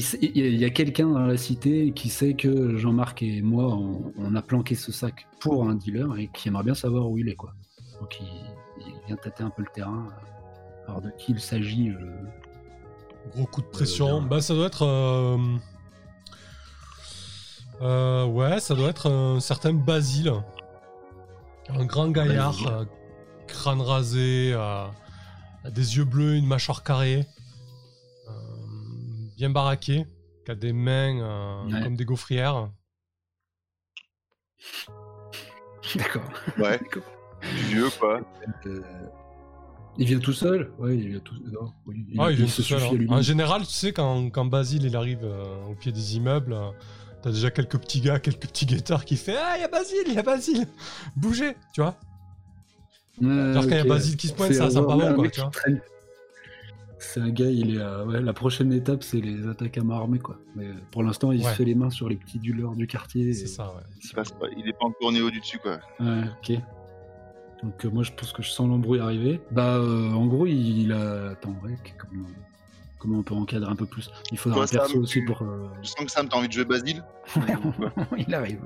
y 0.57 0.63
a- 0.66 0.70
quelqu'un 0.70 1.07
dans 1.09 1.26
la 1.26 1.38
cité 1.38 1.91
qui 1.91 2.09
sait 2.09 2.36
que 2.36 2.78
Jean-Marc 2.78 3.24
et 3.24 3.41
moi, 3.41 3.66
on, 3.74 4.13
on 4.18 4.36
a 4.36 4.41
planqué 4.43 4.76
ce 4.76 4.91
sac 4.91 5.28
pour 5.39 5.68
un 5.68 5.74
dealer 5.76 6.18
et 6.20 6.28
qui 6.34 6.49
aimerait 6.49 6.63
bien 6.63 6.76
savoir 6.76 7.09
où 7.09 7.18
il 7.18 7.30
est. 7.30 7.36
quoi. 7.36 7.53
Donc 7.99 8.18
il, 8.22 8.28
il 8.86 8.93
vient 9.07 9.16
tâter 9.16 9.43
un 9.43 9.49
peu 9.49 9.63
le 9.63 9.68
terrain. 9.74 10.07
euh, 10.07 10.88
Alors 10.88 11.01
de 11.01 11.09
qui 11.18 11.32
il 11.32 11.39
s'agit 11.39 11.89
euh, 11.89 12.16
Gros 13.34 13.45
coup 13.47 13.61
de 13.61 13.68
pression. 13.68 14.20
bien. 14.20 14.28
bah, 14.30 14.41
ça 14.41 14.53
doit 14.53 14.68
être. 14.68 14.84
euh, 14.86 15.38
euh, 17.82 18.26
ouais, 18.26 18.59
ça 18.59 18.76
doit 18.76 18.89
être 18.89 19.09
un 19.09 19.39
certain 19.39 19.74
Basile. 19.74 20.32
Un 21.70 21.86
grand 21.86 22.09
gaillard. 22.09 22.55
Euh, 22.68 22.86
crâne 23.47 23.82
rasé, 23.82 24.51
euh, 24.53 24.86
des 25.72 25.97
yeux 25.97 26.03
bleus, 26.05 26.36
une 26.36 26.45
mâchoire 26.45 26.84
carrée, 26.84 27.20
euh, 27.22 27.24
bien 29.36 29.49
baraqué, 29.49 30.05
qui 30.45 30.51
a 30.51 30.55
des 30.55 30.73
mains 30.73 31.19
euh, 31.19 31.65
Ouais. 31.71 31.81
comme 31.83 31.95
des 31.95 32.05
gaufrières. 32.05 32.69
D'accord. 35.95 36.23
Ouais, 36.57 36.79
vieux 37.69 37.89
quoi. 37.99 38.21
Euh, 38.65 38.81
il 39.97 40.07
vient 40.07 40.19
tout 40.19 40.33
seul? 40.33 40.71
Ouais, 40.79 40.97
il 40.97 41.09
vient 41.09 41.19
tout 41.19 41.36
non, 41.51 41.71
oui, 41.86 42.05
Ah, 42.17 42.31
il 42.31 42.38
vient 42.38 42.45
tout 42.47 42.61
seul. 42.63 42.81
hein. 42.81 43.05
En 43.09 43.21
général, 43.21 43.61
tu 43.65 43.73
sais, 43.73 43.93
quand, 43.93 44.29
quand 44.29 44.45
Basile 44.45 44.83
il 44.86 44.95
arrive 44.95 45.23
euh, 45.23 45.63
au 45.69 45.75
pied 45.75 45.91
des 45.91 46.17
immeubles, 46.17 46.53
euh, 46.53 46.71
t'as 47.21 47.31
déjà 47.31 47.51
quelques 47.51 47.77
petits 47.77 48.01
gars, 48.01 48.19
quelques 48.19 48.41
petits 48.47 48.65
guetteurs 48.65 49.05
qui 49.05 49.15
fait 49.15 49.38
Ah, 49.38 49.53
il 49.57 49.61
y 49.61 49.63
a 49.63 49.67
Basile, 49.67 50.03
il 50.07 50.13
y 50.13 50.17
a 50.17 50.23
Basile 50.23 50.67
Bougez 51.15 51.55
Tu 51.73 51.81
vois? 51.81 51.95
Genre 53.21 53.63
quand 53.63 53.69
il 53.69 53.77
y 53.77 53.79
a. 53.79 53.86
Basile 53.86 54.17
qui 54.17 54.27
se 54.27 54.33
pointe, 54.33 54.49
C'est 54.51 54.55
ça 54.69 54.81
pas 54.81 54.93
un 54.93 54.97
bon, 55.11 55.15
quoi, 55.15 55.29
tu 55.29 55.39
vois? 55.39 55.49
traîne. 55.51 55.81
C'est 57.14 57.20
un 57.22 57.30
gars, 57.30 57.49
il 57.49 57.76
est 57.78 57.82
à... 57.82 58.03
ouais, 58.06 58.22
la 58.22 58.34
prochaine 58.34 58.74
étape, 58.74 59.03
c'est 59.03 59.22
les 59.22 59.47
attaques 59.47 59.78
à 59.78 59.84
main 59.84 59.95
armée, 59.95 60.20
quoi. 60.20 60.38
Mais 60.56 60.66
euh, 60.66 60.74
pour 60.91 61.03
l'instant, 61.03 61.32
il 61.32 61.41
Ouais. 61.43 61.49
se 61.51 61.56
fait 61.56 61.66
les 61.66 61.76
mains 61.76 61.89
sur 61.89 62.10
les 62.10 62.16
petits 62.16 62.39
dealers 62.39 62.72
du 62.76 62.88
quartier. 62.88 63.32
C'est 63.34 63.47
ça, 63.47 63.68
ouais. 63.76 63.82
Il, 64.03 64.12
passe 64.14 64.32
pas- 64.32 64.47
il 64.58 64.68
est 64.68 64.74
pas 64.74 64.86
encore 64.86 65.08
au 65.10 65.12
niveau 65.12 65.30
du 65.30 65.39
dessus 65.39 65.60
quoi. 65.60 65.80
Ouais, 65.99 66.24
ok. 66.41 66.58
Donc 67.64 67.86
euh, 67.86 67.89
moi, 67.89 68.03
je 68.03 68.12
pense 68.12 68.32
que 68.34 68.41
je 68.43 68.49
sens 68.49 68.68
l'embrouille 68.68 68.99
arriver. 68.99 69.39
Bah, 69.51 69.76
euh, 69.76 70.12
en 70.12 70.26
gros, 70.28 70.45
il, 70.47 70.80
il 70.84 70.91
a... 70.93 71.30
Attends, 71.32 71.56
ouais, 71.64 71.76
comment... 71.97 72.26
comment 72.99 73.20
on 73.20 73.24
peut 73.24 73.36
encadrer 73.36 73.70
un 73.72 73.76
peu 73.76 73.86
plus? 73.86 74.10
Il 74.32 74.38
faudra 74.38 74.64
un 74.64 74.68
perso 74.68 74.93
Sam, 74.93 75.01
aussi 75.01 75.20
tu- 75.20 75.26
pour... 75.26 75.41
euh, 75.41 75.70
Je 75.84 75.88
sens 75.88 76.06
que 76.06 76.12
Sam, 76.12 76.28
t'as 76.28 76.38
envie 76.38 76.47
de 76.47 76.53
jouer 76.53 76.66
Basile? 76.66 77.03
Il 78.18 78.34
arrive. 78.36 78.62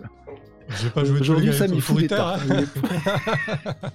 Je 0.70 0.84
vais 0.86 0.90
pas 0.92 1.02
les 1.04 1.12
Aujourd'hui, 1.12 1.54
Sam, 1.54 1.74
il 1.74 1.82
fout 1.82 1.98
des 1.98 2.08
tartes. 2.08 2.42
hein. 2.50 2.64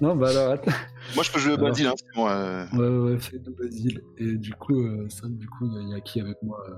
non, 0.00 0.14
bah 0.16 0.28
alors, 0.30 0.52
attends. 0.52 0.70
Moi, 1.14 1.24
je 1.24 1.30
peux 1.32 1.38
jouer 1.38 1.54
Alors. 1.54 1.68
Basile, 1.68 1.86
hein, 1.88 1.94
c'est 1.96 2.16
moi. 2.16 2.32
euh. 2.32 2.64
Ouais, 2.72 2.78
ouais, 2.88 3.12
ouais, 3.12 3.18
fais 3.18 3.38
de 3.38 3.50
Basile. 3.50 4.00
Et 4.18 4.36
du 4.36 4.52
coup, 4.54 4.80
euh, 4.80 5.08
ça, 5.08 5.26
du 5.28 5.48
coup, 5.48 5.66
il 5.66 5.88
y 5.88 5.90
y, 5.90 5.94
a 5.94 6.00
qui 6.00 6.20
avec 6.20 6.36
moi 6.42 6.58
euh, 6.68 6.74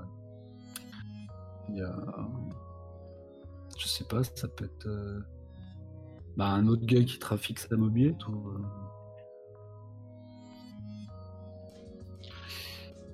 Il 1.68 1.76
y 1.76 1.82
a. 1.82 1.94
Je 3.78 3.86
sais 3.86 4.04
pas, 4.04 4.22
ça 4.24 4.48
peut 4.48 4.64
être. 4.64 4.86
euh, 4.86 5.20
Bah, 6.36 6.46
un 6.48 6.66
autre 6.66 6.84
gars 6.86 7.02
qui 7.04 7.18
trafique 7.18 7.58
sa 7.58 7.76
mobilette 7.76 8.26
ou. 8.28 8.50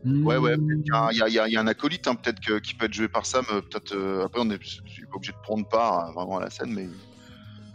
Euh, 0.06 0.22
Ouais, 0.22 0.36
ouais, 0.36 0.56
hmm, 0.56 0.82
il 1.12 1.18
y, 1.18 1.22
a- 1.22 1.28
y 1.28 1.52
y 1.52 1.56
un 1.56 1.66
acolyte 1.66 2.06
hein, 2.06 2.14
peut-être 2.14 2.40
que- 2.40 2.58
qui 2.58 2.74
peut 2.74 2.86
être 2.86 2.92
joué 2.94 3.08
par 3.08 3.26
Sam. 3.26 3.44
euh, 3.52 3.60
Peut-être 3.60 3.92
euh, 3.94 4.24
après, 4.24 4.40
on 4.42 4.50
est 4.50 4.58
je 4.62 5.04
pas 5.06 5.16
obligé 5.16 5.32
de 5.32 5.38
prendre 5.42 5.66
part 5.68 6.00
hein, 6.06 6.12
vraiment 6.12 6.38
à 6.38 6.40
la 6.42 6.50
scène, 6.50 6.72
mais 6.72 6.88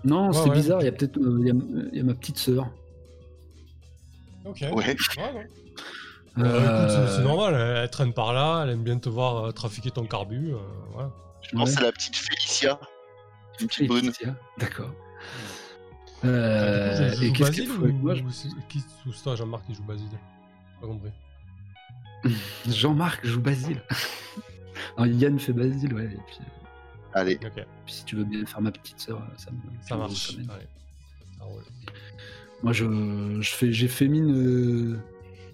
Non, 0.04 0.28
Ouais, 0.28 0.34
c'est 0.34 0.50
ouais. 0.50 0.56
bizarre, 0.56 0.82
il 0.82 0.86
y 0.86 0.88
a 0.88 0.92
peut-être. 0.92 1.18
euh, 1.18 1.38
il 1.40 1.48
y 1.48 1.52
a- 1.52 1.88
il 1.94 1.98
y, 1.98 2.02
a 2.02 2.04
ma 2.04 2.14
petite 2.14 2.38
sœur. 2.38 2.70
Ok. 4.46 4.58
ouais. 4.62 4.72
Ouais. 4.74 4.96
Euh, 6.38 6.42
écoute, 6.44 6.90
c'est- 6.90 6.98
Euh, 6.98 7.16
c'est 7.16 7.24
normal, 7.24 7.54
elle, 7.56 7.78
elle 7.84 7.90
traîne 7.90 8.12
par 8.12 8.34
là, 8.34 8.64
elle 8.64 8.72
aime 8.72 8.84
bien 8.84 8.98
te 9.00 9.08
voir 9.08 9.46
euh, 9.46 9.52
trafiquer 9.54 9.90
ton 9.90 10.06
carbu. 10.06 10.52
euh, 10.52 10.58
voilà. 10.92 11.10
Je 11.42 11.56
pense 11.56 11.70
c'est 11.72 11.80
la 11.82 11.94
petite 11.94 12.14
Félicia, 12.18 12.78
une 13.62 13.68
petite 13.68 13.88
brune. 13.88 14.08
Laetitia, 14.08 14.36
D'accord. 14.58 14.92
Euh, 16.26 17.10
et 17.22 17.28
joue 17.28 17.34
qu'est-ce 17.34 17.52
qu'il 17.52 17.68
Basile 17.68 17.68
faut 17.70 17.84
avec 17.84 17.96
ou, 17.96 18.00
moi 18.00 18.16
je- 18.16 18.22
qui 18.68 18.84
sous 19.04 19.14
ça, 19.14 19.36
Jean-Marc 19.36 19.66
qui 19.66 19.76
joue 19.76 19.84
Basile? 19.84 20.10
Pas 20.82 20.88
compris. 20.88 21.12
Jean-Marc 22.68 23.26
joue 23.26 23.42
Basile. 23.42 23.82
Alors, 24.98 25.08
Yann 25.08 25.40
fait 25.40 25.54
Basile, 25.54 25.94
ouais. 25.94 26.06
Et 26.06 26.18
puis, 26.28 26.40
Allez, 27.14 27.40
Ok, 27.46 27.64
puis 27.86 27.94
si 27.94 28.04
tu 28.06 28.16
veux 28.18 28.26
bien 28.26 28.46
faire 28.46 28.60
ma 28.62 28.72
petite 28.72 29.00
sœur, 29.00 29.26
ça 29.38 29.50
me. 29.52 29.58
ça 29.82 29.96
me 29.96 30.00
marche. 30.02 30.38
Moi, 32.64 32.74
je, 32.74 33.38
je 33.42 33.52
fais, 33.52 33.72
j'ai 33.72 33.88
fait 33.88 34.08
mine 34.08 34.32
euh, 34.36 34.98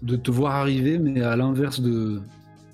de 0.02 0.16
te 0.16 0.32
voir 0.32 0.56
arriver, 0.56 0.98
mais 0.98 1.22
à 1.22 1.36
l'inverse 1.36 1.82
de, 1.82 2.22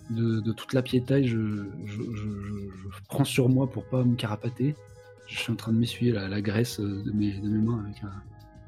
de, 0.10 0.40
de 0.42 0.52
toute 0.54 0.74
la 0.74 0.82
piétaille, 0.82 1.28
je, 1.28 1.66
je, 1.86 1.94
je, 1.96 2.02
je- 2.16 2.90
je 2.94 3.00
prends 3.10 3.24
sur 3.26 3.50
moi 3.50 3.70
pour 3.70 3.84
pas 3.86 4.04
me 4.04 4.16
carapater. 4.16 4.76
Je 5.28 5.38
suis 5.38 5.52
en 5.52 5.56
train 5.56 5.74
de 5.74 5.78
m'essuyer 5.78 6.12
la, 6.12 6.28
la 6.30 6.42
graisse 6.42 6.80
euh, 6.80 7.04
de 7.04 7.12
mes, 7.12 7.34
de 7.34 7.48
mes 7.50 7.58
mains 7.66 7.84
avec 7.86 8.02
un, 8.04 8.12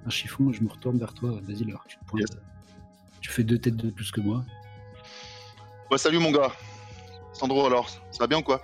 un 0.05 0.09
chiffon 0.09 0.49
et 0.49 0.53
je 0.53 0.63
me 0.63 0.69
retourne 0.69 0.97
vers 0.97 1.13
toi, 1.13 1.39
Basile. 1.47 1.69
Alors 1.69 1.83
que 1.83 1.89
tu, 1.89 1.97
te 1.97 2.05
pointes, 2.05 2.21
Yes. 2.21 2.37
tu 3.21 3.29
fais 3.31 3.43
deux 3.43 3.57
têtes 3.59 3.77
de 3.77 3.89
plus 3.91 4.11
que 4.11 4.19
moi. 4.21 4.43
Ouais, 5.91 5.97
salut 5.97 6.19
mon 6.19 6.31
gars. 6.31 6.51
Sandro, 7.33 7.65
alors, 7.65 7.89
ça 7.89 8.19
va 8.19 8.27
bien 8.27 8.39
ou 8.39 8.43
quoi? 8.43 8.61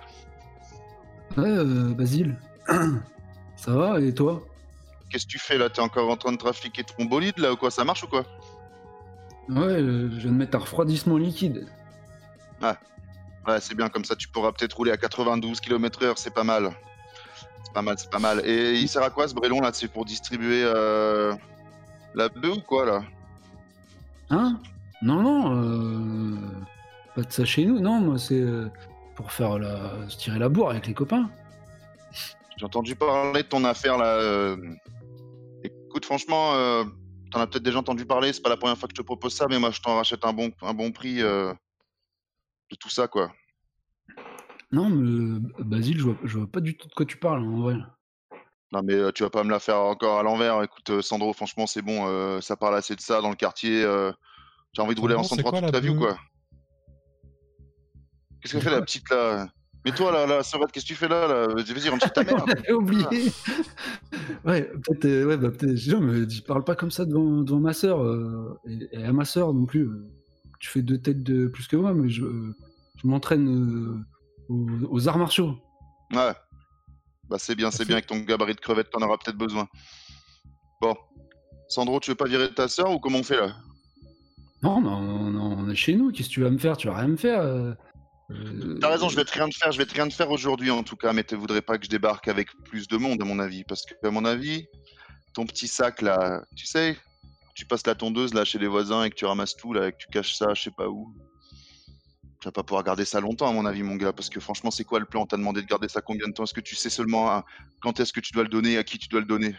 Ouais, 1.36 1.44
euh, 1.48 1.92
Basile, 1.92 2.36
ça 3.56 3.72
va 3.72 4.00
et 4.00 4.14
toi? 4.14 4.42
Qu'est-ce 5.10 5.26
que 5.26 5.30
tu 5.32 5.38
fais 5.38 5.58
là? 5.58 5.68
T'es 5.68 5.80
encore 5.80 6.10
en 6.10 6.16
train 6.16 6.32
de 6.32 6.36
trafiquer 6.36 6.84
ton 6.84 7.04
bolide 7.04 7.38
là 7.38 7.52
ou 7.52 7.56
quoi? 7.56 7.70
Ça 7.70 7.84
marche 7.84 8.04
ou 8.04 8.08
quoi? 8.08 8.24
Ouais, 9.48 9.80
euh, 9.80 10.10
je 10.10 10.16
viens 10.20 10.32
de 10.32 10.36
mettre 10.36 10.56
un 10.56 10.60
refroidissement 10.60 11.16
liquide. 11.16 11.66
Ouais, 12.60 13.60
c'est 13.60 13.76
bien, 13.76 13.88
comme 13.88 14.04
ça 14.04 14.16
tu 14.16 14.26
pourras 14.26 14.50
peut-être 14.50 14.76
rouler 14.76 14.90
à 14.90 14.96
92 14.96 15.60
km/h, 15.60 16.14
c'est 16.16 16.34
pas 16.34 16.42
mal. 16.42 16.72
C'est 17.62 17.72
pas 17.72 17.82
mal, 17.82 17.94
c'est 17.96 18.10
pas 18.10 18.18
mal. 18.18 18.42
Et 18.44 18.74
il 18.74 18.88
sert 18.88 19.04
à 19.04 19.10
quoi 19.10 19.28
ce 19.28 19.34
brélon 19.34 19.60
là? 19.60 19.70
C'est 19.72 19.86
pour 19.86 20.04
distribuer 20.04 20.62
euh, 20.64 21.32
la 22.14 22.28
bœuf 22.28 22.56
ou 22.56 22.60
quoi 22.62 22.86
là? 22.86 23.02
Hein? 24.30 24.58
Non, 25.00 25.22
non, 25.22 25.62
euh, 25.62 26.36
pas 27.16 27.22
de 27.22 27.32
ça 27.32 27.44
chez 27.44 27.64
nous. 27.64 27.80
Non, 27.80 27.98
moi 28.00 28.18
c'est 28.18 28.40
euh, 28.40 28.68
pour 29.16 29.32
faire 29.32 29.58
la, 29.58 30.08
se 30.08 30.16
tirer 30.18 30.38
la 30.38 30.48
bourre 30.48 30.70
avec 30.70 30.86
les 30.86 30.94
copains. 30.94 31.28
J'ai 32.58 32.64
entendu 32.64 32.94
parler 32.94 33.42
de 33.42 33.48
ton 33.48 33.64
affaire 33.64 33.98
là. 33.98 34.16
euh. 34.18 34.56
Écoute, 35.64 36.04
franchement, 36.04 36.54
euh, 36.54 36.84
t'en 37.30 37.40
as 37.40 37.46
peut-être 37.46 37.62
déjà 37.64 37.78
entendu 37.78 38.04
parler, 38.06 38.32
c'est 38.32 38.42
pas 38.42 38.50
la 38.50 38.56
première 38.56 38.76
fois 38.78 38.86
que 38.88 38.94
je 38.96 39.00
te 39.00 39.06
propose 39.06 39.34
ça, 39.34 39.46
mais 39.48 39.58
moi 39.58 39.70
je 39.70 39.80
t'en 39.80 39.96
rachète 39.96 40.24
un 40.24 40.32
bon, 40.32 40.50
un 40.62 40.74
bon 40.74 40.92
prix 40.92 41.22
euh, 41.22 41.52
de 42.70 42.76
tout 42.76 42.90
ça 42.90 43.08
quoi. 43.08 43.32
Non, 44.72 44.88
mais 44.90 45.08
euh, 45.08 45.40
Basile, 45.64 45.98
je 45.98 46.04
vois, 46.04 46.16
je 46.24 46.38
vois 46.38 46.46
pas 46.46 46.60
du 46.60 46.76
tout 46.76 46.88
de 46.88 46.92
quoi 46.94 47.06
tu 47.06 47.16
parles 47.16 47.42
en 47.42 47.60
vrai. 47.60 47.76
Non 48.72 48.82
mais 48.82 48.94
euh, 48.94 49.12
tu 49.12 49.22
vas 49.22 49.30
pas 49.30 49.44
me 49.44 49.50
la 49.50 49.60
faire 49.60 49.78
encore 49.80 50.18
à 50.18 50.22
l'envers. 50.22 50.62
Écoute, 50.62 50.90
euh, 50.90 51.00
Sandro, 51.02 51.32
franchement, 51.32 51.66
c'est 51.66 51.82
bon, 51.82 52.06
euh, 52.06 52.40
ça 52.40 52.56
parle 52.56 52.74
assez 52.76 52.94
de 52.94 53.00
ça 53.00 53.20
dans 53.22 53.30
le 53.30 53.36
quartier. 53.36 53.82
euh, 53.82 54.12
J'ai 54.72 54.82
envie 54.82 54.94
de 54.94 55.00
rouler 55.00 55.14
en 55.14 55.22
Sandro, 55.22 55.36
c'est 55.36 55.42
103 55.42 55.60
quoi, 55.60 55.68
toute 55.68 55.74
la 55.74 55.80
vie 55.80 55.96
ou 55.96 55.98
quoi? 55.98 56.18
Qu'est-ce 58.46 58.52
qu'elle 58.64 58.70
fait 58.72 58.76
la 58.78 58.82
petite 58.82 59.10
là? 59.10 59.48
Mais 59.84 59.92
toi 59.92 60.10
là, 60.10 60.26
là, 60.26 60.42
Sorette, 60.42 60.72
qu'est-ce 60.72 60.84
que 60.84 60.88
tu 60.88 60.94
fais 60.96 61.06
là, 61.08 61.28
là? 61.28 61.46
Vas-y, 61.46 61.88
rentre 61.88 62.04
chez 62.04 62.10
ta 62.10 62.24
mère. 62.24 62.44
J'ai 62.66 62.72
oublié. 62.72 63.04
ouais, 64.44 64.62
peut-être, 64.84 65.04
euh, 65.04 65.26
ouais, 65.26 65.36
bah, 65.36 65.50
peut-être. 65.50 65.76
Je 65.76 65.90
dis, 65.90 66.40
non, 66.42 66.42
parle 66.46 66.64
pas 66.64 66.74
comme 66.74 66.90
ça 66.90 67.04
devant, 67.04 67.42
devant 67.42 67.60
ma 67.60 67.72
sœur 67.72 68.02
euh, 68.02 68.58
et, 68.68 68.88
et 69.00 69.04
à 69.04 69.12
ma 69.12 69.24
sœur 69.24 69.52
non 69.54 69.64
plus. 69.66 69.82
euh. 69.82 70.10
Tu 70.58 70.70
fais 70.70 70.82
deux 70.82 70.98
têtes 70.98 71.22
de 71.22 71.46
plus 71.48 71.68
que 71.68 71.76
moi, 71.76 71.92
mais 71.94 72.08
je, 72.08 72.24
euh, 72.24 72.54
je 73.02 73.06
m'entraîne 73.06 73.48
euh, 73.48 73.98
aux, 74.48 74.66
aux 74.90 75.08
arts 75.08 75.18
martiaux. 75.18 75.56
Ouais. 76.12 76.32
Bah 77.28 77.36
c'est 77.38 77.54
bien, 77.56 77.70
c'est 77.70 77.84
bien 77.84 77.96
avec 77.96 78.06
ton 78.06 78.18
gabarit 78.20 78.54
de 78.54 78.60
crevette, 78.60 78.90
t'en 78.90 79.02
auras 79.02 79.16
peut-être 79.18 79.36
besoin. 79.36 79.68
Bon. 80.80 80.94
Sandro, 81.68 81.98
tu 82.00 82.10
veux 82.10 82.16
pas 82.16 82.26
virer 82.26 82.52
ta 82.54 82.68
sœur 82.68 82.90
ou 82.92 82.98
comment 83.00 83.18
on 83.18 83.22
fait 83.24 83.36
là? 83.36 83.54
Non, 84.62 84.80
mais 84.80 84.88
on, 84.88 85.36
on- 85.36 85.58
on 85.58 85.68
est 85.70 85.74
chez 85.74 85.94
nous. 85.94 86.10
Qu'est-ce 86.12 86.28
que 86.28 86.34
tu 86.34 86.42
vas 86.42 86.50
me 86.50 86.58
faire? 86.58 86.76
Tu 86.76 86.86
vas 86.88 86.96
rien 86.96 87.08
me 87.08 87.16
faire. 87.16 87.42
Euh. 88.30 88.34
Euh, 88.34 88.78
T'as 88.80 88.88
raison, 88.90 89.08
je 89.08 89.16
vais 89.16 89.24
te 89.24 89.32
rien 89.32 89.48
faire, 89.50 89.72
je 89.72 89.78
vais 89.78 89.86
te 89.86 89.94
rien 89.94 90.08
faire 90.10 90.30
aujourd'hui 90.30 90.70
en 90.70 90.82
tout 90.82 90.96
cas, 90.96 91.12
mais 91.12 91.24
tu 91.24 91.34
voudrais 91.36 91.62
pas 91.62 91.78
que 91.78 91.84
je 91.84 91.90
débarque 91.90 92.28
avec 92.28 92.48
plus 92.64 92.88
de 92.88 92.96
monde 92.96 93.20
à 93.22 93.24
mon 93.24 93.38
avis, 93.38 93.64
parce 93.64 93.84
que 93.84 93.94
à 94.06 94.10
mon 94.10 94.24
avis, 94.24 94.66
ton 95.34 95.46
petit 95.46 95.68
sac 95.68 96.02
là, 96.02 96.42
tu 96.56 96.66
sais, 96.66 96.96
tu 97.54 97.66
passes 97.66 97.86
la 97.86 97.94
tondeuse 97.94 98.34
là 98.34 98.44
chez 98.44 98.58
les 98.58 98.66
voisins 98.68 99.04
et 99.04 99.10
que 99.10 99.14
tu 99.14 99.24
ramasses 99.26 99.56
tout 99.56 99.72
là, 99.72 99.88
et 99.88 99.92
que 99.92 99.96
tu 99.98 100.08
caches 100.08 100.34
ça, 100.34 100.54
je 100.54 100.62
sais 100.62 100.70
pas 100.76 100.88
où. 100.88 101.14
Tu 102.40 102.44
vas 102.48 102.52
pas 102.52 102.62
pouvoir 102.62 102.84
garder 102.84 103.04
ça 103.06 103.18
longtemps 103.20 103.48
à 103.48 103.52
mon 103.52 103.64
avis, 103.64 103.82
mon 103.82 103.96
gars, 103.96 104.12
parce 104.12 104.28
que 104.28 104.40
franchement, 104.40 104.70
c'est 104.70 104.84
quoi 104.84 104.98
le 105.00 105.06
plan? 105.06 105.24
T'as 105.26 105.38
demandé 105.38 105.62
de 105.62 105.66
garder 105.66 105.88
ça 105.88 106.02
combien 106.02 106.28
de 106.28 106.32
temps? 106.32 106.44
Est-ce 106.44 106.52
que 106.52 106.60
tu 106.60 106.76
sais 106.76 106.90
seulement 106.90 107.42
quand 107.80 107.98
est-ce 107.98 108.12
que 108.12 108.20
tu 108.20 108.32
dois 108.34 108.42
le 108.42 108.50
donner, 108.50 108.76
à 108.76 108.84
qui 108.84 108.98
tu 108.98 109.08
dois 109.08 109.20
le 109.20 109.26
donner? 109.26 109.54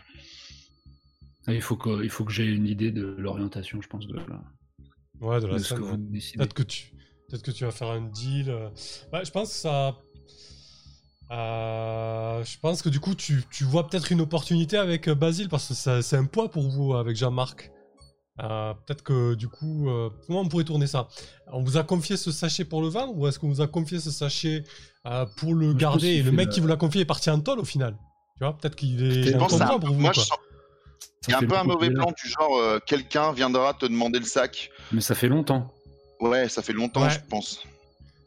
Ah, 1.47 1.53
Il 1.53 1.61
faut 1.61 1.76
que, 1.78 2.03
il 2.03 2.09
faut 2.09 2.24
que 2.26 2.32
j'ai 2.32 2.45
une 2.45 2.68
idée 2.68 2.91
de 2.91 3.15
l'orientation, 3.18 3.82
je 3.82 3.88
pense, 3.88 4.05
de, 4.05 4.13
la- 4.15 4.26
Ouais, 5.20 5.39
de 5.41 5.47
la 5.47 5.53
de 5.55 5.59
ce 5.59 5.70
scène. 5.70 5.78
que 5.80 5.84
ouais. 5.84 5.89
vous 5.91 5.97
décidez. 5.97 6.38
Peut-être 6.38 6.53
que 6.53 6.63
tu, 6.63 6.91
peut-être 7.30 7.43
que 7.43 7.51
tu 7.51 7.65
vas 7.65 7.71
faire 7.71 7.89
un 7.89 8.01
deal. 8.01 8.49
euh. 8.49 8.69
Ouais, 9.13 9.25
je 9.25 9.32
pense 9.32 9.49
que 9.49 9.55
ça. 9.55 9.95
Euh, 11.32 12.43
je 12.45 12.57
pense 12.59 12.82
que 12.82 12.89
du 12.89 12.99
coup, 13.01 13.13
tu, 13.13 13.43
tu 13.51 13.65
vois 13.65 13.88
peut-être 13.88 14.11
une 14.11 14.21
opportunité 14.21 14.78
avec 14.78 15.09
euh, 15.09 15.15
Basile 15.15 15.49
parce 15.49 15.67
que 15.67 16.01
c'est 16.01 16.15
un 16.15 16.25
poids 16.25 16.49
pour 16.49 16.69
vous 16.69 16.93
avec 16.95 17.17
Jean-Marc. 17.17 17.71
Euh, 18.41 18.73
peut-être 18.86 19.03
que 19.03 19.34
du 19.34 19.47
coup, 19.49 19.89
euh, 19.89 20.09
comment 20.25 20.41
on 20.41 20.47
pourrait 20.47 20.63
tourner 20.63 20.88
ça? 20.88 21.07
On 21.51 21.63
vous 21.63 21.75
a 21.78 21.84
confié 21.84 22.15
ce 22.17 22.32
sachet 22.32 22.63
pour 22.65 22.82
le 22.82 22.88
vendre 22.88 23.13
ou 23.17 23.28
est-ce 23.28 23.39
qu'on 23.39 23.49
vous 23.49 23.61
a 23.61 23.67
confié 23.67 23.99
ce 23.99 24.11
sachet 24.11 24.63
euh, 25.07 25.25
pour 25.38 25.53
le 25.55 25.71
Je 25.71 25.75
garder 25.78 26.07
et 26.09 26.23
le 26.23 26.32
mec 26.32 26.49
qui 26.49 26.59
vous 26.61 26.67
l'a 26.67 26.75
confié 26.78 27.01
est 27.01 27.05
parti 27.05 27.30
en 27.30 27.39
tôle 27.41 27.59
au 27.59 27.65
final? 27.65 27.97
Tu 28.38 28.43
vois, 28.43 28.55
peut-être 28.55 28.75
qu'il 28.75 29.03
est 29.03 29.23
Je 29.23 29.36
un 29.36 29.39
pense 29.39 29.51
que 29.53 29.57
c'est 29.57 29.63
un- 29.63 29.67
comprend 29.67 29.80
pour 29.80 29.95
vous. 29.95 29.99
moi, 30.01 30.11
quoi. 30.13 30.23
je 30.23 30.28
sens- 30.28 30.38
Ça 30.39 31.28
il 31.28 31.32
y 31.32 31.34
a 31.34 31.38
un 31.38 31.39
fait 31.41 31.47
peu 31.47 31.57
un 31.57 31.63
mauvais 31.63 31.89
plan 31.89 32.05
du 32.05 32.30
genre, 32.30 32.57
euh, 32.57 32.80
quelqu'un 32.86 33.34
viendra 33.34 33.73
te 33.73 33.86
demander 33.88 34.19
le 34.19 34.25
sac. 34.25 34.69
Mais 34.93 35.01
ça 35.01 35.15
fait 35.15 35.28
longtemps. 35.28 35.73
Ouais, 36.20 36.49
ça 36.49 36.61
fait 36.61 36.74
longtemps, 36.74 37.03
Ouais. 37.03 37.09
je 37.09 37.20
pense. 37.30 37.63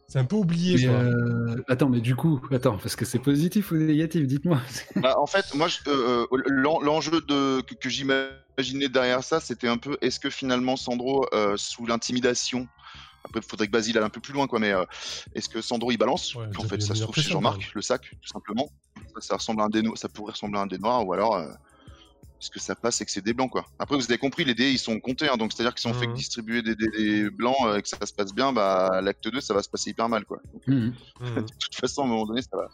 C'est 0.08 0.18
un 0.18 0.24
peu 0.24 0.36
oublié, 0.36 0.74
Mais, 0.76 0.86
quoi. 0.86 0.94
euh, 0.96 1.62
Attends, 1.68 1.88
mais 1.88 2.00
du 2.00 2.16
coup, 2.16 2.40
attends, 2.50 2.76
parce 2.78 2.96
que 2.96 3.04
c'est 3.04 3.20
positif 3.20 3.70
ou 3.70 3.76
négatif, 3.76 4.26
dites-moi. 4.26 4.60
Bah, 4.96 5.14
en 5.18 5.26
fait, 5.26 5.44
moi, 5.54 5.68
je- 5.68 5.78
euh, 5.88 6.26
euh, 6.32 6.42
l'en- 6.46 6.80
l'enjeu 6.80 7.20
de 7.20 7.60
que, 7.60 7.74
que 7.74 7.88
j'imaginais 7.88 8.88
derrière 8.88 9.22
ça, 9.22 9.38
c'était 9.40 9.68
un 9.68 9.76
peu 9.76 9.96
est-ce 10.00 10.18
que 10.18 10.28
finalement 10.30 10.76
Sandro, 10.76 11.26
euh, 11.32 11.56
sous 11.56 11.86
l'intimidation, 11.86 12.66
après, 13.24 13.38
il 13.40 13.48
faudrait 13.48 13.66
que 13.68 13.72
Basile 13.72 13.98
aille 13.98 14.04
un 14.04 14.08
peu 14.10 14.20
plus 14.20 14.32
loin, 14.32 14.48
quoi, 14.48 14.58
mais 14.58 14.72
euh, 14.72 14.84
est-ce 15.36 15.48
que 15.48 15.60
Sandro 15.62 15.92
il 15.92 15.96
balance 15.98 16.34
Ouais, 16.34 16.46
En 16.58 16.64
fait, 16.64 16.80
ça 16.82 16.94
se 16.96 17.02
trouve 17.02 17.14
chez 17.14 17.30
Jean-Marc, 17.30 17.70
le 17.74 17.82
sac, 17.82 18.10
tout 18.20 18.28
simplement. 18.28 18.68
Ça, 19.14 19.20
ça 19.20 19.36
ressemble 19.36 19.60
à 19.60 19.66
un 19.66 19.68
dé 19.68 19.82
no- 19.82 19.94
ça 19.94 20.08
pourrait 20.08 20.32
ressembler 20.32 20.58
à 20.58 20.62
un 20.62 20.66
dé 20.66 20.78
noir, 20.78 21.06
ou 21.06 21.12
alors. 21.12 21.36
Euh, 22.40 22.42
ce 22.42 22.50
que 22.50 22.58
ça 22.60 22.74
passe, 22.74 22.96
c'est 22.96 23.04
que 23.04 23.10
c'est 23.10 23.24
des 23.24 23.34
blancs, 23.34 23.50
quoi. 23.50 23.64
Après, 23.78 23.96
vous 23.96 24.04
avez 24.04 24.18
compris, 24.18 24.44
les 24.44 24.54
dés, 24.54 24.70
ils 24.70 24.78
sont 24.78 24.98
comptés, 25.00 25.28
hein, 25.28 25.36
donc 25.36 25.52
c'est-à-dire 25.52 25.74
que 25.74 25.80
si 25.80 25.86
on 25.86 25.94
fait 25.94 26.06
que 26.06 26.10
Mhm. 26.12 26.16
distribuer 26.16 26.62
des 26.62 26.74
dés 26.74 27.30
blancs 27.30 27.54
euh, 27.64 27.76
et 27.76 27.82
que 27.82 27.88
ça 27.88 27.98
se 28.06 28.12
passe 28.12 28.32
bien, 28.34 28.52
bah, 28.52 29.00
l'acte 29.02 29.28
2, 29.28 29.40
ça 29.40 29.54
va 29.54 29.62
se 29.62 29.68
passer 29.68 29.90
hyper 29.90 30.08
mal, 30.08 30.24
quoi. 30.24 30.38
Donc, 30.52 30.66
Mhm. 30.66 30.94
Mhm. 31.20 31.24
de 31.46 31.52
toute 31.58 31.74
façon, 31.74 32.02
à 32.02 32.04
un 32.06 32.08
moment 32.08 32.26
donné, 32.26 32.42
ça 32.42 32.56
va. 32.56 32.68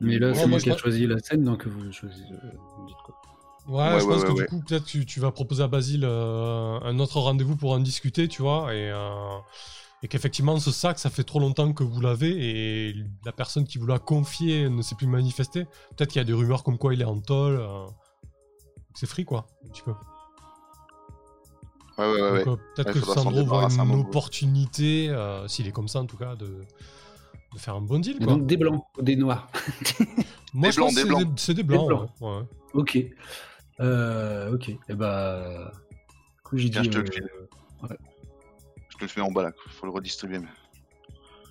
Mais 0.00 0.18
là, 0.18 0.28
Ouais, 0.28 0.34
c'est 0.34 0.46
moi, 0.46 0.58
qui 0.58 0.68
a 0.68 0.72
pense- 0.74 0.82
choisi 0.82 1.06
la 1.06 1.18
scène, 1.18 1.42
donc 1.44 1.66
vous 1.66 1.90
choisissez. 1.92 2.22
euh, 2.30 2.50
vous 2.76 2.86
dites 2.86 2.96
quoi. 3.04 3.14
Ouais, 3.68 3.94
Ouais, 3.94 4.00
je 4.00 4.04
ouais, 4.04 4.12
pense 4.12 4.22
ouais, 4.22 4.28
que 4.28 4.32
ouais. 4.34 4.42
du 4.42 4.46
coup, 4.48 4.62
peut-être 4.68 4.84
que 4.92 4.98
tu 4.98 5.18
vas 5.20 5.32
proposer 5.32 5.62
à 5.62 5.66
Basile 5.68 6.04
euh, 6.04 6.78
un 6.82 6.98
autre 7.00 7.18
rendez-vous 7.18 7.56
pour 7.56 7.72
en 7.72 7.80
discuter, 7.80 8.28
tu 8.28 8.42
vois, 8.42 8.72
et, 8.74 8.90
euh, 8.92 9.38
et 10.02 10.08
qu'effectivement, 10.08 10.56
ce 10.60 10.70
sac, 10.70 10.98
ça 11.00 11.10
fait 11.10 11.24
trop 11.24 11.40
longtemps 11.40 11.72
que 11.72 11.82
vous 11.82 12.00
l'avez, 12.00 12.28
et 12.90 12.94
la 13.24 13.32
personne 13.32 13.64
qui 13.66 13.78
vous 13.78 13.86
l'a 13.86 13.98
confié 13.98 14.68
ne 14.68 14.82
s'est 14.82 14.94
plus 14.94 15.08
manifestée. 15.08 15.64
Peut-être 15.96 16.10
qu'il 16.10 16.20
y 16.20 16.22
a 16.22 16.24
des 16.24 16.32
rumeurs 16.34 16.62
comme 16.62 16.78
quoi 16.78 16.94
il 16.94 17.00
est 17.00 17.04
en 17.06 17.18
tôle. 17.20 17.58
euh, 17.58 17.86
c'est 18.96 19.06
free, 19.06 19.24
quoi, 19.24 19.46
un 19.64 19.68
petit 19.68 19.82
peu. 19.82 19.92
Ouais, 21.98 22.04
ouais, 22.06 22.20
ouais. 22.30 22.48
euh, 22.48 22.56
peut-être 22.74 22.94
Ouais, 22.94 23.00
que 23.00 23.06
Sandro 23.06 23.44
voit 23.44 23.64
un 23.64 23.68
une 23.88 24.00
opportunité, 24.00 25.08
euh, 25.10 25.48
s'il 25.48 25.66
est 25.66 25.72
comme 25.72 25.88
ça 25.88 26.00
en 26.00 26.06
tout 26.06 26.18
cas, 26.18 26.36
de, 26.36 26.46
de 27.54 27.58
faire 27.58 27.74
un 27.76 27.80
bon 27.80 27.98
deal, 28.00 28.18
quoi. 28.18 28.26
donc 28.26 28.46
des 28.46 28.56
blancs 28.58 28.84
ou 28.98 29.02
des 29.02 29.16
noirs. 29.16 29.48
Moi, 30.52 30.68
des 30.68 30.72
je 30.72 30.76
blancs, 30.76 30.88
pense 30.88 30.94
des 30.94 31.02
que 31.02 31.40
c'est 31.40 31.54
des, 31.54 31.62
blancs. 31.62 31.86
blancs. 31.88 32.10
ouais, 32.20 32.28
ouais. 32.38 32.42
Ok. 32.74 32.98
Euh, 33.80 34.54
ok. 34.54 34.68
Et 34.88 34.94
bah. 34.94 35.72
Du 36.36 36.42
coup, 36.42 36.56
j'ai 36.58 36.70
Tiens, 36.70 36.82
dit. 36.82 36.88
je 36.92 36.98
te 36.98 36.98
le 36.98 37.10
file. 37.10 37.28
Je 38.90 38.96
te 38.96 39.02
le 39.02 39.08
fais 39.08 39.20
en 39.22 39.30
bas 39.30 39.42
là, 39.42 39.52
faut 39.70 39.86
le 39.86 39.92
redistribuer. 39.92 40.38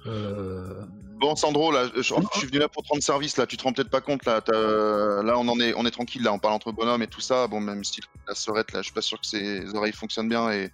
Euh, 0.07 0.83
Bon, 1.17 1.35
Sandro, 1.35 1.71
là, 1.71 1.87
je, 1.95 2.01
je 2.01 2.13
suis 2.37 2.47
venu 2.47 2.59
là 2.59 2.67
pour 2.67 2.83
te 2.83 2.89
rendre 2.89 3.01
service, 3.01 3.37
là, 3.37 3.47
tu 3.47 3.55
te 3.55 3.63
rends 3.63 3.71
peut-être 3.71 3.89
pas 3.89 4.01
compte, 4.01 4.25
là, 4.25 4.41
là, 4.47 5.39
on 5.39 5.47
en 5.47 5.59
est, 5.61 5.73
on 5.75 5.85
est 5.85 5.91
tranquille, 5.91 6.21
là, 6.23 6.33
on 6.33 6.39
parle 6.39 6.53
entre 6.53 6.71
bonhommes 6.73 7.01
et 7.03 7.07
tout 7.07 7.21
ça, 7.21 7.47
bon, 7.47 7.61
même 7.61 7.83
si 7.83 8.01
la 8.27 8.35
sœurette, 8.35 8.73
là, 8.73 8.81
je 8.81 8.85
suis 8.85 8.93
pas 8.93 9.01
sûr 9.01 9.19
que 9.19 9.25
ses 9.25 9.73
oreilles 9.75 9.93
fonctionnent 9.93 10.29
bien 10.29 10.51
et. 10.51 10.71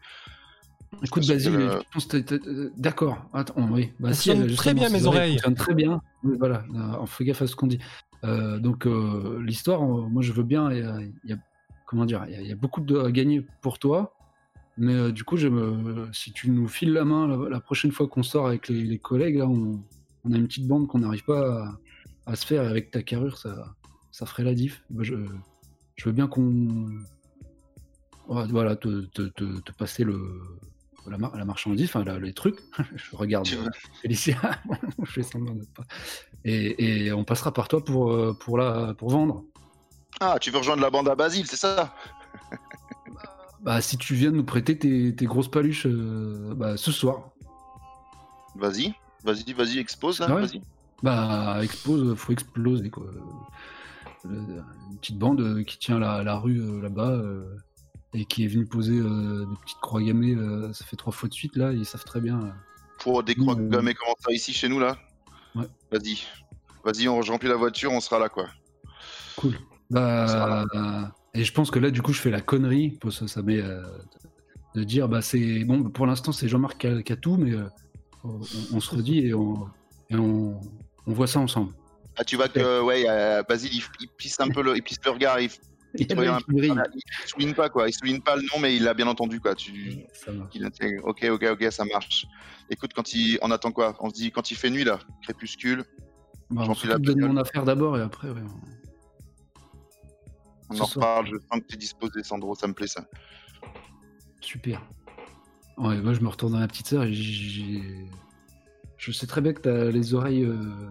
Écoute, 1.03 1.21
pense 1.21 1.27
que, 1.27 1.34
Basile, 1.34 1.55
euh, 1.55 1.79
tu 1.79 1.86
penses 1.93 2.05
que 2.05 2.71
D'accord. 2.77 3.29
Attends, 3.34 3.69
oui. 3.71 3.93
Bah, 3.99 4.13
si, 4.13 4.29
Fonctionne 4.29 4.49
elle, 4.49 4.55
très 4.57 4.73
bien, 4.73 4.89
mes 4.89 5.05
oreilles. 5.05 5.34
fonctionnent 5.34 5.55
très 5.55 5.73
bien. 5.73 6.01
Oui, 6.23 6.36
voilà. 6.38 6.63
Euh, 6.75 6.97
On 6.99 7.05
fait 7.05 7.23
gaffe 7.23 7.41
à 7.41 7.47
ce 7.47 7.55
qu'on 7.55 7.67
dit. 7.67 7.79
Euh, 8.25 8.59
donc, 8.59 8.86
euh, 8.86 9.41
l'histoire, 9.41 9.82
euh, 9.82 10.01
moi, 10.09 10.21
je 10.21 10.32
veux 10.34 10.43
bien. 10.43 10.69
Il 10.71 10.79
y 10.79 10.82
a, 10.82 10.97
il 11.23 11.29
y 11.29 11.34
a- 11.34 11.38
comment 11.86 12.05
dire 12.05 12.25
Il 12.27 12.34
y 12.34 12.36
a- 12.36 12.41
il 12.41 12.47
y, 12.47 12.51
a 12.51 12.55
beaucoup 12.55 12.82
de 12.82 12.99
à 12.99 13.09
gagner 13.11 13.45
pour 13.61 13.79
toi. 13.79 14.13
Mais 14.78 14.93
euh, 14.93 15.11
du 15.11 15.24
coup, 15.24 15.38
je 15.38 15.47
me- 15.47 16.11
si 16.13 16.32
tu 16.34 16.49
nous 16.49 16.67
files 16.67 16.93
la 16.93 17.03
main 17.05 17.28
la, 17.28 17.49
la 17.49 17.59
prochaine 17.59 17.91
fois 17.91 18.07
qu'on 18.07 18.24
sort 18.24 18.47
avec 18.47 18.67
les, 18.69 18.84
les 18.84 18.99
collègues, 18.99 19.38
là, 19.38 19.47
on, 19.47 19.84
on 20.24 20.34
a 20.34 20.38
une 20.38 20.47
petite 20.47 20.67
bande 20.67 20.88
qu'on 20.88 20.99
n'arrive 20.99 21.24
pas 21.26 21.63
à, 22.26 22.32
à 22.32 22.36
se 22.36 22.45
faire. 22.45 22.63
Et 22.63 22.67
avec 22.67 22.91
ta 22.91 23.01
carrure, 23.03 23.38
ça, 23.38 23.76
ça 24.11 24.26
ferait 24.26 24.43
la 24.43 24.53
diff. 24.53 24.84
Bah, 24.89 25.03
je, 25.03 25.15
je 25.97 26.05
veux 26.05 26.13
bien 26.13 26.28
qu'on. 26.28 26.89
Voilà, 28.28 28.76
te, 28.78 29.01
te- 29.07 29.24
te- 29.24 29.59
te 29.59 29.72
passer 29.74 30.03
le, 30.05 30.17
la, 31.05 31.17
mar- 31.17 31.36
la 31.36 31.43
marchandise, 31.43 31.88
enfin 31.88 32.03
la- 32.05 32.17
les 32.19 32.34
trucs. 32.34 32.59
je 32.95 33.15
regarde 33.15 33.47
euh, 33.51 33.67
Félicia, 34.01 34.39
je 35.03 35.11
fais 35.11 35.24
semblant 35.24 35.53
de 35.55 35.65
pas. 35.76 35.84
Et, 36.45 37.05
et 37.07 37.11
on 37.11 37.26
passera 37.26 37.51
par 37.53 37.67
toi 37.67 37.84
pour, 37.84 38.13
euh, 38.13 38.34
pour, 38.39 38.57
la, 38.57 38.93
pour 38.93 39.09
vendre. 39.09 39.43
Ah, 40.22 40.38
tu 40.39 40.49
veux 40.49 40.59
rejoindre 40.59 40.82
la 40.82 40.89
bande 40.89 41.09
à 41.09 41.15
Basile, 41.15 41.45
c'est 41.45 41.57
ça? 41.57 41.93
Bah, 43.64 43.80
si 43.82 43.97
tu 43.97 44.16
viens 44.16 44.32
nous 44.32 44.43
prêter 44.43 44.78
tes, 44.78 45.16
tes 45.16 45.26
grosses 45.26 45.49
paluches 45.51 45.86
euh, 45.86 46.53
bah, 46.55 46.78
ce 46.78 46.91
soir, 46.91 47.30
Vas-y, 48.55 48.93
vas-y, 49.24 49.53
vas-y, 49.53 49.78
expose 49.80 50.20
là, 50.20 50.28
Ah 50.30 50.36
ouais. 50.36 50.41
vas-y. 50.41 50.62
bah, 51.03 51.59
expose, 51.64 52.16
faut 52.18 52.34
exploser 52.34 52.89
quoi. 52.89 53.05
Une 54.26 54.64
petite 54.99 55.18
bande 55.18 55.41
euh, 55.41 55.64
qui 55.64 55.78
tient 55.80 55.99
la, 55.99 56.22
la 56.24 56.38
rue 56.38 56.59
euh, 56.59 56.82
là-bas 56.82 57.09
euh, 57.12 57.55
et 58.14 58.26
qui 58.26 58.43
est 58.43 58.47
venue 58.47 58.66
poser 58.66 58.97
euh, 58.99 59.45
des 59.45 59.55
petites 59.64 59.80
croix 59.80 60.01
gammées, 60.01 60.36
ça 60.74 60.86
fait 60.86 60.97
trois 60.97 61.14
fois 61.14 61.30
de 61.30 61.34
suite 61.34 61.55
là, 61.55 61.72
ils 61.72 61.86
savent 61.86 62.03
très 62.03 62.20
bien. 62.20 62.53
Pour 62.99 63.24
des 63.24 63.36
croix 63.36 63.55
gammées 63.55 63.93
comment 63.93 64.16
ça 64.20 64.32
ici 64.34 64.53
chez 64.53 64.68
nous 64.70 64.80
là 64.80 64.97
Ouais. 65.55 65.68
Vas-y, 65.91 66.24
vas-y, 66.84 67.07
on 67.07 67.20
remplit 67.22 67.49
la 67.49 67.55
voiture, 67.55 67.91
on 67.91 67.99
sera 68.01 68.20
là 68.20 68.28
quoi. 68.30 68.47
Cool. 69.38 69.53
Bah, 69.89 71.12
et 71.34 71.43
je 71.43 71.53
pense 71.53 71.71
que 71.71 71.79
là, 71.79 71.91
du 71.91 72.01
coup, 72.01 72.13
je 72.13 72.19
fais 72.21 72.32
la 72.32 72.41
connerie, 72.41 72.91
pour 72.99 73.11
ça, 73.13 73.27
ça 73.27 73.41
met, 73.41 73.61
euh, 73.61 73.82
de 74.75 74.84
dire, 74.84 75.07
bah, 75.09 75.21
c'est 75.21 75.63
bon. 75.65 75.84
Pour 75.89 76.05
l'instant, 76.07 76.32
c'est 76.32 76.47
Jean-Marc 76.47 76.77
qui 76.79 76.88
a, 76.88 77.01
qui 77.01 77.13
a 77.13 77.15
tout, 77.17 77.38
mais 77.38 77.51
euh, 77.53 77.63
on, 78.23 78.39
on 78.73 78.79
se 78.79 78.95
redit 78.95 79.19
et 79.27 79.34
on, 79.34 79.67
et 80.09 80.15
on, 80.15 80.59
on 81.07 81.13
voit 81.13 81.27
ça 81.27 81.39
ensemble. 81.39 81.73
Ah, 82.17 82.23
tu 82.23 82.36
vois 82.36 82.47
que, 82.49 82.82
ouais, 82.82 83.05
euh, 83.07 83.43
Basile, 83.47 83.73
il, 83.73 83.82
il 84.01 84.07
plisse 84.17 84.39
un 84.39 84.49
peu 84.49 84.61
le, 84.61 84.75
il 84.75 84.84
plisse 84.84 84.99
le 85.03 85.11
regard, 85.11 85.39
il, 85.39 85.49
il 85.95 86.03
un 86.11 86.39
il 86.47 86.53
brille. 86.55 86.69
peu, 86.73 86.82
il 86.95 87.29
souligne 87.29 87.53
pas 87.53 87.69
quoi, 87.69 87.88
il 87.89 87.93
souligne 87.93 88.21
pas 88.21 88.36
le 88.36 88.41
nom, 88.43 88.59
mais 88.61 88.75
il 88.75 88.84
l'a 88.84 88.93
bien 88.93 89.07
entendu 89.07 89.39
quoi. 89.39 89.55
Tu, 89.55 89.97
Ça 90.13 90.32
marche. 90.32 90.51
Il 90.55 90.63
intègre. 90.65 91.05
Ok, 91.05 91.25
ok, 91.29 91.45
ok, 91.51 91.67
ça 91.71 91.84
marche. 91.86 92.25
Écoute, 92.69 92.91
quand 92.93 93.13
il, 93.13 93.38
on 93.41 93.51
attend 93.51 93.71
quoi? 93.71 93.95
On 93.99 94.09
se 94.09 94.13
dit 94.15 94.32
quand 94.32 94.51
il 94.51 94.55
fait 94.55 94.69
nuit 94.69 94.84
là, 94.84 94.99
crépuscule, 95.23 95.84
Bah, 96.49 96.65
on 96.67 96.73
de 96.73 96.97
bagnole. 97.13 97.32
mon 97.32 97.38
affaire 97.38 97.63
d'abord 97.65 97.97
et 97.97 98.01
après, 98.01 98.29
ouais, 98.29 98.41
on- 100.72 100.76
Ce 100.76 100.82
en 100.84 100.86
reparle. 100.86 101.28
Je 101.28 101.36
sens 101.38 101.59
que 101.61 101.65
t'es 101.67 101.78
disposé, 101.78 102.24
Sandro, 102.24 102.55
ça 102.55 102.67
me 102.67 102.74
plaît 102.74 102.88
ça. 102.88 103.05
super. 104.41 104.82
Ouais, 105.78 105.99
moi, 106.01 106.13
je 106.13 106.19
me 106.22 106.28
retourne 106.30 106.53
dans 106.53 106.59
la 106.59 106.67
petite 106.67 106.88
sœur 106.88 107.03
et 107.03 107.13
j'ai. 107.13 107.82
Je 108.97 109.11
sais 109.11 109.26
très 109.28 109.41
bien 109.41 109.53
que 109.53 109.61
t'as 109.61 109.86
les 109.91 110.13
oreilles 110.13 110.43
euh, 110.43 110.89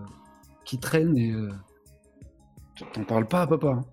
qui 0.65 0.79
traînent 0.79 1.17
et. 1.17 1.31
euh, 1.33 1.51
T'en 2.95 3.05
parles 3.05 3.29
pas 3.29 3.43
à 3.43 3.47
papa. 3.47 3.69
hein. 3.69 3.85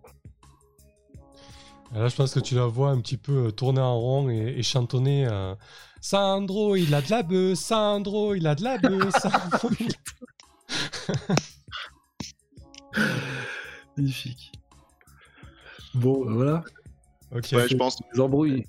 Là, 1.94 2.08
je 2.08 2.16
pense 2.16 2.34
que 2.34 2.40
tu 2.40 2.56
la 2.56 2.66
vois 2.66 2.90
un 2.90 3.00
petit 3.02 3.18
peu 3.18 3.48
euh, 3.48 3.52
tourner 3.52 3.82
en 3.82 3.98
rond 4.00 4.30
et, 4.30 4.36
et 4.58 4.64
chantonner 4.64 5.28
euh, 5.28 5.56
Sandro, 6.02 6.76
il 6.76 6.94
a 6.96 7.02
de 7.02 7.10
la 7.12 7.22
bœuf, 7.24 7.58
Sandro, 7.58 8.34
il 8.34 8.48
a 8.48 8.56
de 8.56 8.64
la 8.64 8.78
bœuf, 8.78 9.14
Sandro. 9.22 9.70
il 9.80 9.88
a- 9.92 11.36
Magnifique. 13.98 14.52
Bon, 15.98 16.26
bah, 16.26 16.32
voilà. 16.34 16.64
Ok. 17.36 17.50
Ouais, 17.54 17.68
je 17.68 17.76
pense. 17.76 17.98
Les 18.14 18.20
embrouilles. 18.20 18.66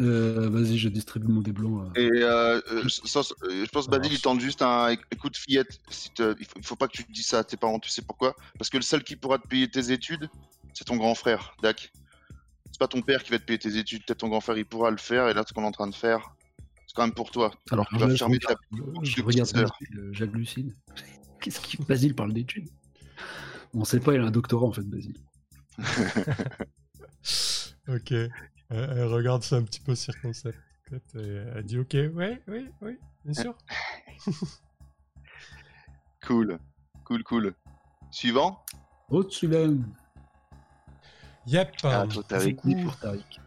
Euh, 0.00 0.48
Vas-y, 0.48 0.78
je 0.78 0.88
distribue 0.88 1.28
mon 1.30 1.42
déblond. 1.42 1.82
euh. 1.82 1.90
Et 1.94 2.22
euh, 2.22 2.60
euh, 2.72 2.88
sans- 2.88 3.34
je 3.42 3.68
pense 3.70 3.84
Ça 3.84 3.90
Basile, 3.90 4.14
il 4.14 4.20
tente 4.20 4.40
juste 4.40 4.62
un 4.62 4.88
écoute 5.10 5.36
fillette. 5.36 5.78
Si 5.90 6.10
il, 6.18 6.46
faut, 6.46 6.54
il 6.58 6.64
faut 6.64 6.76
pas 6.76 6.88
que 6.88 6.92
tu 6.96 7.04
te 7.04 7.12
dises 7.12 7.26
ça 7.26 7.40
à 7.40 7.44
tes 7.44 7.58
parents. 7.58 7.78
Tu 7.78 7.90
sais 7.90 8.00
pourquoi 8.02 8.34
Parce 8.58 8.70
que 8.70 8.78
le 8.78 8.82
seul 8.82 9.04
qui 9.04 9.16
pourra 9.16 9.38
te 9.38 9.46
payer 9.46 9.68
tes 9.68 9.92
études, 9.92 10.30
c'est 10.72 10.84
ton 10.84 10.96
grand 10.96 11.14
frère, 11.14 11.54
Dak. 11.62 11.92
C'est 12.72 12.78
pas 12.78 12.88
ton 12.88 13.02
père 13.02 13.22
qui 13.22 13.30
va 13.30 13.38
te 13.38 13.44
payer 13.44 13.58
tes 13.58 13.76
études. 13.76 14.02
Peut-être 14.06 14.18
ton 14.20 14.28
grand 14.28 14.40
frère, 14.40 14.56
il 14.56 14.64
pourra 14.64 14.90
le 14.90 14.96
faire. 14.96 15.28
Et 15.28 15.34
là, 15.34 15.44
ce 15.46 15.52
qu'on 15.52 15.62
est 15.64 15.66
en 15.66 15.72
train 15.72 15.88
de 15.88 15.94
faire, 15.94 16.34
c'est 16.86 16.94
quand 16.94 17.02
même 17.02 17.12
pour 17.14 17.30
toi. 17.30 17.50
Alors 17.70 17.86
tu 17.88 17.98
vas 17.98 18.08
fermer 18.16 18.38
ta 18.38 18.54
Je 19.02 19.16
de 19.16 19.22
regarde 19.22 19.70
j'hallucine. 20.12 20.74
Qu'est-ce 21.42 21.60
qu'il 21.60 21.84
Basile 21.84 22.14
parle 22.14 22.32
d'études 22.32 22.68
On 23.74 23.84
sait 23.84 24.00
pas, 24.00 24.14
il 24.14 24.20
a 24.20 24.24
un 24.24 24.30
doctorat 24.30 24.66
en 24.66 24.72
fait, 24.72 24.82
Basile. 24.82 25.16
Ok. 27.88 28.12
Elle, 28.12 28.30
elle 28.70 29.06
regarde 29.06 29.42
ça 29.42 29.56
un 29.56 29.64
petit 29.64 29.80
peu 29.80 29.94
circonspect. 29.94 30.58
Et 31.16 31.42
elle 31.54 31.64
dit 31.64 31.78
ok, 31.78 31.96
ouais, 32.14 32.42
oui, 32.48 32.68
oui, 32.80 32.98
bien 33.24 33.34
sûr. 33.34 33.54
Cool, 36.22 36.58
cool, 37.04 37.22
cool. 37.24 37.54
Suivant. 38.10 38.62
Oh, 39.10 39.24
Yep. 41.46 41.76
Ah, 41.82 42.06
toi, 42.06 42.22
coup, 42.54 42.74
pour 42.84 42.96
Tariq. 42.98 43.40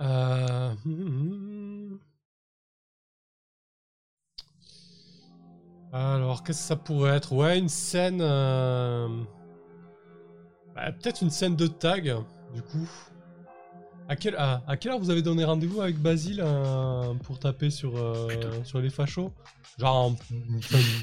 euh, 0.00 0.74
hmm. 0.84 1.98
Alors, 5.92 6.42
qu'est-ce 6.42 6.60
que 6.60 6.68
ça 6.68 6.76
pourrait 6.76 7.16
être? 7.16 7.32
Ouais, 7.32 7.58
une 7.58 7.68
scène. 7.68 8.20
euh, 8.20 9.08
bah, 10.74 10.92
Peut-être 10.92 11.22
une 11.22 11.30
scène 11.30 11.56
de 11.56 11.66
tag, 11.66 12.14
du 12.54 12.62
coup. 12.62 12.88
À, 14.08 14.16
quel... 14.16 14.34
à 14.36 14.76
quelle 14.78 14.92
heure 14.92 14.98
vous 14.98 15.10
avez 15.10 15.22
donné 15.22 15.44
rendez-vous 15.44 15.80
avec 15.80 15.96
Basile 15.98 16.42
euh, 16.44 17.14
pour 17.24 17.38
taper 17.38 17.70
sur, 17.70 17.96
euh, 17.96 18.28
sur 18.64 18.80
les 18.80 18.90
fachos? 18.90 19.32
Genre 19.78 19.94
en 19.96 20.16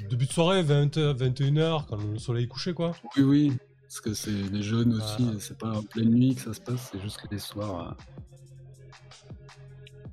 début 0.09 0.27
de 0.27 0.31
soirée, 0.31 0.61
20, 0.61 0.95
21h, 1.13 1.85
quand 1.87 1.97
le 1.97 2.19
soleil 2.19 2.43
est 2.43 2.47
couché, 2.47 2.73
quoi. 2.73 2.91
Oui, 3.17 3.23
oui. 3.23 3.57
Parce 3.87 4.01
que 4.01 4.13
c'est 4.13 4.31
des 4.51 4.61
jeunes 4.61 4.93
aussi, 4.93 5.23
Voilà. 5.23 5.39
c'est 5.39 5.57
pas 5.57 5.71
en 5.71 5.81
pleine 5.81 6.11
nuit 6.11 6.35
que 6.35 6.41
ça 6.41 6.53
se 6.53 6.61
passe, 6.61 6.89
c'est 6.91 7.01
juste 7.01 7.19
les 7.31 7.39
soirs. 7.39 7.95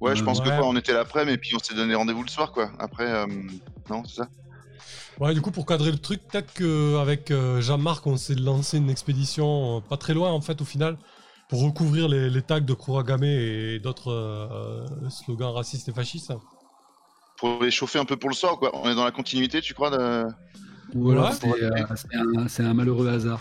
Ouais, 0.00 0.16
je 0.16 0.22
Euh, 0.22 0.24
pense 0.24 0.40
que 0.40 0.48
quoi, 0.48 0.66
on 0.66 0.76
était 0.76 0.94
l'après, 0.94 1.26
mais 1.26 1.36
puis 1.36 1.54
on 1.54 1.58
s'est 1.58 1.74
donné 1.74 1.94
rendez-vous 1.94 2.22
le 2.22 2.28
soir, 2.28 2.52
quoi. 2.52 2.70
Après, 2.78 3.10
euh, 3.10 3.26
non, 3.90 4.02
c'est 4.04 4.22
ça? 4.22 4.28
Ouais, 5.18 5.32
du 5.32 5.40
coup, 5.40 5.50
pour 5.50 5.64
cadrer 5.64 5.90
le 5.90 5.98
truc, 5.98 6.20
peut-être 6.28 6.52
qu'avec 6.52 7.30
euh, 7.30 7.60
Jean-Marc, 7.62 8.06
on 8.06 8.16
s'est 8.18 8.34
lancé 8.34 8.76
une 8.76 8.90
expédition 8.90 9.78
euh, 9.78 9.80
pas 9.80 9.96
très 9.96 10.12
loin, 10.12 10.30
en 10.30 10.42
fait, 10.42 10.60
au 10.60 10.64
final, 10.66 10.98
pour 11.48 11.62
recouvrir 11.62 12.06
les, 12.08 12.28
les 12.28 12.42
tags 12.42 12.60
de 12.60 12.74
Kuragame 12.74 13.24
et 13.24 13.78
d'autres 13.78 14.12
euh, 14.12 14.86
slogans 15.08 15.52
racistes 15.54 15.88
et 15.88 15.92
fascistes. 15.92 16.32
Pour 17.38 17.62
les 17.62 17.70
chauffer 17.70 17.98
un 17.98 18.04
peu 18.04 18.16
pour 18.16 18.28
le 18.28 18.34
soir, 18.34 18.58
quoi. 18.58 18.70
On 18.74 18.90
est 18.90 18.94
dans 18.94 19.04
la 19.04 19.10
continuité, 19.10 19.60
tu 19.62 19.72
crois 19.72 19.90
de... 19.90 20.26
Ou 20.94 21.10
alors 21.10 21.30
Ouais, 21.30 21.34
c'est 21.34 22.64
euh, 22.64 22.68
un, 22.70 22.74
malheureux 22.74 23.08
hasard. 23.08 23.40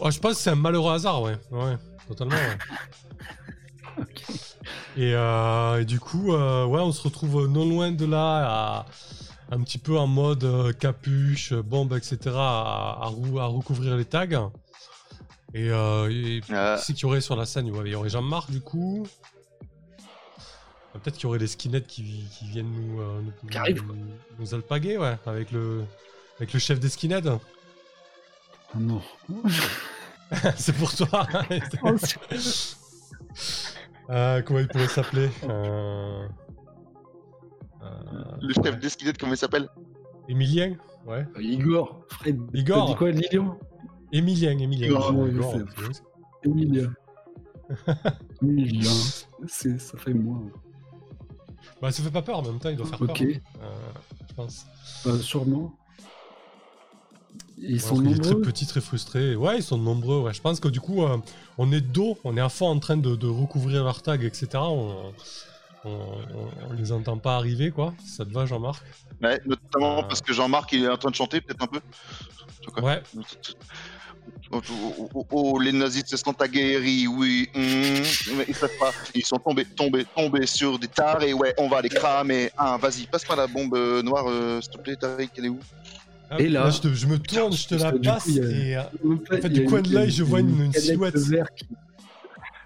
Ouais, 0.00 0.10
je 0.10 0.20
pense 0.20 0.32
que 0.34 0.38
c'est 0.42 0.50
un 0.50 0.56
malheureux 0.56 0.92
hasard, 0.92 1.22
ouais. 1.22 1.38
Ouais, 1.50 1.76
totalement, 2.06 2.34
ouais. 2.36 4.04
Et, 4.96 5.14
euh, 5.14 5.80
et 5.80 5.84
du 5.84 6.00
coup, 6.00 6.32
euh, 6.34 6.66
ouais, 6.66 6.80
on 6.80 6.90
se 6.92 7.00
retrouve 7.02 7.46
non 7.46 7.64
loin 7.64 7.92
de 7.92 8.04
là, 8.04 8.80
à- 8.80 8.86
un 9.50 9.60
petit 9.62 9.78
peu 9.78 9.98
en 9.98 10.06
mode 10.06 10.44
euh, 10.44 10.72
capuche, 10.72 11.52
bombe, 11.54 11.94
etc., 11.94 12.18
à, 12.36 12.98
à 13.02 13.06
rou- 13.06 13.38
à 13.40 13.46
recouvrir 13.46 13.96
les 13.96 14.04
tags. 14.04 14.50
Et, 15.54 15.70
euh, 15.70 16.08
et 16.10 16.40
Euh, 16.50 16.76
c'est 16.76 16.92
qu'il 16.92 17.02
y 17.02 17.06
aurait 17.06 17.20
sur 17.20 17.34
la 17.36 17.44
scène 17.46 17.68
Ouais, 17.70 17.82
Il 17.86 17.92
y 17.92 17.94
aurait 17.96 18.08
Jean-Marc, 18.10 18.50
du 18.50 18.60
coup. 18.60 19.06
Peut-être 20.92 21.14
qu'il 21.14 21.24
y 21.24 21.26
aurait 21.26 21.38
les 21.38 21.46
skinheads 21.46 21.86
qui, 21.86 22.24
qui 22.36 22.46
viennent 22.48 22.70
nous, 22.70 23.00
euh, 23.00 23.20
nous, 23.22 23.48
Qui 23.48 23.56
arrivent, 23.58 23.84
nous, 23.86 23.94
nous 24.38 24.54
alpaguer, 24.54 24.98
ouais, 24.98 25.16
avec 25.26 25.50
le, 25.52 25.84
avec 26.38 26.52
le 26.52 26.58
chef 26.58 26.78
des 26.80 26.88
skinheads. 26.88 27.38
Oh 28.74 28.78
non. 28.78 29.02
c'est 30.56 30.74
pour 30.76 30.94
toi. 30.94 31.26
Euh, 34.08 34.42
comment 34.42 34.58
il 34.58 34.66
pourrait 34.66 34.88
s'appeler 34.88 35.30
euh, 35.48 36.26
Le 38.42 38.52
chef 38.54 38.78
d'esquilette, 38.80 39.18
comment 39.18 39.32
il 39.32 39.38
s'appelle? 39.38 39.68
Emilien 40.28 40.76
Ouais. 41.06 41.26
Igor, 41.40 42.02
Fred. 42.08 42.38
Igor. 42.52 42.84
T'as 42.86 42.92
dit 42.92 42.98
quoi, 42.98 43.10
Lilian? 43.10 43.58
Emilien, 44.12 44.58
Emilien. 44.58 44.88
Igor, 44.88 45.14
ouais. 45.16 45.30
Emilia. 46.44 46.88
C'est- 49.46 49.78
Ça 49.78 49.96
fait 49.98 50.12
moins. 50.14 50.42
Bah, 51.80 51.90
ça 51.90 52.02
fait 52.02 52.10
pas 52.10 52.22
peur 52.22 52.38
en 52.38 52.42
même 52.42 52.58
temps, 52.58 52.68
il 52.68 52.76
doit 52.76 52.86
faire 52.86 53.00
Ok. 53.00 53.18
peur. 53.18 53.26
Euh, 53.62 53.74
je 54.28 54.34
pense. 54.34 54.66
Euh, 55.06 55.18
sûrement. 55.18 55.72
Ils 57.58 57.74
Ouais, 57.74 57.78
sont 57.78 57.88
parce 57.96 58.00
qu'il 58.00 58.12
est 58.12 58.20
très 58.20 58.30
nombreux. 58.32 58.42
petit, 58.42 58.66
très 58.66 58.80
frustré. 58.80 59.36
Ouais, 59.36 59.56
ils 59.58 59.62
sont 59.62 59.78
nombreux. 59.78 60.20
Ouais. 60.22 60.32
Je 60.34 60.40
pense 60.40 60.60
que 60.60 60.68
du 60.68 60.80
coup, 60.80 61.02
euh, 61.02 61.16
on 61.58 61.70
est 61.72 61.80
dos, 61.80 62.18
on 62.24 62.36
est 62.36 62.40
à 62.40 62.48
fond 62.48 62.66
en 62.68 62.78
train 62.78 62.96
de, 62.96 63.16
de 63.16 63.26
recouvrir 63.26 63.84
leurs 63.84 64.02
tags, 64.02 64.14
etc. 64.20 64.48
On, 64.56 65.12
on, 65.84 65.90
on- 65.90 66.68
on 66.70 66.72
les 66.74 66.92
entend 66.92 67.18
pas 67.18 67.36
arriver, 67.36 67.70
quoi. 67.70 67.94
Ça 68.04 68.24
te 68.24 68.30
va, 68.32 68.46
Jean-Marc? 68.46 68.82
Ouais, 69.22 69.40
notamment 69.46 69.98
Euh. 70.00 70.02
parce 70.02 70.20
que 70.20 70.32
Jean-Marc, 70.32 70.72
il 70.72 70.84
est 70.84 70.88
en 70.88 70.96
train 70.96 71.10
de 71.10 71.14
chanter, 71.14 71.40
peut-être 71.40 71.62
un 71.62 71.66
peu. 71.66 71.80
Ouais. 72.82 73.02
Oh, 74.52 74.60
oh, 74.70 75.08
oh, 75.14 75.26
oh, 75.30 75.58
les 75.60 75.72
nazis 75.72 76.04
se 76.06 76.16
sont 76.16 76.40
aguerris, 76.42 77.06
oui. 77.06 77.48
hum, 77.54 77.62
mais 78.36 78.44
ils 78.48 78.54
savent 78.54 78.70
pas. 78.80 78.90
Ils 79.14 79.24
sont 79.24 79.36
tombés, 79.38 79.64
tombés, 79.64 80.04
tombés 80.16 80.46
sur 80.46 80.78
des 80.78 80.88
tarés. 80.88 81.32
Ouais, 81.32 81.54
on 81.58 81.68
va 81.68 81.80
les 81.80 81.88
cramer. 81.88 82.50
Ah, 82.56 82.76
vas-y, 82.80 83.06
passe-moi 83.06 83.36
la 83.36 83.46
bombe 83.46 83.74
euh, 83.76 84.02
noire, 84.02 84.24
euh, 84.28 84.60
s'il 84.60 84.72
te 84.72 84.78
plaît, 84.78 84.96
Tariq, 84.96 85.30
elle 85.38 85.44
est 85.46 85.48
où? 85.50 85.60
Ah, 86.30 86.36
Et 86.40 86.48
là- 86.48 86.68
je, 86.70 86.80
te- 86.80 86.92
je 86.94 87.06
me 87.06 87.18
tourne, 87.18 87.52
je 87.52 87.66
te 87.68 87.74
la 87.76 87.92
passe 87.92 88.28
et. 88.28 88.76
euh, 88.76 88.82
En 89.32 89.36
fait, 89.36 89.48
du 89.48 89.64
coin 89.64 89.82
de 89.82 89.92
l'œil, 89.92 90.10
je 90.10 90.22
vois 90.22 90.40
une- 90.40 90.64
une 90.66 90.72
silhouette. 90.72 91.14
Qui... 91.56 91.66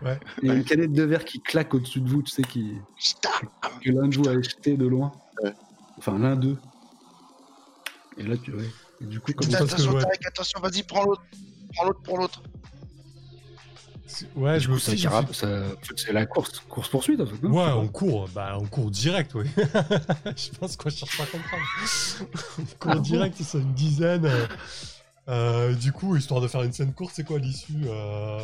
Ouais. 0.05 0.19
Il 0.43 0.49
y 0.49 0.51
a 0.51 0.55
une 0.55 0.65
canette 0.65 0.93
de 0.93 1.03
verre 1.03 1.25
qui 1.25 1.41
claque 1.41 1.73
au-dessus 1.75 2.01
de 2.01 2.09
vous, 2.09 2.23
tu 2.23 2.31
sais, 2.31 2.43
qui... 2.43 2.75
Putain 2.97 3.31
que 3.83 3.91
l'un 3.91 4.09
de 4.09 4.17
vous 4.17 4.29
a 4.29 4.35
jeté 4.35 4.77
de 4.77 4.87
loin. 4.87 5.13
Ouais. 5.43 5.53
Enfin, 5.99 6.19
l'un 6.19 6.37
d'eux. 6.37 6.59
Et 8.19 8.23
là, 8.23 8.37
tu 8.37 8.53
ouais. 8.53 8.65
Et 9.01 9.07
du 9.07 9.19
coup, 9.21 9.33
comme 9.33 9.51
ça, 9.51 9.59
que, 9.59 9.65
Attention. 9.65 9.93
Tariq, 9.95 10.27
attention, 10.27 10.61
vas-y, 10.61 10.83
prends 10.83 11.05
l'autre. 11.05 11.23
Prends 11.75 11.87
l'autre 11.87 12.01
pour 12.03 12.19
l'autre. 12.19 12.43
Ouais, 14.37 14.61
je 14.61 14.71
me 14.71 14.79
ça, 14.79 14.93
suis 14.93 15.09
c'est 15.97 16.13
la 16.13 16.27
course, 16.27 16.61
course 16.69 16.89
poursuite 16.89 17.21
en 17.21 17.27
fait. 17.27 17.43
non? 17.43 17.51
Ouais, 17.53 17.73
on 17.73 17.89
court, 17.89 18.29
bah 18.33 18.57
on 18.61 18.67
court 18.67 18.91
direct, 18.91 19.35
oui. 19.35 19.47
je 19.57 20.51
pense 20.59 20.77
qu'on 20.77 20.91
cherche 20.91 21.17
pas 21.17 21.25
à 21.25 21.27
comprendre. 21.27 21.63
on 22.61 22.63
court 22.79 22.91
Ah 22.93 22.95
bon? 22.97 23.01
direct, 23.01 23.41
ils 23.41 23.47
sont 23.47 23.59
une 23.59 23.73
dizaine. 23.73 24.27
euh, 24.27 24.47
euh, 25.29 25.75
du 25.75 25.91
coup, 25.91 26.15
histoire 26.17 26.41
de 26.41 26.47
faire 26.49 26.63
une 26.63 26.73
scène 26.73 26.93
courte, 26.93 27.13
c'est 27.17 27.25
quoi 27.25 27.39
l'issue 27.39 27.73
euh, 27.87 28.39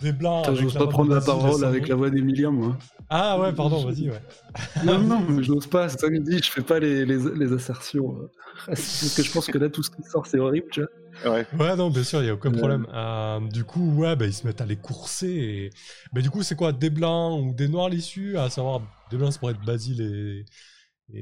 Des 0.00 0.12
blancs. 0.12 0.44
Putain, 0.46 0.54
J'ose 0.60 0.74
pas 0.74 0.86
prendre 0.86 1.12
la 1.14 1.20
parole 1.20 1.64
avec 1.64 1.88
la 1.88 1.94
voix 1.96 2.10
d'Emilia, 2.10 2.50
moi. 2.50 2.78
Ah 3.10 3.38
ouais, 3.40 3.52
pardon, 3.52 3.84
vas-y, 3.84 4.10
ouais. 4.10 4.20
Non, 4.84 4.98
non, 5.00 5.20
mais 5.28 5.42
je 5.42 5.50
n'ose 5.52 5.66
pas, 5.66 5.88
c'est 5.88 5.98
ça 5.98 6.08
que 6.08 6.14
je 6.16 6.20
dis, 6.20 6.38
je 6.38 6.50
fais 6.50 6.62
pas 6.62 6.78
les, 6.78 7.04
les, 7.06 7.18
les 7.36 7.52
assertions. 7.52 8.16
euh, 8.20 8.28
Parce 8.66 9.14
que 9.16 9.22
je 9.22 9.32
pense 9.32 9.46
que 9.46 9.58
là, 9.58 9.68
tout 9.70 9.82
ce 9.82 9.90
qui 9.90 10.02
sort, 10.02 10.26
c'est 10.26 10.38
horrible, 10.38 10.68
tu 10.70 10.80
vois. 10.82 11.32
Ouais. 11.32 11.46
Ouais, 11.58 11.74
non, 11.74 11.90
bien 11.90 12.04
sûr, 12.04 12.22
il 12.22 12.26
y 12.26 12.28
a 12.28 12.34
aucun 12.34 12.52
Euh. 12.52 12.58
problème. 12.58 12.86
Euh, 12.92 13.40
du 13.48 13.64
coup, 13.64 13.92
ouais, 13.96 14.14
bah, 14.14 14.26
ils 14.26 14.32
se 14.34 14.46
mettent 14.46 14.60
à 14.60 14.66
les 14.66 14.76
courser. 14.76 15.30
Et... 15.30 15.70
Mais 16.12 16.22
du 16.22 16.30
coup, 16.30 16.42
c'est 16.44 16.54
quoi 16.54 16.72
Des 16.72 16.90
blancs 16.90 17.40
ou 17.42 17.54
des 17.54 17.66
noirs 17.68 17.88
l'issue? 17.88 18.36
À 18.38 18.50
savoir, 18.50 18.82
des 19.10 19.16
blancs, 19.16 19.32
ça 19.32 19.38
pourrait 19.40 19.54
être 19.54 19.64
Basile 19.64 20.00
et... 20.02 20.44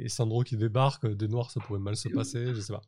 et 0.04 0.08
Sandro 0.08 0.42
qui 0.42 0.56
débarquent. 0.56 1.06
Des 1.06 1.28
noirs, 1.28 1.50
ça 1.50 1.60
pourrait 1.60 1.80
mal 1.80 1.96
se 1.96 2.08
passer, 2.10 2.52
je 2.54 2.60
sais 2.60 2.72
pas. 2.74 2.82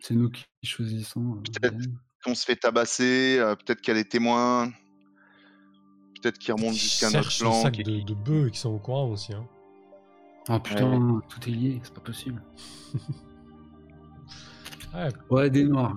C'est 0.00 0.14
nous 0.14 0.30
qui 0.30 0.44
choisissons. 0.64 1.36
euh, 1.36 1.42
Peut-être. 1.60 1.76
Qu'on 2.24 2.34
se 2.34 2.44
fait 2.44 2.56
tabasser, 2.56 3.36
euh, 3.38 3.54
peut-être 3.56 3.80
qu'elle 3.80 3.96
est 3.96 4.10
témoin. 4.10 4.70
Peut-être 6.20 6.38
qu'il 6.38 6.54
remonte 6.54 6.74
Ils 6.74 6.78
jusqu'à 6.78 7.10
notre 7.10 7.32
flanc. 7.32 7.52
sac 7.62 7.76
de, 7.78 8.00
de 8.02 8.14
bœufs 8.14 8.50
qui 8.50 8.58
sont 8.60 8.70
au 8.70 8.78
courant 8.78 9.08
aussi. 9.10 9.34
Hein. 9.34 9.46
Ah 10.48 10.60
putain, 10.60 11.20
tout 11.28 11.40
est 11.48 11.52
lié, 11.52 11.80
c'est 11.82 11.94
pas 11.94 12.00
possible. 12.00 12.42
Ouais, 14.94 15.08
Ouais, 15.30 15.50
des 15.50 15.64
noirs. 15.64 15.96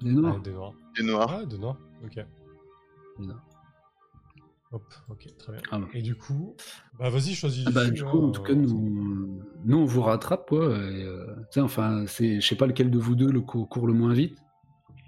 Des 0.00 0.10
noirs. 0.12 0.36
ouais, 0.36 0.40
des 0.40 0.52
noirs. 0.52 0.72
des 0.96 1.02
noirs. 1.04 1.38
Ouais, 1.40 1.46
des 1.46 1.58
noirs, 1.58 1.76
ok. 2.04 2.14
Des 3.18 3.26
noirs. 3.26 3.42
Hop, 4.72 4.82
ok, 5.10 5.26
très 5.38 5.52
bien. 5.52 5.60
Ah 5.70 5.78
bon. 5.78 5.86
Et 5.92 6.00
du 6.02 6.14
coup, 6.14 6.54
bah 6.98 7.10
vas-y, 7.10 7.34
choisis. 7.34 7.64
Ah 7.66 7.70
bah, 7.70 7.88
du 7.90 8.02
coup, 8.04 8.18
hein, 8.22 8.28
en 8.28 8.30
tout 8.30 8.42
cas, 8.42 8.54
nous, 8.54 9.42
nous 9.64 9.76
on 9.78 9.84
vous 9.84 10.02
rattrape, 10.02 10.48
quoi. 10.48 10.66
Et, 10.68 11.02
euh, 11.04 11.26
tu 11.50 11.54
sais, 11.54 11.60
enfin, 11.60 12.06
c'est, 12.06 12.40
je 12.40 12.46
sais 12.46 12.54
pas 12.56 12.66
lequel 12.66 12.90
de 12.90 12.98
vous 12.98 13.14
deux 13.14 13.30
le 13.30 13.40
court, 13.40 13.68
court 13.68 13.86
le 13.86 13.92
moins 13.94 14.12
vite. 14.12 14.38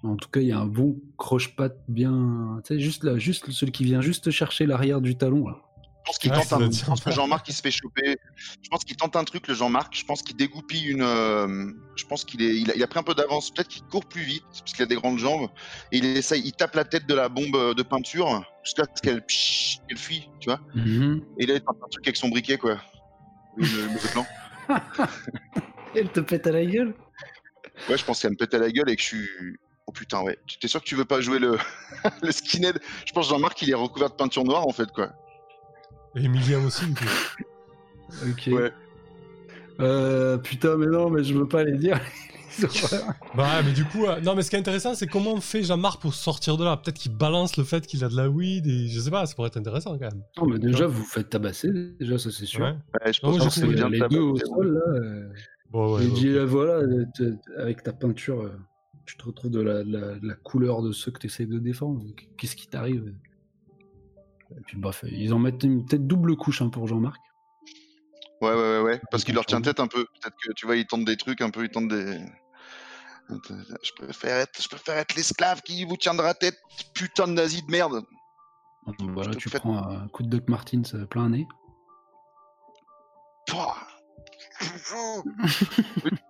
En 0.02 0.16
tout 0.16 0.28
cas, 0.30 0.40
il 0.40 0.46
y 0.46 0.52
a 0.52 0.58
un 0.58 0.66
bon 0.66 0.98
croche-patte 1.18 1.76
bien. 1.88 2.60
Tu 2.64 2.74
sais, 2.74 2.80
juste 2.80 3.04
là, 3.04 3.18
juste 3.18 3.50
celui 3.50 3.72
qui 3.72 3.84
vient 3.84 4.00
juste 4.00 4.30
chercher 4.30 4.64
l'arrière 4.66 5.00
du 5.00 5.16
talon, 5.16 5.46
là. 5.48 5.56
Je 6.02 6.06
pense 6.06 6.18
qu'il 6.18 6.32
Ouais, 6.32 6.38
tente 6.42 6.52
un... 6.54 6.70
Je 6.70 6.84
pense 6.86 7.00
que 7.04 7.10
Jean-Marc 7.10 7.46
il 7.50 7.52
se 7.52 7.60
fait 7.60 7.70
choper. 7.70 8.16
Je 8.62 8.68
pense 8.70 8.84
qu'il 8.84 8.96
tente 8.96 9.14
un 9.16 9.22
truc, 9.24 9.46
le 9.46 9.54
Jean-Marc. 9.54 9.94
Je 9.94 10.04
pense 10.06 10.22
qu'il 10.22 10.34
dégoupille 10.34 10.86
une. 10.88 11.02
euh, 11.02 11.70
Je 11.94 12.04
pense 12.06 12.24
qu'il 12.24 12.40
est. 12.42 12.56
Il 12.56 12.82
a... 12.82 12.86
pris 12.86 12.98
un 12.98 13.02
peu 13.02 13.14
d'avance. 13.14 13.50
Peut-être 13.52 13.68
qu'il 13.68 13.82
court 13.84 14.06
plus 14.06 14.22
vite 14.22 14.42
parce 14.50 14.72
qu'il 14.72 14.82
a 14.82 14.86
des 14.86 14.94
grandes 14.96 15.18
jambes. 15.18 15.50
Et 15.92 15.98
il 15.98 16.04
essaye. 16.06 16.40
Il 16.42 16.52
tape 16.52 16.74
la 16.74 16.84
tête 16.84 17.06
de 17.06 17.14
la 17.14 17.28
bombe 17.28 17.54
euh, 17.54 17.74
de 17.74 17.82
peinture 17.82 18.42
jusqu'à 18.64 18.84
ce 18.94 19.02
qu'elle 19.02 19.22
qu'elle 19.26 19.98
fuit, 19.98 20.30
tu 20.40 20.48
vois. 20.48 20.60
Et 21.38 21.44
là 21.46 21.54
il 21.54 21.60
tente 21.60 21.76
un 21.84 21.88
truc 21.90 22.06
avec 22.08 22.16
son 22.16 22.30
briquet 22.30 22.56
quoi. 22.56 22.80
Le, 23.58 23.66
le- 23.66 23.92
le 23.92 24.12
plan. 24.12 24.26
Elle 25.94 26.08
te 26.10 26.20
pète 26.20 26.46
à 26.46 26.52
la 26.52 26.64
gueule? 26.64 26.94
Ouais, 27.88 27.96
je 27.98 28.04
pense 28.04 28.20
qu'elle 28.22 28.30
me 28.30 28.36
pète 28.36 28.54
à 28.54 28.58
la 28.58 28.70
gueule 28.70 28.88
et 28.90 28.96
que 28.96 29.02
je 29.02 29.06
suis. 29.06 29.28
Oh 29.90 29.92
putain 29.92 30.22
ouais. 30.22 30.38
Tu 30.46 30.56
T'es 30.60 30.68
sûr 30.68 30.80
que 30.80 30.86
tu 30.86 30.94
veux 30.94 31.04
pas 31.04 31.20
jouer 31.20 31.40
le 31.40 31.58
le 32.22 32.30
skinhead? 32.30 32.78
Je 33.04 33.12
pense 33.12 33.26
que 33.26 33.34
Jean-Marc 33.34 33.60
il 33.62 33.70
est 33.70 33.74
recouvert 33.74 34.10
de 34.10 34.14
peinture 34.14 34.44
noire 34.44 34.64
en 34.68 34.72
fait 34.72 34.88
quoi. 34.92 35.10
Et 36.14 36.24
Emilien 36.24 36.64
aussi, 36.64 36.86
du 36.86 36.94
coup. 36.94 37.04
Ok. 38.28 38.48
Ouais. 38.52 38.72
Euh, 39.80 40.36
putain, 40.38 40.76
mais 40.76 40.86
non, 40.86 41.10
mais 41.10 41.24
je 41.24 41.34
veux 41.34 41.48
pas 41.48 41.64
les 41.64 41.76
dire. 41.76 41.98
Bah 43.36 43.44
ouais, 43.44 43.62
mais 43.64 43.72
du 43.72 43.84
coup, 43.86 44.04
euh, 44.06 44.20
non, 44.20 44.34
mais 44.34 44.42
ce 44.42 44.50
qui 44.50 44.56
est 44.56 44.58
intéressant, 44.58 44.94
c'est 44.94 45.06
comment 45.06 45.32
on 45.34 45.40
fait 45.40 45.62
Jean-Marc 45.62 46.02
pour 46.02 46.12
sortir 46.12 46.56
de 46.58 46.64
là. 46.64 46.76
Peut-être 46.76 46.98
qu'il 46.98 47.12
balance 47.16 47.56
le 47.56 47.64
fait 47.64 47.86
qu'il 47.86 48.04
a 48.04 48.08
de 48.08 48.16
la 48.16 48.28
weed 48.28 48.66
et 48.66 48.88
je 48.88 49.00
sais 49.00 49.10
pas, 49.10 49.24
ça 49.24 49.34
pourrait 49.34 49.46
être 49.48 49.56
intéressant 49.56 49.92
quand 49.96 50.10
même. 50.12 50.22
non, 50.36 50.46
mais 50.46 50.58
déjà, 50.58 50.86
vous 50.86 51.04
faites 51.04 51.30
tabasser, 51.30 51.70
déjà, 51.98 52.18
ça 52.18 52.30
c'est 52.30 52.44
sûr. 52.46 52.60
Ouais. 52.64 52.72
Ouais, 53.04 53.12
je 53.12 53.20
Non, 53.22 53.30
pense 53.30 53.38
moi, 53.38 53.46
que 53.46 53.52
c'est 53.54 53.66
bien 53.68 53.88
de 53.88 53.92
les 53.94 54.08
deux 54.08 54.20
au 54.20 54.36
sol, 54.36 54.74
là. 54.74 54.92
euh, 54.92 55.28
Bon, 55.70 55.96
ouais. 55.96 56.06
dit, 56.08 56.28
ok. 56.30 56.36
euh, 56.36 56.44
voilà, 56.44 56.82
avec 57.58 57.82
ta 57.84 57.92
peinture, 57.92 58.42
euh, 58.42 58.52
tu 59.06 59.16
te 59.16 59.24
retrouves 59.24 59.50
de 59.50 59.60
la, 59.60 59.82
la- 59.84 60.16
la 60.22 60.34
couleur 60.34 60.82
de 60.82 60.92
ceux 60.92 61.10
que 61.10 61.18
tu 61.18 61.26
essaies 61.26 61.46
de 61.46 61.58
défendre. 61.58 62.04
Qu'est-ce 62.36 62.56
qui 62.56 62.66
t'arrive? 62.68 63.14
Et 64.56 64.60
puis, 64.66 64.76
bref, 64.78 65.04
ils 65.08 65.32
en 65.32 65.38
mettent 65.38 65.62
une 65.62 65.84
peut-être 65.84 66.06
double 66.06 66.36
couche 66.36 66.60
hein, 66.62 66.68
pour 66.70 66.86
Jean-Marc. 66.86 67.20
Ouais, 68.40 68.50
ouais, 68.50 68.56
ouais, 68.56 68.80
ouais. 68.82 69.00
Parce 69.10 69.22
qu'il 69.24 69.34
leur 69.34 69.46
tient 69.46 69.60
tête 69.60 69.80
un 69.80 69.86
peu. 69.86 70.04
Peut-être 70.04 70.36
que 70.42 70.52
tu 70.54 70.66
vois, 70.66 70.76
ils 70.76 70.86
tentent 70.86 71.04
des 71.04 71.16
trucs 71.16 71.40
un 71.40 71.50
peu, 71.50 71.64
ils 71.64 71.70
tentent 71.70 71.88
des. 71.88 72.18
Je 73.28 73.92
préfère 73.96 74.36
être, 74.38 74.60
je 74.60 74.68
préfère 74.68 74.96
être 74.96 75.14
l'esclave 75.14 75.60
qui 75.62 75.84
vous 75.84 75.96
tiendra 75.96 76.34
tête, 76.34 76.58
putain 76.94 77.28
de 77.28 77.32
nazi 77.32 77.62
de 77.62 77.70
merde. 77.70 78.02
Donc, 78.86 79.10
voilà, 79.12 79.34
tu 79.34 79.48
prends 79.50 79.76
un 79.88 80.08
coup 80.08 80.22
de 80.24 80.28
Doc 80.28 80.48
Martins 80.48 80.82
euh, 80.94 81.06
plein 81.06 81.28
nez. 81.28 81.46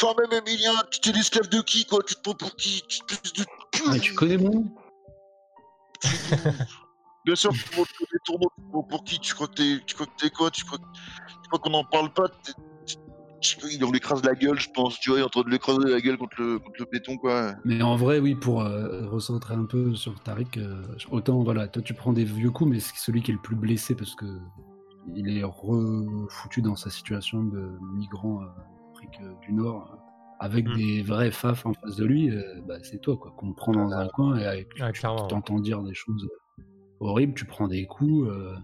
Pouah. 0.00 0.14
Toi-même, 0.14 0.42
Emilien, 0.46 0.72
tu 0.90 1.00
t'es 1.00 1.12
l'esclave 1.12 1.48
de 1.48 1.60
qui, 1.60 1.84
quoi 1.84 2.00
Tu 2.06 2.14
te 2.14 2.20
prends 2.20 2.34
pour 2.34 2.56
qui? 2.56 2.82
Tu 2.88 3.00
te 3.00 3.40
de 3.40 3.46
Ah, 3.88 3.98
tu 3.98 4.14
connais 4.14 4.36
mon 4.36 4.64
Bien 7.26 7.34
sûr, 7.34 7.52
tu 7.52 7.76
montes 7.76 7.88
des 8.00 8.18
tournois 8.24 8.50
pour, 8.88 9.04
qui? 9.04 9.18
Tu 9.20 9.34
crois 9.34 9.46
que 9.46 9.54
t'es, 9.54 9.84
tu 9.86 9.94
crois 9.94 10.06
que 10.06 10.16
t'es 10.18 10.30
quoi? 10.30 10.50
Tu 10.50 10.64
crois, 10.64 10.78
qu'on 11.58 11.70
n'en 11.70 11.84
parle 11.84 12.12
pas? 12.12 12.28
On 13.82 13.90
l'écrase 13.90 14.22
la 14.24 14.34
gueule, 14.34 14.58
je 14.58 14.70
pense. 14.70 14.98
Tu 15.00 15.10
vois, 15.10 15.18
il 15.18 15.22
est 15.22 15.24
en 15.24 15.28
train 15.28 15.42
de 15.42 15.50
l'écraser 15.50 15.88
la 15.88 16.00
gueule 16.00 16.16
contre 16.18 16.40
le, 16.40 16.58
contre 16.58 16.76
le 16.78 16.86
béton, 16.90 17.16
quoi. 17.18 17.54
Mais 17.64 17.82
en 17.82 17.96
vrai, 17.96 18.18
oui, 18.20 18.34
pour 18.34 18.62
euh, 18.62 19.06
recentrer 19.08 19.54
un 19.54 19.64
peu 19.64 19.94
sur 19.94 20.18
Tariq, 20.20 20.58
euh, 20.58 20.82
autant 21.10 21.42
voilà, 21.42 21.68
toi 21.68 21.82
tu 21.82 21.94
prends 21.94 22.12
des 22.12 22.24
vieux 22.24 22.50
coups, 22.50 22.70
mais 22.70 22.80
c'est 22.80 22.96
celui 22.96 23.22
qui 23.22 23.30
est 23.30 23.34
le 23.34 23.40
plus 23.40 23.56
blessé 23.56 23.94
parce 23.94 24.14
que 24.14 24.26
il 25.14 25.36
est 25.36 25.42
refoutu 25.42 26.62
dans 26.62 26.76
sa 26.76 26.90
situation 26.90 27.42
de 27.42 27.78
migrant 27.94 28.42
euh, 28.42 28.46
Euh, 29.22 29.34
du 29.42 29.52
Nord, 29.52 29.90
euh, 29.92 29.96
avec 30.40 30.66
Mm. 30.66 30.74
des 30.74 31.02
vrais 31.02 31.30
faf 31.30 31.66
en 31.66 31.74
face 31.74 31.96
de 31.96 32.04
lui, 32.04 32.30
euh, 32.30 32.60
bah, 32.66 32.76
c'est 32.82 32.98
toi 33.00 33.16
quoi, 33.16 33.32
qu'on 33.36 33.52
prend 33.52 33.72
dans 33.72 33.92
un 33.92 34.08
coin 34.08 34.38
et 34.38 34.46
avec, 34.46 34.68
Ouais, 34.80 34.92
tu 34.92 35.00
t'entends 35.02 35.58
dire 35.58 35.82
des 35.82 35.94
choses 35.94 36.28
horribles, 37.00 37.34
tu 37.34 37.44
prends 37.44 37.68
des 37.68 37.86
coups, 37.86 38.28
euh, 38.28 38.56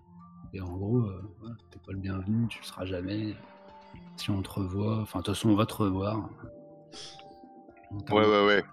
et 0.52 0.60
en 0.60 0.76
gros, 0.76 0.98
euh, 0.98 1.22
voilà, 1.40 1.54
t'es 1.70 1.78
pas 1.84 1.92
le 1.92 1.98
bienvenu, 1.98 2.48
tu 2.48 2.58
le 2.60 2.64
seras 2.66 2.84
jamais. 2.86 3.34
Si 4.16 4.30
on 4.30 4.42
te 4.42 4.50
revoit, 4.50 4.98
enfin 5.00 5.18
de 5.20 5.24
toute 5.24 5.34
façon 5.34 5.50
on 5.50 5.56
va 5.56 5.66
te 5.66 5.74
revoir. 5.74 6.30
Ouais, 8.10 8.26
ouais, 8.26 8.46
ouais. 8.46 8.64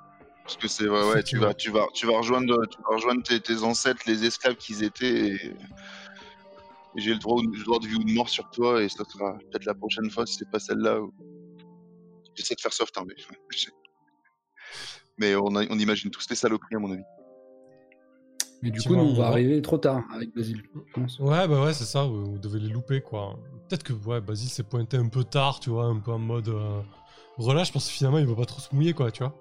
Parce 0.43 0.57
que 0.57 0.67
c'est 0.67 0.87
ouais, 0.89 1.09
ouais, 1.13 1.23
tu 1.23 1.37
vas, 1.39 1.53
tu 1.53 1.71
vas, 1.71 1.85
tu 1.93 2.05
vas 2.05 2.17
rejoindre, 2.17 2.65
tu 2.67 2.81
vas 2.81 2.95
rejoindre 2.95 3.23
tes, 3.23 3.39
tes 3.39 3.63
ancêtres, 3.63 4.01
les 4.05 4.25
esclaves 4.25 4.55
qu'ils 4.55 4.83
étaient. 4.83 5.27
Et, 5.35 5.55
j'ai 6.95 7.13
le 7.13 7.19
droit, 7.19 7.37
ou- 7.41 7.49
le 7.51 7.63
droit 7.63 7.79
de 7.79 7.87
vie 7.87 7.95
ou 7.95 8.03
de 8.03 8.13
mort 8.13 8.29
sur 8.29 8.47
toi, 8.51 8.81
et 8.83 8.87
ça 8.89 9.03
sera 9.05 9.33
peut-être 9.33 9.65
la 9.65 9.73
prochaine 9.73 10.09
fois 10.11 10.25
si 10.25 10.35
c'est 10.35 10.49
pas 10.51 10.59
celle-là. 10.59 10.99
J'essaie 12.35 12.55
de 12.55 12.61
faire 12.61 12.73
soft, 12.73 12.97
hein, 12.97 13.03
mais. 13.07 13.15
Mais 15.17 15.35
on, 15.35 15.55
a- 15.55 15.65
on 15.69 15.77
imagine 15.79 16.09
tous 16.11 16.27
les 16.29 16.35
saloperies, 16.35 16.75
à 16.75 16.79
mon 16.79 16.91
avis. 16.91 17.03
Mais 18.61 18.71
du 18.71 18.81
coup, 18.81 18.95
nous, 18.95 19.01
on 19.03 19.13
va 19.13 19.27
arriver 19.27 19.61
trop 19.61 19.77
tard 19.77 20.01
avec 20.13 20.33
Basile. 20.33 20.63
Ouais, 21.19 21.47
bah 21.47 21.63
ouais, 21.65 21.73
c'est 21.73 21.83
ça, 21.85 22.03
vous, 22.05 22.31
vous 22.31 22.37
devez 22.39 22.59
les 22.59 22.69
louper, 22.69 23.01
quoi. 23.01 23.37
Peut-être 23.67 23.83
que, 23.83 23.93
ouais, 23.93 24.21
Basile 24.21 24.49
s'est 24.49 24.63
pointé 24.63 24.97
un 24.97 25.09
peu 25.09 25.23
tard, 25.23 25.59
tu 25.59 25.69
vois, 25.69 25.85
un 25.85 25.99
peu 25.99 26.11
en 26.11 26.19
mode 26.19 26.47
euh, 26.47 26.81
relâche, 27.37 27.73
parce 27.73 27.87
que 27.87 27.91
finalement, 27.93 28.19
il 28.19 28.25
va 28.25 28.35
pas 28.35 28.45
trop 28.45 28.61
se 28.61 28.73
mouiller, 28.73 28.93
quoi, 28.93 29.11
tu 29.11 29.23
vois. 29.23 29.35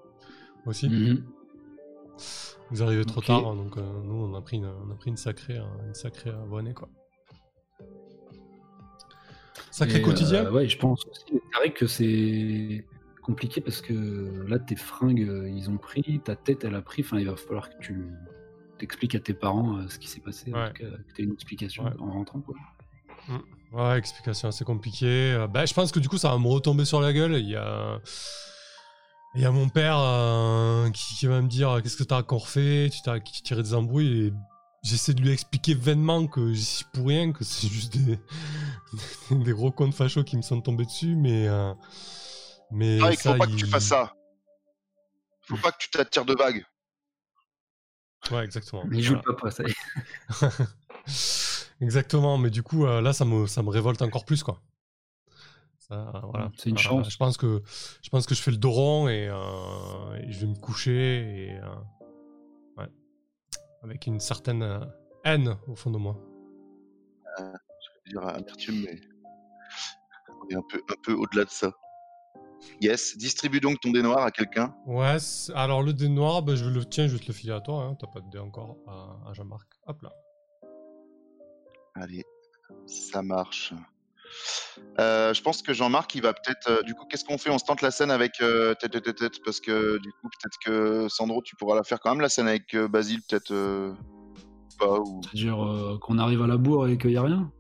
Aussi. 0.67 0.89
Mhm. 0.89 1.25
Vous 2.71 2.83
arrivez 2.83 3.05
trop 3.05 3.21
tard, 3.21 3.47
hein, 3.47 3.57
donc 3.57 3.77
euh, 3.77 4.03
nous, 4.03 4.15
on 4.15 4.35
a 4.35 4.41
pris 4.43 4.57
une, 4.57 4.67
on 4.67 4.91
a 4.91 4.95
pris 4.97 5.11
une 5.11 5.17
sacrée, 5.17 5.59
euh, 5.59 5.87
une 5.87 5.95
sacrée 5.95 6.31
abonnée, 6.31 6.75
quoi. 6.75 6.89
Sacré 9.71 9.99
Et, 9.99 10.03
quotidien 10.03 10.47
euh, 10.47 10.51
Ouais, 10.51 10.69
je 10.69 10.79
pense 10.79 11.05
aussi, 11.07 11.41
Tariq, 11.53 11.75
que 11.75 11.87
c'est 11.87 12.85
compliqué 13.23 13.61
parce 13.61 13.81
que 13.81 14.45
là, 14.49 14.59
tes 14.59 14.77
fringues, 14.77 15.23
euh, 15.29 15.49
ils 15.49 15.71
ont 15.71 15.77
pris, 15.79 16.21
ta 16.25 16.35
tête, 16.37 16.65
elle 16.65 16.75
a 16.75 16.83
pris. 16.83 17.03
Enfin, 17.03 17.19
il 17.19 17.27
va 17.29 17.37
falloir 17.37 17.71
que 17.71 17.77
tu 17.81 18.07
t'expliques 18.79 19.15
à 19.15 19.21
tes 19.21 19.35
parents 19.35 19.77
euh, 19.79 19.89
ce 19.89 19.99
qui 19.99 20.09
s'est 20.09 20.21
passé, 20.21 20.53
Ouais. 20.53 20.73
que 20.75 20.85
tu 21.15 21.23
une 21.23 21.33
explication 21.33 21.85
Ouais. 21.85 21.93
en 22.01 22.11
rentrant. 22.11 22.41
Quoi. 22.41 22.57
Ouais, 23.73 23.99
explication 23.99 24.49
assez 24.49 24.65
compliquée. 24.65 25.33
Euh, 25.35 25.47
bah, 25.47 25.65
je 25.67 25.73
pense 25.75 25.93
que 25.93 26.01
du 26.01 26.09
coup, 26.09 26.19
ça 26.19 26.31
va 26.31 26.39
me 26.39 26.49
retomber 26.49 26.85
sur 26.85 27.01
la 27.01 27.13
gueule. 27.13 27.35
Il 27.37 27.49
y 27.49 27.57
a, 27.57 28.01
il 29.35 29.41
y 29.41 29.45
a 29.45 29.51
mon 29.51 29.69
père 29.69 29.97
euh, 29.99 30.91
qui, 30.91 31.15
qui 31.15 31.27
va 31.27 31.41
me 31.41 31.49
dire 31.49 31.79
Qu'est-ce 31.83 31.97
que 31.97 32.03
t'as 32.05 32.19
encore 32.19 32.49
fait? 32.49 32.91
Tu 32.93 33.01
t'as 33.03 33.21
qui 33.21 33.43
tiré 33.43 33.63
des 33.63 33.73
embrouilles 33.75 34.27
et 34.27 34.33
j'essaie 34.83 35.15
de 35.15 35.21
lui 35.23 35.31
expliquer 35.31 35.75
vainement 35.75 36.27
que 36.27 36.53
j'y 36.53 36.65
suis 36.65 36.85
pour 36.93 37.07
rien, 37.07 37.33
que 37.33 37.45
c'est 37.45 37.69
juste 37.69 37.97
des, 37.97 38.19
des 39.31 39.53
gros 39.53 39.71
cons 39.71 39.93
fachos 39.93 40.25
qui 40.25 40.37
me 40.37 40.43
sont 40.43 40.61
tombés 40.61 40.85
dessus, 40.87 41.15
mais. 41.17 41.47
euh, 41.49 41.73
mais 42.71 42.99
Ah, 43.03 43.11
il 43.11 43.17
ça, 43.17 43.33
faut 43.33 43.39
pas 43.39 43.47
que 43.47 43.53
il- 43.53 43.57
tu 43.57 43.67
fasses 43.67 43.87
ça. 43.87 44.13
Faut 45.43 45.57
pas 45.57 45.73
que 45.73 45.79
tu 45.79 45.91
t'attires 45.91 46.25
de 46.25 46.35
vagues. 46.35 46.65
Ouais, 48.31 48.45
exactement. 48.45 48.85
Mais 48.89 48.99
il 48.99 49.03
joue 49.03 49.15
le 49.15 49.21
papa, 49.23 49.51
ça 49.51 49.65
y 49.65 49.71
est. 49.71 49.75
Exactement, 51.81 52.39
mais 52.39 52.51
du 52.51 52.63
coup, 52.63 52.87
euh, 52.87 53.01
là, 53.01 53.13
ça 53.13 53.25
me, 53.25 53.49
ça 53.49 53.61
me 53.65 53.69
révolte 53.71 54.01
encore 54.03 54.25
plus, 54.25 54.45
quoi. 54.45 54.63
Ça, 55.81 56.23
voilà. 56.31 56.53
C'est 56.57 56.71
une 56.71 56.77
Euh, 56.77 56.81
chance. 56.81 57.11
Je 57.11 57.17
pense, 57.17 57.37
que, 57.37 57.61
je 58.03 58.09
pense 58.09 58.25
que 58.25 58.37
je 58.37 58.41
fais 58.41 58.53
le 58.53 58.57
dos 58.57 58.71
rond 58.71 59.09
et, 59.09 59.27
euh, 59.29 60.15
et 60.23 60.31
je 60.31 60.41
vais 60.43 60.47
me 60.47 60.55
coucher 60.55 61.49
et, 61.49 61.59
euh. 61.59 61.75
Avec 63.83 64.07
une 64.07 64.21
certaine 64.21 64.63
euh, 64.63 64.81
haine 65.25 65.57
au 65.69 65.75
fond 65.75 65.91
de 65.91 65.99
moi. 65.99 66.17
Je 67.39 67.45
vais 67.45 68.11
dire 68.11 68.27
amertume, 68.27 68.83
mais 68.85 69.01
on 70.29 70.49
est 70.49 70.55
un 70.55 70.63
peu, 70.69 70.81
un 70.91 70.97
peu 71.03 71.13
au-delà 71.15 71.45
de 71.45 71.51
ça. 71.51 71.73
Yes, 72.81 73.17
distribue 73.17 73.61
donc 73.61 73.81
ton 73.81 73.91
dé 73.91 74.03
noir 74.03 74.25
à 74.25 74.31
quelqu'un. 74.31 74.75
Ouais, 74.87 75.17
alors 75.55 75.83
le 75.83 75.93
dé 75.93 76.09
noir, 76.09 76.43
ben, 76.43 76.55
je 76.55 76.69
le 76.69 76.85
tiens, 76.85 77.09
je 77.09 77.15
vais 77.15 77.19
te 77.19 77.27
le 77.27 77.33
filer 77.33 77.53
à 77.53 77.61
toi. 77.61 77.83
Hein. 77.85 77.97
T'as 77.97 78.07
pas 78.07 78.21
de 78.21 78.31
dé 78.31 78.39
encore 78.39 78.77
à, 78.87 79.31
à 79.31 79.33
Jean-Marc. 79.33 79.69
Hop 79.87 80.03
là. 80.03 80.13
Allez, 81.95 82.25
ça 82.87 83.23
marche. 83.23 83.75
Euh, 84.99 85.33
je 85.35 85.43
pense 85.43 85.63
que 85.63 85.73
Jean-Marc, 85.73 86.15
il 86.15 86.23
va 86.23 86.33
peut-être. 86.33 86.69
euh, 86.71 86.83
du 86.83 86.95
coup, 86.95 87.05
qu'est-ce 87.07 87.25
qu'on 87.25 87.39
fait? 87.39 87.51
On 87.51 87.59
se 87.59 87.65
tente 87.65 87.83
la 87.83 87.91
scène 87.91 88.11
avec 88.11 88.41
euh, 88.41 88.75
tête, 88.75 88.93
tête, 88.93 89.15
tête, 89.17 89.45
parce 89.45 89.61
que 89.61 89.99
du 89.99 90.11
coup, 90.13 90.29
peut-être 90.29 90.59
que 90.65 91.09
Sandro, 91.09 91.43
tu 91.43 91.57
pourras 91.57 91.77
la 91.77 91.83
faire 91.83 92.01
quand 92.01 92.11
même 92.11 92.21
la 92.21 92.29
scène 92.29 92.49
avec 92.49 92.75
euh, 92.75 92.89
Basile, 92.89 93.21
peut-être 93.29 93.53
euh, 93.53 93.93
pas 94.79 94.99
ou. 95.01 95.21
C'est-à-dire 95.25 95.65
euh, 95.65 95.99
qu'on 96.01 96.19
arrive 96.19 96.43
à 96.43 96.47
la 96.47 96.57
bourre 96.57 96.89
et 96.89 96.99
qu'il 96.99 97.11
n'y 97.11 97.17
a 97.17 97.23
rien? 97.23 97.51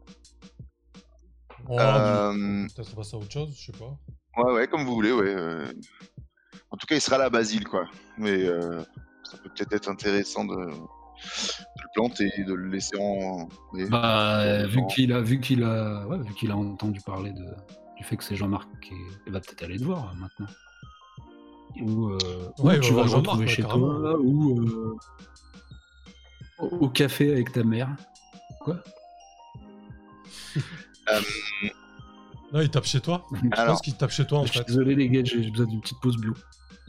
Oh, 1.68 1.78
Euh, 1.78 2.66
Peut-être 2.74 2.94
passer 2.94 3.16
à 3.16 3.18
autre 3.18 3.30
chose, 3.32 3.54
je 3.56 3.66
sais 3.66 3.78
pas. 3.78 3.96
Ouais, 4.42 4.52
ouais, 4.52 4.66
comme 4.66 4.84
vous 4.84 4.94
voulez, 4.94 5.12
ouais. 5.12 5.34
euh. 5.34 5.66
En 6.70 6.76
tout 6.76 6.86
cas, 6.86 6.94
il 6.96 7.00
sera 7.00 7.18
là, 7.18 7.30
Basile, 7.30 7.68
quoi. 7.68 7.84
Mais 8.18 8.44
euh, 8.44 8.82
ça 9.24 9.36
peut 9.38 9.50
peut-être 9.54 9.72
être 9.74 9.88
intéressant 9.88 10.44
de... 10.44 10.56
de 11.76 11.82
le 11.82 11.88
planter, 11.94 12.30
de 12.46 12.52
le 12.54 12.68
laisser 12.68 12.96
en. 12.98 13.48
mais- 13.72 13.88
Bah, 13.88 14.40
euh, 14.40 14.66
vu 14.66 14.80
qu'il 14.94 15.12
a, 15.12 15.20
vu 15.20 15.40
qu'il 15.40 15.62
a, 15.64 16.06
ouais, 16.06 16.18
vu 16.18 16.34
qu'il 16.34 16.50
a 16.50 16.56
entendu 16.56 17.00
parler 17.00 17.32
de, 17.32 17.44
du 17.96 18.04
fait 18.04 18.16
que 18.16 18.24
c'est 18.24 18.36
Jean-Marc 18.36 18.68
qui 18.80 18.92
est- 18.94 19.20
il 19.26 19.32
va 19.32 19.40
peut-être 19.40 19.62
aller 19.62 19.78
te 19.78 19.84
voir 19.84 20.10
euh, 20.12 20.18
maintenant. 20.20 20.46
Ou, 21.80 22.08
euh, 22.10 22.18
ou 22.58 22.66
Ouais, 22.66 22.80
tu 22.80 22.92
vas 22.92 23.04
le 23.04 23.10
retrouver 23.10 23.44
ouais, 23.46 23.50
chez 23.50 23.62
carrément. 23.62 23.98
toi, 23.98 24.18
ou 24.20 24.60
euh, 24.60 24.96
au, 26.58 26.88
café 26.88 27.32
avec 27.32 27.52
ta 27.52 27.64
mère. 27.64 27.88
Quoi? 28.60 28.76
Non, 32.52 32.60
il 32.60 32.68
tape 32.70 32.84
chez 32.84 33.00
toi. 33.00 33.24
Je 33.32 33.48
Alors, 33.52 33.72
pense 33.74 33.80
qu'il 33.82 33.94
tape 33.96 34.10
chez 34.10 34.26
toi 34.26 34.40
en 34.40 34.44
Je 34.44 34.50
suis 34.50 34.58
fait. 34.58 34.66
désolé 34.66 34.94
les 34.94 35.08
gars, 35.08 35.22
j'ai 35.24 35.50
besoin 35.50 35.66
d'une 35.66 35.80
petite 35.80 35.98
pause 36.02 36.16
bio. 36.18 36.34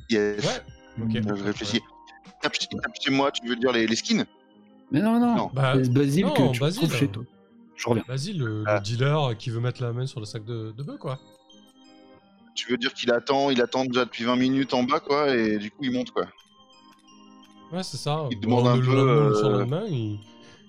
yes. 0.10 0.45
Ouais. 0.45 1.03
Ok. 1.05 1.15
Euh, 1.15 1.35
Je 1.38 1.43
réfléchis. 1.43 1.80
Tape, 1.80 1.88
chez- 2.53 2.68
tape 2.68 2.91
chez 3.02 3.11
moi, 3.11 3.32
tu 3.32 3.48
veux 3.48 3.56
dire 3.56 3.72
les, 3.72 3.88
les 3.88 3.95
skins? 3.95 4.26
Mais 4.91 5.02
non, 5.02 5.20
non, 5.20 5.36
Non. 5.36 5.52
Bah, 5.53 5.74
c'est 5.76 5.91
Basile 5.94 6.26
non, 6.26 6.34
que 6.34 6.52
tu 6.53 6.60
Basile. 6.60 6.82
retrouves 6.84 6.99
chez 6.99 7.07
toi. 7.07 7.24
Je 7.76 7.90
reviens. 7.90 8.03
Vas-y, 8.07 8.34
le, 8.34 8.45
le 8.60 8.64
Ah. 8.68 8.80
dealer 8.80 9.38
qui 9.38 9.49
veut 9.49 9.60
mettre 9.60 9.82
la 9.82 9.91
main 9.94 10.06
sur 10.06 10.20
le 10.20 10.26
sac 10.26 10.44
de, 10.45 10.72
de 10.78 10.84
bœuf, 10.84 10.99
quoi. 10.99 11.20
Tu 12.56 12.70
veux 12.70 12.78
dire 12.78 12.94
qu'il 12.94 13.11
attend, 13.11 13.49
il 13.49 13.61
attend 13.61 13.86
déjà 13.86 14.06
depuis 14.06 14.24
20 14.26 14.36
minutes 14.36 14.74
en 14.76 14.84
bas, 14.84 14.99
quoi, 14.99 15.36
et 15.36 15.57
du 15.57 15.72
coup, 15.72 15.84
il 15.84 15.91
monte, 15.91 16.11
quoi. 16.11 16.26
Ouais, 17.72 17.82
c'est 17.82 17.98
ça. 17.98 18.28
Il 18.30 18.40
Bon, 18.40 18.57
demande 18.61 18.68
un 18.68 18.76
le, 18.76 18.82
peu, 18.86 18.95
lendemain, 18.95 19.14
le 19.14 19.20
euh, 19.32 19.36
surlendemain, 19.40 19.84
il, 19.90 20.20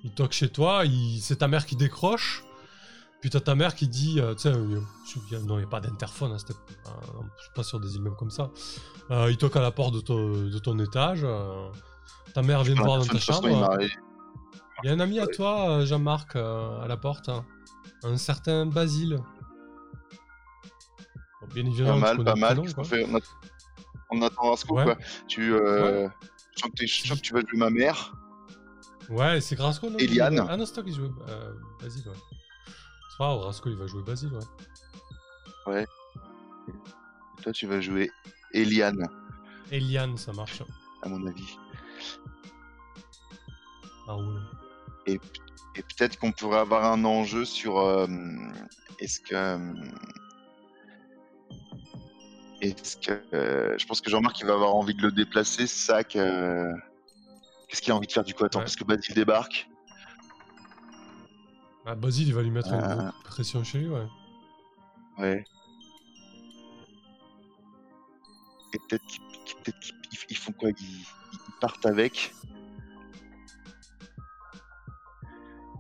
il 0.05 0.11
toque 0.11 0.33
chez 0.33 0.49
toi, 0.49 0.85
il- 0.87 1.21
c'est 1.21 1.37
ta 1.37 1.49
mère 1.49 1.67
qui 1.67 1.77
décroche. 1.77 2.43
Puis 3.25 3.31
t'as 3.31 3.41
ta 3.41 3.55
mère 3.55 3.75
qui 3.75 3.89
dit, 3.89 4.21
euh, 4.21 4.35
tu 4.35 4.43
sais, 4.43 4.49
euh, 4.51 4.81
je 5.31 5.37
non, 5.39 5.55
il 5.55 5.61
n'y 5.61 5.65
a 5.65 5.67
pas 5.67 5.81
d'interphone, 5.81 6.33
hein, 6.33 6.37
c'était- 6.39 6.53
euh, 6.53 6.91
je 7.39 7.43
suis 7.45 7.53
pas 7.55 7.63
sur 7.63 7.81
des 7.81 7.97
immeubles 7.97 8.17
comme 8.17 8.29
ça. 8.31 8.51
Euh, 9.11 9.31
il 9.31 9.39
toque 9.39 9.57
à 9.57 9.63
la 9.63 9.71
porte 9.71 9.95
de 9.95 10.01
ton, 10.01 10.31
de 10.43 10.59
ton 10.59 10.79
étage. 10.79 11.21
euh, 11.25 11.71
ta 12.35 12.43
mère 12.43 12.63
vient 12.65 12.75
te 12.75 12.83
voir 12.83 12.99
dans 12.99 13.07
ta 13.07 13.19
chambre. 13.19 13.49
il 14.83 14.87
y 14.87 14.91
a 14.91 14.93
un 14.93 15.01
ami 15.01 15.21
à 15.21 15.27
toi, 15.27 15.71
euh, 15.71 15.87
Jean-Marc, 15.87 16.37
euh, 16.37 16.83
à 16.83 16.87
la 16.87 16.99
porte. 16.99 17.31
hein. 17.31 17.47
Un 18.03 18.19
certain 18.19 18.67
Basile. 18.67 19.17
Bon, 21.41 21.47
bien 21.55 21.63
Pas 21.65 21.69
évidemment, 21.71 21.95
tu 21.95 22.01
mal, 22.01 22.17
connais 22.19 22.25
pas 22.25 22.35
le 22.35 22.41
mal. 22.41 22.49
prénom, 22.49 22.63
Qu'est-ce 22.65 22.75
quoi. 22.75 22.85
qu'on 22.85 22.91
fait 22.91 23.07
on, 23.11 23.15
att- 23.17 23.51
on 24.11 24.21
attend 24.23 24.53
un 24.53 24.57
scoop, 24.57 24.77
Ouais. 24.77 24.85
quoi. 24.85 24.97
Tu, 25.29 25.55
euh... 25.55 26.09
je, 26.57 26.61
sens 26.61 26.71
que 26.71 26.77
t'es- 26.77 26.87
je 26.87 27.07
sens 27.09 27.17
que 27.19 27.23
tu 27.25 27.33
vas 27.33 27.41
jouer 27.41 27.59
ma 27.59 27.71
mère. 27.71 28.15
Ouais, 29.09 29.41
c'est 29.41 29.57
Grasco, 29.57 29.89
non 29.89 29.97
Eliane. 29.97 30.35
qui- 30.35 30.47
Ah 30.47 30.59
non, 30.59 30.67
c'est 30.67 30.75
toi 30.75 30.83
qui 30.83 30.93
joue 30.93 31.11
euh, 31.29 31.53
Basile, 31.81 32.07
ouais. 32.09 32.15
Grave, 33.19 33.39
Grasco, 33.41 33.70
il 33.70 33.77
va 33.77 33.86
jouer 33.86 34.03
Basile, 34.03 34.31
ouais. 35.66 35.86
Et 36.69 37.43
toi, 37.43 37.53
tu 37.53 37.66
vas 37.66 37.81
jouer 37.81 38.11
Eliane, 38.53 39.09
Eliane, 39.70 40.16
ça 40.16 40.32
marche. 40.32 40.62
à 41.03 41.09
mon 41.09 41.27
avis. 41.27 41.57
Ah 44.09 44.16
ouais. 44.16 44.24
Et 45.07 45.19
peut-être 45.74 46.19
qu'on 46.19 46.32
pourrait 46.32 46.59
avoir 46.59 46.85
un 46.93 47.05
enjeu 47.05 47.45
sur 47.45 47.78
euh, 47.78 48.07
est-ce 49.01 49.20
que 49.20 49.35
euh, 49.35 49.73
est-ce 52.61 52.97
que 52.97 53.20
euh, 53.35 53.74
je 53.78 53.86
pense 53.86 54.01
que 54.01 54.11
Jean-Marc 54.11 54.41
il 54.41 54.47
va 54.47 54.55
avoir 54.55 54.74
envie 54.74 54.95
de 54.95 55.03
le 55.03 55.11
déplacer 55.12 55.66
ce 55.66 55.86
sac 55.86 56.16
euh, 56.16 56.73
qu'est-ce 57.69 57.82
qu'il 57.82 57.93
a 57.93 57.97
envie 57.97 58.07
de 58.07 58.12
faire 58.12 58.24
du 58.24 58.35
coup 58.35 58.45
attends 58.45 58.61
Ouais. 58.61 58.65
parce 58.65 58.77
que 58.77 58.85
Basile 58.85 59.15
débarque? 59.15 59.69
Ah, 61.86 61.94
Basile, 61.94 62.28
il 62.28 62.35
va 62.35 62.43
lui 62.43 62.51
mettre 62.51 62.73
une 62.73 62.81
grosse 62.81 63.12
pression 63.24 63.62
chez 63.65 63.78
lui, 63.78 63.89
ouais. 63.89 64.06
ouais 65.19 65.44
et 68.74 68.78
peut-être 68.89 69.06
qu'ils 69.06 69.23
ils 70.31 70.36
font 70.36 70.52
quoi? 70.52 70.70
Ils, 70.70 70.85
ils 70.85 71.55
partent 71.61 71.86
avec? 71.86 72.35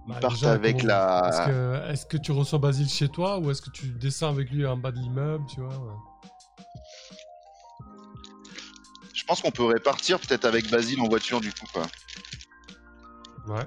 Ils 0.06 0.12
Bah, 0.12 0.20
partent 0.20 0.34
déjà, 0.34 0.52
avec 0.52 0.76
comment- 0.76 0.88
la. 0.88 1.88
Est-ce 1.90 2.06
que, 2.06 2.16
tu 2.16 2.30
reçois 2.32 2.58
Basile 2.58 2.88
chez 2.88 3.08
toi 3.08 3.38
ou 3.38 3.50
est-ce 3.50 3.62
que 3.62 3.70
tu 3.70 3.86
descends 3.86 4.28
avec 4.28 4.50
lui 4.50 4.66
en 4.66 4.76
bas 4.76 4.92
de 4.92 4.98
l'immeuble, 4.98 5.44
tu 5.46 5.60
vois 5.60 5.76
ouais. 5.76 5.94
Je 9.14 9.24
pense 9.24 9.40
qu'on 9.40 9.50
peut 9.50 9.64
répartir 9.64 10.20
peut-être 10.20 10.44
avec 10.44 10.70
Basile 10.70 11.00
en 11.00 11.08
voiture 11.08 11.40
du 11.40 11.50
coup 11.52 11.66
quoi. 11.72 11.86
Ouais, 13.46 13.66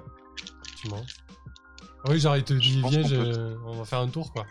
effectivement. 0.64 1.02
Oui, 2.06 2.20
il 2.36 2.88
viens, 2.90 3.02
qu'on 3.02 3.08
j'ai- 3.08 3.56
on 3.66 3.72
va 3.78 3.84
faire 3.84 3.98
un 4.00 4.08
tour, 4.08 4.32
quoi. 4.32 4.46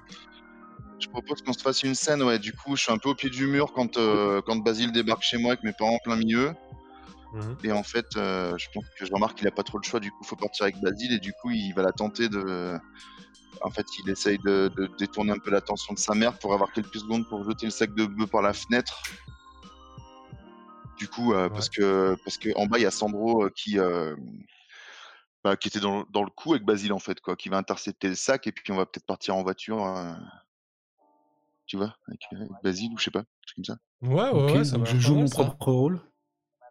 Je 1.00 1.08
propose 1.08 1.42
qu'on 1.42 1.54
se 1.54 1.62
fasse 1.62 1.84
une 1.84 1.96
scène, 1.96 2.24
ouais. 2.24 2.40
Du 2.40 2.54
coup, 2.54 2.76
je 2.76 2.84
suis 2.84 2.92
un 2.92 2.98
peu 2.98 3.10
au 3.10 3.16
pied 3.16 3.30
du 3.30 3.46
mur 3.48 3.72
quand, 3.74 3.98
euh, 3.98 4.42
quand 4.46 4.56
Basile 4.58 4.92
débarque 4.92 5.22
chez 5.24 5.38
moi 5.38 5.52
avec 5.52 5.64
mes 5.64 5.72
parents 5.74 5.96
en 5.96 6.00
plein 6.00 6.16
milieu. 6.16 6.54
Mhm. 7.34 7.58
Et 7.64 7.72
en 7.72 7.84
fait, 7.84 8.08
euh, 8.16 8.58
je 8.58 8.68
pense 8.74 8.86
que 8.98 9.06
je 9.06 9.12
remarque 9.14 9.38
qu'il 9.38 9.48
a 9.48 9.52
pas 9.52 9.64
trop 9.64 9.78
le 9.78 9.84
choix. 9.84 10.00
Du 10.00 10.12
coup, 10.12 10.24
faut 10.24 10.36
partir 10.36 10.64
avec 10.64 10.80
Basile 10.82 11.14
et 11.14 11.20
du 11.20 11.34
coup, 11.34 11.52
il 11.52 11.72
va 11.74 11.84
la 11.84 11.92
tenter 11.92 12.30
de. 12.30 12.78
En 13.62 13.70
fait, 13.70 13.86
il 14.04 14.10
essaye 14.10 14.38
de, 14.40 14.72
de 14.76 14.90
détourner 15.00 15.32
un 15.32 15.40
peu 15.40 15.52
l'attention 15.52 15.94
de 15.94 16.00
sa 16.00 16.14
mère 16.16 16.38
pour 16.40 16.54
avoir 16.54 16.72
quelques 16.74 16.96
secondes 16.96 17.28
pour 17.28 17.44
jeter 17.44 17.66
le 17.66 17.72
sac 17.72 17.94
de 17.96 18.06
bœuf 18.06 18.30
par 18.30 18.42
la 18.42 18.54
fenêtre. 18.54 19.02
Du 20.98 21.08
coup, 21.08 21.34
euh, 21.34 21.50
parce 21.50 21.70
que 21.70 22.16
parce 22.24 22.38
que 22.38 22.50
en 22.56 22.66
bas, 22.66 22.80
il 22.80 22.84
y 22.84 22.86
a 22.86 22.92
Sandro 22.92 23.50
qui 23.56 23.78
bah, 25.48 25.58
qui 25.58 25.68
était 25.70 25.80
dans, 25.80 26.04
dans 26.12 26.24
le 26.24 26.30
coup 26.30 26.52
avec 26.54 26.66
Basile 26.66 26.92
en 26.94 27.00
fait, 27.00 27.22
quoi, 27.22 27.36
qui 27.36 27.50
va 27.50 27.58
intercepter 27.58 28.10
le 28.10 28.16
sac 28.16 28.48
et 28.48 28.52
puis 28.52 28.72
on 28.72 28.76
va 28.76 28.86
peut-être 28.86 29.06
partir 29.06 29.36
en 29.36 29.44
voiture. 29.44 29.86
euh, 29.86 30.14
tu 31.66 31.78
vois, 31.78 31.96
avec, 32.08 32.22
euh, 32.34 32.38
avec 32.38 32.52
Basile 32.64 32.94
ou 32.94 32.98
je 32.98 33.06
sais 33.06 33.12
pas, 33.12 33.24
comme 33.56 33.66
ça. 33.66 33.78
Ouais, 34.02 34.30
ouais, 34.30 34.52
ouais, 34.58 34.64
ça 34.66 34.78
je 34.84 34.98
joue 34.98 35.16
mon 35.16 35.28
ça. 35.28 35.44
propre 35.44 35.72
rôle. 35.72 36.02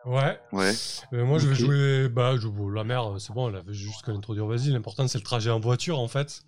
Ouais. 0.05 0.39
Ouais. 0.53 0.73
Euh, 1.13 1.25
moi, 1.25 1.39
je 1.39 1.49
vais 1.49 1.55
jouer. 1.55 2.09
Bah, 2.09 2.37
je... 2.37 2.49
la 2.73 2.85
mère, 2.85 3.13
euh, 3.15 3.19
c'est 3.19 3.33
bon, 3.33 3.49
elle 3.49 3.57
avait 3.57 3.73
juste 3.75 4.03
qu'à 4.05 4.13
introduire 4.13 4.47
Basile. 4.47 4.73
L'important, 4.73 5.07
c'est 5.09 5.19
le 5.19 5.25
trajet 5.25 5.51
en 5.51 5.59
voiture, 5.59 5.99
en 5.99 6.07
fait. 6.09 6.43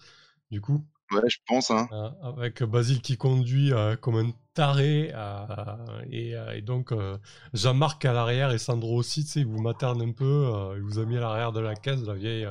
Du 0.50 0.60
coup, 0.60 0.84
Ouais, 1.10 1.22
je 1.28 1.38
pense. 1.46 1.70
Hein. 1.70 1.88
euh, 1.92 2.10
avec 2.36 2.62
Basile 2.62 3.00
qui 3.02 3.16
conduit 3.16 3.72
euh, 3.72 3.96
comme 3.96 4.16
un 4.16 4.30
euh, 4.60 6.02
et, 6.10 6.34
euh, 6.36 6.52
et 6.56 6.62
donc, 6.62 6.92
euh, 6.92 7.18
Jean-Marc 7.54 8.04
à 8.04 8.12
l'arrière 8.12 8.50
et 8.52 8.58
Sandro 8.58 8.96
aussi, 8.96 9.24
tu 9.24 9.30
sais, 9.32 9.40
il 9.40 9.46
vous 9.46 9.60
materne 9.60 10.02
un 10.02 10.12
peu. 10.12 10.50
il 10.76 10.82
vous 10.82 10.98
a 10.98 11.04
mis 11.04 11.16
à 11.16 11.20
l'arrière 11.20 11.52
de 11.52 11.60
la 11.60 11.74
caisse 11.76 12.02
de 12.02 12.06
la 12.06 12.14
vieille. 12.14 12.48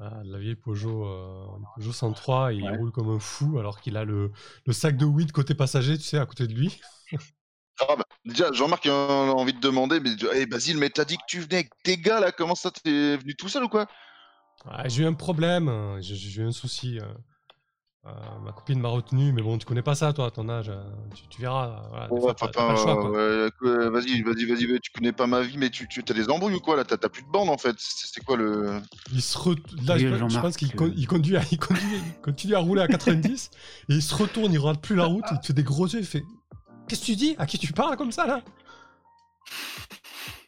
de 0.00 0.32
la 0.32 0.38
vieille 0.38 0.56
Peugeot, 0.56 1.06
euh, 1.06 1.46
Peugeot 1.76 1.92
103 1.92 2.52
et 2.52 2.56
il 2.56 2.64
Ouais. 2.64 2.76
roule 2.76 2.90
comme 2.92 3.10
un 3.10 3.18
fou 3.20 3.58
alors 3.58 3.80
qu'il 3.80 3.96
a 3.96 4.04
le, 4.04 4.32
le 4.66 4.72
sac 4.72 4.96
de 4.96 5.04
weed 5.04 5.32
côté 5.32 5.54
passager, 5.54 5.96
tu 5.96 6.04
sais, 6.04 6.18
à 6.18 6.26
côté 6.26 6.46
de 6.46 6.54
lui. 6.54 6.80
Ah 7.80 7.96
bah, 7.96 8.04
déjà, 8.24 8.52
Jean-Marc 8.52 8.86
a 8.86 8.92
envie 8.92 9.54
de 9.54 9.60
demander, 9.60 9.98
mais 10.00 10.10
hey, 10.34 10.46
Basile, 10.46 10.76
mais 10.78 10.90
t'as 10.90 11.04
dit 11.04 11.16
que 11.16 11.22
tu 11.26 11.40
venais 11.40 11.56
avec 11.56 11.70
tes 11.82 11.96
gars 11.96 12.20
là, 12.20 12.30
comment 12.32 12.54
ça, 12.54 12.70
t'es 12.70 13.16
venu 13.16 13.34
tout 13.34 13.48
seul 13.48 13.64
ou 13.64 13.68
quoi? 13.68 13.86
Ah, 14.64 14.88
j'ai 14.88 15.02
eu 15.02 15.06
un 15.06 15.12
problème, 15.14 15.96
j'ai 16.00 16.14
j'ai 16.14 16.42
eu 16.42 16.44
un 16.46 16.52
souci. 16.52 16.98
Euh, 18.04 18.10
ma 18.44 18.50
copine 18.52 18.80
m'a 18.80 18.88
retenu, 18.88 19.32
mais 19.32 19.42
bon, 19.42 19.58
tu 19.58 19.64
connais 19.66 19.82
pas 19.82 19.94
ça, 19.94 20.12
toi, 20.12 20.26
à 20.26 20.30
ton 20.32 20.48
âge. 20.48 20.68
euh, 20.70 20.82
tu, 21.14 21.28
tu 21.28 21.40
verras. 21.40 21.82
voilà, 21.88 22.08
fois, 22.08 22.34
papa, 22.34 22.52
pas 22.52 22.70
le 22.72 22.76
choix, 22.76 23.12
euh, 23.14 23.48
vas-y, 23.90 24.22
vas-y, 24.22 24.44
vas-y, 24.44 24.66
vas-y, 24.66 24.80
tu 24.80 24.90
connais 24.90 25.12
pas 25.12 25.28
ma 25.28 25.40
vie, 25.42 25.56
mais 25.56 25.70
tu, 25.70 25.86
tu 25.86 26.02
as 26.08 26.12
des 26.12 26.28
embrouilles 26.28 26.54
ou 26.56 26.60
quoi 26.60 26.74
là? 26.76 26.84
T'as 26.84 26.96
t'as 26.96 27.08
plus 27.08 27.22
de 27.22 27.28
bande 27.28 27.48
en 27.48 27.58
fait, 27.58 27.76
c'est 27.78 28.24
quoi 28.24 28.36
le. 28.36 28.80
Il 29.12 29.22
se 29.22 29.38
re- 29.38 29.56
Là, 29.86 29.98
je, 29.98 30.06
Oui, 30.06 30.10
pense- 30.10 30.14
je 30.14 30.18
Jean-Marc, 30.18 30.42
pense 30.42 30.56
qu'il 30.56 30.74
con- 30.74 30.92
il 30.96 31.06
conduit, 31.06 31.36
à- 31.36 31.42
il, 31.52 31.58
conduit, 31.60 31.84
il 31.94 32.20
continue 32.22 32.54
à 32.56 32.58
rouler 32.58 32.82
à 32.82 32.88
90 32.88 33.50
et 33.88 33.94
il 33.94 34.02
se 34.02 34.14
retourne, 34.16 34.52
il 34.52 34.58
regarde 34.58 34.80
plus 34.80 34.96
la 34.96 35.04
route, 35.04 35.24
il 35.30 35.38
te 35.38 35.46
fait 35.46 35.52
des 35.52 35.62
gros 35.62 35.86
yeux, 35.86 36.00
il 36.00 36.06
fait 36.06 36.24
Qu'est-ce 36.88 37.02
que 37.02 37.06
tu 37.06 37.14
dis? 37.16 37.36
À 37.38 37.46
qui 37.46 37.58
tu 37.58 37.72
parles 37.72 37.96
comme 37.96 38.10
ça 38.12 38.26
là? 38.26 38.42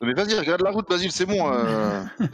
Mais 0.03 0.13
vas-y, 0.13 0.35
regarde 0.39 0.63
la 0.63 0.71
route, 0.73 0.89
Basile, 0.89 1.13
c'est 1.13 1.25
bon. 1.25 1.51
euh. 1.53 2.03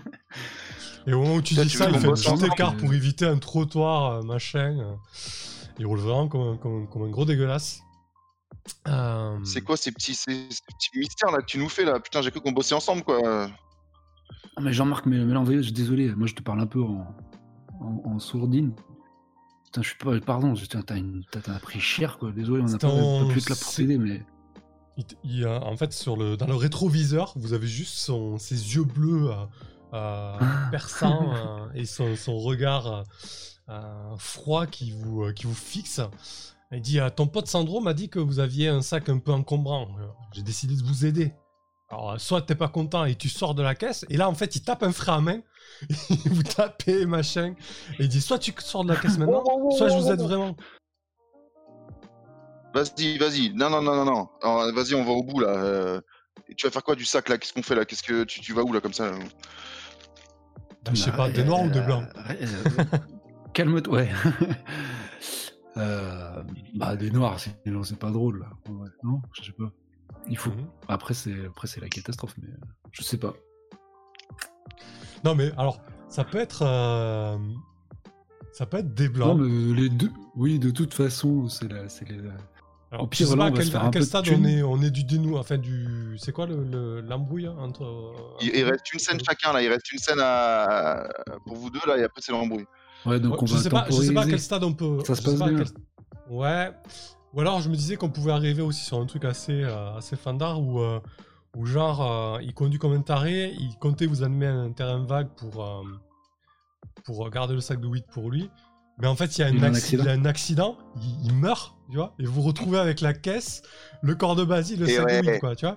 Et 1.06 1.12
au 1.14 1.22
moment 1.22 1.36
où 1.36 1.42
tu 1.42 1.54
dis 1.54 1.60
tu 1.66 1.76
ça, 1.78 1.88
il 1.88 1.98
fait 1.98 2.06
un 2.06 2.10
bosse 2.10 2.20
petit 2.22 2.28
ensemble 2.30 2.52
écart 2.52 2.76
pour 2.76 2.92
éviter 2.92 3.24
un 3.24 3.38
trottoir, 3.38 4.12
euh, 4.12 4.22
machin. 4.22 4.96
Il 5.78 5.86
roule 5.86 5.98
vraiment 5.98 6.28
comme 6.28 6.40
un, 6.42 6.56
comme 6.56 6.88
comme 6.88 7.02
un 7.04 7.08
gros 7.10 7.24
dégueulasse. 7.24 7.80
Euh, 8.86 9.38
C'est 9.44 9.62
quoi 9.62 9.76
ces 9.76 9.92
petits, 9.92 10.14
ces, 10.14 10.48
ces 10.50 10.60
petits 10.66 10.98
mystères 10.98 11.30
là 11.30 11.38
que 11.38 11.46
tu 11.46 11.58
nous 11.58 11.68
fais 11.70 11.84
là? 11.84 11.98
Putain, 12.00 12.20
j'ai 12.20 12.30
cru 12.30 12.40
qu'on 12.40 12.52
bossait 12.52 12.74
ensemble 12.74 13.02
quoi. 13.02 13.48
Ah, 14.56 14.60
mais 14.60 14.72
Jean-Marc, 14.72 15.06
mais, 15.06 15.18
mais 15.24 15.32
là, 15.32 15.40
en 15.40 15.44
vrai, 15.44 15.56
je 15.56 15.62
suis 15.62 15.72
désolé, 15.72 16.14
moi 16.14 16.26
je 16.26 16.34
te 16.34 16.42
parle 16.42 16.60
un 16.60 16.66
peu 16.66 16.82
en, 16.82 17.06
en, 17.80 18.02
en 18.04 18.18
sourdine. 18.18 18.74
Putain, 19.64 19.82
je 19.82 19.88
suis 19.88 19.96
pas. 19.98 20.20
Pardon, 20.20 20.52
t'as 20.86 20.96
une- 20.96 21.24
t'as- 21.30 21.40
t'as 21.40 21.58
pris 21.60 21.80
cher 21.80 22.18
quoi, 22.18 22.32
désolé, 22.32 22.60
on 22.60 22.66
n'a 22.66 22.72
C'est 22.72 22.80
pas, 22.80 22.88
en- 22.88 23.26
pas 23.26 23.32
pu 23.32 23.38
être 23.38 23.48
là 23.48 23.56
pour 23.56 23.64
c'est- 23.64 23.82
t'aider, 23.82 23.96
mais. 23.98 24.22
Il 24.98 25.04
il 25.24 25.46
a- 25.46 25.64
en 25.64 25.76
fait, 25.76 25.92
sur 25.94 26.16
le, 26.16 26.36
dans 26.36 26.46
le 26.48 26.56
rétroviseur, 26.56 27.32
vous 27.36 27.54
avez 27.54 27.68
juste 27.68 27.94
son, 27.94 28.36
ses 28.38 28.74
yeux 28.74 28.84
bleus 28.84 29.30
euh, 29.30 29.44
euh, 29.94 30.38
perçants 30.70 31.32
euh, 31.34 31.66
et 31.74 31.84
son, 31.84 32.16
son 32.16 32.38
regard 32.38 33.04
euh, 33.68 34.16
froid 34.18 34.66
qui 34.66 34.90
vous, 34.92 35.24
euh, 35.24 35.32
qui 35.32 35.46
vous 35.46 35.54
fixe. 35.54 36.00
Il 36.72 36.80
dit 36.80 37.00
euh, 37.00 37.10
Ton 37.10 37.26
pote 37.26 37.46
Sandro 37.46 37.80
m'a 37.80 37.94
dit 37.94 38.08
que 38.08 38.18
vous 38.18 38.38
aviez 38.38 38.68
un 38.68 38.82
sac 38.82 39.08
un 39.08 39.18
peu 39.18 39.32
encombrant. 39.32 39.88
J'ai 40.32 40.42
décidé 40.42 40.76
de 40.76 40.82
vous 40.82 41.04
aider. 41.06 41.32
Alors, 41.88 42.20
soit 42.20 42.42
t'es 42.42 42.54
pas 42.54 42.68
content 42.68 43.04
et 43.04 43.16
tu 43.16 43.28
sors 43.28 43.54
de 43.56 43.62
la 43.62 43.74
caisse, 43.74 44.06
et 44.08 44.16
là, 44.16 44.28
en 44.28 44.34
fait, 44.34 44.54
il 44.54 44.62
tape 44.62 44.84
un 44.84 44.92
frein 44.92 45.16
à 45.16 45.20
main, 45.20 45.40
vous 46.26 46.44
tapez, 46.44 47.04
machin, 47.04 47.56
et 47.98 48.04
il 48.04 48.08
dit 48.08 48.20
Soit 48.20 48.38
tu 48.38 48.52
sors 48.58 48.84
de 48.84 48.90
la 48.90 48.96
caisse 48.96 49.18
maintenant, 49.18 49.42
soit 49.76 49.88
je 49.88 49.96
vous 49.96 50.08
aide 50.08 50.20
vraiment. 50.20 50.54
Vas-y, 52.72 53.18
vas-y. 53.18 53.52
Non, 53.54 53.68
non, 53.70 53.82
non, 53.82 54.04
non, 54.04 54.28
non. 54.42 54.72
Vas-y, 54.72 54.94
on 54.94 55.04
va 55.04 55.10
au 55.10 55.24
bout 55.24 55.40
là. 55.40 55.48
euh. 55.48 56.00
Et 56.48 56.54
tu 56.54 56.66
vas 56.66 56.70
faire 56.70 56.84
quoi 56.84 56.94
du 56.94 57.04
sac 57.04 57.28
là? 57.28 57.38
Qu'est-ce 57.38 57.52
qu'on 57.52 57.62
fait 57.62 57.74
là? 57.74 57.84
Qu'est-ce 57.84 58.02
que 58.04 58.22
tu, 58.24 58.40
tu 58.40 58.52
vas 58.52 58.62
où 58.62 58.72
là 58.72 58.80
comme 58.80 58.92
ça? 58.92 59.10
là 59.10 59.18
je 60.90 60.94
sais 60.94 61.12
pas, 61.12 61.30
des 61.30 61.44
noirs 61.44 61.62
ou 61.64 61.70
des 61.70 61.80
blancs 61.80 62.04
euh, 62.30 62.84
Calme-toi, 63.52 63.94
ouais. 63.94 64.10
Euh, 65.76 66.42
bah, 66.74 66.96
des 66.96 67.12
noirs, 67.12 67.38
sinon 67.38 67.84
c'est 67.84 67.98
pas 67.98 68.10
drôle. 68.10 68.44
Ouais, 68.68 68.88
non, 69.04 69.22
je 69.32 69.44
sais 69.44 69.52
pas. 69.52 69.70
Il 70.28 70.36
faut. 70.36 70.50
Mhm. 70.50 70.66
Après, 70.88 71.14
c'est 71.14 71.46
après 71.46 71.68
c'est 71.68 71.80
la 71.80 71.88
catastrophe, 71.88 72.34
mais 72.42 72.48
euh, 72.48 72.56
je 72.90 73.02
sais 73.04 73.16
pas. 73.18 73.34
Non 75.24 75.36
mais 75.36 75.52
alors, 75.56 75.80
ça 76.08 76.24
peut 76.24 76.38
être, 76.38 76.62
euh, 76.66 77.38
ça 78.52 78.66
peut 78.66 78.78
être 78.78 78.92
des 78.94 79.08
Non, 79.08 79.36
blancs. 79.36 79.38
mais 79.42 79.74
les 79.80 79.88
deux. 79.88 80.10
Oui, 80.34 80.58
de 80.58 80.70
toute 80.70 80.92
façon, 80.92 81.48
c'est 81.48 81.70
la, 81.70 81.88
c'est 81.88 82.08
les. 82.08 82.18
Alors, 82.92 83.04
au 83.04 83.06
pire, 83.06 83.26
je 83.26 83.30
sais 83.30 83.36
voilà, 83.36 83.50
pas 83.50 83.50
on 83.50 83.54
à 83.54 83.58
va 83.58 83.64
se 83.64 83.66
quel, 83.66 83.72
faire 83.72 83.82
à 83.82 83.86
un 83.86 83.90
quel 83.90 84.00
peu 84.00 84.04
de 84.04 84.08
stade 84.08 84.24
thune. 84.24 84.40
on 84.44 84.48
est, 84.48 84.62
on 84.62 84.82
est 84.82 84.90
du 84.90 85.04
dénou, 85.04 85.36
enfin 85.38 85.58
du, 85.58 86.16
c'est 86.18 86.32
quoi 86.32 86.46
le- 86.46 86.64
le- 86.64 87.00
l'embrouille 87.02 87.46
hein, 87.46 87.54
entre. 87.60 87.84
euh, 87.84 88.12
il, 88.42 88.48
il 88.54 88.64
reste 88.64 88.92
une 88.92 88.98
scène 88.98 89.20
chacun 89.24 89.52
là. 89.52 89.62
Il 89.62 89.68
reste 89.68 89.92
une 89.92 89.98
scène 89.98 90.18
à... 90.20 91.08
pour 91.46 91.56
vous 91.56 91.70
deux 91.70 91.78
là 91.86 91.96
et 91.98 92.02
après 92.02 92.20
c'est 92.20 92.32
l'embrouille. 92.32 92.66
Ouais, 93.06 93.20
donc 93.20 93.34
Ouais, 93.34 93.38
on 93.42 93.46
je 93.46 93.54
va 93.54 93.60
sais 93.60 93.70
pas, 93.70 93.86
je 93.88 93.92
sais 93.92 93.98
pas 93.98 94.02
à 94.02 94.06
temporiser. 94.24 94.30
quel 94.32 94.40
stade 94.40 94.64
on 94.64 94.72
peut. 94.74 94.98
Ça 95.06 95.14
je 95.14 95.20
se 95.20 95.22
sais 95.24 95.30
passe 95.30 95.38
pas 95.38 95.46
à 95.46 95.50
bien. 95.50 95.64
quel- 95.64 96.34
Ouais. 96.36 96.70
Ou 97.32 97.40
alors 97.40 97.60
je 97.60 97.68
me 97.68 97.76
disais 97.76 97.94
qu'on 97.96 98.10
pouvait 98.10 98.32
arriver 98.32 98.60
aussi 98.62 98.84
sur 98.84 98.98
un 98.98 99.06
truc 99.06 99.24
assez, 99.24 99.62
euh, 99.62 99.96
assez 99.96 100.16
fandard 100.16 100.60
où, 100.60 100.80
euh, 100.80 100.98
où 101.56 101.64
genre 101.66 102.02
euh, 102.36 102.42
il 102.42 102.52
conduit 102.54 102.80
comme 102.80 102.92
un 102.92 103.02
taré, 103.02 103.54
il 103.56 103.76
comptait 103.78 104.06
vous 104.06 104.24
amener 104.24 104.46
à 104.48 104.54
un 104.54 104.72
terrain 104.72 105.04
vague 105.06 105.28
pour, 105.36 105.64
euh, 105.64 105.82
pour 107.04 107.28
garder 107.30 107.54
le 107.54 107.60
sac 107.60 107.80
de 107.80 107.86
weed 107.86 108.04
pour 108.12 108.30
lui. 108.30 108.50
Mais 108.98 109.06
en 109.06 109.14
fait, 109.16 109.38
il 109.38 109.40
y 109.40 109.44
a 109.44 109.46
un, 109.46 109.50
Il 109.54 109.64
a 109.64 109.68
un 109.68 109.72
acci- 109.72 109.76
accident. 109.76 110.02
il 110.04 110.08
a 110.08 110.12
un 110.12 110.24
accident, 110.24 110.78
il, 110.96 111.26
il 111.26 111.34
meurt, 111.34 111.74
tu 111.90 111.96
vois, 111.96 112.14
et 112.18 112.24
vous 112.24 112.42
retrouvez 112.42 112.78
avec 112.78 113.00
la 113.00 113.12
caisse, 113.12 113.62
le 114.02 114.14
corps 114.14 114.36
de 114.36 114.44
Basile, 114.44 114.80
le 114.80 114.88
Et 114.88 114.96
sac 114.96 115.06
ouais. 115.06 115.22
de 115.22 115.30
weed, 115.30 115.40
quoi, 115.40 115.56
tu 115.56 115.66
vois. 115.66 115.76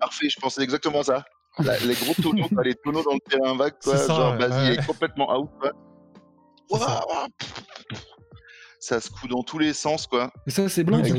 Parfait, 0.00 0.28
je 0.28 0.38
pensais 0.38 0.62
exactement 0.62 1.02
ça. 1.02 1.24
La- 1.58 1.78
les 1.80 1.94
gros 1.94 2.14
tonneaux, 2.14 2.48
les 2.64 2.74
tonneaux 2.76 3.02
dans 3.02 3.14
le 3.14 3.20
terrain 3.28 3.56
vague, 3.56 3.74
quoi. 3.82 3.96
Ça, 3.96 4.06
genre, 4.14 4.38
ouais, 4.38 4.48
ouais. 4.48 4.74
est 4.74 4.86
complètement 4.86 5.36
out, 5.36 5.50
quoi. 5.60 5.72
Ça. 8.80 9.00
Se 9.00 9.10
coud 9.10 9.30
dans 9.30 9.42
tous 9.42 9.58
les 9.58 9.72
sens, 9.72 10.06
quoi. 10.06 10.32
Et 10.46 10.50
ça, 10.50 10.68
c'est 10.68 10.84
blanc. 10.84 11.00
Du, 11.00 11.12
coup, 11.12 11.18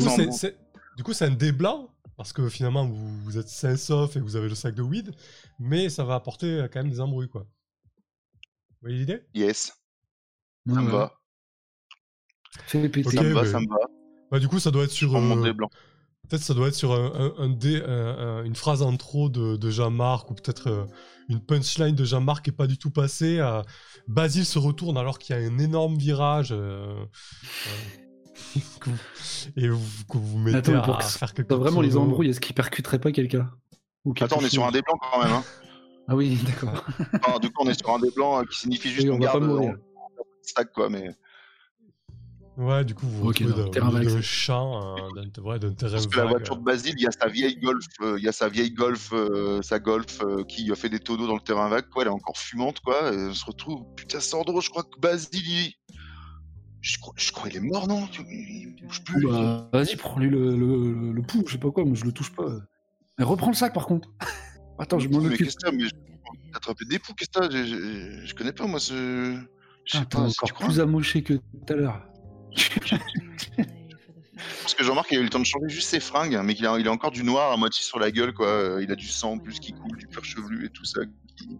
du 0.98 1.04
coup, 1.04 1.14
c'est 1.14 1.26
un 1.26 1.32
dé 1.32 1.52
blanc, 1.52 1.90
parce 2.16 2.32
que 2.32 2.48
finalement, 2.48 2.86
vous, 2.86 3.20
vous 3.24 3.38
êtes 3.38 3.50
sain 3.50 3.76
sauf 3.76 4.16
et 4.16 4.20
vous 4.22 4.38
avez 4.38 4.48
le 4.48 4.56
sac 4.56 4.76
de 4.76 4.82
weed, 4.82 5.14
mais 5.60 5.90
ça 5.90 6.06
va 6.06 6.16
apporter 6.16 6.66
quand 6.72 6.80
même 6.80 6.90
des 6.92 7.02
embrouilles, 7.02 7.30
quoi. 7.30 7.42
Vous 7.42 8.88
voyez 8.88 8.98
l'idée? 8.98 9.24
Yes, 9.34 9.74
ça 10.68 10.82
me 10.82 10.90
va. 10.90 11.19
Fais 12.68 12.90
péter. 12.90 13.10
Ça 13.18 13.24
me 13.24 13.34
va, 13.34 13.42
mais- 13.44 13.48
ça 13.48 13.60
me 13.60 13.68
va. 13.68 13.78
Bah, 14.32 14.40
du 14.40 14.48
coup, 14.48 14.60
ça 14.60 14.72
doit 14.72 14.84
être 14.84 14.92
sur. 14.92 15.16
euh. 15.16 15.54
Peut-être 16.30 16.44
ça 16.44 16.54
doit 16.54 16.68
être 16.68 16.76
sur 16.76 16.92
un, 16.94 17.12
un- 17.16 17.34
un 17.44 17.50
dé, 17.50 17.82
un- 17.84 17.90
un- 18.18 18.44
une 18.44 18.56
phrase 18.56 18.84
en 18.84 18.96
trop 18.98 19.30
de, 19.30 19.56
de 19.56 19.70
Jean-Marc, 19.72 20.30
ou 20.30 20.36
peut-être 20.36 20.68
euh, 20.70 20.86
une 21.28 21.40
punchline 21.40 21.96
de 21.96 22.04
Jean-Marc 22.04 22.46
qui 22.46 22.52
n'est 22.52 22.56
pas 22.56 22.68
du 22.68 22.78
tout 22.78 22.92
passée. 22.92 23.40
euh, 23.40 23.64
Basile 24.08 24.46
se 24.46 24.60
retourne 24.60 24.98
alors 24.98 25.18
qu'il 25.18 25.36
y 25.36 25.40
a 25.40 25.42
un 25.42 25.58
énorme 25.58 25.96
virage. 25.98 26.52
euh, 26.52 26.94
euh, 26.96 28.60
que 28.80 28.90
vous- 28.90 28.98
et 29.58 29.70
vous, 29.70 30.04
que 30.10 30.18
vous 30.18 30.38
mettez 30.38 30.58
Attends, 30.58 30.76
à, 30.76 30.82
pour 30.82 30.98
que 31.00 31.04
à 31.04 31.08
faire 31.08 31.34
quelque 31.34 31.48
T'as 31.48 31.56
vraiment 31.56 31.82
les 31.82 31.90
chose. 31.90 31.98
embrouilles, 31.98 32.30
est-ce 32.30 32.40
qu'ils 32.42 32.56
percuteraient 32.56 33.00
pas 33.00 33.12
quelqu'un 33.12 33.50
Attends, 34.22 34.38
on 34.40 34.46
est 34.46 34.50
sur 34.50 34.62
chose 34.64 34.70
un 34.70 34.72
dé 34.72 34.82
blanc 34.84 34.98
quand 35.12 35.24
même. 35.24 35.32
Hein. 35.34 35.44
Ah 36.08 36.16
oui, 36.16 36.38
d'accord. 36.46 36.86
Enfin, 37.24 37.40
du 37.40 37.50
coup, 37.50 37.64
on 37.66 37.70
est 37.70 37.80
sur 37.80 37.90
un 37.92 38.00
dé 38.00 38.10
blanc 38.16 38.40
euh, 38.40 38.44
qui 38.44 38.60
signifie 38.60 38.90
juste 38.90 39.08
qu'on 39.08 39.18
pas 39.18 39.26
garde 39.26 39.44
mourir. 39.44 39.76
on- 39.96 40.00
on 40.22 40.24
stack, 40.44 40.72
quoi. 40.74 40.90
Mais 40.90 41.10
Ouais, 42.60 42.84
du 42.84 42.94
coup, 42.94 43.08
vous 43.08 43.20
vous 43.22 43.30
Ok, 43.30 43.38
retrouvez 43.40 43.58
non, 43.58 43.66
dans- 43.66 43.72
terrain 43.72 43.88
au 43.88 43.92
milieu 43.94 44.04
vague, 44.06 44.14
d'un 44.16 44.22
c'est- 44.22 44.28
champ, 44.28 44.98
euh, 44.98 45.02
d'un 45.16 45.22
ouais, 45.44 45.60
terrain 45.60 45.74
Parce 45.92 46.08
que 46.08 46.18
la 46.18 46.26
voiture 46.26 46.58
de 46.58 46.64
Basile, 46.64 46.94
il 46.98 47.04
y 47.04 47.08
a 47.08 47.12
sa 47.12 47.28
vieille 47.28 47.56
Golf, 47.58 47.86
euh, 48.02 48.16
il 48.18 48.24
y 48.24 48.28
a 48.28 48.32
sa 48.34 48.50
vieille 48.50 48.72
Golf, 48.72 49.10
euh, 49.14 49.62
sa 49.62 49.80
Golf 49.80 50.20
euh, 50.22 50.44
qui 50.44 50.70
a 50.72 50.76
fait 50.76 50.90
des 50.90 51.00
tonneaux 51.00 51.26
dans 51.28 51.36
le 51.36 51.42
terrain 51.42 51.70
vague, 51.70 51.88
quoi. 51.90 52.02
Elle 52.04 52.10
est 52.10 52.12
encore 52.12 52.38
fumante, 52.38 52.82
quoi. 52.82 53.14
Et 53.14 53.18
on 53.28 53.34
se 53.34 53.46
retrouve, 53.46 53.86
putain, 53.96 54.20
Sandro, 54.20 54.60
je 54.60 54.70
crois 54.70 54.84
que 54.84 55.00
Basile, 55.00 55.30
il... 55.48 55.74
je 56.82 56.98
crois, 57.00 57.14
je 57.16 57.32
crois 57.32 57.50
qu'il 57.50 57.58
est 57.64 57.66
mort, 57.66 57.88
non? 57.88 58.08
Il 58.30 58.76
bouge 58.86 59.04
plus. 59.06 59.26
Bah, 59.26 59.70
vas-y, 59.72 59.96
prends-lui 59.96 60.30
le, 60.30 60.56
le, 60.58 60.94
le, 60.94 61.12
le 61.14 61.22
pouls, 61.22 61.44
je 61.48 61.54
sais 61.54 61.58
pas 61.60 61.72
quoi, 61.72 61.86
mais 61.86 61.96
je 61.96 62.04
le 62.04 62.12
touche 62.12 62.32
pas. 62.34 62.46
Mais 63.18 63.24
reprends 63.24 63.48
le 63.50 63.56
sac 63.56 63.74
par 63.74 63.86
contre. 63.86 64.10
Attends, 64.80 65.00
je 65.00 65.08
m'en 65.08 65.20
mais 65.22 65.28
occupe. 65.28 65.46
qu'est-ce 65.46 65.56
que 65.56 65.62
t'as 65.70 65.72
Mais 65.72 65.86
je- 65.86 65.96
attrapé 66.54 66.84
des 66.86 67.00
poux, 67.00 67.14
qu'est-ce 67.14 67.30
que 67.30 67.40
t'as? 67.40 67.50
Je, 67.50 67.64
je- 67.66 68.26
je 68.26 68.34
connais 68.36 68.52
pas, 68.54 68.68
moi, 68.68 68.80
ce. 68.82 69.38
Je 69.86 69.98
sais 69.98 70.06
pas, 70.06 70.20
encore 70.20 70.54
crois. 70.54 70.68
plus 70.68 70.80
amoché 70.82 71.24
que 71.24 71.34
tout 71.34 71.42
à 71.70 71.74
l'heure. 71.74 72.02
Parce 74.62 74.74
que 74.76 74.84
Jean-Marc, 74.84 75.12
il 75.12 75.18
a 75.18 75.22
eu 75.22 75.24
le 75.24 75.30
temps 75.30 75.40
de 75.40 75.46
changer 75.46 75.68
juste 75.70 75.90
ses 75.90 76.00
fringues, 76.00 76.40
mais 76.44 76.54
qu'il 76.56 76.66
a, 76.66 76.78
il 76.80 76.88
a 76.88 76.92
encore 76.92 77.12
du 77.12 77.24
noir 77.24 77.52
à 77.52 77.58
moitié 77.58 77.84
sur 77.84 78.00
la 78.00 78.12
gueule, 78.12 78.34
quoi. 78.34 78.78
Il 78.82 78.92
a 78.92 78.96
du 78.96 79.08
sang 79.08 79.34
en 79.34 79.38
plus 79.40 79.60
qui 79.60 79.74
coule, 79.74 79.98
du 79.98 80.08
cuir 80.08 80.24
chevelu 80.24 80.66
et 80.66 80.70
tout 80.70 80.86
ça. 80.86 81.02
qui- 81.36 81.60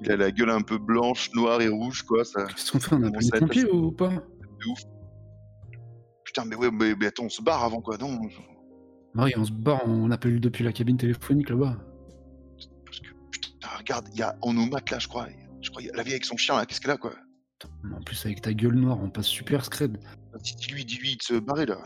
Il 0.00 0.10
a 0.10 0.16
la 0.16 0.30
gueule 0.30 0.50
un 0.50 0.62
peu 0.62 0.78
blanche, 0.78 1.30
noire 1.34 1.60
et 1.60 1.68
rouge, 1.68 2.02
quoi. 2.02 2.24
Ça... 2.24 2.46
Qu'est-ce 2.46 2.72
qu'on 2.72 2.80
fait 2.80 2.94
On 2.94 3.02
appelle 3.04 3.20
les 3.32 3.38
pompiers 3.40 3.64
ou 3.70 3.92
pas? 3.92 4.12
Putain, 6.24 6.44
mais 6.44 6.56
ouais, 6.56 6.70
mais, 6.70 6.94
mais 6.98 7.06
attends, 7.06 7.24
on 7.24 7.28
se 7.28 7.42
barre 7.42 7.64
avant, 7.64 7.80
quoi. 7.80 7.96
Non, 7.98 8.18
Oui, 9.14 9.32
on 9.36 9.44
se 9.44 9.52
barre, 9.52 9.82
on 9.86 10.10
appelle 10.10 10.40
depuis 10.40 10.64
la 10.64 10.72
cabine 10.72 10.96
téléphonique 10.96 11.50
là-bas. 11.50 11.76
parce 12.84 13.00
que, 13.00 13.08
putain, 13.30 13.68
regarde, 13.78 14.08
il 14.12 14.18
y 14.18 14.22
a 14.22 14.36
maths, 14.70 14.90
là, 14.90 14.98
je 14.98 15.08
crois. 15.08 15.26
Je 15.62 15.70
crois, 15.70 15.82
il 15.82 15.86
y 15.86 15.90
a 15.90 15.96
la 15.96 16.02
vieille 16.02 16.14
avec 16.14 16.24
son 16.24 16.36
chien, 16.36 16.56
là. 16.56 16.66
Qu'est-ce 16.66 16.80
qu'elle 16.80 16.90
a, 16.92 16.96
quoi? 16.96 17.14
En 17.96 18.00
plus, 18.02 18.24
avec 18.26 18.40
ta 18.42 18.52
gueule 18.52 18.74
noire, 18.74 18.98
on 19.02 19.10
passe 19.10 19.26
super 19.26 19.64
scred. 19.64 19.98
Dis- 20.42 20.54
Dis-lui, 20.56 20.84
dis-lui 20.84 21.16
de 21.16 21.22
se 21.22 21.34
barrer, 21.34 21.66
là. 21.66 21.78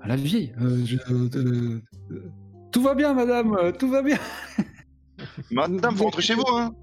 À 0.00 0.08
la 0.08 0.16
vieille. 0.16 0.54
euh, 0.60 0.84
je- 0.84 0.96
euh, 1.12 1.80
euh, 2.10 2.30
tout 2.72 2.82
va 2.82 2.94
bien, 2.94 3.14
madame, 3.14 3.72
tout 3.78 3.88
va 3.90 4.02
bien. 4.02 4.18
Madame, 5.50 5.96
faut 5.96 6.04
rentrer 6.04 6.22
chez 6.22 6.34
vous, 6.34 6.46
hein. 6.48 6.74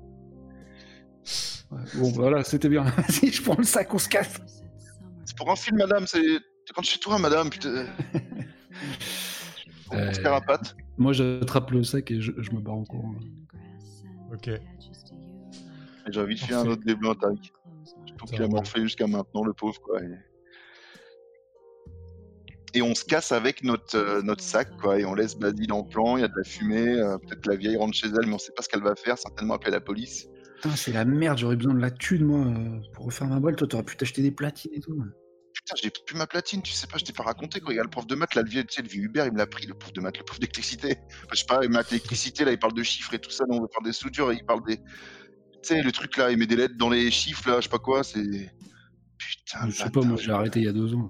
Bon, 1.96 2.12
voilà, 2.12 2.44
c'était 2.44 2.70
bien. 2.70 2.84
Vas-y, 2.98 3.32
je 3.32 3.42
prends 3.42 3.56
le 3.58 3.64
sac, 3.64 3.94
on 3.94 3.98
se 3.98 4.10
casse. 4.10 4.40
C'est 5.26 5.36
pour 5.38 5.50
un 5.52 5.56
film, 5.56 5.78
madame, 5.78 6.06
c'est. 6.08 6.22
Tu 6.22 6.74
rentres 6.76 6.88
chez 6.90 7.00
toi, 7.00 7.18
madame, 7.20 7.50
putain. 7.50 7.86
On 9.92 9.96
se 10.14 10.20
Euh, 10.20 10.24
carapate. 10.24 10.76
Moi, 10.98 11.14
j'attrape 11.14 11.70
le 11.72 11.84
sac 11.84 12.10
et 12.12 12.20
je, 12.20 12.32
je 12.38 12.52
me 12.52 12.60
barre 12.60 12.76
en 12.76 12.84
courant. 12.86 13.14
Ok. 14.34 14.50
J'ai 16.10 16.22
envie 16.22 16.36
de 16.36 16.40
faire 16.40 16.60
un 16.60 16.68
autre 16.68 16.84
Tariq. 17.20 17.52
Je 18.08 18.14
trouve 18.16 18.30
qu'il 18.30 18.44
a 18.44 18.48
morflé 18.48 18.84
jusqu'à 18.84 19.08
maintenant, 19.08 19.44
le 19.44 19.54
pauvre, 19.54 19.80
quoi. 19.82 20.02
Et, 20.02 20.12
et 22.76 22.82
on 22.82 22.94
se 22.94 23.06
casse 23.06 23.32
avec 23.32 23.64
notre, 23.64 23.98
euh, 23.98 24.22
notre 24.22 24.44
sac, 24.44 24.70
quoi. 24.78 25.00
Et 25.00 25.06
on 25.06 25.14
laisse 25.16 25.36
Basile 25.36 25.74
en 25.74 25.84
plan, 25.84 26.18
il 26.18 26.22
y 26.22 26.24
a 26.24 26.28
de 26.28 26.34
la 26.38 26.44
fumée. 26.44 27.00
euh, 27.00 27.18
Peut-être 27.18 27.42
que 27.42 27.50
la 27.50 27.56
vieille 27.56 27.78
rentre 27.78 27.96
chez 27.98 28.08
elle, 28.08 28.28
mais 28.28 28.34
on 28.34 28.38
sait 28.38 28.54
pas 28.56 28.62
ce 28.62 28.70
qu'elle 28.70 28.84
va 28.84 28.96
faire. 28.96 29.18
Certainement 29.18 29.56
appeler 29.56 29.72
la 29.72 29.82
police. 29.82 30.28
Putain, 30.56 30.76
c'est 30.76 30.94
la 30.94 31.06
merde, 31.06 31.38
j'aurais 31.38 31.56
besoin 31.56 31.74
de 31.74 31.82
la 31.82 31.92
thune, 31.92 32.26
moi, 32.26 32.40
euh, 32.46 32.80
pour 32.94 33.06
refaire 33.06 33.28
ma 33.28 33.40
balle. 33.40 33.56
Toi, 33.56 33.68
t'aurais 33.68 33.84
pu 33.84 33.98
t'acheter 33.98 34.22
des 34.22 34.32
platines 34.32 34.72
et 34.74 34.80
tout. 34.80 34.96
Putain, 35.54 35.76
j'ai 35.82 35.90
plus 35.90 36.18
ma 36.18 36.28
platine, 36.28 36.62
tu 36.62 36.74
sais 36.74 36.86
pas, 36.86 36.98
je 36.98 37.06
t'ai 37.06 37.14
pas 37.14 37.24
raconté, 37.24 37.60
quoi. 37.62 37.74
Il 37.74 37.78
y 37.78 37.80
a 37.80 37.84
le 37.84 37.90
prof 37.90 38.06
de 38.06 38.16
maths, 38.16 38.36
là, 38.36 38.42
le 38.42 38.50
vieux, 38.50 38.64
tu 38.64 38.76
sais, 38.76 38.82
le 38.82 38.88
vieux 38.90 39.04
Hubert, 39.04 39.26
il 39.26 39.32
me 39.32 39.38
l'a 39.38 39.48
pris, 39.48 39.66
le 39.66 39.74
prof 39.74 39.94
de 39.94 40.02
maths, 40.02 40.18
le 40.18 40.24
prof 40.24 40.40
d'électricité. 40.40 40.98
Enfin, 41.08 41.28
je 41.34 41.40
sais 41.40 41.46
pas, 41.46 41.66
maths, 41.68 41.92
électricité, 41.92 42.46
là, 42.46 42.52
il 42.52 42.60
parle 42.60 42.74
de 42.74 42.84
chiffres 42.84 43.14
et 43.14 43.20
tout 43.20 43.32
ça, 43.32 43.46
nous, 43.48 43.58
on 43.58 43.62
veut 43.62 43.68
faire 43.72 43.82
des 43.82 43.94
soudures, 43.94 44.32
et 44.32 44.36
il 44.36 44.46
parle 44.46 44.64
des. 44.66 44.80
Tu 45.66 45.74
sais, 45.74 45.82
le 45.82 45.92
truc 45.92 46.18
là, 46.18 46.32
il 46.32 46.38
met 46.38 46.46
des 46.46 46.56
lettres 46.56 46.78
dans 46.78 46.90
les 46.90 47.10
chiffres, 47.10 47.50
là, 47.50 47.58
je 47.58 47.64
sais 47.64 47.70
pas 47.70 47.80
quoi, 47.80 48.04
c'est. 48.04 48.52
Putain, 49.18 49.70
je 49.70 49.76
sais 49.84 49.90
pas, 49.90 50.02
moi, 50.02 50.18
j'ai 50.18 50.32
arrêté 50.32 50.60
il 50.60 50.66
y 50.66 50.70
a 50.70 50.74
deux 50.74 50.94
ans. 50.94 51.10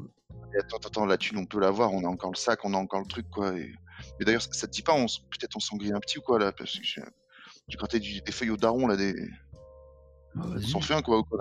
Et 0.53 0.60
attends, 0.60 0.77
attends, 0.77 1.06
la 1.06 1.18
thune, 1.18 1.38
on 1.38 1.45
peut 1.45 1.60
l'avoir, 1.60 1.91
on 1.91 2.03
a 2.06 2.07
encore 2.07 2.32
le 2.32 2.38
sac, 2.38 2.64
on 2.64 2.73
a 2.73 2.77
encore 2.77 3.02
le 3.02 3.07
truc, 3.07 3.30
quoi. 3.30 3.57
Et, 3.57 3.73
et 4.19 4.23
d'ailleurs, 4.26 4.41
ça, 4.44 4.49
ça 4.53 4.68
te 4.68 4.72
dit 4.72 4.82
pas, 4.82 4.94
on, 4.94 5.06
peut-être 5.07 5.57
on 5.57 5.60
s'en 5.60 5.76
grille 5.76 5.91
un 5.91 5.99
petit 5.99 6.19
ou 6.19 6.22
quoi, 6.22 6.40
là, 6.40 6.52
parce 6.53 6.77
que 6.80 6.84
j'ai 6.86 7.02
gratté 7.77 7.99
du- 7.99 8.22
des 8.22 8.32
feuilles 8.32 8.52
au 8.52 8.57
daron, 8.57 8.88
là, 8.88 8.95
des... 8.95 9.14
Bah, 10.36 10.45
on 10.56 10.60
s'en 10.61 10.80
fait 10.82 10.94
un, 10.94 11.02
quoi, 11.02 11.18
ou 11.19 11.23
quoi, 11.23 11.40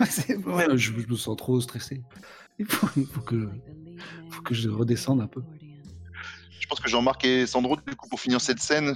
là. 0.00 0.06
je, 0.76 0.76
je 0.76 0.92
me 1.06 1.16
sens 1.16 1.36
trop 1.36 1.60
stressé. 1.60 2.02
Il 2.58 2.66
faut, 2.66 2.88
il 2.96 3.06
faut 3.06 3.20
que, 3.20 3.48
faut 4.30 4.42
que 4.42 4.54
je 4.54 4.68
redescende 4.68 5.20
un 5.20 5.28
peu. 5.28 5.42
Je 6.58 6.66
pense 6.66 6.80
que 6.80 6.88
Jean-Marc 6.88 7.24
et 7.24 7.46
Sandro, 7.46 7.76
du 7.76 7.94
coup, 7.94 8.08
pour 8.08 8.18
finir 8.20 8.40
cette 8.40 8.58
scène, 8.60 8.94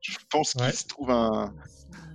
je 0.00 0.16
pense 0.30 0.52
qu'il 0.54 0.62
Ouais. 0.62 0.72
se 0.72 0.86
trouve 0.86 1.10
un... 1.10 1.52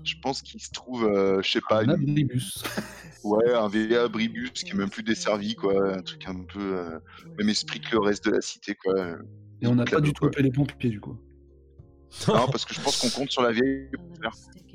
Je 0.07 0.15
pense 0.21 0.41
qu'il 0.41 0.61
se 0.61 0.71
trouve, 0.71 1.05
euh, 1.05 1.41
je 1.43 1.51
sais 1.51 1.61
pas, 1.67 1.79
Un 1.81 1.83
une- 1.85 1.91
abribus. 1.91 2.63
ouais, 3.23 3.53
un 3.53 3.67
vieil 3.67 3.95
abribus 3.95 4.51
qui 4.51 4.71
est 4.71 4.73
même 4.73 4.89
plus 4.89 5.03
desservi, 5.03 5.55
quoi, 5.55 5.93
un 5.95 6.01
truc 6.01 6.25
un 6.27 6.43
peu... 6.43 6.59
euh, 6.77 6.99
même 7.37 7.49
esprit 7.49 7.81
que 7.81 7.91
le 7.91 7.99
reste 7.99 8.25
de 8.25 8.31
la 8.31 8.41
cité, 8.41 8.73
quoi. 8.75 8.93
Et 9.61 9.67
on 9.67 9.75
n'a 9.75 9.85
pas 9.85 9.99
du 10.01 10.13
tout 10.13 10.25
appelé 10.25 10.43
les 10.43 10.51
pompiers, 10.51 10.89
du 10.89 10.99
coup. 11.01 11.17
Non, 12.27 12.47
parce 12.47 12.65
que 12.65 12.73
je 12.73 12.81
pense 12.81 12.97
qu'on 12.99 13.09
compte 13.09 13.31
sur 13.31 13.41
la 13.41 13.51
vieille. 13.51 13.89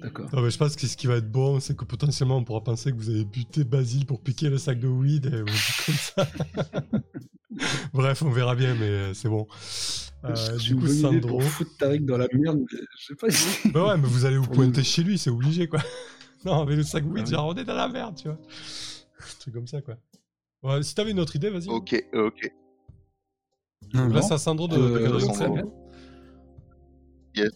D'accord. 0.00 0.28
Non, 0.32 0.42
mais 0.42 0.50
je 0.50 0.58
pense 0.58 0.74
que 0.76 0.86
ce 0.86 0.96
qui 0.96 1.06
va 1.06 1.16
être 1.16 1.30
bon, 1.30 1.60
c'est 1.60 1.76
que 1.76 1.84
potentiellement 1.84 2.36
on 2.36 2.44
pourra 2.44 2.62
penser 2.62 2.90
que 2.90 2.96
vous 2.96 3.08
avez 3.10 3.24
buté 3.24 3.64
Basile 3.64 4.04
pour 4.06 4.20
piquer 4.20 4.48
le 4.50 4.58
sac 4.58 4.78
de 4.80 4.88
weed 4.88 5.26
et 5.26 5.30
comme 5.30 5.94
ça. 5.94 6.26
Bref, 7.92 8.22
on 8.22 8.30
verra 8.30 8.54
bien, 8.54 8.74
mais 8.74 9.14
c'est 9.14 9.28
bon. 9.28 9.46
Euh, 10.24 10.56
du 10.58 10.72
une 10.72 10.80
coup, 10.80 10.86
Sandro. 10.88 11.28
pour 11.38 11.42
foutre 11.42 11.76
Tariq 11.78 12.04
dans 12.04 12.16
la 12.16 12.26
merde, 12.32 12.58
mais 12.60 12.78
je 12.98 13.06
sais 13.06 13.14
pas 13.14 13.30
si... 13.30 13.68
Bah 13.72 13.88
ouais, 13.88 13.96
mais 13.98 14.06
vous 14.06 14.24
allez 14.24 14.38
vous 14.38 14.46
pointer 14.46 14.82
chez 14.84 15.02
lui, 15.02 15.18
c'est 15.18 15.30
obligé 15.30 15.66
quoi. 15.68 15.80
non, 16.44 16.60
avec 16.62 16.76
le 16.76 16.82
sac 16.84 17.04
weed, 17.04 17.18
Ah 17.18 17.22
oui. 17.24 17.30
genre 17.30 17.46
on 17.48 17.54
est 17.56 17.64
dans 17.64 17.74
la 17.74 17.88
merde, 17.88 18.16
tu 18.16 18.28
vois. 18.28 18.38
Un 18.38 19.38
truc 19.40 19.54
comme 19.54 19.66
ça 19.66 19.80
quoi. 19.82 19.96
Ouais, 20.62 20.82
si 20.82 20.94
t'avais 20.94 21.10
une 21.10 21.20
autre 21.20 21.34
idée, 21.36 21.50
vas-y. 21.50 21.68
Ok, 21.68 22.04
ok. 22.12 22.52
Là, 23.94 24.22
c'est 24.22 24.34
à 24.34 24.38
Sandro 24.38 24.68
de, 24.68 24.76
Euh, 24.76 25.08
de 25.08 25.64
scène. 27.34 27.50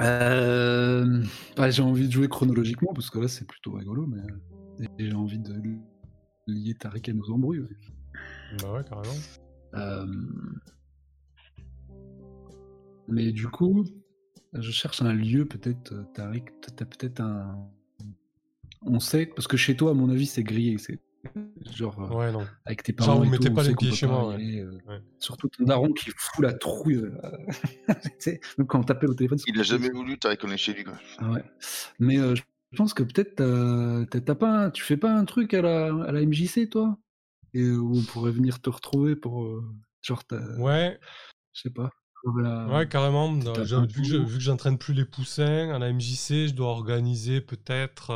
Euh, 0.00 1.22
bah, 1.56 1.70
j'ai 1.70 1.82
envie 1.82 2.06
de 2.06 2.12
jouer 2.12 2.28
chronologiquement 2.28 2.92
parce 2.94 3.10
que 3.10 3.18
là 3.18 3.28
c'est 3.28 3.46
plutôt 3.46 3.72
rigolo, 3.72 4.06
mais 4.06 4.22
j'ai 4.98 5.12
envie 5.14 5.38
de 5.38 5.52
lier 6.46 6.74
Tariq 6.74 7.10
à 7.10 7.12
nos 7.12 7.30
embrouilles. 7.30 7.60
ouais. 7.60 7.76
Bah 8.62 8.72
ouais, 8.72 8.84
carrément. 8.84 9.14
Euh, 9.74 10.06
Mais 13.08 13.32
du 13.32 13.48
coup, 13.48 13.84
je 14.52 14.70
cherche 14.70 15.02
un 15.02 15.12
lieu 15.12 15.44
peut-être, 15.44 15.92
euh, 15.92 16.04
Tariq. 16.14 16.44
T'as 16.76 16.84
peut-être 16.84 17.20
un. 17.20 17.68
On 18.82 19.00
sait 19.00 19.26
parce 19.26 19.48
que 19.48 19.56
chez 19.56 19.76
toi, 19.76 19.90
à 19.90 19.94
mon 19.94 20.08
avis, 20.10 20.26
c'est 20.26 20.44
grillé. 20.44 20.78
C'est 20.78 21.00
genre 21.74 22.00
euh, 22.12 22.16
Ouais, 22.16 22.32
non. 22.32 22.46
avec 22.64 22.82
tes 22.82 22.94
Genre, 22.96 23.06
parents. 23.06 23.18
vous 23.20 23.24
et 23.26 23.30
mettez 23.30 23.48
tout, 23.48 23.54
pas 23.54 23.62
les 23.62 23.74
pieds 23.74 23.92
chez 23.92 24.06
moi, 24.06 24.28
ouais. 24.28 24.60
euh, 24.60 24.78
Ouais. 24.88 25.00
Surtout 25.18 25.48
ton 25.48 25.64
daron 25.64 25.92
qui 25.92 26.10
fout 26.16 26.44
la 26.44 26.52
trouille. 26.52 26.96
euh, 26.96 27.10
même 28.58 28.66
quand 28.66 28.80
on 28.80 28.84
t'appelle 28.84 29.10
au 29.10 29.14
téléphone. 29.14 29.38
Il 29.46 29.58
a 29.60 29.62
jamais 29.62 29.90
voulu, 29.90 30.18
t'as 30.18 30.30
reconnu 30.30 30.56
chez 30.56 30.72
lui, 30.72 30.84
quoi. 30.84 30.94
Ah 31.18 31.30
ouais. 31.30 31.44
Mais 31.98 32.18
euh, 32.18 32.34
je 32.34 32.42
pense 32.76 32.94
que 32.94 33.02
peut-être 33.02 33.36
t'as- 33.36 34.34
pas, 34.34 34.64
un- 34.66 34.70
tu 34.70 34.82
fais 34.82 34.96
pas 34.96 35.12
un 35.12 35.24
truc 35.24 35.54
à 35.54 35.62
la, 35.62 35.86
à 36.04 36.12
la 36.12 36.20
MJC, 36.24 36.68
toi? 36.70 36.96
Et 37.54 37.62
euh, 37.62 37.76
où 37.78 37.96
on 37.98 38.02
pourrait 38.02 38.32
venir 38.32 38.60
te 38.60 38.70
retrouver 38.70 39.16
pour. 39.16 39.44
euh, 39.44 39.64
genre, 40.02 40.24
t'as- 40.24 40.56
Ouais, 40.58 40.98
je 41.52 41.62
sais 41.62 41.70
pas. 41.70 41.90
la- 42.38 42.66
ouais, 42.68 42.86
carrément. 42.88 43.32
vu 43.32 43.42
que 43.52 43.64
je- 43.64 44.16
tour. 44.16 44.26
vu 44.26 44.36
que 44.36 44.42
j'entraîne 44.42 44.78
plus 44.78 44.94
les 44.94 45.04
poussins 45.04 45.70
à 45.74 45.78
la 45.78 45.88
MJC, 45.92 46.48
je 46.48 46.54
dois 46.54 46.68
organiser 46.68 47.40
peut-être. 47.40 48.10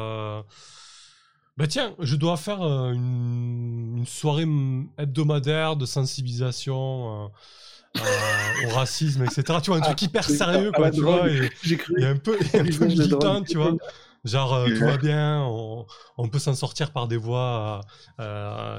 Bah 1.57 1.67
tiens, 1.69 1.95
je 2.01 2.17
dois 2.17 2.37
faire 2.37 2.63
euh, 2.63 2.93
une, 2.93 3.99
une 3.99 4.07
soirée 4.07 4.47
hebdomadaire 4.99 5.77
de 5.77 5.87
sensibilisation 5.87 7.27
euh, 7.97 8.01
euh, 8.01 8.67
au 8.67 8.75
racisme, 8.75 9.23
etc. 9.25 9.61
Tu 9.63 9.71
vois, 9.71 9.77
un 9.79 9.83
Ah, 9.83 9.87
truc 9.87 10.03
hyper 10.03 10.25
c'est 10.25 10.37
sérieux, 10.37 10.71
à 10.71 10.73
quoi, 10.73 10.91
tu 10.91 11.03
vois. 11.03 11.31
et- 11.31 11.49
J'ai 11.63 11.77
cru. 11.77 11.95
Il 11.97 12.03
y 12.03 12.07
a 12.07 12.11
un 12.11 12.17
peu, 12.17 12.37
a 12.55 12.59
un 12.59 12.63
militant, 12.87 13.43
tu 13.43 13.57
vois. 13.57 13.77
Genre, 14.25 14.65
tout 14.75 14.85
va 14.87 14.97
bien, 14.97 15.43
on, 15.47 15.85
on 16.17 16.29
peut 16.29 16.39
s'en 16.39 16.55
sortir 16.55 16.91
par 16.93 17.07
des 17.07 17.19
voies 17.19 17.83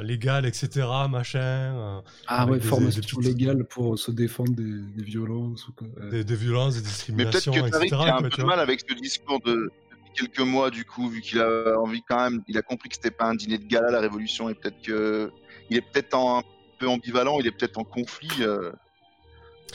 légales, 0.04 0.46
etc. 0.46 0.86
Machin. 1.10 2.02
Ah 2.28 2.46
ouais, 2.48 2.60
des- 2.60 2.66
formation 2.66 3.00
des 3.00 3.08
petites- 3.08 3.24
légale 3.40 3.64
pour 3.64 3.98
se 3.98 4.12
défendre 4.12 4.54
des, 4.54 4.64
des 4.98 5.04
violences 5.04 5.68
ou 5.70 5.72
quoi. 5.74 5.88
Des, 6.12 6.24
des 6.26 6.36
violences, 6.36 6.76
des 6.76 6.82
Mais 7.14 7.24
peut-être 7.24 7.36
discriminations, 7.36 7.52
que 7.54 7.70
Tariq 7.70 7.86
etc. 7.88 8.02
a 8.12 8.18
un 8.18 8.22
peu 8.24 8.30
de 8.30 8.44
mal 8.44 8.60
avec 8.60 8.82
ce 8.82 8.96
discours 8.96 9.40
de 9.46 9.72
quelques 10.16 10.40
mois, 10.40 10.70
du 10.72 10.86
coup, 10.86 11.08
vu 11.10 11.22
qu'il 11.22 11.40
a 11.42 11.80
envie 11.80 12.02
quand 12.08 12.18
même, 12.30 12.44
il 12.48 12.58
a 12.58 12.62
compris 12.62 12.90
que 12.90 12.96
c'était 12.96 13.12
pas 13.12 13.26
un 13.26 13.36
dîner 13.36 13.58
de 13.58 13.66
gala, 13.66 13.92
la 13.92 14.00
révolution, 14.00 14.50
et 14.50 14.54
peut-être 14.56 14.82
que 14.82 15.32
il 15.70 15.78
est 15.78 15.82
peut-être 15.82 16.14
en- 16.16 16.40
un 16.40 16.44
peu 16.80 16.88
ambivalent, 16.88 17.40
il 17.40 17.48
est 17.48 17.52
peut-être 17.52 17.78
en 17.78 17.84
conflit 17.84 18.30
euh, 18.42 18.72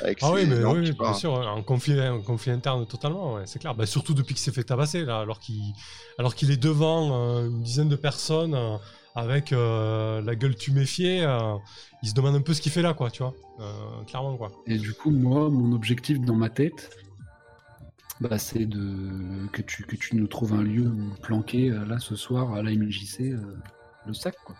avec 0.03 0.19
Ah 0.23 0.31
oui, 0.33 0.43
ses- 0.43 0.47
mais 0.47 0.59
non, 0.61 0.73
oui, 0.73 0.87
je 0.87 0.93
sais 0.93 0.99
bien 0.99 1.13
sûr, 1.15 1.33
en 1.33 1.63
conflit, 1.63 2.01
en 2.01 2.23
conflit 2.23 2.53
interne 2.53 2.87
totalement, 2.87 3.35
ouais, 3.35 3.43
c'est 3.47 3.59
clair. 3.59 3.75
Bah, 3.75 3.87
surtout 3.87 4.15
depuis 4.15 4.35
qu'il 4.35 4.43
s'est 4.43 4.53
fait 4.53 4.65
tabasser, 4.65 5.05
là, 5.05 5.21
alors 5.21 5.41
qu'il 5.41 5.61
alors 6.19 6.35
qu'il 6.35 6.51
est 6.51 6.57
devant 6.63 7.37
euh, 7.39 7.47
une 7.49 7.63
dizaine 7.63 7.89
de 7.89 7.97
personnes 7.97 8.55
euh, 8.55 8.77
avec 9.15 9.53
euh, 9.53 10.23
la 10.23 10.37
gueule 10.37 10.55
tuméfiée, 10.57 11.23
euh, 11.25 11.57
il 12.03 12.09
se 12.09 12.15
demande 12.15 12.35
un 12.37 12.41
peu 12.41 12.55
ce 12.55 12.61
qu'il 12.63 12.73
fait 12.73 12.83
là, 12.83 12.95
quoi, 12.95 13.11
tu 13.11 13.23
vois. 13.23 13.35
Euh, 13.61 14.05
clairement, 14.07 14.37
quoi. 14.37 14.53
Et 14.67 14.79
du 14.79 14.95
coup, 14.95 15.11
moi, 15.11 15.51
mon 15.51 15.73
objectif 15.75 16.21
dans 16.21 16.37
ma 16.37 16.49
tête, 16.49 16.91
bah, 18.21 18.39
c'est 18.39 18.67
de 18.67 18.97
que 19.53 19.63
tu, 19.63 19.85
que 19.85 19.97
tu 19.97 20.17
nous 20.17 20.27
trouves 20.27 20.53
un 20.53 20.63
lieu 20.63 20.89
où 20.89 21.15
planquer 21.23 21.71
euh, 21.71 21.85
là 21.87 21.99
ce 21.99 22.17
soir 22.17 22.53
à 22.55 22.63
la 22.63 22.71
MJC 22.73 23.21
euh, 23.33 23.39
le 24.07 24.15
sac 24.15 24.35
quoi. 24.45 24.55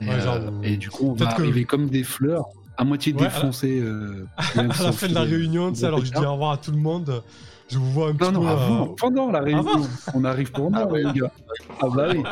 Et, 0.00 0.06
Ouais, 0.08 0.20
genre, 0.20 0.34
euh, 0.36 0.62
et 0.62 0.76
du 0.76 0.90
coup 0.90 1.06
on 1.08 1.12
va 1.14 1.26
que- 1.26 1.40
arriver 1.40 1.64
comme 1.64 1.88
des 1.88 2.04
fleurs 2.04 2.44
à 2.76 2.84
moitié 2.84 3.12
Ouais, 3.14 3.22
à 3.22 3.24
la- 3.24 3.30
défoncées. 3.34 3.80
euh, 3.80 4.26
à 4.56 4.62
la 4.64 4.92
fin 4.92 5.08
de 5.08 5.14
la 5.14 5.22
réunion, 5.22 5.70
tu 5.72 5.80
sais, 5.80 5.86
alors 5.86 6.04
je 6.04 6.10
dis 6.12 6.18
au 6.24 6.32
revoir 6.32 6.52
à 6.52 6.56
tout 6.58 6.70
le 6.70 6.78
monde. 6.78 7.22
Je 7.70 7.78
vous 7.78 7.90
vois 7.92 8.08
un 8.08 8.14
petit 8.14 8.32
Non, 8.32 8.40
peu. 8.42 8.48
avant, 8.48 8.82
euh, 8.84 8.94
pendant 8.98 9.30
la 9.30 9.40
réunion. 9.40 9.60
Avant 9.68 9.86
On 10.14 10.24
arrive 10.24 10.50
pendant, 10.50 10.90
les 10.92 11.04
gars. 11.12 11.30
Ah 11.80 11.86
bah 11.88 12.08
oui. 12.10 12.22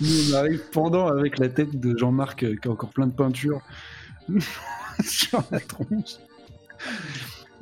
Nous, 0.00 0.32
on 0.32 0.34
arrive 0.36 0.62
pendant 0.72 1.08
avec 1.08 1.38
la 1.38 1.48
tête 1.48 1.78
de 1.78 1.96
Jean-Marc 1.98 2.38
qui 2.60 2.68
a 2.68 2.70
encore 2.70 2.88
plein 2.90 3.06
de 3.06 3.12
peinture 3.12 3.60
sur 5.04 5.42
la 5.50 5.60
tronche. 5.60 6.16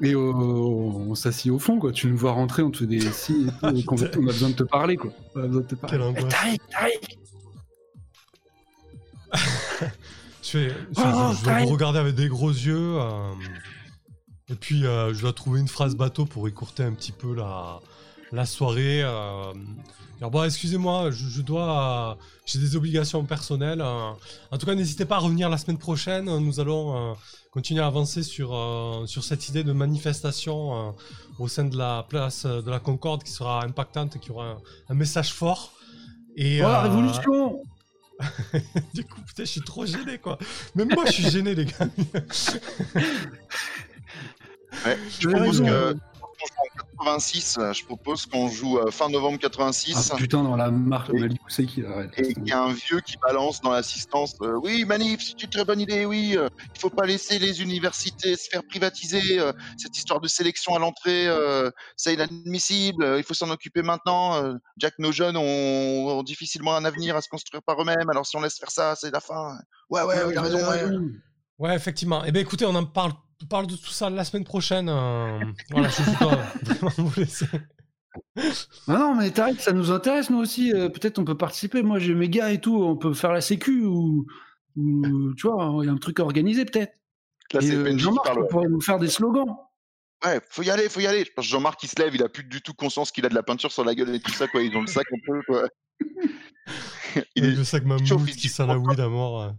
Et 0.02 0.12
euh, 0.14 0.18
on 0.20 1.14
s'assied 1.14 1.51
au 1.51 1.59
fond, 1.59 1.78
quoi. 1.78 1.90
Tu 1.93 2.06
nous 2.09 2.16
vois 2.18 2.32
rentrer, 2.32 2.62
on 2.62 2.70
te 2.70 2.78
fait 2.78 2.86
des 2.86 3.01
signes 3.01 3.48
et 3.48 3.52
tout, 3.70 3.77
et 3.77 3.82
qu'on- 3.85 3.97
on 3.97 4.05
a 4.05 4.32
besoin 4.32 4.51
de 4.51 4.55
te 4.55 4.62
parler, 4.62 4.97
quoi. 4.97 5.10
On 5.35 5.40
a 5.43 5.47
besoin 5.47 5.62
de 5.62 5.66
te 5.66 5.74
parler. 5.74 5.97
Quelle 5.97 6.06
angoisse. 6.06 6.28
Tariq, 6.35 6.60
Tariq 6.70 7.18
Je, 10.43 10.48
fais- 10.51 10.68
je, 10.68 10.74
Oh, 10.98 11.32
je- 11.32 11.39
je 11.39 11.44
dois 11.44 11.52
Tariq. 11.52 11.66
vous 11.66 11.73
regarder 11.73 11.98
avec 11.98 12.14
des 12.14 12.28
gros 12.28 12.51
yeux. 12.51 12.98
euh, 13.01 13.32
et 14.48 14.55
puis, 14.55 14.86
euh, 14.86 15.12
je 15.14 15.20
dois 15.23 15.32
trouver 15.32 15.60
une 15.60 15.68
phrase 15.68 15.97
bateau 15.97 16.24
pour 16.24 16.47
écourter 16.47 16.82
un 16.85 16.93
petit 16.93 17.12
peu 17.12 17.35
la, 17.35 17.81
la 18.32 18.47
soirée. 18.47 19.02
euh. 19.02 19.52
Alors, 20.20 20.31
bon, 20.31 20.44
excusez-moi, 20.44 21.10
je, 21.10 21.27
je 21.28 21.43
dois. 21.43 22.12
euh, 22.18 22.23
J'ai 22.47 22.59
des 22.59 22.77
obligations 22.77 23.24
personnelles. 23.24 23.81
euh. 23.81 24.10
En 24.52 24.59
tout 24.59 24.66
cas, 24.66 24.74
n'hésitez 24.74 25.05
pas 25.05 25.16
à 25.16 25.18
revenir 25.20 25.48
la 25.48 25.59
semaine 25.59 25.78
prochaine. 25.78 26.24
Nous 26.27 26.60
allons 26.60 27.10
euh, 27.12 27.14
continuer 27.56 27.80
à 27.80 27.86
avancer 27.86 28.22
sur, 28.22 28.54
euh, 28.54 29.06
sur 29.06 29.24
cette 29.24 29.48
idée 29.48 29.64
de 29.64 29.72
manifestation 29.72 30.88
euh, 30.88 30.90
au 31.38 31.48
sein 31.48 31.64
de 31.64 31.74
la 31.74 32.04
place 32.06 32.44
euh, 32.44 32.60
de 32.60 32.70
la 32.70 32.80
Concorde 32.80 33.22
qui 33.22 33.32
sera 33.32 33.64
impactante, 33.64 34.18
qui 34.20 34.30
aura 34.30 34.50
un, 34.50 34.58
un 34.90 34.94
message 34.94 35.32
fort. 35.32 35.72
Et, 36.36 36.60
Oh, 36.60 36.68
la 36.68 36.80
euh, 36.80 36.82
révolution 36.82 37.62
du 38.94 39.04
coup, 39.04 39.22
putain, 39.22 39.44
je 39.44 39.50
suis 39.50 39.62
trop 39.62 39.86
gêné, 39.86 40.18
quoi. 40.18 40.38
Même 40.74 40.88
moi, 40.94 41.04
je 41.06 41.12
suis 41.12 41.30
gêné, 41.30 41.54
les 41.54 41.64
gars. 41.64 41.88
Ouais, 44.84 44.98
je 45.18 45.28
propose 45.28 45.62
que 45.62 45.96
en 46.42 47.04
86, 47.04 47.56
euh, 47.58 47.72
je 47.72 47.84
propose 47.84 48.26
qu'on 48.26 48.48
joue 48.48 48.78
euh, 48.78 48.90
fin 48.90 49.08
novembre 49.08 49.38
86. 49.38 50.10
Ah 50.12 50.16
putain, 50.16 50.42
dans 50.42 50.56
la 50.56 50.70
marque, 50.70 51.10
Et- 51.14 51.18
Malik 51.18 51.44
Ousseiki, 51.46 51.82
là, 51.82 51.90
arrête. 51.92 52.18
Et 52.18 52.32
il 52.36 52.46
y 52.48 52.52
a 52.52 52.62
un 52.62 52.72
vieux 52.72 53.00
qui 53.00 53.16
balance 53.18 53.60
dans 53.60 53.70
l'assistance 53.70 54.34
euh, 54.42 54.58
Oui, 54.62 54.84
Manif, 54.84 55.20
c'est 55.22 55.42
une 55.42 55.50
très 55.50 55.64
bonne 55.64 55.80
idée, 55.80 56.04
oui. 56.06 56.34
euh, 56.36 56.48
il 56.74 56.80
faut 56.80 56.90
pas 56.90 57.06
laisser 57.06 57.38
les 57.38 57.62
universités 57.62 58.36
se 58.36 58.48
faire 58.50 58.62
privatiser. 58.68 59.38
euh, 59.40 59.52
cette 59.76 59.96
histoire 59.96 60.20
de 60.20 60.28
sélection 60.28 60.74
à 60.74 60.78
l'entrée, 60.78 61.26
euh, 61.26 61.70
c'est 61.96 62.14
inadmissible. 62.14 63.04
euh, 63.04 63.18
il 63.18 63.24
faut 63.24 63.34
s'en 63.34 63.50
occuper 63.50 63.82
maintenant. 63.82 64.34
euh, 64.42 64.54
Jack, 64.78 64.94
nos 64.98 65.12
jeunes 65.12 65.36
ont, 65.36 65.42
ont 66.18 66.22
difficilement 66.22 66.76
un 66.76 66.84
avenir 66.84 67.16
à 67.16 67.20
se 67.22 67.28
construire 67.28 67.62
par 67.62 67.80
eux-mêmes. 67.80 68.08
Alors 68.10 68.26
si 68.26 68.36
on 68.36 68.40
laisse 68.40 68.58
faire 68.58 68.70
ça, 68.70 68.94
c'est 68.96 69.10
la 69.10 69.20
fin. 69.20 69.58
Ouais, 69.90 70.02
ouais, 70.02 70.16
il 70.30 70.38
a 70.38 70.42
raison. 70.42 70.58
ouais. 70.68 70.84
Ouais, 71.58 71.74
effectivement. 71.74 72.22
Eh 72.26 72.32
bien, 72.32 72.42
écoutez, 72.42 72.66
on 72.66 72.74
en 72.74 72.84
parle, 72.84 73.12
parle 73.44 73.66
de 73.66 73.76
tout 73.76 73.90
ça 73.90 74.08
la 74.08 74.24
semaine 74.24 74.44
prochaine. 74.44 74.88
euh, 74.88 75.38
Voilà, 75.70 75.88
je 75.88 76.02
ne 76.02 76.18
dois 76.18 76.36
vraiment 76.62 76.92
vous 76.96 77.20
laisser. 77.20 77.46
Ah 78.88 78.98
non, 78.98 79.14
mais 79.14 79.30
Tariq, 79.30 79.60
ça 79.60 79.72
nous 79.72 79.90
intéresse, 79.90 80.30
nous 80.30 80.38
aussi. 80.38 80.72
euh, 80.72 80.88
Peut-être 80.88 81.18
on 81.18 81.24
peut 81.24 81.36
participer. 81.36 81.82
Moi, 81.82 81.98
j'ai 81.98 82.14
mes 82.14 82.30
gars 82.30 82.50
et 82.50 82.60
tout. 82.60 82.82
On 82.82 82.96
peut 82.96 83.12
faire 83.12 83.32
la 83.32 83.42
sécu 83.42 83.84
ou, 83.84 84.26
ou 84.76 85.34
tu 85.34 85.46
vois, 85.48 85.70
il 85.82 85.86
y 85.86 85.88
a 85.90 85.92
un 85.92 85.98
truc 85.98 86.18
organisé 86.18 86.64
peut-être. 86.64 86.94
Là, 87.52 87.60
c'est 87.60 87.74
euh, 87.74 87.96
Jean-Marc 87.98 88.48
pourrait 88.48 88.68
nous 88.68 88.80
faire 88.80 88.98
des 88.98 89.08
slogans. 89.08 89.54
Ouais, 90.24 90.40
faut 90.48 90.62
y 90.62 90.70
aller, 90.70 90.88
faut 90.88 91.00
y 91.00 91.06
aller. 91.06 91.24
Je 91.26 91.30
pense 91.32 91.44
que 91.44 91.50
Jean-Marc 91.50 91.82
il 91.82 91.88
se 91.90 92.00
lève, 92.00 92.14
il 92.14 92.22
a 92.22 92.28
plus 92.30 92.42
du 92.44 92.62
tout 92.62 92.72
conscience 92.72 93.12
qu'il 93.12 93.26
a 93.26 93.28
de 93.28 93.34
la 93.34 93.42
peinture 93.42 93.70
sur 93.70 93.84
la 93.84 93.94
gueule 93.94 94.14
et 94.14 94.20
tout 94.20 94.32
ça, 94.32 94.48
quoi. 94.48 94.62
Ils 94.62 94.74
ont 94.76 94.80
le 94.80 94.86
sac 94.86 95.06
un 95.12 95.18
peu, 95.26 95.42
quoi. 95.46 95.68
Il 97.34 97.44
est 97.44 97.50
Le 97.52 97.64
sac 97.64 97.84
mammouth 97.84 98.06
chaud, 98.06 98.18
qui 98.18 98.48
sent 98.48 98.66
la 98.66 98.76
weed 98.78 98.98
à 99.00 99.08
mort. 99.08 99.52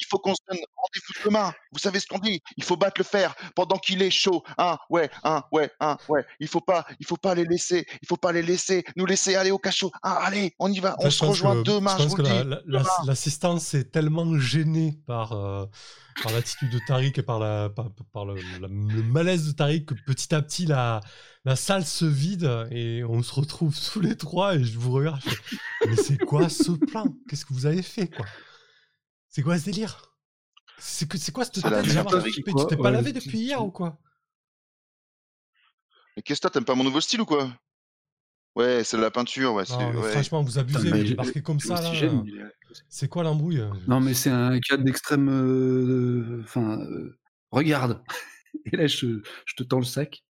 Il 0.00 0.06
faut 0.08 0.18
qu'on 0.18 0.34
se 0.34 0.40
donne 0.48 0.58
rendez-vous 0.76 1.24
demain. 1.28 1.52
Vous 1.72 1.78
savez 1.78 2.00
ce 2.00 2.06
qu'on 2.06 2.18
dit? 2.18 2.40
Il 2.56 2.64
faut 2.64 2.76
battre 2.76 2.98
le 2.98 3.04
fer 3.04 3.34
pendant 3.54 3.76
qu'il 3.76 4.02
est 4.02 4.10
chaud. 4.10 4.42
Hein, 4.58 4.78
ouais, 4.88 5.10
hein, 5.24 5.42
ouais, 5.52 5.70
hein, 5.80 5.96
ouais. 6.08 6.24
Il 6.40 6.48
faut 6.48 6.60
pas, 6.60 6.86
il 6.98 7.06
faut 7.06 7.16
pas 7.16 7.34
les 7.34 7.44
laisser. 7.44 7.86
Il 8.02 8.08
faut 8.08 8.16
pas 8.16 8.32
les 8.32 8.42
laisser, 8.42 8.84
nous 8.96 9.06
laisser 9.06 9.34
aller 9.36 9.50
au 9.50 9.58
cachot. 9.58 9.90
Hein, 10.02 10.16
allez, 10.22 10.54
on 10.58 10.72
y 10.72 10.80
va. 10.80 10.96
On 11.00 11.10
se 11.10 11.24
rejoint 11.24 11.62
demain. 11.62 11.96
Je 11.98 12.02
pense 12.04 12.10
vous 12.10 12.16
que 12.16 13.06
l'assistance 13.06 13.74
est 13.74 13.90
tellement 13.92 14.38
gênée 14.38 14.98
par, 15.06 15.32
euh, 15.32 15.66
par 16.22 16.32
l'attitude 16.32 16.70
de 16.70 16.80
Tariq 16.86 17.18
et 17.18 17.22
par, 17.22 17.38
la, 17.38 17.68
par, 17.70 17.90
par 18.12 18.24
le, 18.24 18.34
la- 18.60 18.68
le 18.68 19.02
malaise 19.02 19.46
de 19.46 19.52
Tariq 19.52 19.86
que 19.86 19.94
petit 20.06 20.34
à 20.34 20.42
petit 20.42 20.66
la, 20.66 21.00
la 21.44 21.56
salle 21.56 21.84
se 21.84 22.04
vide 22.04 22.66
et 22.70 23.02
on 23.04 23.22
se 23.22 23.34
retrouve 23.34 23.76
tous 23.92 24.00
les 24.00 24.16
trois 24.16 24.54
et 24.56 24.64
je 24.64 24.78
vous 24.78 24.92
regarde. 24.92 25.20
je 25.24 25.30
fais, 25.30 25.56
Mais 25.88 25.96
c'est 25.96 26.18
quoi 26.18 26.48
ce 26.48 26.72
plan? 26.72 27.06
Qu'est-ce 27.28 27.44
que 27.44 27.52
vous 27.54 27.66
avez 27.66 27.82
fait 27.82 28.08
quoi? 28.08 28.26
C'est 29.30 29.42
quoi 29.42 29.58
ce 29.58 29.64
délire? 29.64 30.12
C'est 30.78 31.06
quoi 31.32 31.44
cette 31.44 31.54
tête, 31.54 31.62
Tu 31.84 32.66
t'es 32.68 32.76
pas 32.76 32.90
lavé 32.90 33.12
depuis 33.12 33.38
hier 33.38 33.64
ou 33.64 33.70
quoi? 33.70 33.98
Mais 36.16 36.22
qu'est-ce 36.22 36.40
que 36.40 36.48
t'as 36.48 36.50
T'aimes 36.50 36.64
pas 36.64 36.74
mon 36.74 36.84
nouveau 36.84 37.00
style 37.00 37.20
ou 37.20 37.26
quoi? 37.26 37.48
Ouais, 38.56 38.82
c'est 38.82 38.96
de 38.96 39.02
la 39.02 39.10
peinture. 39.12 39.54
Ouais. 39.54 39.64
Non. 39.70 40.02
Franchement, 40.02 40.42
vous 40.42 40.58
abusez, 40.58 40.90
débarquez 41.04 41.42
comme 41.42 41.60
ça 41.60 41.80
il 41.94 42.36
est- 42.40 42.44
C'est 42.88 43.08
quoi 43.08 43.22
l'embrouille 43.22 43.62
Non, 43.86 44.00
mais 44.00 44.14
c'est 44.14 44.30
un 44.30 44.58
cas 44.58 44.76
d'extrême. 44.76 45.28
euh, 45.30 46.40
Enfin, 46.42 46.80
euh, 46.80 47.18
regarde. 47.52 48.02
Et 48.66 48.76
là, 48.76 48.86
je, 48.88 49.22
je 49.46 49.54
te 49.54 49.62
tends 49.62 49.78
le 49.78 49.84
sac. 49.84 50.24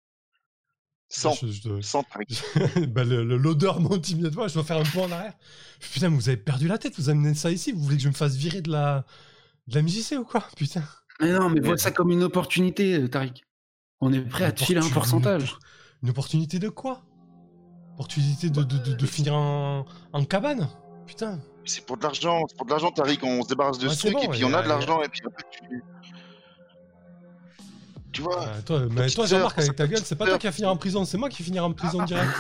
Sans, 1.08 1.34
Je- 1.34 1.46
je- 1.46 1.80
sans 1.82 2.02
Tariq. 2.12 2.42
bah, 2.88 3.04
l'odeur 3.04 3.80
monte 3.80 4.08
immédiatement, 4.10 4.48
je 4.48 4.54
dois 4.54 4.64
faire 4.64 4.78
un 4.78 4.82
pas 4.82 5.02
en 5.02 5.12
arrière. 5.12 5.34
Putain, 5.78 6.10
mais 6.10 6.16
vous 6.16 6.28
avez 6.28 6.36
perdu 6.36 6.66
la 6.68 6.78
tête, 6.78 6.94
vous 6.98 7.10
amenez 7.10 7.34
ça 7.34 7.50
ici, 7.50 7.72
vous 7.72 7.80
voulez 7.80 7.96
que 7.96 8.02
je 8.02 8.08
me 8.08 8.14
fasse 8.14 8.34
virer 8.36 8.60
de 8.60 8.70
la, 8.72 9.04
de 9.68 9.74
la 9.76 9.82
MJC 9.82 10.16
ou 10.18 10.24
quoi? 10.24 10.42
Putain. 10.56 10.82
Mais 11.20 11.32
non, 11.32 11.48
mais 11.48 11.60
vois 11.60 11.78
ça 11.78 11.90
comme 11.92 12.10
une 12.10 12.22
opportunité, 12.24 12.94
euh, 13.00 13.08
Tariq. 13.08 13.44
On 14.00 14.12
est 14.12 14.20
prêt 14.20 14.44
à 14.44 14.52
te 14.52 14.64
filer 14.64 14.80
un 14.84 14.88
pourcentage. 14.90 15.56
Une 16.02 16.10
opportunité 16.10 16.58
de 16.58 16.68
quoi? 16.68 17.02
Opportunité 17.94 18.50
de, 18.50 18.62
de, 18.62 18.76
de, 18.78 18.92
de 18.94 19.06
finir 19.06 19.34
en, 19.34 19.86
en 20.12 20.24
cabane? 20.24 20.68
Putain. 21.06 21.38
C'est 21.64 21.86
pour 21.86 21.96
de 21.96 22.02
l'argent, 22.02 22.42
c'est 22.48 22.56
pour 22.56 22.66
de 22.66 22.70
l'argent, 22.72 22.90
Tariq. 22.90 23.22
On 23.24 23.42
se 23.42 23.48
débarrasse 23.48 23.78
de 23.78 23.88
Ouais, 23.88 23.94
ce 23.94 24.08
truc 24.08 24.22
et 24.24 24.28
puis 24.28 24.44
on 24.44 24.52
a 24.52 24.62
de 24.62 24.68
l'argent 24.68 25.00
et 25.02 25.08
puis 25.08 25.20
après 25.24 25.44
tu. 25.50 25.82
Tu 28.16 28.22
vois 28.22 28.48
Euh, 28.48 28.62
toi, 28.64 28.80
mais 28.90 29.08
Jean-Marc, 29.10 29.58
avec 29.58 29.76
ta 29.76 29.86
gueule, 29.86 30.00
c'est 30.02 30.16
pas 30.16 30.24
toi 30.24 30.38
qui 30.38 30.46
vas 30.46 30.52
finir 30.52 30.70
en 30.70 30.76
prison, 30.78 31.04
c'est 31.04 31.18
moi 31.18 31.28
qui 31.28 31.42
vais 31.42 31.44
finir 31.44 31.66
en 31.66 31.72
prison 31.74 32.02
direct. 32.04 32.32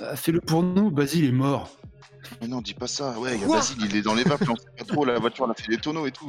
Ah, 0.00 0.16
Fais-le 0.16 0.40
pour 0.40 0.64
nous, 0.64 0.90
Basile 0.90 1.24
est 1.26 1.32
mort. 1.32 1.70
Mais 2.40 2.48
non, 2.48 2.60
dis 2.60 2.74
pas 2.74 2.88
ça. 2.88 3.16
Ouais, 3.20 3.36
il 3.36 3.40
y 3.40 3.44
a 3.44 3.46
Basile, 3.48 3.76
il 3.84 3.94
est 3.94 4.02
dans 4.02 4.14
les 4.14 4.24
vapes, 4.24 4.42
on 4.48 4.56
sait 4.56 4.62
pas 4.76 4.84
trop. 4.84 5.04
La 5.04 5.20
voiture, 5.20 5.44
elle 5.44 5.52
a 5.52 5.54
fait 5.54 5.68
des 5.70 5.78
tonneaux 5.78 6.06
et 6.06 6.10
tout. 6.10 6.28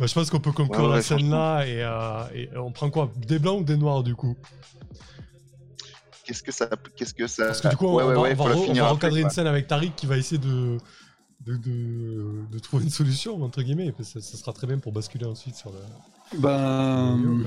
Bah, 0.00 0.06
je 0.06 0.14
pense 0.14 0.28
qu'on 0.28 0.40
peut 0.40 0.50
conclure 0.50 0.82
Ouais, 0.82 0.88
ouais, 0.90 0.96
la 0.96 1.02
scène 1.02 1.30
là 1.30 1.64
et, 1.64 1.80
euh, 1.82 2.24
et 2.34 2.50
on 2.58 2.72
prend 2.72 2.90
quoi? 2.90 3.10
Des 3.16 3.38
blancs 3.38 3.60
ou 3.60 3.64
des 3.64 3.76
noirs 3.76 4.02
du 4.02 4.16
coup? 4.16 4.36
Qu'est-ce 6.24 6.42
que 6.42 6.50
ça. 6.50 6.68
Qu'est-ce 6.96 7.14
que 7.14 7.28
ça. 7.28 7.46
Parce 7.46 7.60
que 7.60 7.68
du 7.68 7.76
coup, 7.76 7.86
ouais, 7.86 8.02
on, 8.02 8.08
ouais, 8.08 8.14
va, 8.34 8.44
ouais, 8.44 8.54
on 8.68 8.72
va 8.74 8.82
va 8.82 8.88
recadrer 8.90 9.20
quoi. 9.20 9.28
une 9.28 9.34
scène 9.34 9.46
avec 9.46 9.68
Tariq 9.68 9.94
qui 9.94 10.06
va 10.06 10.16
essayer 10.18 10.38
de, 10.38 10.76
de, 11.46 11.56
de, 11.56 12.32
de 12.50 12.58
trouver 12.58 12.82
une 12.82 12.90
solution, 12.90 13.40
entre 13.44 13.62
guillemets. 13.62 13.92
parce 13.92 14.12
que 14.12 14.20
Ça, 14.20 14.32
ça 14.32 14.36
sera 14.36 14.52
très 14.52 14.66
bien 14.66 14.78
pour 14.78 14.90
basculer 14.92 15.24
ensuite 15.24 15.54
sur 15.54 15.70
le. 15.70 15.78
Ben. 16.34 17.44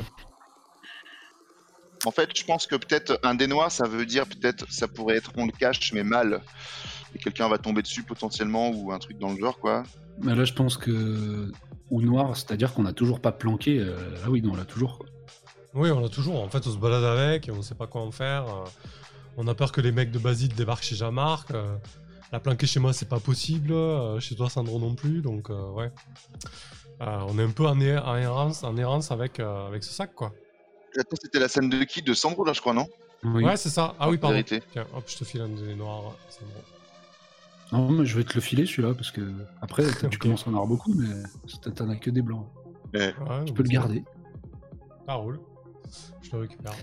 En 2.05 2.11
fait, 2.11 2.29
je 2.35 2.45
pense 2.45 2.65
que 2.65 2.75
peut-être 2.77 3.19
un 3.23 3.35
dénois, 3.35 3.69
ça 3.69 3.85
veut 3.87 4.05
dire 4.05 4.25
peut-être, 4.25 4.71
ça 4.71 4.87
pourrait 4.87 5.17
être 5.17 5.31
on 5.35 5.45
le 5.45 5.51
cache, 5.51 5.91
mais 5.93 6.03
mal. 6.03 6.41
Et 7.13 7.19
quelqu'un 7.19 7.49
va 7.49 7.57
tomber 7.57 7.81
dessus 7.81 8.03
potentiellement 8.03 8.69
ou 8.69 8.91
un 8.91 8.99
truc 8.99 9.17
dans 9.17 9.31
le 9.33 9.39
genre, 9.39 9.59
quoi. 9.59 9.83
Mais 10.21 10.35
là, 10.35 10.45
je 10.45 10.53
pense 10.53 10.77
que. 10.77 11.51
Ou 11.89 12.01
noir, 12.01 12.37
c'est-à-dire 12.37 12.73
qu'on 12.73 12.83
n'a 12.83 12.93
toujours 12.93 13.19
pas 13.19 13.31
planqué. 13.31 13.79
euh, 13.79 13.97
Ah 14.23 14.29
oui, 14.29 14.41
non, 14.43 14.51
on 14.53 14.55
l'a 14.55 14.63
toujours. 14.65 14.99
quoi. 14.99 15.07
Oui, 15.73 15.89
on 15.91 15.99
l'a 15.99 16.09
toujours. 16.09 16.41
En 16.41 16.47
fait, 16.49 16.65
on 16.67 16.71
se 16.71 16.77
balade 16.77 17.03
avec, 17.03 17.49
on 17.51 17.61
sait 17.63 17.73
pas 17.75 17.87
quoi 17.87 18.01
en 18.01 18.11
faire. 18.11 18.43
euh, 18.47 18.63
On 19.37 19.47
a 19.47 19.55
peur 19.55 19.71
que 19.71 19.81
les 19.81 19.91
mecs 19.91 20.11
de 20.11 20.19
Basile 20.19 20.53
débarquent 20.53 20.83
chez 20.83 20.95
Jean-Marc. 20.95 21.49
euh, 21.51 21.75
La 22.31 22.39
planquer 22.39 22.67
chez 22.67 22.79
moi, 22.79 22.93
c'est 22.93 23.09
pas 23.09 23.19
possible. 23.19 23.73
Chez 24.19 24.35
toi, 24.35 24.49
Sandro 24.51 24.79
non 24.79 24.93
plus. 24.93 25.21
Donc, 25.21 25.49
euh, 25.49 25.71
ouais. 25.71 25.91
Euh, 27.01 27.19
on 27.27 27.37
est 27.39 27.43
un 27.43 27.51
peu 27.51 27.65
en, 27.65 27.79
er- 27.79 27.97
en 28.05 28.15
errance, 28.17 28.63
en 28.63 28.75
errance 28.77 29.11
avec, 29.11 29.39
euh, 29.39 29.67
avec 29.67 29.83
ce 29.83 29.91
sac, 29.93 30.13
quoi. 30.15 30.33
C'était 31.21 31.39
la 31.39 31.47
scène 31.47 31.69
de 31.69 31.83
qui? 31.83 32.01
De 32.01 32.13
Sandro, 32.13 32.43
là, 32.43 32.53
je 32.53 32.59
crois, 32.61 32.73
non? 32.73 32.87
Oui. 33.23 33.43
Ouais, 33.43 33.57
c'est 33.57 33.69
ça. 33.69 33.95
Ah 33.99 34.09
oui, 34.09 34.17
pardon. 34.17 34.33
Vérité. 34.35 34.61
Tiens, 34.71 34.85
hop, 34.93 35.03
je 35.07 35.17
te 35.17 35.23
file 35.23 35.41
un 35.41 35.49
des 35.49 35.75
noirs, 35.75 36.15
Sandro. 36.29 36.61
Non, 37.71 37.91
mais 37.91 38.05
je 38.05 38.17
vais 38.17 38.23
te 38.23 38.33
le 38.33 38.41
filer 38.41 38.65
celui-là 38.65 38.93
parce 38.95 39.11
que 39.11 39.21
après, 39.61 39.83
tu 40.09 40.17
commences 40.17 40.45
à 40.45 40.49
en 40.49 40.53
avoir 40.53 40.67
beaucoup, 40.67 40.93
mais 40.93 41.07
t'en 41.75 41.89
as 41.89 41.95
que 41.97 42.09
des 42.09 42.21
blancs. 42.21 42.47
Ouais, 42.93 43.13
Tu 43.45 43.53
peux 43.53 43.63
le 43.63 43.69
garder. 43.69 44.03
Ça 45.07 45.13
roule. 45.13 45.39
Je 46.21 46.31
le 46.33 46.39
récupère. 46.39 46.73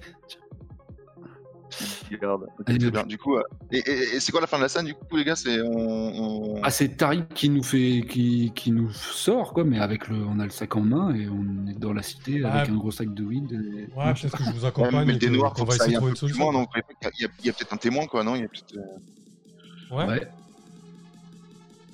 Regarde. 2.14 2.42
Ok, 2.58 2.64
Allez, 2.68 2.78
très 2.78 2.86
hop. 2.88 2.92
bien. 2.94 3.02
Du 3.04 3.18
coup, 3.18 3.36
euh, 3.36 3.42
et, 3.72 3.78
et- 3.78 4.16
et 4.16 4.20
c'est 4.20 4.32
quoi 4.32 4.40
la 4.40 4.46
fin 4.46 4.56
de 4.58 4.62
la 4.62 4.68
scène 4.68 4.86
du 4.86 4.94
coup, 4.94 5.16
les 5.16 5.24
gars 5.24 5.36
C'est 5.36 5.60
on, 5.60 6.56
on- 6.56 6.60
Ah, 6.62 6.70
c'est 6.70 6.96
Tariq 6.96 7.24
qui 7.34 7.48
nous 7.50 7.62
fait, 7.62 8.04
qui, 8.08 8.52
qui 8.54 8.70
nous 8.72 8.90
sort, 8.92 9.52
quoi, 9.52 9.64
mais 9.64 9.78
avec 9.80 10.08
le, 10.08 10.16
on 10.16 10.38
a 10.40 10.44
le 10.44 10.50
sac 10.50 10.76
en 10.76 10.80
main 10.80 11.14
et 11.14 11.28
on 11.28 11.68
est 11.68 11.78
dans 11.78 11.92
la 11.92 12.02
cité 12.02 12.44
avec 12.44 12.68
un 12.70 12.74
gros 12.76 12.90
sac 12.90 13.12
de 13.12 13.24
weed. 13.24 13.52
et- 13.52 13.56
Ouais, 13.98 14.14
peut-être 14.14 14.36
que 14.38 14.44
je 14.44 14.50
vous 14.50 14.60
Ouais, 14.62 14.66
accompagne 14.68 15.06
mais 15.06 15.12
et 15.12 15.14
le 15.14 15.18
dé 15.18 15.26
que- 15.28 15.32
noir, 15.32 15.52
qu'on 15.52 15.60
faut 15.60 15.64
va 15.66 15.72
que 15.72 15.78
ça 15.78 15.84
essayer 15.84 15.96
aille 15.96 16.02
de 16.02 16.08
un 16.10 16.14
trouver 16.14 16.20
peu 16.20 16.26
une 16.26 16.32
plus 16.32 16.38
loin, 16.38 16.52
solution. 16.52 16.60
donc 16.60 17.12
il 17.18 17.22
y 17.46 17.48
a, 17.50 17.52
peut-être 17.52 17.72
un 17.72 17.76
témoin, 17.76 18.06
quoi, 18.06 18.24
non 18.24 18.34
Il 18.36 18.42
y 18.42 18.44
a 18.44 18.48
peut-être, 18.48 18.76
euh, 18.76 19.96
Ouais. 19.96 20.06
Ouais. 20.06 20.28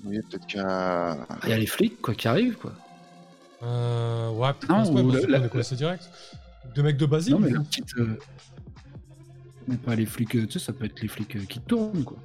oui, 0.04 0.18
peut-être 0.30 0.46
qu'un. 0.46 0.64
Ah, 0.66 1.26
Il 1.44 1.50
y 1.50 1.52
a 1.52 1.58
les 1.58 1.66
flics, 1.66 2.00
quoi, 2.00 2.14
qui 2.14 2.26
arrivent, 2.28 2.56
quoi. 2.56 2.72
Euh, 3.62 4.30
ouais, 4.30 4.48
peut-être 4.54 4.68
qu'on 4.90 5.28
la- 5.28 5.48
direct. 5.76 6.10
Deux 6.74 6.82
mecs 6.82 6.96
de 6.96 7.06
Basile 7.06 7.34
Non, 7.34 7.38
mais 7.40 7.50
la 7.50 7.60
petite. 7.60 7.94
euh, 7.98 8.18
Mais 9.68 9.76
pas 9.76 9.94
les 9.94 10.06
flics, 10.06 10.34
euh, 10.36 10.46
tu 10.46 10.58
sais, 10.58 10.64
ça 10.64 10.72
peut 10.72 10.84
être 10.84 11.00
les 11.00 11.08
flics 11.08 11.36
euh, 11.36 11.44
qui 11.48 11.60
tournent, 11.60 12.04
quoi. 12.04 12.18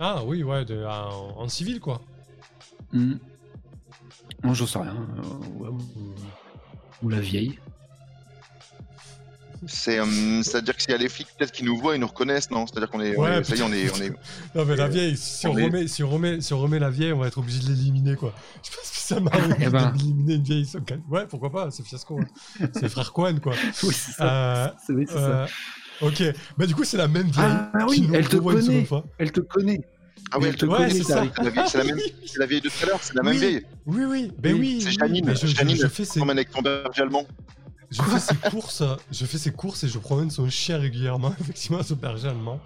Ah 0.00 0.24
oui, 0.24 0.42
ouais, 0.42 0.64
de- 0.64 0.84
en, 0.84 1.38
en 1.40 1.48
civil 1.48 1.78
quoi. 1.80 2.00
Hmm. 2.92 3.14
Non, 4.42 4.52
j'en 4.54 4.66
sais 4.66 4.78
rien. 4.78 4.94
euh, 5.18 5.58
ouais, 5.58 5.68
ou... 5.68 7.04
ou 7.04 7.08
la 7.08 7.20
vieille. 7.20 7.58
C'est, 9.66 9.98
euh, 9.98 10.42
c'est-à-dire 10.42 10.76
que 10.76 10.82
s'il 10.82 10.90
y 10.90 10.94
a 10.94 10.98
les 10.98 11.08
flics, 11.08 11.28
peut-être 11.38 11.50
qu'ils 11.52 11.64
nous 11.64 11.78
voient, 11.78 11.94
ils 11.94 12.00
nous 12.00 12.06
reconnaissent, 12.06 12.50
non? 12.50 12.66
C'est-à-dire 12.66 12.90
qu'on 12.90 13.00
est, 13.00 13.16
on 13.16 13.22
Ouais, 13.22 13.38
est- 13.38 13.44
ça 13.44 13.54
y 13.56 13.60
est, 13.60 13.62
on 13.62 13.72
est, 13.72 13.90
on 13.92 14.02
est. 14.02 14.12
Non 14.54 14.64
mais 14.66 14.76
la 14.76 14.88
vieille, 14.88 15.16
si 15.16 15.46
on, 15.46 15.52
on 15.52 15.56
est- 15.56 15.64
remet, 15.64 15.88
si, 15.88 16.02
on 16.02 16.10
remet, 16.10 16.40
si 16.42 16.52
on 16.52 16.60
remet 16.60 16.78
la 16.78 16.90
vieille, 16.90 17.12
on 17.14 17.18
va 17.18 17.28
être 17.28 17.38
obligé 17.38 17.60
de 17.60 17.68
l'éliminer 17.68 18.14
quoi. 18.16 18.34
Je 18.62 18.70
pense 18.76 18.90
que 18.90 18.96
ça 18.98 19.20
m'arrive 19.20 19.56
Eh 19.60 19.70
ben. 19.70 19.90
d'éliminer 19.92 20.34
une 20.34 20.42
vieille. 20.42 20.68
Ouais, 21.08 21.26
pourquoi 21.26 21.50
pas, 21.50 21.70
c'est 21.70 21.82
fiasco. 21.82 22.20
hein. 22.20 22.66
c'est 22.74 22.90
frère 22.90 23.12
Cohen 23.14 23.38
quoi. 23.42 23.54
Oui, 23.84 23.94
c'est 23.94 24.12
ça. 24.12 24.24
Euh, 24.24 24.68
C'est 24.86 24.92
oui, 24.92 25.06
c'est 25.08 25.14
ça. 25.14 25.46
Ok, 26.00 26.22
bah 26.58 26.66
du 26.66 26.74
coup 26.74 26.84
c'est 26.84 26.96
la 26.96 27.08
même 27.08 27.28
vieille 27.28 27.44
Ah 27.46 27.70
qui 27.88 28.00
oui, 28.00 28.10
elle 28.12 28.28
te 28.28 28.36
connaît. 28.36 28.86
Elle 29.18 29.32
te 29.32 29.40
connaît. 29.40 29.80
Ah 30.32 30.38
ouais, 30.38 30.48
elle 30.48 30.56
te 30.56 30.66
Ouais, 30.66 30.76
connaît, 30.78 30.90
c'est 30.90 31.02
ça. 31.04 31.26
Tariq. 31.26 31.32
c'est 31.36 31.44
la 31.44 31.50
vieille, 31.50 31.68
c'est 31.68 31.78
la 31.78 31.84
même, 31.84 31.96
Oui, 31.96 32.14
c'est 32.26 32.38
la 32.38 32.46
vieille 32.46 32.60
de 32.60 32.68
tout 32.68 32.74
à 32.82 32.86
l'heure, 32.86 32.98
c'est 33.02 33.14
la 33.14 33.22
même 33.22 33.32
Oui. 33.34 33.38
vieille. 33.38 33.66
Oui, 33.86 34.04
oui, 34.04 34.32
ben 34.38 34.54
Oui, 34.54 34.60
oui. 34.60 34.78
C'est 34.80 34.88
oui, 34.88 34.96
Janine, 34.98 35.24
mais 35.26 35.34
je, 35.36 35.46
je- 35.46 35.54
Janine, 35.54 35.76
je 35.76 35.86
fais 35.86 36.04
ses, 36.04 36.18
promène 36.20 36.38
avec 36.38 36.50
ton 36.50 36.62
berger 36.62 37.02
allemand. 37.02 37.26
je 37.90 38.02
fais 38.02 38.18
ses 38.18 38.34
courses, 38.50 38.82
je 39.12 39.26
fais 39.26 39.38
ses 39.38 39.52
courses 39.52 39.84
et 39.84 39.88
je 39.88 39.98
promène 39.98 40.30
son 40.30 40.48
chien 40.50 40.78
régulièrement, 40.78 41.34
effectivement, 41.40 41.78
à 41.78 41.82
ce 41.84 41.94
berger 41.94 42.28
allemand. 42.28 42.58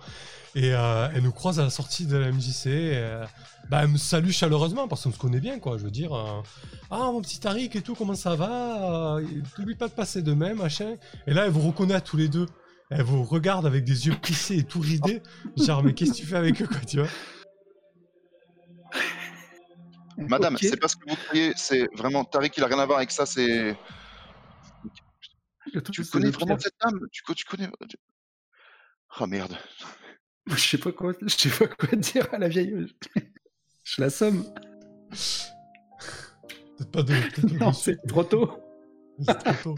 Et 0.54 0.72
euh, 0.72 1.08
elle 1.14 1.22
nous 1.22 1.30
croise 1.32 1.60
à 1.60 1.64
la 1.64 1.70
sortie 1.70 2.06
de 2.06 2.16
la 2.16 2.32
MJC. 2.32 2.66
Et, 2.68 2.92
euh, 2.96 3.24
bah, 3.68 3.80
elle 3.82 3.88
me 3.88 3.98
salue 3.98 4.30
chaleureusement 4.30 4.88
parce 4.88 5.02
qu'on 5.04 5.12
se 5.12 5.18
connaît 5.18 5.40
bien, 5.40 5.58
quoi. 5.58 5.76
Je 5.76 5.84
veux 5.84 5.90
dire, 5.90 6.14
euh, 6.14 6.40
ah 6.90 7.10
mon 7.12 7.20
petit 7.20 7.38
Tariq 7.38 7.76
et 7.76 7.82
tout, 7.82 7.94
comment 7.94 8.14
ça 8.14 8.34
va? 8.34 9.16
Euh, 9.18 9.24
T'oublies 9.54 9.74
pas 9.74 9.88
de 9.88 9.92
passer 9.92 10.22
demain, 10.22 10.54
machin. 10.54 10.94
Et 11.26 11.34
là, 11.34 11.44
elle 11.44 11.52
vous 11.52 11.60
reconnaît 11.68 12.00
tous 12.00 12.16
les 12.16 12.28
deux. 12.28 12.46
Elle 12.90 13.02
vous 13.02 13.22
regarde 13.22 13.66
avec 13.66 13.84
des 13.84 14.06
yeux 14.06 14.14
plissés 14.20 14.58
et 14.58 14.64
tout 14.64 14.80
ridés. 14.80 15.22
Genre, 15.56 15.82
mais 15.82 15.92
qu'est-ce 15.94 16.12
que 16.12 16.16
tu 16.16 16.26
fais 16.26 16.36
avec 16.36 16.60
eux, 16.62 16.66
quoi, 16.66 16.80
tu 16.80 16.98
vois? 16.98 17.08
Madame, 20.16 20.56
c'est 20.56 20.76
pas 20.80 20.88
ce 20.88 20.96
que 20.96 21.08
vous 21.08 21.16
croyez, 21.16 21.52
c'est 21.56 21.86
vraiment 21.94 22.24
Tariq, 22.24 22.52
il 22.56 22.64
a 22.64 22.66
rien 22.66 22.78
à 22.78 22.86
voir 22.86 22.98
avec 22.98 23.10
ça, 23.10 23.24
c'est. 23.26 23.76
Tu 25.92 26.04
connais 26.04 26.30
vraiment 26.30 26.58
cette 26.58 26.74
dame? 26.82 26.98
Tu, 27.12 27.22
co- 27.22 27.34
tu 27.34 27.44
connais. 27.44 27.68
Oh 29.20 29.26
merde. 29.26 29.56
Je 30.48 30.54
sais 30.56 30.78
pas 30.78 30.92
quoi, 30.92 31.12
je 31.20 31.28
sais 31.28 31.50
pas 31.50 31.66
quoi 31.66 31.90
dire 31.98 32.26
à 32.32 32.38
la 32.38 32.48
vieille. 32.48 32.86
Je. 33.84 33.96
Peut-être 36.78 36.90
pas 36.90 37.02
de. 37.02 37.12
peut-être 37.12 37.42
pas 37.42 37.48
de 37.48 37.58
Non, 37.58 37.72
c'est 37.74 37.98
trop 38.06 38.24
tôt. 38.24 38.58
C'est 39.20 39.38
trop 39.38 39.74
tôt. 39.74 39.76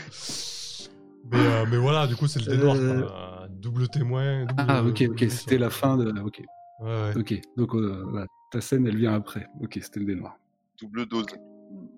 Mais, 1.25 1.39
euh, 1.39 1.67
mais 1.71 1.77
voilà, 1.77 2.07
du 2.07 2.17
coup, 2.17 2.27
c'est 2.27 2.41
le 2.41 2.47
dénoir. 2.57 2.77
Euh, 2.77 3.03
quoi. 3.03 3.47
Double 3.51 3.89
témoin. 3.89 4.45
Double, 4.47 4.65
Ah, 4.69 4.83
ok, 4.85 5.05
ok, 5.11 5.25
c'était 5.31 5.59
la 5.59 5.71
fin 5.71 5.97
de. 5.97 6.19
Ok, 6.21 6.43
Ouais, 6.81 6.87
ouais. 6.87 7.13
ok. 7.17 7.41
Donc, 7.57 7.75
euh, 7.75 8.05
voilà, 8.09 8.27
ta 8.51 8.61
scène, 8.61 8.87
elle 8.87 8.97
vient 8.97 9.15
après. 9.15 9.47
Ok, 9.61 9.79
c'était 9.83 10.01
le 10.01 10.07
dénoir. 10.07 10.37
Double 10.81 11.07
dose. 11.07 11.27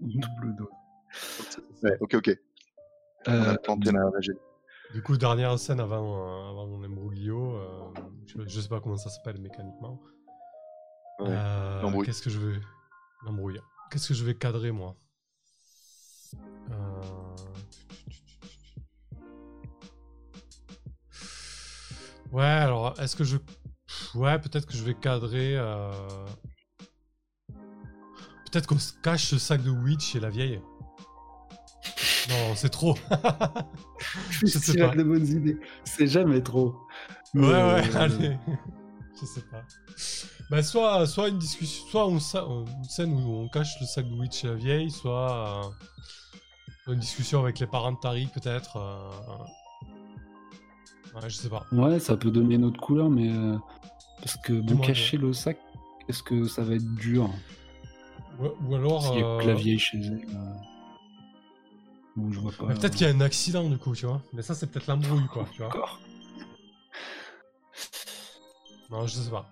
Double 0.01 0.57
dos. 0.57 0.69
Ouais, 1.83 1.97
ok, 2.01 2.15
ok. 2.15 2.31
On 3.29 3.33
Euh, 3.33 3.53
a 3.55 3.59
planté 3.59 3.93
la. 3.93 4.01
Du 4.93 5.03
coup, 5.03 5.17
dernière 5.17 5.59
scène 5.59 5.81
avant, 5.81 6.17
euh, 6.17 6.51
avant 6.51 6.67
mon 6.67 6.83
imbroglio. 6.85 7.55
euh, 7.57 7.85
je, 8.27 8.43
je 8.47 8.61
sais 8.61 8.69
pas 8.69 8.81
comment 8.81 8.97
ça 8.97 9.09
s'appelle 9.09 9.41
mécaniquement. 9.41 10.03
Euh. 11.21 12.03
Qu'est-ce 12.05 12.21
que 12.23 12.31
je 12.31 12.39
vais. 12.41 12.61
L'embrouille. 13.25 13.61
Qu'est-ce 13.91 14.09
que 14.09 14.15
je 14.15 14.25
vais 14.25 14.35
cadrer, 14.35 14.73
moi? 14.73 14.97
Euh, 16.71 17.01
Ouais, 22.33 22.43
alors, 22.45 22.99
est-ce 23.01 23.15
que 23.17 23.25
je. 23.25 23.37
Ouais, 24.15 24.39
peut-être 24.39 24.67
que 24.67 24.75
je 24.75 24.83
vais 24.85 24.95
cadrer. 24.95 25.57
euh, 25.57 25.91
Peut-être 28.51 28.67
qu'on 28.67 28.79
se 28.79 28.93
cache 29.03 29.27
ce 29.27 29.39
sac 29.39 29.63
de 29.63 29.71
weed 29.71 30.01
chez 30.01 30.21
la 30.21 30.29
vieille. 30.31 30.61
Non, 32.29 32.55
c'est 32.55 32.69
trop. 32.69 32.95
je 34.31 34.47
sais 34.47 34.79
pas. 34.79 34.91
as 34.93 34.97
de 34.97 35.03
bonnes 35.03 35.27
idées. 35.27 35.59
C'est 35.85 36.07
jamais 36.07 36.41
trop. 36.43 36.77
Ouais, 37.35 37.43
ouais, 37.43 37.51
euh, 37.51 37.99
allez. 37.99 38.39
Je 39.21 39.27
sais 39.27 39.43
pas. 39.51 39.63
Bah, 40.51 40.63
soit, 40.63 41.07
soit 41.07 41.29
une 41.29 41.39
discussion, 41.39 41.87
soit 41.89 42.07
on, 42.09 42.19
sa- 42.21 42.43
une 42.45 42.85
scène 42.85 43.13
où 43.13 43.37
on 43.43 43.49
cache 43.49 43.75
le 43.81 43.87
sac 43.87 44.07
de 44.07 44.15
weed 44.15 44.33
chez 44.33 44.49
la 44.49 44.55
vieille, 44.55 44.91
soit 44.91 45.71
euh, 46.89 46.93
une 46.93 46.99
discussion 47.01 47.41
avec 47.41 47.59
les 47.59 47.67
parents 47.67 47.93
de 47.93 47.99
Tariq, 47.99 48.29
peut-être. 48.33 48.77
euh, 48.77 49.45
Ouais, 51.15 51.29
je 51.29 51.37
sais 51.37 51.49
pas. 51.49 51.67
Ouais, 51.73 51.99
ça 52.01 52.17
peut 52.17 52.31
donner 52.31 52.55
une 52.57 52.65
autre 52.65 52.81
couleur, 52.81 53.11
mais. 53.11 53.31
euh, 53.31 53.57
Parce 54.21 54.37
que 54.39 54.53
bon, 54.55 54.67
Dis-moi, 54.67 54.87
cacher 54.87 55.17
le 55.19 55.33
sac, 55.33 55.59
est-ce 56.09 56.23
que 56.23 56.47
ça 56.47 56.63
va 56.63 56.75
être 56.75 56.95
dur? 56.97 57.29
Ou, 58.41 58.47
ou 58.67 58.75
alors. 58.75 59.03
S'il 59.03 59.17
y 59.17 59.23
a 59.23 59.23
que 59.39 59.43
euh, 59.45 59.47
la 59.47 59.55
vieille 59.55 59.79
chez 59.79 59.99
elle. 59.99 60.25
euh, 60.31 60.55
Ou 62.17 62.33
je 62.33 62.39
vois 62.41 62.53
pas. 62.53 62.67
mais 62.67 62.75
peut-être 62.75 62.95
qu'il 62.95 63.07
y 63.07 63.11
a 63.11 63.13
un 63.15 63.21
accident, 63.21 63.69
du 63.69 63.79
coup, 63.79 63.95
tu 63.95 64.07
vois. 64.07 64.23
Mais 64.33 64.43
ça, 64.43 64.55
c'est 64.55 64.71
peut-être 64.71 64.87
l'embrouille, 64.87 65.27
quoi, 65.33 65.47
tu 65.53 65.59
vois. 65.59 65.69
Encore. 65.69 66.01
Non, 68.91 69.07
je 69.07 69.15
sais 69.15 69.31
pas. 69.31 69.51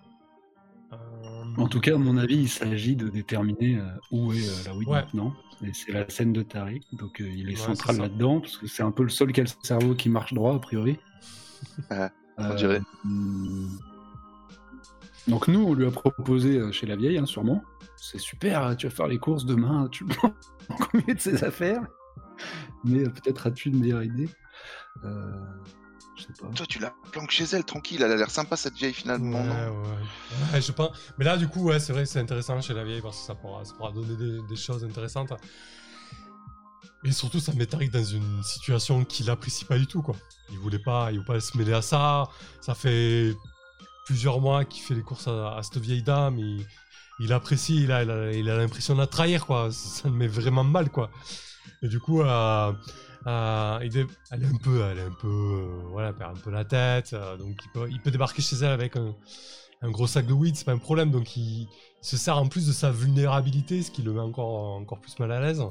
Euh, 0.93 1.43
En 1.57 1.67
tout 1.67 1.79
cas, 1.79 1.95
à 1.95 1.97
mon 1.97 2.17
avis, 2.17 2.35
il 2.37 2.49
s'agit 2.49 2.95
de 2.95 3.09
déterminer 3.09 3.77
euh, 3.77 3.87
où 4.11 4.33
est 4.33 4.47
euh, 4.47 4.63
la 4.65 4.75
weed 4.75 4.87
Ouais. 4.87 5.01
maintenant. 5.01 5.33
Et 5.63 5.73
c'est 5.73 5.91
la 5.91 6.07
scène 6.09 6.33
de 6.33 6.41
Tariq, 6.41 6.83
donc 6.93 7.21
euh, 7.21 7.29
il 7.29 7.47
est 7.49 7.51
Ouais, 7.51 7.57
central 7.57 7.95
ça. 7.95 8.01
là-dedans, 8.03 8.39
parce 8.41 8.57
que 8.57 8.67
c'est 8.67 8.83
un 8.83 8.91
peu 8.91 9.03
le 9.03 9.09
seul 9.09 9.31
qui 9.31 9.41
a 9.41 9.43
le 9.43 9.49
cerveau 9.63 9.93
qui 9.95 10.09
marche 10.09 10.33
droit, 10.33 10.55
a 10.55 10.59
priori. 10.59 10.97
Ah, 11.89 12.09
on 12.37 12.43
Euh, 12.43 12.55
dirait. 12.55 12.81
Donc 15.27 15.47
nous, 15.47 15.61
on 15.63 15.73
lui 15.73 15.85
a 15.85 15.91
proposé 15.91 16.57
euh, 16.57 16.71
chez 16.71 16.87
la 16.87 16.95
vieille, 16.95 17.17
hein, 17.17 17.25
sûrement. 17.25 17.63
C'est 17.95 18.17
super, 18.19 18.75
tu 18.75 18.87
vas 18.87 18.93
faire 18.95 19.07
les 19.07 19.19
courses 19.19 19.45
demain, 19.45 19.87
tu 19.91 20.05
prends 20.05 20.33
combien 20.91 21.13
de 21.13 21.19
ses 21.19 21.43
affaires? 21.43 21.81
Mais 22.83 23.01
euh, 23.05 23.09
peut-être 23.09 23.47
as-tu 23.47 23.69
une 23.69 23.79
meilleure 23.79 24.01
idée? 24.03 24.29
Euh, 25.03 25.31
Je 26.17 26.23
sais 26.23 26.33
pas. 26.39 26.47
Toi, 26.55 26.65
tu 26.67 26.79
la 26.79 26.91
planques 27.11 27.29
chez 27.31 27.43
elle, 27.53 27.63
tranquille. 27.63 28.01
Elle 28.01 28.11
a 28.11 28.15
l'air 28.15 28.31
sympa, 28.31 28.55
cette 28.55 28.73
vieille, 28.73 28.93
finalement. 28.93 29.39
Ouais, 29.39 29.67
non? 29.67 29.81
Ouais. 29.83 30.53
Ouais, 30.53 30.61
je 30.61 30.71
pense. 30.71 30.97
Mais 31.19 31.25
là, 31.25 31.37
du 31.37 31.47
coup, 31.47 31.63
ouais, 31.65 31.79
c'est 31.79 31.93
vrai 31.93 32.03
que 32.03 32.09
c'est 32.09 32.19
intéressant 32.19 32.59
chez 32.61 32.73
la 32.73 32.83
vieille 32.83 33.01
parce 33.01 33.19
que 33.19 33.25
ça 33.25 33.35
pourra, 33.35 33.63
ça 33.63 33.73
pourra 33.75 33.91
donner 33.91 34.15
des, 34.15 34.39
des 34.49 34.55
choses 34.55 34.83
intéressantes. 34.83 35.33
Et 37.03 37.11
surtout, 37.11 37.39
ça 37.39 37.53
met 37.53 37.65
Tariq 37.65 37.91
dans 37.91 38.03
une 38.03 38.43
situation 38.43 39.03
qu'il 39.05 39.29
apprécie 39.29 39.65
pas 39.65 39.77
du 39.77 39.87
tout, 39.87 40.01
quoi. 40.01 40.15
Il 40.51 40.59
voulait 40.59 40.79
pas, 40.79 41.11
il 41.11 41.19
voulait 41.19 41.39
pas 41.39 41.39
se 41.39 41.57
mêler 41.57 41.73
à 41.73 41.81
ça. 41.81 42.29
Ça 42.61 42.75
fait 42.75 43.35
plusieurs 44.05 44.39
mois 44.39 44.65
qu'il 44.65 44.83
fait 44.83 44.93
les 44.93 45.01
courses 45.01 45.27
à, 45.27 45.59
cette 45.63 45.81
vieille 45.81 46.03
dame. 46.03 46.37
Il, 46.37 46.65
il 47.19 47.33
apprécie, 47.33 47.83
il 47.83 47.91
a, 47.91 48.03
l'impression 48.03 48.93
de 48.93 48.99
la 48.99 49.07
trahir, 49.07 49.45
quoi. 49.47 49.71
Ça 49.71 50.09
le 50.09 50.15
met 50.15 50.27
vraiment 50.27 50.63
mal, 50.63 50.89
quoi. 50.89 51.09
Et 51.81 51.87
du 51.87 51.99
coup, 51.99 52.21
euh, 52.21 52.73
euh, 53.25 53.79
elle 53.79 53.97
est 54.43 54.45
un 54.45 54.57
peu, 54.61 54.83
elle 54.83 54.99
est 54.99 55.03
un 55.03 55.15
peu, 55.19 55.27
euh, 55.27 55.81
voilà, 55.89 56.13
perd 56.13 56.37
un 56.37 56.39
peu 56.39 56.51
la 56.51 56.65
tête. 56.65 57.15
donc 57.39 57.57
il 57.91 57.99
peut, 57.99 58.11
débarquer 58.11 58.43
chez 58.43 58.57
elle 58.57 58.71
avec 58.71 58.95
un, 58.95 59.15
un 59.81 59.89
gros 59.89 60.05
sac 60.05 60.27
de 60.27 60.33
weed, 60.33 60.55
c'est 60.55 60.65
pas 60.65 60.73
un 60.73 60.77
problème. 60.77 61.09
Donc 61.09 61.35
il, 61.35 61.67
il 62.03 62.07
se 62.07 62.17
sert 62.17 62.37
en 62.37 62.47
plus 62.47 62.67
de 62.67 62.71
sa 62.71 62.91
vulnérabilité, 62.91 63.81
ce 63.81 63.91
qui 63.91 64.01
le 64.01 64.13
met 64.13 64.19
encore, 64.19 64.73
encore 64.73 64.99
plus 64.99 65.17
mal 65.19 65.31
à 65.31 65.39
l'aise. 65.39 65.63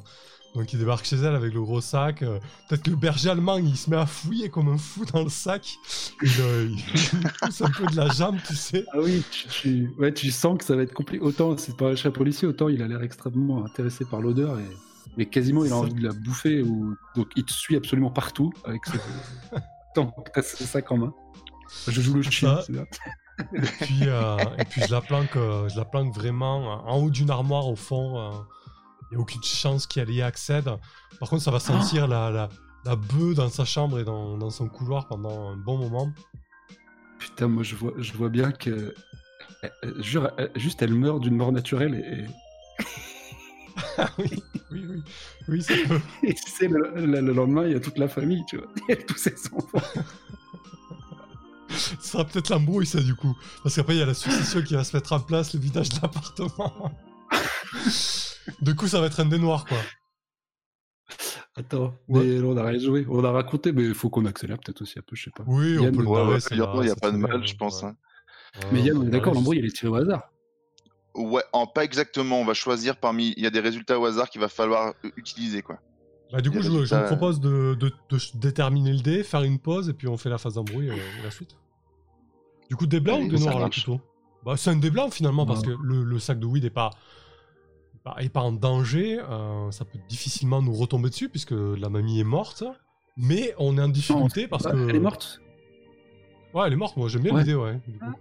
Donc 0.54 0.72
il 0.72 0.78
débarque 0.80 1.04
chez 1.04 1.16
elle 1.16 1.34
avec 1.36 1.54
le 1.54 1.60
gros 1.60 1.80
sac. 1.80 2.22
euh, 2.22 2.40
Peut-être 2.68 2.82
que 2.82 2.90
le 2.90 2.96
berger 2.96 3.30
allemand, 3.30 3.56
il 3.58 3.76
se 3.76 3.88
met 3.88 3.96
à 3.96 4.06
fouiller 4.06 4.48
comme 4.48 4.68
un 4.68 4.78
fou 4.78 5.04
dans 5.04 5.22
le 5.22 5.28
sac. 5.28 5.76
Il, 6.22 6.28
euh, 6.40 6.68
il- 6.68 7.20
pousse 7.42 7.62
un 7.62 7.70
peu 7.70 7.86
de 7.86 7.96
la 7.96 8.08
jambe, 8.08 8.36
tu 8.46 8.56
sais. 8.56 8.84
Ah 8.92 8.98
oui, 9.00 9.22
tu, 9.30 9.46
tu- 9.48 9.90
ouais, 9.98 10.12
tu 10.12 10.30
sens 10.32 10.58
que 10.58 10.64
ça 10.64 10.74
va 10.74 10.82
être 10.82 10.92
compliqué. 10.92 11.22
Autant 11.24 11.56
c'est 11.56 11.76
pas 11.76 11.90
un 11.90 11.94
chat 11.96 12.10
policier, 12.10 12.48
autant 12.48 12.68
il 12.68 12.82
a 12.82 12.88
l'air 12.88 13.02
extrêmement 13.02 13.64
intéressé 13.64 14.04
par 14.04 14.20
l'odeur 14.20 14.58
et 14.58 14.64
mais 15.16 15.26
quasiment 15.26 15.64
il 15.64 15.72
a 15.72 15.76
envie 15.76 15.94
de 15.94 16.02
la 16.06 16.12
bouffer 16.12 16.62
ou 16.62 16.94
donc 17.16 17.28
il 17.36 17.44
te 17.44 17.52
suit 17.52 17.76
absolument 17.76 18.10
partout 18.10 18.52
avec 18.64 18.86
ce 18.86 18.92
tant 19.94 20.06
que 20.10 20.30
t'as 20.32 20.42
ce 20.42 20.64
sac 20.64 20.90
en 20.92 20.98
main. 20.98 21.14
Je 21.86 22.00
joue 22.00 22.14
le 22.14 22.22
chien. 22.22 22.56
Ça- 22.56 22.62
c'est 22.66 22.72
bien. 22.72 22.84
Et 23.54 23.60
puis, 23.60 24.00
euh, 24.02 24.36
et 24.58 24.64
puis 24.64 24.82
je 24.86 24.90
la 24.92 25.00
planque, 25.00 25.34
je 25.34 25.76
la 25.76 25.84
planque 25.84 26.12
vraiment 26.14 26.84
en 26.88 26.98
haut 27.00 27.08
d'une 27.10 27.30
armoire 27.30 27.68
au 27.68 27.76
fond. 27.76 28.44
N'y 29.10 29.16
a 29.16 29.20
aucune 29.20 29.42
chance 29.42 29.86
qu'elle 29.86 30.10
y 30.10 30.22
accède. 30.22 30.70
Par 31.18 31.28
contre, 31.28 31.42
ça 31.42 31.50
va 31.50 31.60
sentir 31.60 32.06
la, 32.08 32.30
la, 32.30 32.48
la 32.84 32.96
bœuf 32.96 33.34
dans 33.34 33.48
sa 33.48 33.64
chambre 33.64 33.98
et 33.98 34.04
dans, 34.04 34.38
dans 34.38 34.50
son 34.50 34.68
couloir 34.68 35.08
pendant 35.08 35.50
un 35.50 35.56
bon 35.56 35.78
moment. 35.78 36.12
Putain, 37.18 37.48
moi 37.48 37.62
je 37.62 37.74
vois, 37.76 37.92
je 37.98 38.12
vois 38.12 38.28
bien 38.28 38.52
que. 38.52 38.94
jure, 39.98 40.30
juste 40.56 40.80
elle 40.82 40.94
meurt 40.94 41.20
d'une 41.20 41.36
mort 41.36 41.52
naturelle 41.52 41.94
et, 41.94 42.26
Ah 43.98 44.10
oui, 44.18 44.42
oui, 44.70 44.86
oui. 44.88 45.02
Oui, 45.48 45.62
ça 45.62 45.74
peut. 45.88 46.00
et 46.22 46.34
tu 46.34 46.50
sais, 46.50 46.68
le, 46.68 46.92
le- 46.94 47.20
le 47.20 47.32
lendemain, 47.32 47.66
il 47.66 47.72
y 47.72 47.74
a 47.74 47.80
toute 47.80 47.98
la 47.98 48.08
famille, 48.08 48.42
tu 48.48 48.56
vois. 48.58 48.68
Il 48.88 48.94
y 48.94 48.98
a 48.98 49.02
tous 49.02 49.16
ses 49.18 49.34
enfants. 49.52 50.02
Ce 51.68 51.96
sera 52.12 52.24
peut-être 52.24 52.48
l'embrouille, 52.50 52.86
ça, 52.86 53.00
du 53.00 53.14
coup. 53.14 53.36
Parce 53.62 53.74
qu'après, 53.76 53.94
il 53.94 53.98
y 53.98 54.02
a 54.02 54.06
la 54.06 54.14
succession 54.14 54.62
qui 54.62 54.74
va 54.74 54.84
se 54.84 54.96
mettre 54.96 55.12
en 55.12 55.20
place, 55.20 55.54
le 55.54 55.60
vidage 55.60 55.88
de 55.90 56.00
l'appartement. 56.02 56.92
Du 58.62 58.74
coup, 58.74 58.86
ça 58.88 59.00
va 59.00 59.06
être 59.06 59.20
un 59.20 59.26
des 59.26 59.38
noirs, 59.38 59.64
quoi. 59.66 59.78
Attends, 61.56 61.94
Ouais. 62.08 62.24
mais 62.24 62.40
on 62.40 62.56
a 62.56 62.62
rien 62.64 62.78
joué. 62.78 63.04
On 63.08 63.24
a 63.24 63.30
raconté, 63.32 63.72
mais 63.72 63.82
il 63.84 63.94
faut 63.94 64.08
qu'on 64.10 64.24
accélère 64.26 64.58
peut-être 64.58 64.82
aussi 64.82 64.98
un 64.98 65.02
peu, 65.02 65.16
je 65.16 65.24
sais 65.24 65.30
pas. 65.30 65.42
Oui, 65.46 65.78
on 65.78 65.90
peut 65.90 66.02
le 66.02 66.06
ouais, 66.08 66.38
il 66.52 66.56
y 66.56 66.60
a- 66.90 66.94
pas 66.96 67.10
de 67.10 67.16
mal, 67.16 67.38
bien, 67.38 67.46
je 67.46 67.56
pense, 67.56 67.82
ouais. 67.82 67.88
hein. 67.88 67.96
Mais 68.72 68.80
Yann, 68.82 68.96
on 68.98 69.06
est 69.06 69.10
d'accord, 69.10 69.34
l'embrouille, 69.34 69.58
elle 69.58 69.66
est 69.66 69.74
tirée 69.76 69.88
au 69.90 69.94
hasard. 69.96 70.30
Ouais, 71.14 71.42
en 71.52 71.66
pas 71.66 71.84
exactement. 71.84 72.40
On 72.40 72.44
va 72.44 72.54
choisir 72.54 72.96
parmi. 72.96 73.34
Il 73.36 73.42
y 73.42 73.46
a 73.46 73.50
des 73.50 73.60
résultats 73.60 73.98
au 73.98 74.04
hasard 74.06 74.30
qu'il 74.30 74.40
va 74.40 74.48
falloir 74.48 74.94
euh, 75.04 75.10
utiliser, 75.16 75.62
quoi. 75.62 75.80
Bah, 76.32 76.40
du 76.40 76.50
coup, 76.50 76.58
je, 76.58 76.62
je 76.62 76.68
vous 76.68 76.76
résultats, 76.78 77.02
propose 77.02 77.40
de, 77.40 77.74
de- 77.74 77.92
de 78.10 78.18
déterminer 78.38 78.92
le 78.92 79.00
dé, 79.00 79.24
faire 79.24 79.42
une 79.42 79.58
pause, 79.58 79.88
et 79.88 79.92
puis 79.92 80.06
on 80.06 80.16
fait 80.16 80.30
la 80.30 80.38
phase 80.38 80.54
d'embrouille 80.54 80.88
et, 80.88 80.92
et 80.92 81.22
la 81.24 81.30
suite. 81.32 81.56
Du 82.68 82.76
coup, 82.76 82.86
des 82.86 83.00
blancs 83.00 83.16
Allez, 83.22 83.26
ou 83.26 83.36
des 83.36 83.40
noirs, 83.40 83.58
là, 83.58 83.68
plutôt? 83.68 84.00
Bah, 84.44 84.56
C'est 84.56 84.70
un 84.70 84.76
des 84.76 84.90
blancs, 84.90 85.12
finalement, 85.12 85.44
parce 85.46 85.62
que 85.62 85.70
le, 85.82 86.04
le 86.04 86.18
sac 86.20 86.38
de 86.38 86.46
weed 86.46 86.64
est 86.64 86.70
pas, 86.70 86.90
pas- 88.04 88.16
est 88.20 88.28
pas 88.28 88.40
en 88.42 88.52
danger. 88.52 89.18
euh, 89.20 89.70
ça 89.70 89.84
peut 89.84 89.98
difficilement 90.08 90.62
nous 90.62 90.72
retomber 90.74 91.08
dessus, 91.10 91.28
puisque 91.28 91.52
la 91.54 91.88
mamie 91.88 92.20
est 92.20 92.24
morte. 92.24 92.64
Mais 93.16 93.54
on 93.58 93.76
est 93.76 93.82
en 93.82 93.88
difficulté 93.88 94.46
parce 94.48 94.64
Ah, 94.66 94.70
que... 94.72 94.88
Elle 94.88 94.96
est 94.96 95.00
morte? 95.00 95.40
Ouais, 96.54 96.64
elle 96.66 96.72
est 96.72 96.76
morte, 96.76 96.96
moi, 96.96 97.08
j'aime 97.08 97.22
bien 97.22 97.32
Ouais. 97.34 97.40
l'idée, 97.42 97.54
ouais. 97.54 97.78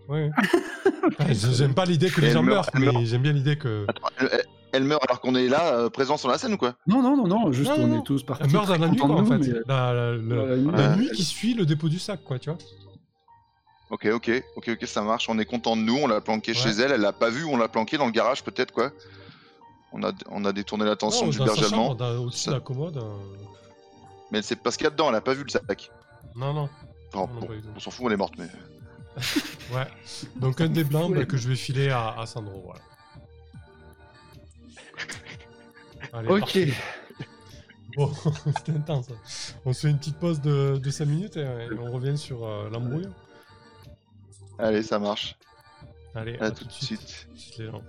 Enfin, 1.20 1.34
j'aime 1.34 1.74
pas 1.74 1.86
l'idée 1.86 2.10
que 2.10 2.22
les 2.22 2.32
gens 2.32 2.44
meurent, 2.44 2.70
mais 2.76 3.06
j'aime 3.06 3.22
bien 3.22 3.32
l'idée 3.32 3.56
que... 3.58 3.86
Attends, 3.88 4.08
elle, 4.72 4.84
meurt 4.84 5.02
alors 5.04 5.20
qu'on 5.22 5.34
est 5.36 5.48
là, 5.48 5.74
euh, 5.74 5.90
présent 5.90 6.18
sur 6.18 6.30
la 6.30 6.38
scène 6.38 6.54
ou 6.54 6.58
quoi? 6.58 6.76
Non, 6.86 7.02
non, 7.02 7.16
non, 7.18 7.28
non, 7.28 7.52
juste 7.52 7.72
Non, 7.76 7.84
on 7.84 7.88
non. 7.88 8.00
est 8.02 8.04
tous 8.04 8.22
partis. 8.24 8.44
Elle 8.46 8.52
meurt 8.52 8.68
dans 8.68 8.78
la 8.78 8.88
nuit, 8.90 8.98
quoi, 8.98 9.10
en 9.10 9.26
fait. 9.26 9.38
nous, 9.38 9.46
mais, 9.46 9.60
La, 9.68 9.94
la- 9.94 10.00
euh, 10.00 10.22
la- 10.22 10.46
la 10.46 10.58
nuit, 10.58 10.72
la 10.72 10.80
euh, 10.92 10.96
nuit 10.98 11.08
elle- 11.10 11.16
qui 11.16 11.24
suit 11.24 11.54
le 11.56 11.66
dépôt 11.66 11.90
du 11.90 11.98
sac, 11.98 12.24
quoi, 12.24 12.38
tu 12.38 12.50
vois. 12.52 12.60
Ok, 13.90 14.06
ok, 14.14 14.44
ok, 14.58 14.70
ok, 14.74 14.86
ça 14.88 15.02
marche. 15.02 15.28
On 15.30 15.40
est 15.40 15.46
content 15.46 15.76
de 15.76 15.82
nous. 15.82 15.96
On 15.98 16.06
l'a 16.08 16.22
planqué 16.22 16.52
Ouais. 16.52 16.58
chez 16.58 16.70
elle. 16.70 16.92
Elle 16.92 17.02
l'a 17.02 17.14
pas 17.14 17.32
vu. 17.32 17.46
On 17.46 17.58
l'a 17.58 17.68
planqué 17.68 17.98
dans 17.98 18.06
le 18.06 18.12
garage, 18.12 18.44
peut-être 18.44 18.72
quoi. 18.72 18.92
On 19.92 20.04
a, 20.04 20.12
on 20.30 20.46
a 20.46 20.54
détourné 20.54 20.86
l'attention 20.86 21.26
Non, 21.26 21.32
du 21.32 21.42
allemand. 21.42 21.56
chambre, 21.56 21.96
dans- 21.96 22.18
au-dessus 22.24 22.46
Ça- 22.46 22.52
la 22.52 22.60
commode. 22.60 22.98
euh, 22.98 23.18
Mais 24.32 24.42
c'est 24.42 24.56
parce 24.56 24.78
qu'il 24.78 24.84
y 24.84 24.88
a 24.88 24.92
dedans. 24.92 25.10
Elle 25.10 25.16
a 25.16 25.22
pas 25.22 25.34
vu 25.34 25.44
le 25.44 25.50
sac. 25.50 25.92
Non, 26.36 26.54
non. 26.54 26.70
Enfin, 27.14 27.26
Non, 27.26 27.28
non, 27.34 27.40
bon, 27.42 27.48
pas 27.48 27.56
du 27.56 27.62
tout. 27.62 27.70
on 27.76 27.80
s'en 27.80 27.90
fout. 27.92 28.06
Elle 28.08 28.14
est 28.14 28.18
morte, 28.18 28.36
mais. 28.38 28.48
Ouais. 29.74 29.88
Donc 30.38 30.62
un 30.62 30.68
des 30.70 30.84
bah, 30.84 31.26
que 31.26 31.38
je 31.38 31.48
vais 31.50 31.56
filer 31.56 31.90
à, 31.90 32.10
à 32.20 32.26
Sandro, 32.26 32.62
voilà. 32.66 32.82
Allez, 36.14 36.30
Ok. 36.30 36.58
Bon, 37.98 38.12
c'était 38.58 38.72
intense. 38.72 39.08
On 39.66 39.74
se 39.74 39.82
fait 39.82 39.90
une 39.90 39.98
petite 39.98 40.18
pause 40.18 40.40
de, 40.42 40.78
de 40.78 40.90
5 40.92 41.06
minutes 41.06 41.38
et, 41.38 41.42
et 41.42 41.78
on 41.80 41.92
revient 41.92 42.18
sur 42.18 42.46
euh, 42.46 42.70
l'embrouille. 42.70 43.10
Allez, 44.58 44.84
ça 44.84 45.00
marche. 45.00 45.36
Allez, 46.16 46.38
À 46.40 46.52
tout 46.52 46.66
de 46.66 46.72
suite. 46.72 47.00
Tout 47.28 47.34
de 47.34 47.40
suite, 47.40 47.58
les 47.58 47.66
gens. 47.68 47.82